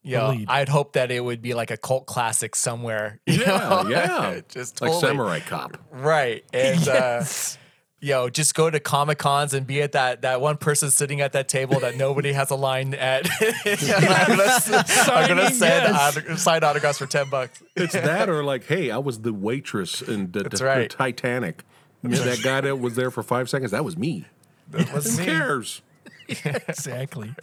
you 0.06 0.16
know. 0.16 0.44
I'd 0.48 0.68
hope 0.68 0.92
that 0.94 1.10
it 1.10 1.22
would 1.24 1.42
be 1.42 1.54
like 1.54 1.70
a 1.70 1.76
cult 1.76 2.06
classic 2.06 2.54
somewhere. 2.56 3.20
you 3.26 3.40
Yeah, 3.40 3.58
know? 3.58 3.88
yeah. 3.88 4.40
just 4.48 4.80
like. 4.80 4.92
Samurai 5.00 5.40
Cop. 5.40 5.76
Right. 5.90 6.44
And, 6.52 6.84
Yes. 6.86 7.56
uh, 7.56 7.60
you 7.98 8.12
know, 8.12 8.28
just 8.28 8.54
go 8.54 8.68
to 8.70 8.78
Comic 8.78 9.18
Cons 9.18 9.54
and 9.54 9.66
be 9.66 9.80
at 9.82 9.92
that 9.92 10.20
that 10.22 10.40
one 10.40 10.58
person 10.58 10.90
sitting 10.90 11.22
at 11.22 11.32
that 11.32 11.48
table 11.48 11.80
that 11.80 11.96
nobody 11.96 12.30
has 12.32 12.50
a 12.50 12.54
line 12.54 12.92
at. 12.94 13.26
I'm 13.40 14.26
gonna, 14.28 14.42
s- 14.44 15.08
I'm 15.08 15.26
gonna 15.28 15.50
send 15.50 15.94
yes. 15.94 16.16
auto- 16.16 16.36
sign 16.36 16.62
autographs 16.62 16.98
for 16.98 17.06
ten 17.06 17.28
bucks. 17.30 17.62
It's 17.74 17.94
that 17.94 18.28
or 18.28 18.44
like, 18.44 18.64
hey, 18.66 18.90
I 18.90 18.98
was 18.98 19.22
the 19.22 19.32
waitress 19.32 20.02
in 20.02 20.30
the, 20.30 20.44
the- 20.44 20.64
right. 20.64 20.90
the 20.90 20.96
Titanic. 20.96 21.64
that 22.02 22.40
guy 22.44 22.60
that 22.60 22.76
was 22.76 22.96
there 22.96 23.10
for 23.10 23.22
five 23.22 23.48
seconds, 23.48 23.70
that 23.72 23.84
was 23.84 23.96
me. 23.96 24.26
That 24.70 24.92
was 24.92 25.12
Who 25.18 25.24
me. 25.24 25.24
cares? 25.24 25.82
exactly. 26.28 27.34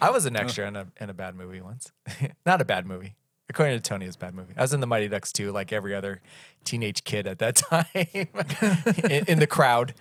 I 0.00 0.10
was 0.10 0.26
an 0.26 0.36
oh. 0.36 0.40
extra 0.40 0.66
in 0.66 0.76
a 0.76 0.86
in 1.00 1.10
a 1.10 1.14
bad 1.14 1.34
movie 1.34 1.60
once. 1.60 1.92
Not 2.46 2.60
a 2.60 2.64
bad 2.64 2.86
movie. 2.86 3.14
According 3.48 3.76
to 3.76 3.82
Tony, 3.82 4.06
it's 4.06 4.14
a 4.14 4.18
bad 4.18 4.34
movie. 4.34 4.54
I 4.56 4.62
was 4.62 4.72
in 4.72 4.80
the 4.80 4.86
Mighty 4.86 5.08
Ducks 5.08 5.32
too, 5.32 5.50
like 5.50 5.72
every 5.72 5.92
other 5.92 6.20
teenage 6.62 7.02
kid 7.02 7.26
at 7.26 7.40
that 7.40 7.56
time, 7.70 7.84
in, 7.94 9.24
in 9.26 9.38
the 9.40 9.48
crowd. 9.48 9.92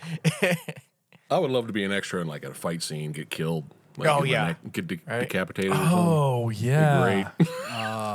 I 1.32 1.40
would 1.40 1.50
love 1.50 1.66
to 1.68 1.74
be 1.74 1.84
an 1.84 1.92
extra 1.92 2.22
in 2.22 2.28
like 2.28 2.46
a 2.46 2.54
fight 2.54 2.84
scene, 2.84 3.12
get 3.12 3.30
killed. 3.30 3.66
Like, 4.00 4.10
Oh, 4.10 4.24
yeah. 4.24 4.54
get 4.72 4.88
de- 4.88 5.00
Right. 5.08 5.20
decapitated. 5.22 5.72
or 5.72 5.76
something. 5.76 5.98
Oh 5.98 6.50
yeah. 6.50 7.02
Great. 7.38 7.50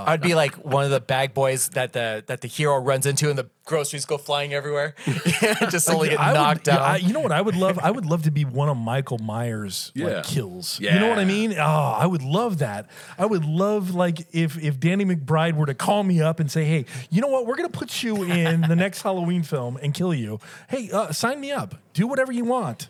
I'd 0.06 0.20
be 0.20 0.34
like 0.34 0.54
one 0.56 0.84
of 0.84 0.90
the 0.90 1.00
bag 1.00 1.32
boys 1.32 1.68
that 1.70 1.92
the 1.94 2.22
that 2.26 2.40
the 2.42 2.48
hero 2.48 2.76
runs 2.78 3.06
into, 3.06 3.30
and 3.30 3.38
the 3.38 3.48
groceries 3.64 4.04
go 4.04 4.18
flying 4.18 4.52
everywhere, 4.52 4.94
just 5.70 5.86
slowly 5.86 6.10
get 6.10 6.20
I 6.20 6.32
would- 6.32 6.34
knocked 6.38 6.66
yeah. 6.68 6.76
I- 6.78 6.96
you 6.96 7.12
know 7.14 7.20
what 7.20 7.32
I 7.32 7.40
would 7.40 7.56
love? 7.56 7.78
I 7.78 7.90
would 7.90 8.04
love 8.04 8.22
to 8.24 8.30
be 8.30 8.44
one 8.44 8.68
of 8.68 8.76
Michael 8.76 9.16
Myers' 9.18 9.92
Yeah. 9.94 10.06
like 10.16 10.24
kills. 10.24 10.78
You 10.80 10.90
know 10.90 11.08
what 11.08 11.18
I 11.18 11.24
mean? 11.24 11.54
Oh, 11.58 11.62
I 11.98 12.04
would 12.06 12.22
love 12.22 12.58
that. 12.58 12.86
I 13.18 13.24
would 13.24 13.44
love 13.46 13.94
like 13.94 14.26
if 14.34 14.62
if 14.62 14.78
Danny 14.78 15.04
McBride 15.06 15.54
were 15.54 15.66
to 15.66 15.74
call 15.74 16.02
me 16.02 16.20
up 16.20 16.38
and 16.40 16.50
say, 16.50 16.64
"Hey, 16.64 16.84
you 17.10 17.22
know 17.22 17.28
what? 17.28 17.46
We're 17.46 17.56
gonna 17.56 17.68
put 17.70 18.02
you 18.02 18.24
in 18.24 18.60
the 18.62 18.76
next 18.76 19.02
Halloween 19.02 19.42
film 19.42 19.78
and 19.82 19.94
kill 19.94 20.12
you. 20.12 20.38
Hey, 20.68 20.90
uh, 20.90 21.12
sign 21.12 21.40
me 21.40 21.50
up. 21.50 21.76
Do 21.94 22.06
whatever 22.06 22.32
you 22.32 22.44
want." 22.44 22.88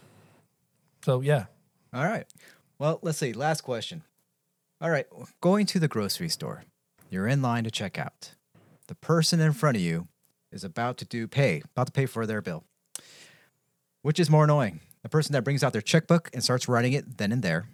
So 1.05 1.20
yeah, 1.20 1.45
All 1.92 2.03
right. 2.05 2.26
Well, 2.85 2.99
let's 3.01 3.16
see. 3.16 3.32
Last 3.32 3.62
question. 3.62 4.03
All 4.78 4.91
right. 4.91 5.07
Going 5.41 5.64
to 5.64 5.78
the 5.78 5.89
grocery 5.89 6.28
store. 6.28 6.64
You're 7.09 7.26
in 7.26 7.41
line 7.41 7.64
to 7.64 7.70
check 7.70 7.99
out. 7.99 8.32
The 8.89 8.95
person 8.95 9.41
in 9.41 9.55
front 9.55 9.78
of 9.78 9.82
you 9.82 10.09
is 10.53 10.64
about 10.64 10.99
to 10.99 11.07
do 11.07 11.26
pay, 11.26 11.62
about 11.64 11.87
to 11.87 11.93
pay 11.93 12.05
for 12.05 12.26
their 12.26 12.43
bill. 12.43 12.64
Which 14.03 14.20
is 14.20 14.28
more 14.28 14.45
annoying? 14.45 14.80
The 15.03 15.09
person 15.09 15.32
that 15.32 15.45
brings 15.45 15.64
out 15.64 15.72
their 15.72 15.80
checkbook 15.80 16.28
and 16.35 16.45
starts 16.45 16.68
writing 16.68 16.93
it 16.93 17.16
then 17.16 17.32
and 17.32 17.43
there. 17.43 17.68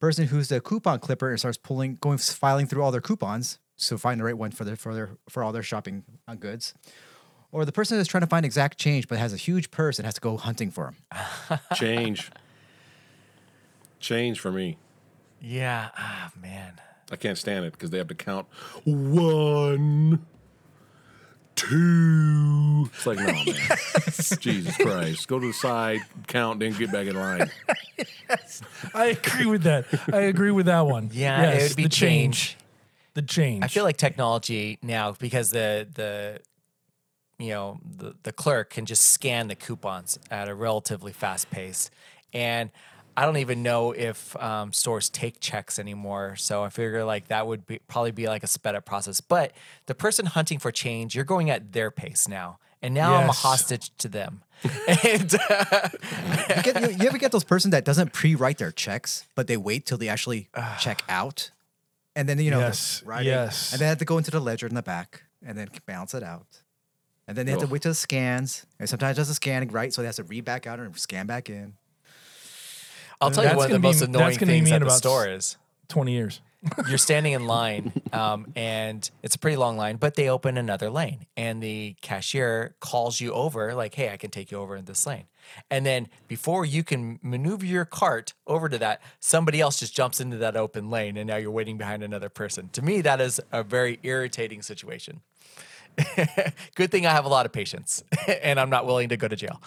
Person 0.00 0.28
who's 0.28 0.50
the 0.50 0.60
coupon 0.60 1.00
clipper 1.00 1.30
and 1.30 1.40
starts 1.40 1.58
pulling, 1.58 1.96
going 1.96 2.18
filing 2.18 2.68
through 2.68 2.84
all 2.84 2.92
their 2.92 3.00
coupons 3.00 3.58
so 3.74 3.98
find 3.98 4.20
the 4.20 4.24
right 4.24 4.38
one 4.38 4.52
for 4.52 4.62
their 4.62 4.76
for 4.76 4.94
their 4.94 5.10
for 5.28 5.42
all 5.42 5.50
their 5.50 5.64
shopping 5.64 6.04
uh, 6.28 6.36
goods. 6.36 6.74
Or 7.50 7.64
the 7.64 7.72
person 7.72 7.96
that's 7.96 8.08
trying 8.08 8.20
to 8.20 8.28
find 8.28 8.46
exact 8.46 8.78
change 8.78 9.08
but 9.08 9.18
has 9.18 9.32
a 9.32 9.36
huge 9.36 9.72
purse 9.72 9.98
and 9.98 10.06
has 10.06 10.14
to 10.14 10.20
go 10.20 10.36
hunting 10.36 10.70
for 10.70 10.94
them. 11.10 11.58
Change. 11.74 12.30
Change 14.04 14.38
for 14.38 14.52
me. 14.52 14.76
yeah, 15.40 15.88
ah 15.96 16.30
man. 16.38 16.74
I 17.10 17.16
can't 17.16 17.38
stand 17.38 17.64
it 17.64 17.72
because 17.72 17.88
they 17.88 17.96
have 17.96 18.08
to 18.08 18.14
count 18.14 18.46
one, 18.84 20.26
two. 21.54 22.90
It's 22.94 23.06
like, 23.06 23.18
no, 23.18 23.24
man. 23.24 23.44
Jesus 24.40 24.76
Christ. 24.76 25.26
Go 25.26 25.38
to 25.38 25.46
the 25.46 25.52
side, 25.54 26.00
count, 26.26 26.60
then 26.60 26.72
get 26.74 26.92
back 26.92 27.06
in 27.06 27.16
line. 27.16 27.50
yes. 28.28 28.60
I 28.92 29.06
agree 29.06 29.46
with 29.46 29.62
that. 29.62 29.86
I 30.12 30.20
agree 30.22 30.50
with 30.50 30.66
that 30.66 30.82
one. 30.86 31.08
Yeah, 31.10 31.40
Yes, 31.42 31.62
it 31.62 31.70
would 31.70 31.76
be 31.76 31.82
the 31.84 31.88
change. 31.88 32.58
The 33.14 33.22
change. 33.22 33.64
I 33.64 33.68
feel 33.68 33.84
like 33.84 33.96
technology 33.96 34.78
now 34.82 35.12
because 35.12 35.48
the 35.48 35.88
the 35.94 36.40
you 37.38 37.50
know 37.50 37.78
the 37.84 38.14
the 38.22 38.32
clerk 38.32 38.68
can 38.70 38.84
just 38.84 39.04
scan 39.08 39.48
the 39.48 39.54
coupons 39.54 40.18
at 40.30 40.48
a 40.48 40.54
relatively 40.54 41.12
fast 41.12 41.50
pace, 41.50 41.90
and 42.34 42.70
I 43.16 43.24
don't 43.26 43.36
even 43.36 43.62
know 43.62 43.92
if 43.92 44.36
um, 44.42 44.72
stores 44.72 45.08
take 45.08 45.40
checks 45.40 45.78
anymore. 45.78 46.36
So 46.36 46.64
I 46.64 46.68
figure 46.68 47.04
like 47.04 47.28
that 47.28 47.46
would 47.46 47.66
be 47.66 47.78
probably 47.86 48.10
be 48.10 48.26
like 48.26 48.42
a 48.42 48.46
sped 48.46 48.74
up 48.74 48.84
process. 48.84 49.20
But 49.20 49.52
the 49.86 49.94
person 49.94 50.26
hunting 50.26 50.58
for 50.58 50.70
change, 50.72 51.14
you're 51.14 51.24
going 51.24 51.50
at 51.50 51.72
their 51.72 51.90
pace 51.90 52.26
now, 52.28 52.58
and 52.82 52.94
now 52.94 53.14
I'm 53.14 53.28
a 53.28 53.32
hostage 53.32 53.90
to 53.98 54.08
them. 54.08 54.42
and 55.04 55.34
uh, 55.50 55.88
you, 56.56 56.62
get, 56.62 56.80
you, 56.80 56.96
you 56.98 57.06
ever 57.08 57.18
get 57.18 57.32
those 57.32 57.44
person 57.44 57.70
that 57.72 57.84
doesn't 57.84 58.12
pre-write 58.14 58.56
their 58.58 58.72
checks, 58.72 59.26
but 59.34 59.46
they 59.46 59.58
wait 59.58 59.84
till 59.84 59.98
they 59.98 60.08
actually 60.08 60.48
check 60.80 61.02
out? 61.08 61.50
and 62.16 62.28
then 62.28 62.38
you 62.38 62.50
know 62.50 62.60
Yes, 62.60 63.02
writing, 63.04 63.26
yes. 63.32 63.72
and 63.72 63.80
they 63.80 63.86
have 63.86 63.98
to 63.98 64.04
go 64.04 64.18
into 64.18 64.30
the 64.30 64.40
ledger 64.40 64.66
in 64.66 64.74
the 64.74 64.82
back 64.82 65.24
and 65.44 65.58
then 65.58 65.68
balance 65.86 66.14
it 66.14 66.22
out. 66.22 66.46
And 67.26 67.36
then 67.36 67.46
they 67.46 67.52
have 67.52 67.60
to 67.60 67.66
wait 67.66 67.82
till 67.82 67.90
the 67.90 67.96
scans. 67.96 68.66
And 68.78 68.88
sometimes 68.88 69.16
it 69.16 69.20
does 69.20 69.28
the 69.28 69.34
scanning 69.34 69.70
right, 69.70 69.92
so 69.92 70.02
they 70.02 70.06
have 70.06 70.16
to 70.16 70.24
read 70.24 70.44
back 70.44 70.66
out 70.66 70.78
and 70.78 70.96
scan 70.98 71.26
back 71.26 71.48
in. 71.48 71.74
I'll 73.24 73.30
tell 73.30 73.44
you 73.44 73.48
That's 73.48 73.56
one 73.56 73.66
of 73.66 73.70
the 73.70 73.78
gonna 73.78 73.82
be- 73.82 73.88
most 73.88 74.02
annoying 74.02 74.36
gonna 74.36 74.52
things 74.52 74.64
me 74.64 74.72
at 74.72 74.76
in 74.76 74.80
the 74.82 74.86
about 74.86 74.98
store 74.98 75.28
is 75.28 75.56
Twenty 75.88 76.12
years. 76.12 76.40
you're 76.88 76.98
standing 76.98 77.32
in 77.32 77.46
line 77.46 77.92
um, 78.12 78.50
and 78.56 79.10
it's 79.22 79.34
a 79.34 79.38
pretty 79.38 79.56
long 79.56 79.76
line 79.76 79.96
but 79.96 80.14
they 80.14 80.28
open 80.28 80.56
another 80.56 80.88
lane 80.88 81.26
and 81.36 81.62
the 81.62 81.94
cashier 82.00 82.74
calls 82.80 83.20
you 83.20 83.32
over 83.32 83.74
like 83.74 83.94
hey 83.94 84.10
i 84.10 84.16
can 84.16 84.30
take 84.30 84.50
you 84.50 84.58
over 84.58 84.74
in 84.76 84.84
this 84.86 85.06
lane 85.06 85.24
and 85.70 85.84
then 85.84 86.08
before 86.26 86.64
you 86.64 86.82
can 86.82 87.18
maneuver 87.22 87.66
your 87.66 87.84
cart 87.84 88.32
over 88.46 88.68
to 88.68 88.78
that 88.78 89.02
somebody 89.20 89.60
else 89.60 89.78
just 89.78 89.94
jumps 89.94 90.20
into 90.20 90.38
that 90.38 90.56
open 90.56 90.88
lane 90.88 91.16
and 91.16 91.28
now 91.28 91.36
you're 91.36 91.50
waiting 91.50 91.76
behind 91.76 92.02
another 92.02 92.30
person 92.30 92.70
to 92.72 92.80
me 92.80 93.02
that 93.02 93.20
is 93.20 93.40
a 93.52 93.62
very 93.62 93.98
irritating 94.02 94.62
situation 94.62 95.20
good 96.74 96.90
thing 96.90 97.04
i 97.06 97.10
have 97.10 97.26
a 97.26 97.28
lot 97.28 97.44
of 97.44 97.52
patience 97.52 98.02
and 98.42 98.58
i'm 98.58 98.70
not 98.70 98.86
willing 98.86 99.10
to 99.10 99.16
go 99.16 99.28
to 99.28 99.36
jail 99.36 99.60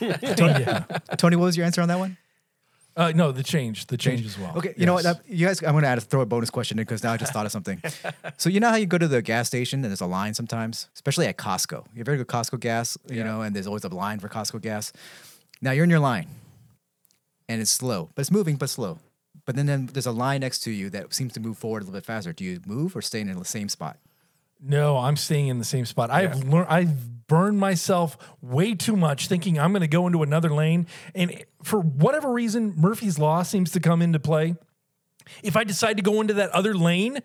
yeah. 0.00 0.84
Tony, 1.16 1.36
what 1.36 1.46
was 1.46 1.56
your 1.56 1.64
answer 1.66 1.80
on 1.80 1.88
that 1.88 1.98
one? 1.98 2.16
Uh, 2.96 3.12
no, 3.14 3.30
the 3.32 3.42
change, 3.42 3.86
the 3.86 3.96
change 3.96 4.26
as 4.26 4.38
well. 4.38 4.52
Okay, 4.56 4.74
you 4.76 4.84
know 4.84 4.94
what? 4.94 5.04
Yes. 5.04 5.16
uh, 5.16 5.20
You 5.26 5.46
guys, 5.46 5.62
I'm 5.62 5.72
going 5.72 5.82
to 5.82 5.88
add 5.88 6.02
throw 6.02 6.20
a 6.22 6.26
bonus 6.26 6.50
question 6.50 6.78
in 6.78 6.82
because 6.84 7.02
now 7.04 7.12
I 7.12 7.16
just 7.16 7.32
thought 7.32 7.46
of 7.46 7.52
something. 7.52 7.80
so 8.36 8.50
you 8.50 8.58
know 8.60 8.68
how 8.68 8.76
you 8.76 8.86
go 8.86 8.98
to 8.98 9.06
the 9.08 9.22
gas 9.22 9.46
station 9.46 9.78
and 9.78 9.84
there's 9.90 10.00
a 10.00 10.06
line 10.06 10.34
sometimes, 10.34 10.88
especially 10.94 11.26
at 11.26 11.36
Costco. 11.36 11.86
You 11.94 12.00
ever 12.00 12.16
go 12.16 12.24
to 12.24 12.24
Costco 12.24 12.58
gas, 12.60 12.98
you 13.08 13.22
know, 13.24 13.42
and 13.42 13.54
there's 13.54 13.66
always 13.68 13.84
a 13.84 13.88
line 13.88 14.18
for 14.18 14.28
Costco 14.28 14.60
gas. 14.60 14.92
Now 15.62 15.70
you're 15.70 15.84
in 15.84 15.90
your 15.90 16.00
line, 16.00 16.26
and 17.48 17.60
it's 17.60 17.70
slow, 17.70 18.10
but 18.14 18.22
it's 18.22 18.30
moving, 18.30 18.56
but 18.56 18.70
slow. 18.70 18.98
But 19.46 19.56
then, 19.56 19.66
then 19.66 19.86
there's 19.92 20.06
a 20.06 20.12
line 20.12 20.40
next 20.40 20.60
to 20.60 20.70
you 20.70 20.90
that 20.90 21.14
seems 21.14 21.32
to 21.34 21.40
move 21.40 21.58
forward 21.58 21.82
a 21.82 21.86
little 21.86 21.98
bit 21.98 22.04
faster. 22.06 22.32
Do 22.32 22.44
you 22.44 22.60
move 22.66 22.94
or 22.96 23.02
stay 23.02 23.20
in 23.20 23.32
the 23.38 23.44
same 23.44 23.68
spot? 23.68 23.98
No, 24.62 24.98
I'm 24.98 25.16
staying 25.16 25.48
in 25.48 25.58
the 25.58 25.64
same 25.64 25.86
spot. 25.86 26.10
I've 26.10 26.44
learned. 26.44 26.68
I've 26.68 27.26
burned 27.26 27.58
myself 27.58 28.18
way 28.42 28.74
too 28.74 28.96
much 28.96 29.28
thinking 29.28 29.58
I'm 29.58 29.72
going 29.72 29.82
to 29.82 29.88
go 29.88 30.06
into 30.06 30.22
another 30.22 30.50
lane, 30.50 30.86
and 31.14 31.44
for 31.62 31.80
whatever 31.80 32.32
reason, 32.32 32.74
Murphy's 32.76 33.18
law 33.18 33.42
seems 33.42 33.70
to 33.72 33.80
come 33.80 34.02
into 34.02 34.18
play. 34.18 34.56
If 35.42 35.56
I 35.56 35.64
decide 35.64 35.96
to 35.96 36.02
go 36.02 36.20
into 36.20 36.34
that 36.34 36.50
other 36.50 36.74
lane, 36.74 37.20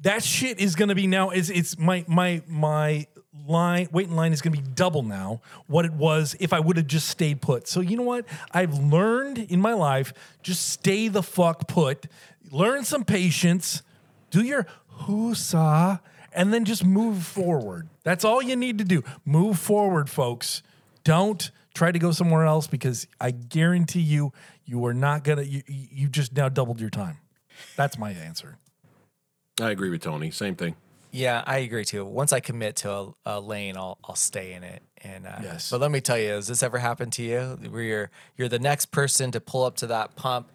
that 0.00 0.24
shit 0.24 0.60
is 0.60 0.74
going 0.74 0.88
to 0.88 0.94
be 0.94 1.06
now. 1.06 1.30
It's 1.30 1.50
it's 1.50 1.78
my 1.78 2.04
my 2.08 2.42
my 2.48 3.06
line 3.46 3.88
wait 3.92 4.08
in 4.08 4.16
line 4.16 4.32
is 4.32 4.42
going 4.42 4.54
to 4.54 4.60
be 4.60 4.68
double 4.74 5.02
now 5.02 5.40
what 5.66 5.84
it 5.84 5.92
was 5.92 6.34
if 6.40 6.52
I 6.52 6.60
would 6.60 6.76
have 6.76 6.86
just 6.86 7.08
stayed 7.08 7.40
put. 7.40 7.68
So 7.68 7.80
you 7.80 7.96
know 7.96 8.02
what? 8.02 8.24
I've 8.52 8.74
learned 8.78 9.38
in 9.38 9.60
my 9.60 9.74
life 9.74 10.12
just 10.42 10.70
stay 10.70 11.08
the 11.08 11.22
fuck 11.22 11.68
put. 11.68 12.06
Learn 12.50 12.84
some 12.84 13.04
patience. 13.04 13.82
Do 14.30 14.42
your 14.42 14.66
whoosah 15.02 16.00
and 16.38 16.54
then 16.54 16.64
just 16.64 16.84
move 16.84 17.24
forward. 17.24 17.88
That's 18.04 18.24
all 18.24 18.40
you 18.40 18.56
need 18.56 18.78
to 18.78 18.84
do. 18.84 19.02
Move 19.26 19.58
forward, 19.58 20.08
folks. 20.08 20.62
Don't 21.04 21.50
try 21.74 21.92
to 21.92 21.98
go 21.98 22.12
somewhere 22.12 22.44
else 22.44 22.66
because 22.66 23.06
I 23.20 23.32
guarantee 23.32 24.00
you 24.00 24.32
you 24.64 24.84
are 24.86 24.94
not 24.94 25.24
going 25.24 25.38
to 25.38 25.44
you 25.46 25.62
you 25.66 26.08
just 26.08 26.34
now 26.34 26.48
doubled 26.48 26.80
your 26.80 26.90
time. 26.90 27.18
That's 27.76 27.98
my 27.98 28.12
answer. 28.12 28.56
I 29.60 29.70
agree 29.70 29.90
with 29.90 30.00
Tony. 30.02 30.30
Same 30.30 30.54
thing. 30.54 30.76
Yeah, 31.10 31.42
I 31.46 31.58
agree 31.58 31.84
too. 31.84 32.04
Once 32.04 32.32
I 32.32 32.40
commit 32.40 32.76
to 32.76 32.90
a, 32.92 33.14
a 33.26 33.40
lane, 33.40 33.76
I'll 33.76 33.98
I'll 34.04 34.14
stay 34.14 34.52
in 34.52 34.62
it. 34.62 34.82
And 35.02 35.26
uh, 35.26 35.38
Yes. 35.42 35.70
but 35.70 35.80
let 35.80 35.90
me 35.90 36.00
tell 36.00 36.18
you, 36.18 36.28
has 36.30 36.46
this 36.46 36.62
ever 36.62 36.78
happened 36.78 37.12
to 37.14 37.22
you? 37.22 37.40
Where 37.70 37.82
you're 37.82 38.10
you're 38.36 38.48
the 38.48 38.58
next 38.58 38.86
person 38.92 39.30
to 39.32 39.40
pull 39.40 39.64
up 39.64 39.76
to 39.76 39.86
that 39.88 40.14
pump, 40.16 40.50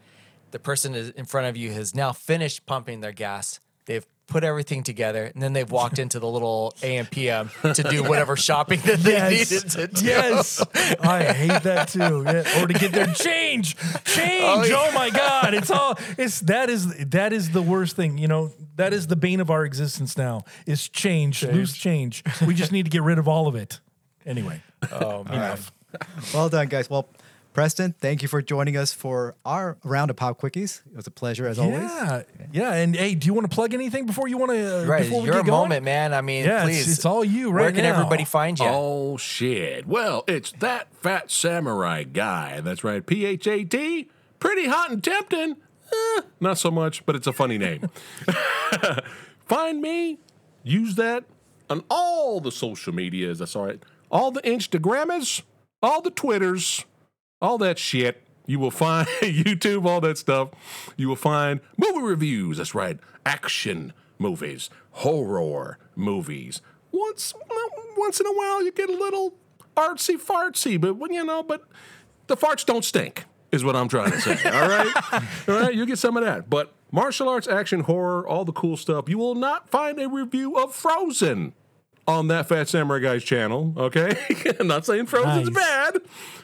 the 0.52 0.60
person 0.60 0.96
is 0.96 1.10
in 1.10 1.26
front 1.26 1.48
of 1.48 1.58
you 1.58 1.72
has 1.74 1.94
now 1.94 2.14
finished 2.14 2.66
pumping 2.66 3.02
their 3.02 3.12
gas. 3.12 3.60
They've 3.86 4.06
put 4.28 4.44
everything 4.44 4.84
together, 4.84 5.26
and 5.26 5.42
then 5.42 5.54
they've 5.54 5.70
walked 5.70 6.00
into 6.00 6.20
the 6.20 6.28
little 6.28 6.74
AM 6.82 7.06
PM 7.06 7.50
to 7.62 7.84
do 7.84 8.04
whatever 8.10 8.36
shopping 8.36 8.80
that 8.82 9.00
they 9.00 9.30
needed 9.30 9.70
to 9.72 9.88
do. 9.88 10.06
Yes. 10.06 10.64
I 11.02 11.24
hate 11.24 11.64
that 11.64 11.90
too. 11.90 12.24
Yeah. 12.26 12.64
Or 12.64 12.68
to 12.68 12.74
get 12.74 12.92
their 12.92 13.08
change. 13.14 13.76
Change. 14.06 14.70
Oh, 14.72 14.90
oh, 14.90 14.92
my 14.94 15.10
God. 15.10 15.54
It's 15.54 15.70
all 15.70 15.98
it's 16.18 16.40
that 16.42 16.70
is 16.70 16.96
that 17.10 17.34
is 17.34 17.52
the 17.52 17.62
worst 17.62 17.96
thing. 17.96 18.18
You 18.18 18.28
know, 18.28 18.52
that 18.76 18.94
is 18.94 19.08
the 19.08 19.16
bane 19.16 19.40
of 19.40 19.50
our 19.50 19.66
existence 19.66 20.18
now. 20.18 20.46
Is 20.66 20.90
change, 20.90 21.44
loose 21.44 21.76
change. 21.76 22.24
We 22.46 22.54
just 22.54 22.72
need 22.72 22.84
to 22.84 22.92
get 22.92 23.04
rid 23.04 23.20
of 23.20 23.28
all 23.28 23.48
of 23.48 23.56
it. 23.56 23.80
Anyway. 24.26 24.62
Oh, 24.92 25.22
enough. 25.22 25.72
Well 26.34 26.50
done, 26.50 26.68
guys. 26.68 26.90
Well, 26.90 27.08
Preston, 27.54 27.94
thank 28.00 28.22
you 28.24 28.28
for 28.28 28.42
joining 28.42 28.76
us 28.76 28.94
for 28.94 29.36
our 29.46 29.78
round 29.84 30.10
of 30.10 30.16
pop 30.18 30.42
quickies. 30.42 30.82
It 30.92 30.96
was 30.96 31.06
a 31.06 31.12
pleasure 31.12 31.48
as 31.48 31.60
always. 31.60 31.84
Yeah. 31.84 32.24
Yeah. 32.52 32.74
And 32.74 32.96
hey, 32.96 33.14
do 33.14 33.28
you 33.28 33.34
want 33.34 33.50
to 33.50 33.54
plug 33.54 33.74
anything 33.76 34.06
before 34.08 34.28
you 34.28 34.38
want 34.40 34.52
to 34.54 34.82
uh, 34.82 34.86
Right, 34.86 35.04
before 35.04 35.22
we 35.22 35.28
your 35.28 35.36
get 35.36 35.46
going? 35.46 35.62
moment, 35.70 35.86
man. 35.86 36.14
I 36.16 36.22
mean, 36.22 36.46
Yeah, 36.46 36.64
it's- 36.64 36.66
please. 36.86 36.92
it's 36.98 37.06
all 37.06 37.24
you 37.24 37.52
right 37.52 37.64
Where 37.66 37.72
can 37.72 37.84
now. 37.84 37.92
everybody 37.94 38.26
find 38.26 38.58
you? 38.58 38.66
Oh 38.68 39.18
shit! 39.18 39.86
Well, 39.88 40.24
it's 40.28 40.52
that 40.54 40.88
Phat 40.96 41.30
Samurai 41.30 42.04
Guy. 42.04 42.60
That's 42.62 42.84
right. 42.84 43.06
P 43.06 43.26
H 43.26 43.46
A 43.48 43.64
T. 43.64 44.10
Pretty 44.40 44.68
hot 44.68 44.90
and 44.92 45.04
tempting. 45.04 45.58
Eh, 45.92 46.22
not 46.40 46.58
so 46.58 46.72
much, 46.72 47.06
but 47.06 47.16
it's 47.16 47.28
a 47.28 47.34
funny 47.34 47.60
name. 47.60 47.88
Find 49.46 49.82
me. 49.82 50.18
Use 50.64 50.96
that 50.96 51.24
on 51.70 51.84
all 51.90 52.40
the 52.40 52.52
social 52.52 52.94
medias. 52.94 53.40
That's 53.40 53.56
all 53.56 53.66
right. 53.68 53.80
All 54.10 54.32
the 54.32 54.42
Instagrammers, 54.42 55.44
all 55.82 56.02
the 56.02 56.10
Twitters, 56.12 56.86
all 57.44 57.58
that 57.60 57.78
shit. 57.78 58.24
You 58.46 58.58
will 58.60 58.72
find 58.72 59.08
YouTube, 59.22 59.86
all 59.86 60.02
that 60.02 60.18
stuff. 60.18 60.50
You 60.98 61.10
will 61.10 61.16
find 61.16 61.60
movie 61.78 62.02
reviews. 62.02 62.58
That's 62.58 62.74
right. 62.74 63.00
Action 63.26 63.94
movies, 64.18 64.70
horror 64.92 65.78
movies. 65.96 66.62
Once, 66.92 67.34
once 67.98 68.20
in 68.20 68.26
a 68.26 68.34
while, 68.34 68.64
you 68.64 68.72
get 68.72 68.90
a 68.90 68.94
little 68.96 69.36
artsy 69.76 70.16
fartsy, 70.16 70.80
but 70.80 70.96
when 70.96 71.12
you 71.14 71.24
know, 71.24 71.44
but 71.44 71.64
the 72.28 72.38
farts 72.38 72.66
don't 72.66 72.86
stink, 72.86 73.26
is 73.52 73.64
what 73.64 73.76
I'm 73.76 73.88
trying 73.88 74.12
to 74.12 74.22
say. 74.22 74.32
all 74.50 74.68
right, 74.68 75.14
all 75.48 75.56
right. 75.56 75.74
You 75.74 75.86
get 75.86 75.98
some 75.98 76.18
of 76.18 76.24
that, 76.24 76.50
but 76.50 76.74
martial 76.92 77.30
arts, 77.30 77.48
action, 77.48 77.82
horror, 77.82 78.28
all 78.28 78.46
the 78.46 78.52
cool 78.52 78.78
stuff. 78.78 79.10
You 79.10 79.18
will 79.18 79.36
not 79.36 79.70
find 79.70 80.00
a 80.00 80.08
review 80.08 80.58
of 80.58 80.76
Frozen 80.76 81.54
on 82.08 82.28
that 82.28 82.48
Phat 82.50 82.68
Samurai 82.70 83.00
Guy's 83.00 83.24
channel, 83.24 83.74
okay? 83.78 84.18
I'm 84.60 84.68
not 84.68 84.86
saying 84.86 85.06
Frozen's 85.08 85.50
Nice. 85.50 85.56
bad, 85.56 86.02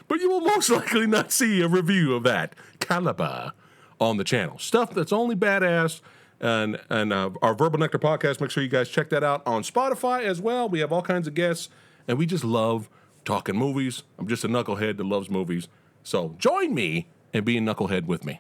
but 0.08 0.20
you 0.20 0.30
will 0.30 0.42
most 0.42 0.70
likely 0.70 1.08
not 1.08 1.32
see 1.32 1.62
a 1.62 1.68
review 1.68 2.16
of 2.16 2.24
that 2.24 2.56
caliber 2.80 3.52
on 4.00 4.18
the 4.18 4.24
channel. 4.24 4.58
Stuff 4.60 4.94
that's 4.94 5.12
only 5.12 5.36
badass. 5.36 6.02
And 6.42 6.80
and 6.90 7.12
uh, 7.12 7.32
our 7.42 7.54
Verbal 7.54 7.80
Nectar 7.80 8.00
podcast, 8.00 8.40
make 8.40 8.50
sure 8.50 8.64
you 8.64 8.70
guys 8.70 8.88
check 8.88 9.10
that 9.10 9.26
out 9.26 9.46
on 9.46 9.62
Spotify 9.62 10.24
as 10.24 10.40
well. 10.40 10.70
We 10.70 10.80
have 10.80 10.94
all 10.94 11.02
kinds 11.02 11.28
of 11.28 11.34
guests, 11.34 11.68
and 12.08 12.18
we 12.18 12.26
just 12.26 12.46
love 12.46 12.90
talking 13.26 13.58
movies. 13.58 14.04
I'm 14.18 14.26
just 14.26 14.46
a 14.46 14.48
knucklehead 14.48 14.96
that 14.98 15.06
loves 15.06 15.30
movies. 15.30 15.68
So 16.02 16.36
join 16.40 16.74
me 16.74 17.10
and 17.34 17.44
be 17.44 17.58
a 17.58 17.62
knucklehead 17.62 18.06
with 18.06 18.24
me. 18.24 18.40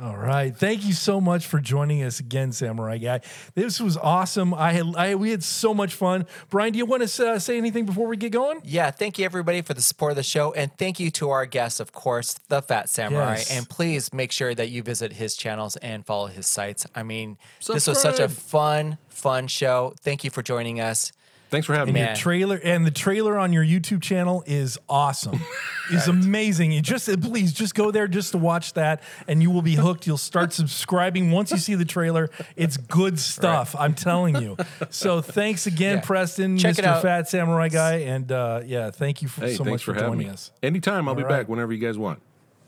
All 0.00 0.16
right. 0.16 0.56
Thank 0.56 0.84
you 0.84 0.94
so 0.94 1.20
much 1.20 1.46
for 1.46 1.60
joining 1.60 2.02
us 2.02 2.18
again, 2.18 2.50
Samurai 2.52 2.98
Guy. 2.98 3.20
This 3.54 3.78
was 3.78 3.96
awesome. 3.96 4.54
I 4.54 4.72
had 4.72 4.96
I, 4.96 5.14
we 5.14 5.30
had 5.30 5.44
so 5.44 5.74
much 5.74 5.94
fun. 5.94 6.26
Brian, 6.48 6.72
do 6.72 6.78
you 6.78 6.86
want 6.86 7.06
to 7.06 7.28
uh, 7.28 7.38
say 7.38 7.58
anything 7.58 7.84
before 7.84 8.08
we 8.08 8.16
get 8.16 8.32
going? 8.32 8.60
Yeah, 8.64 8.90
thank 8.90 9.18
you 9.18 9.24
everybody 9.24 9.60
for 9.60 9.74
the 9.74 9.82
support 9.82 10.12
of 10.12 10.16
the 10.16 10.22
show, 10.22 10.52
and 10.54 10.76
thank 10.78 10.98
you 10.98 11.10
to 11.12 11.30
our 11.30 11.44
guest, 11.46 11.78
of 11.78 11.92
course, 11.92 12.34
the 12.48 12.62
Phat 12.62 12.88
Samurai. 12.88 13.36
Yes. 13.36 13.56
And 13.56 13.68
please 13.68 14.12
make 14.14 14.32
sure 14.32 14.54
that 14.54 14.70
you 14.70 14.82
visit 14.82 15.12
his 15.12 15.36
channels 15.36 15.76
and 15.76 16.06
follow 16.06 16.26
his 16.26 16.46
sites. 16.46 16.86
I 16.94 17.02
mean, 17.02 17.36
this 17.66 17.86
was 17.86 18.00
such 18.00 18.18
a 18.18 18.28
fun, 18.28 18.98
fun 19.08 19.46
show. 19.46 19.94
Thank 20.00 20.24
you 20.24 20.30
for 20.30 20.42
joining 20.42 20.80
us. 20.80 21.12
Thanks 21.52 21.66
for 21.66 21.74
having 21.74 21.94
And 21.94 22.02
me. 22.02 22.08
your 22.08 22.16
trailer 22.16 22.56
and 22.64 22.84
the 22.84 22.90
trailer 22.90 23.38
on 23.38 23.52
your 23.52 23.62
YouTube 23.62 24.02
channel 24.02 24.42
is 24.46 24.78
awesome. 24.88 25.40
It's 25.90 26.06
amazing. 26.06 26.72
You 26.72 26.80
just 26.80 27.06
please 27.20 27.52
just 27.52 27.74
go 27.74 27.90
there 27.90 28.08
just 28.08 28.32
to 28.32 28.38
watch 28.38 28.72
that, 28.74 29.02
and 29.28 29.42
you 29.42 29.50
will 29.50 29.60
be 29.60 29.74
hooked. 29.74 30.06
You'll 30.06 30.16
start 30.16 30.52
subscribing 30.54 31.30
once 31.32 31.50
you 31.50 31.58
see 31.58 31.74
the 31.74 31.84
trailer. 31.84 32.30
It's 32.56 32.78
good 32.78 33.18
stuff. 33.18 33.76
I'm 33.78 33.92
telling 33.92 34.36
you. 34.40 34.56
So 34.88 35.20
thanks 35.20 35.66
again, 35.66 35.96
Yeah. 35.98 36.02
Preston, 36.04 36.56
Check 36.56 36.76
Mr. 36.76 37.02
Phat 37.02 37.28
Samurai 37.28 37.68
Guy, 37.68 37.94
and 37.96 38.32
uh, 38.32 38.62
yeah, 38.64 38.90
thank 38.90 39.20
you 39.20 39.28
for, 39.28 39.42
Hey, 39.42 39.54
so 39.54 39.64
much 39.64 39.84
for, 39.84 39.92
for, 39.92 40.00
joining 40.00 40.28
me. 40.28 40.32
us. 40.32 40.50
Anytime, 40.62 41.08
I'll 41.08 41.14
be 41.14 41.24
All 41.24 41.28
back 41.28 41.48
whenever 41.48 41.74
you 41.74 41.78
guys 41.80 41.98
want. 41.98 42.22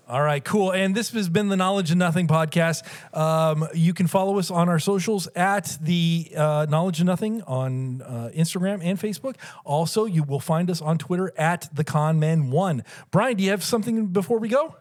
All 0.07 0.21
right, 0.23 0.45
cool. 0.45 0.71
And 0.71 0.95
this 0.95 1.13
has 1.13 1.31
been 1.31 1.49
the 1.49 1.57
Knowledge 1.57 1.91
of 1.91 1.97
Nothing 1.97 2.27
podcast. 2.29 2.83
Um, 3.17 3.67
you 3.73 3.95
can 3.95 4.07
follow 4.07 4.39
us 4.39 4.51
on 4.51 4.69
our 4.69 4.79
socials 4.79 5.29
at 5.29 5.79
the 5.81 6.31
uh, 6.37 6.67
Knowledge 6.69 7.01
of 7.01 7.07
Nothing 7.07 7.41
on 7.43 8.03
uh, 8.03 8.31
Instagram 8.35 8.81
and 8.85 8.99
Facebook. 9.01 9.37
Also, 9.65 10.05
you 10.05 10.23
will 10.23 10.41
find 10.41 10.71
us 10.71 10.83
on 10.83 10.99
Twitter 10.99 11.33
at 11.39 11.69
the 11.75 11.85
KONMen 11.85 12.51
One. 12.51 12.85
Brian, 13.11 13.37
do 13.39 13.45
you 13.45 13.51
have 13.51 13.65
something 13.65 14.09
before 14.09 14.39
we 14.39 14.49
go? 14.49 14.77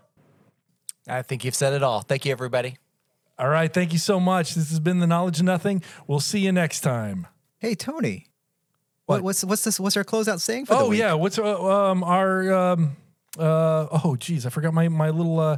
I 1.07 1.21
think 1.21 1.45
you've 1.45 1.55
said 1.55 1.71
it 1.71 1.83
all. 1.83 2.01
Thank 2.01 2.25
you, 2.25 2.31
everybody. 2.33 2.77
All 3.39 3.47
right, 3.49 3.73
thank 3.73 3.93
you 3.93 3.99
so 3.99 4.19
much. 4.19 4.55
This 4.55 4.69
has 4.71 4.79
been 4.81 4.99
the 4.99 5.07
Knowledge 5.07 5.39
of 5.39 5.45
Nothing. 5.45 5.83
We'll 6.05 6.19
see 6.19 6.39
you 6.39 6.51
next 6.51 6.81
time. 6.81 7.27
Hey, 7.59 7.75
Tony. 7.75 8.27
What, 9.05 9.15
What? 9.17 9.23
what's 9.23 9.43
what's 9.45 9.63
this? 9.63 9.79
What's 9.79 9.95
our 9.97 10.03
closeout 10.03 10.39
saying 10.41 10.65
for 10.65 10.75
the 10.75 10.79
Oh 10.81 10.89
week? 10.89 10.99
yeah, 10.99 11.13
what's 11.13 11.37
uh, 11.39 11.91
um 11.91 12.03
our 12.03 12.53
um 12.53 12.95
uh 13.39 13.87
oh 14.03 14.15
geez, 14.19 14.45
I 14.45 14.49
forgot 14.49 14.73
my 14.73 14.87
my 14.89 15.09
little 15.09 15.39
uh 15.39 15.57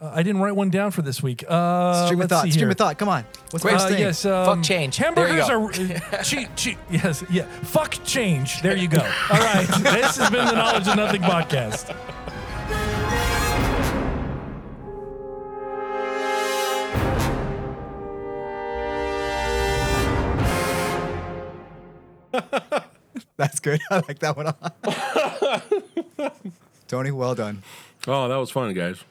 Uh, 0.00 0.10
I 0.12 0.24
didn't 0.24 0.42
write 0.42 0.56
one 0.56 0.70
down 0.70 0.90
for 0.90 1.02
this 1.02 1.22
week. 1.22 1.44
Uh, 1.46 2.06
stream 2.06 2.20
of 2.20 2.28
let's 2.28 2.32
thought. 2.32 2.44
see 2.44 2.50
Stream 2.50 2.64
here. 2.66 2.70
of 2.72 2.76
thought. 2.76 2.98
Come 2.98 3.08
on. 3.08 3.24
What's 3.50 3.62
the 3.62 3.68
Wait, 3.68 3.72
first 3.74 3.86
Uh, 3.86 3.88
thing? 3.90 4.00
yes, 4.00 4.24
um, 4.24 4.44
Fuck 4.46 4.62
change. 4.64 4.98
There 4.98 5.08
you 5.28 5.40
Hamburgers 5.40 5.48
go. 5.48 5.54
are 5.54 6.18
uh, 6.18 6.22
cheat, 6.30 6.48
cheat. 6.56 6.78
Yes, 6.90 7.22
yeah. 7.30 7.46
Fuck 7.62 8.02
change. 8.04 8.60
There 8.60 8.76
you 8.76 8.88
go. 8.88 8.98
All 9.30 9.38
right, 9.38 9.66
this 9.82 10.16
has 10.18 10.30
been 10.30 10.46
the 10.46 10.52
Knowledge 10.58 10.88
of 10.88 10.96
Nothing 10.96 11.22
podcast. 11.22 11.94
That's 23.36 23.60
good. 23.60 23.80
I 23.90 23.96
like 24.08 24.18
that 24.20 24.36
one. 24.36 24.54
Tony, 26.94 27.10
well 27.10 27.34
done. 27.34 27.60
Oh, 28.06 28.28
that 28.28 28.36
was 28.36 28.52
fun, 28.52 28.72
guys. 28.72 29.02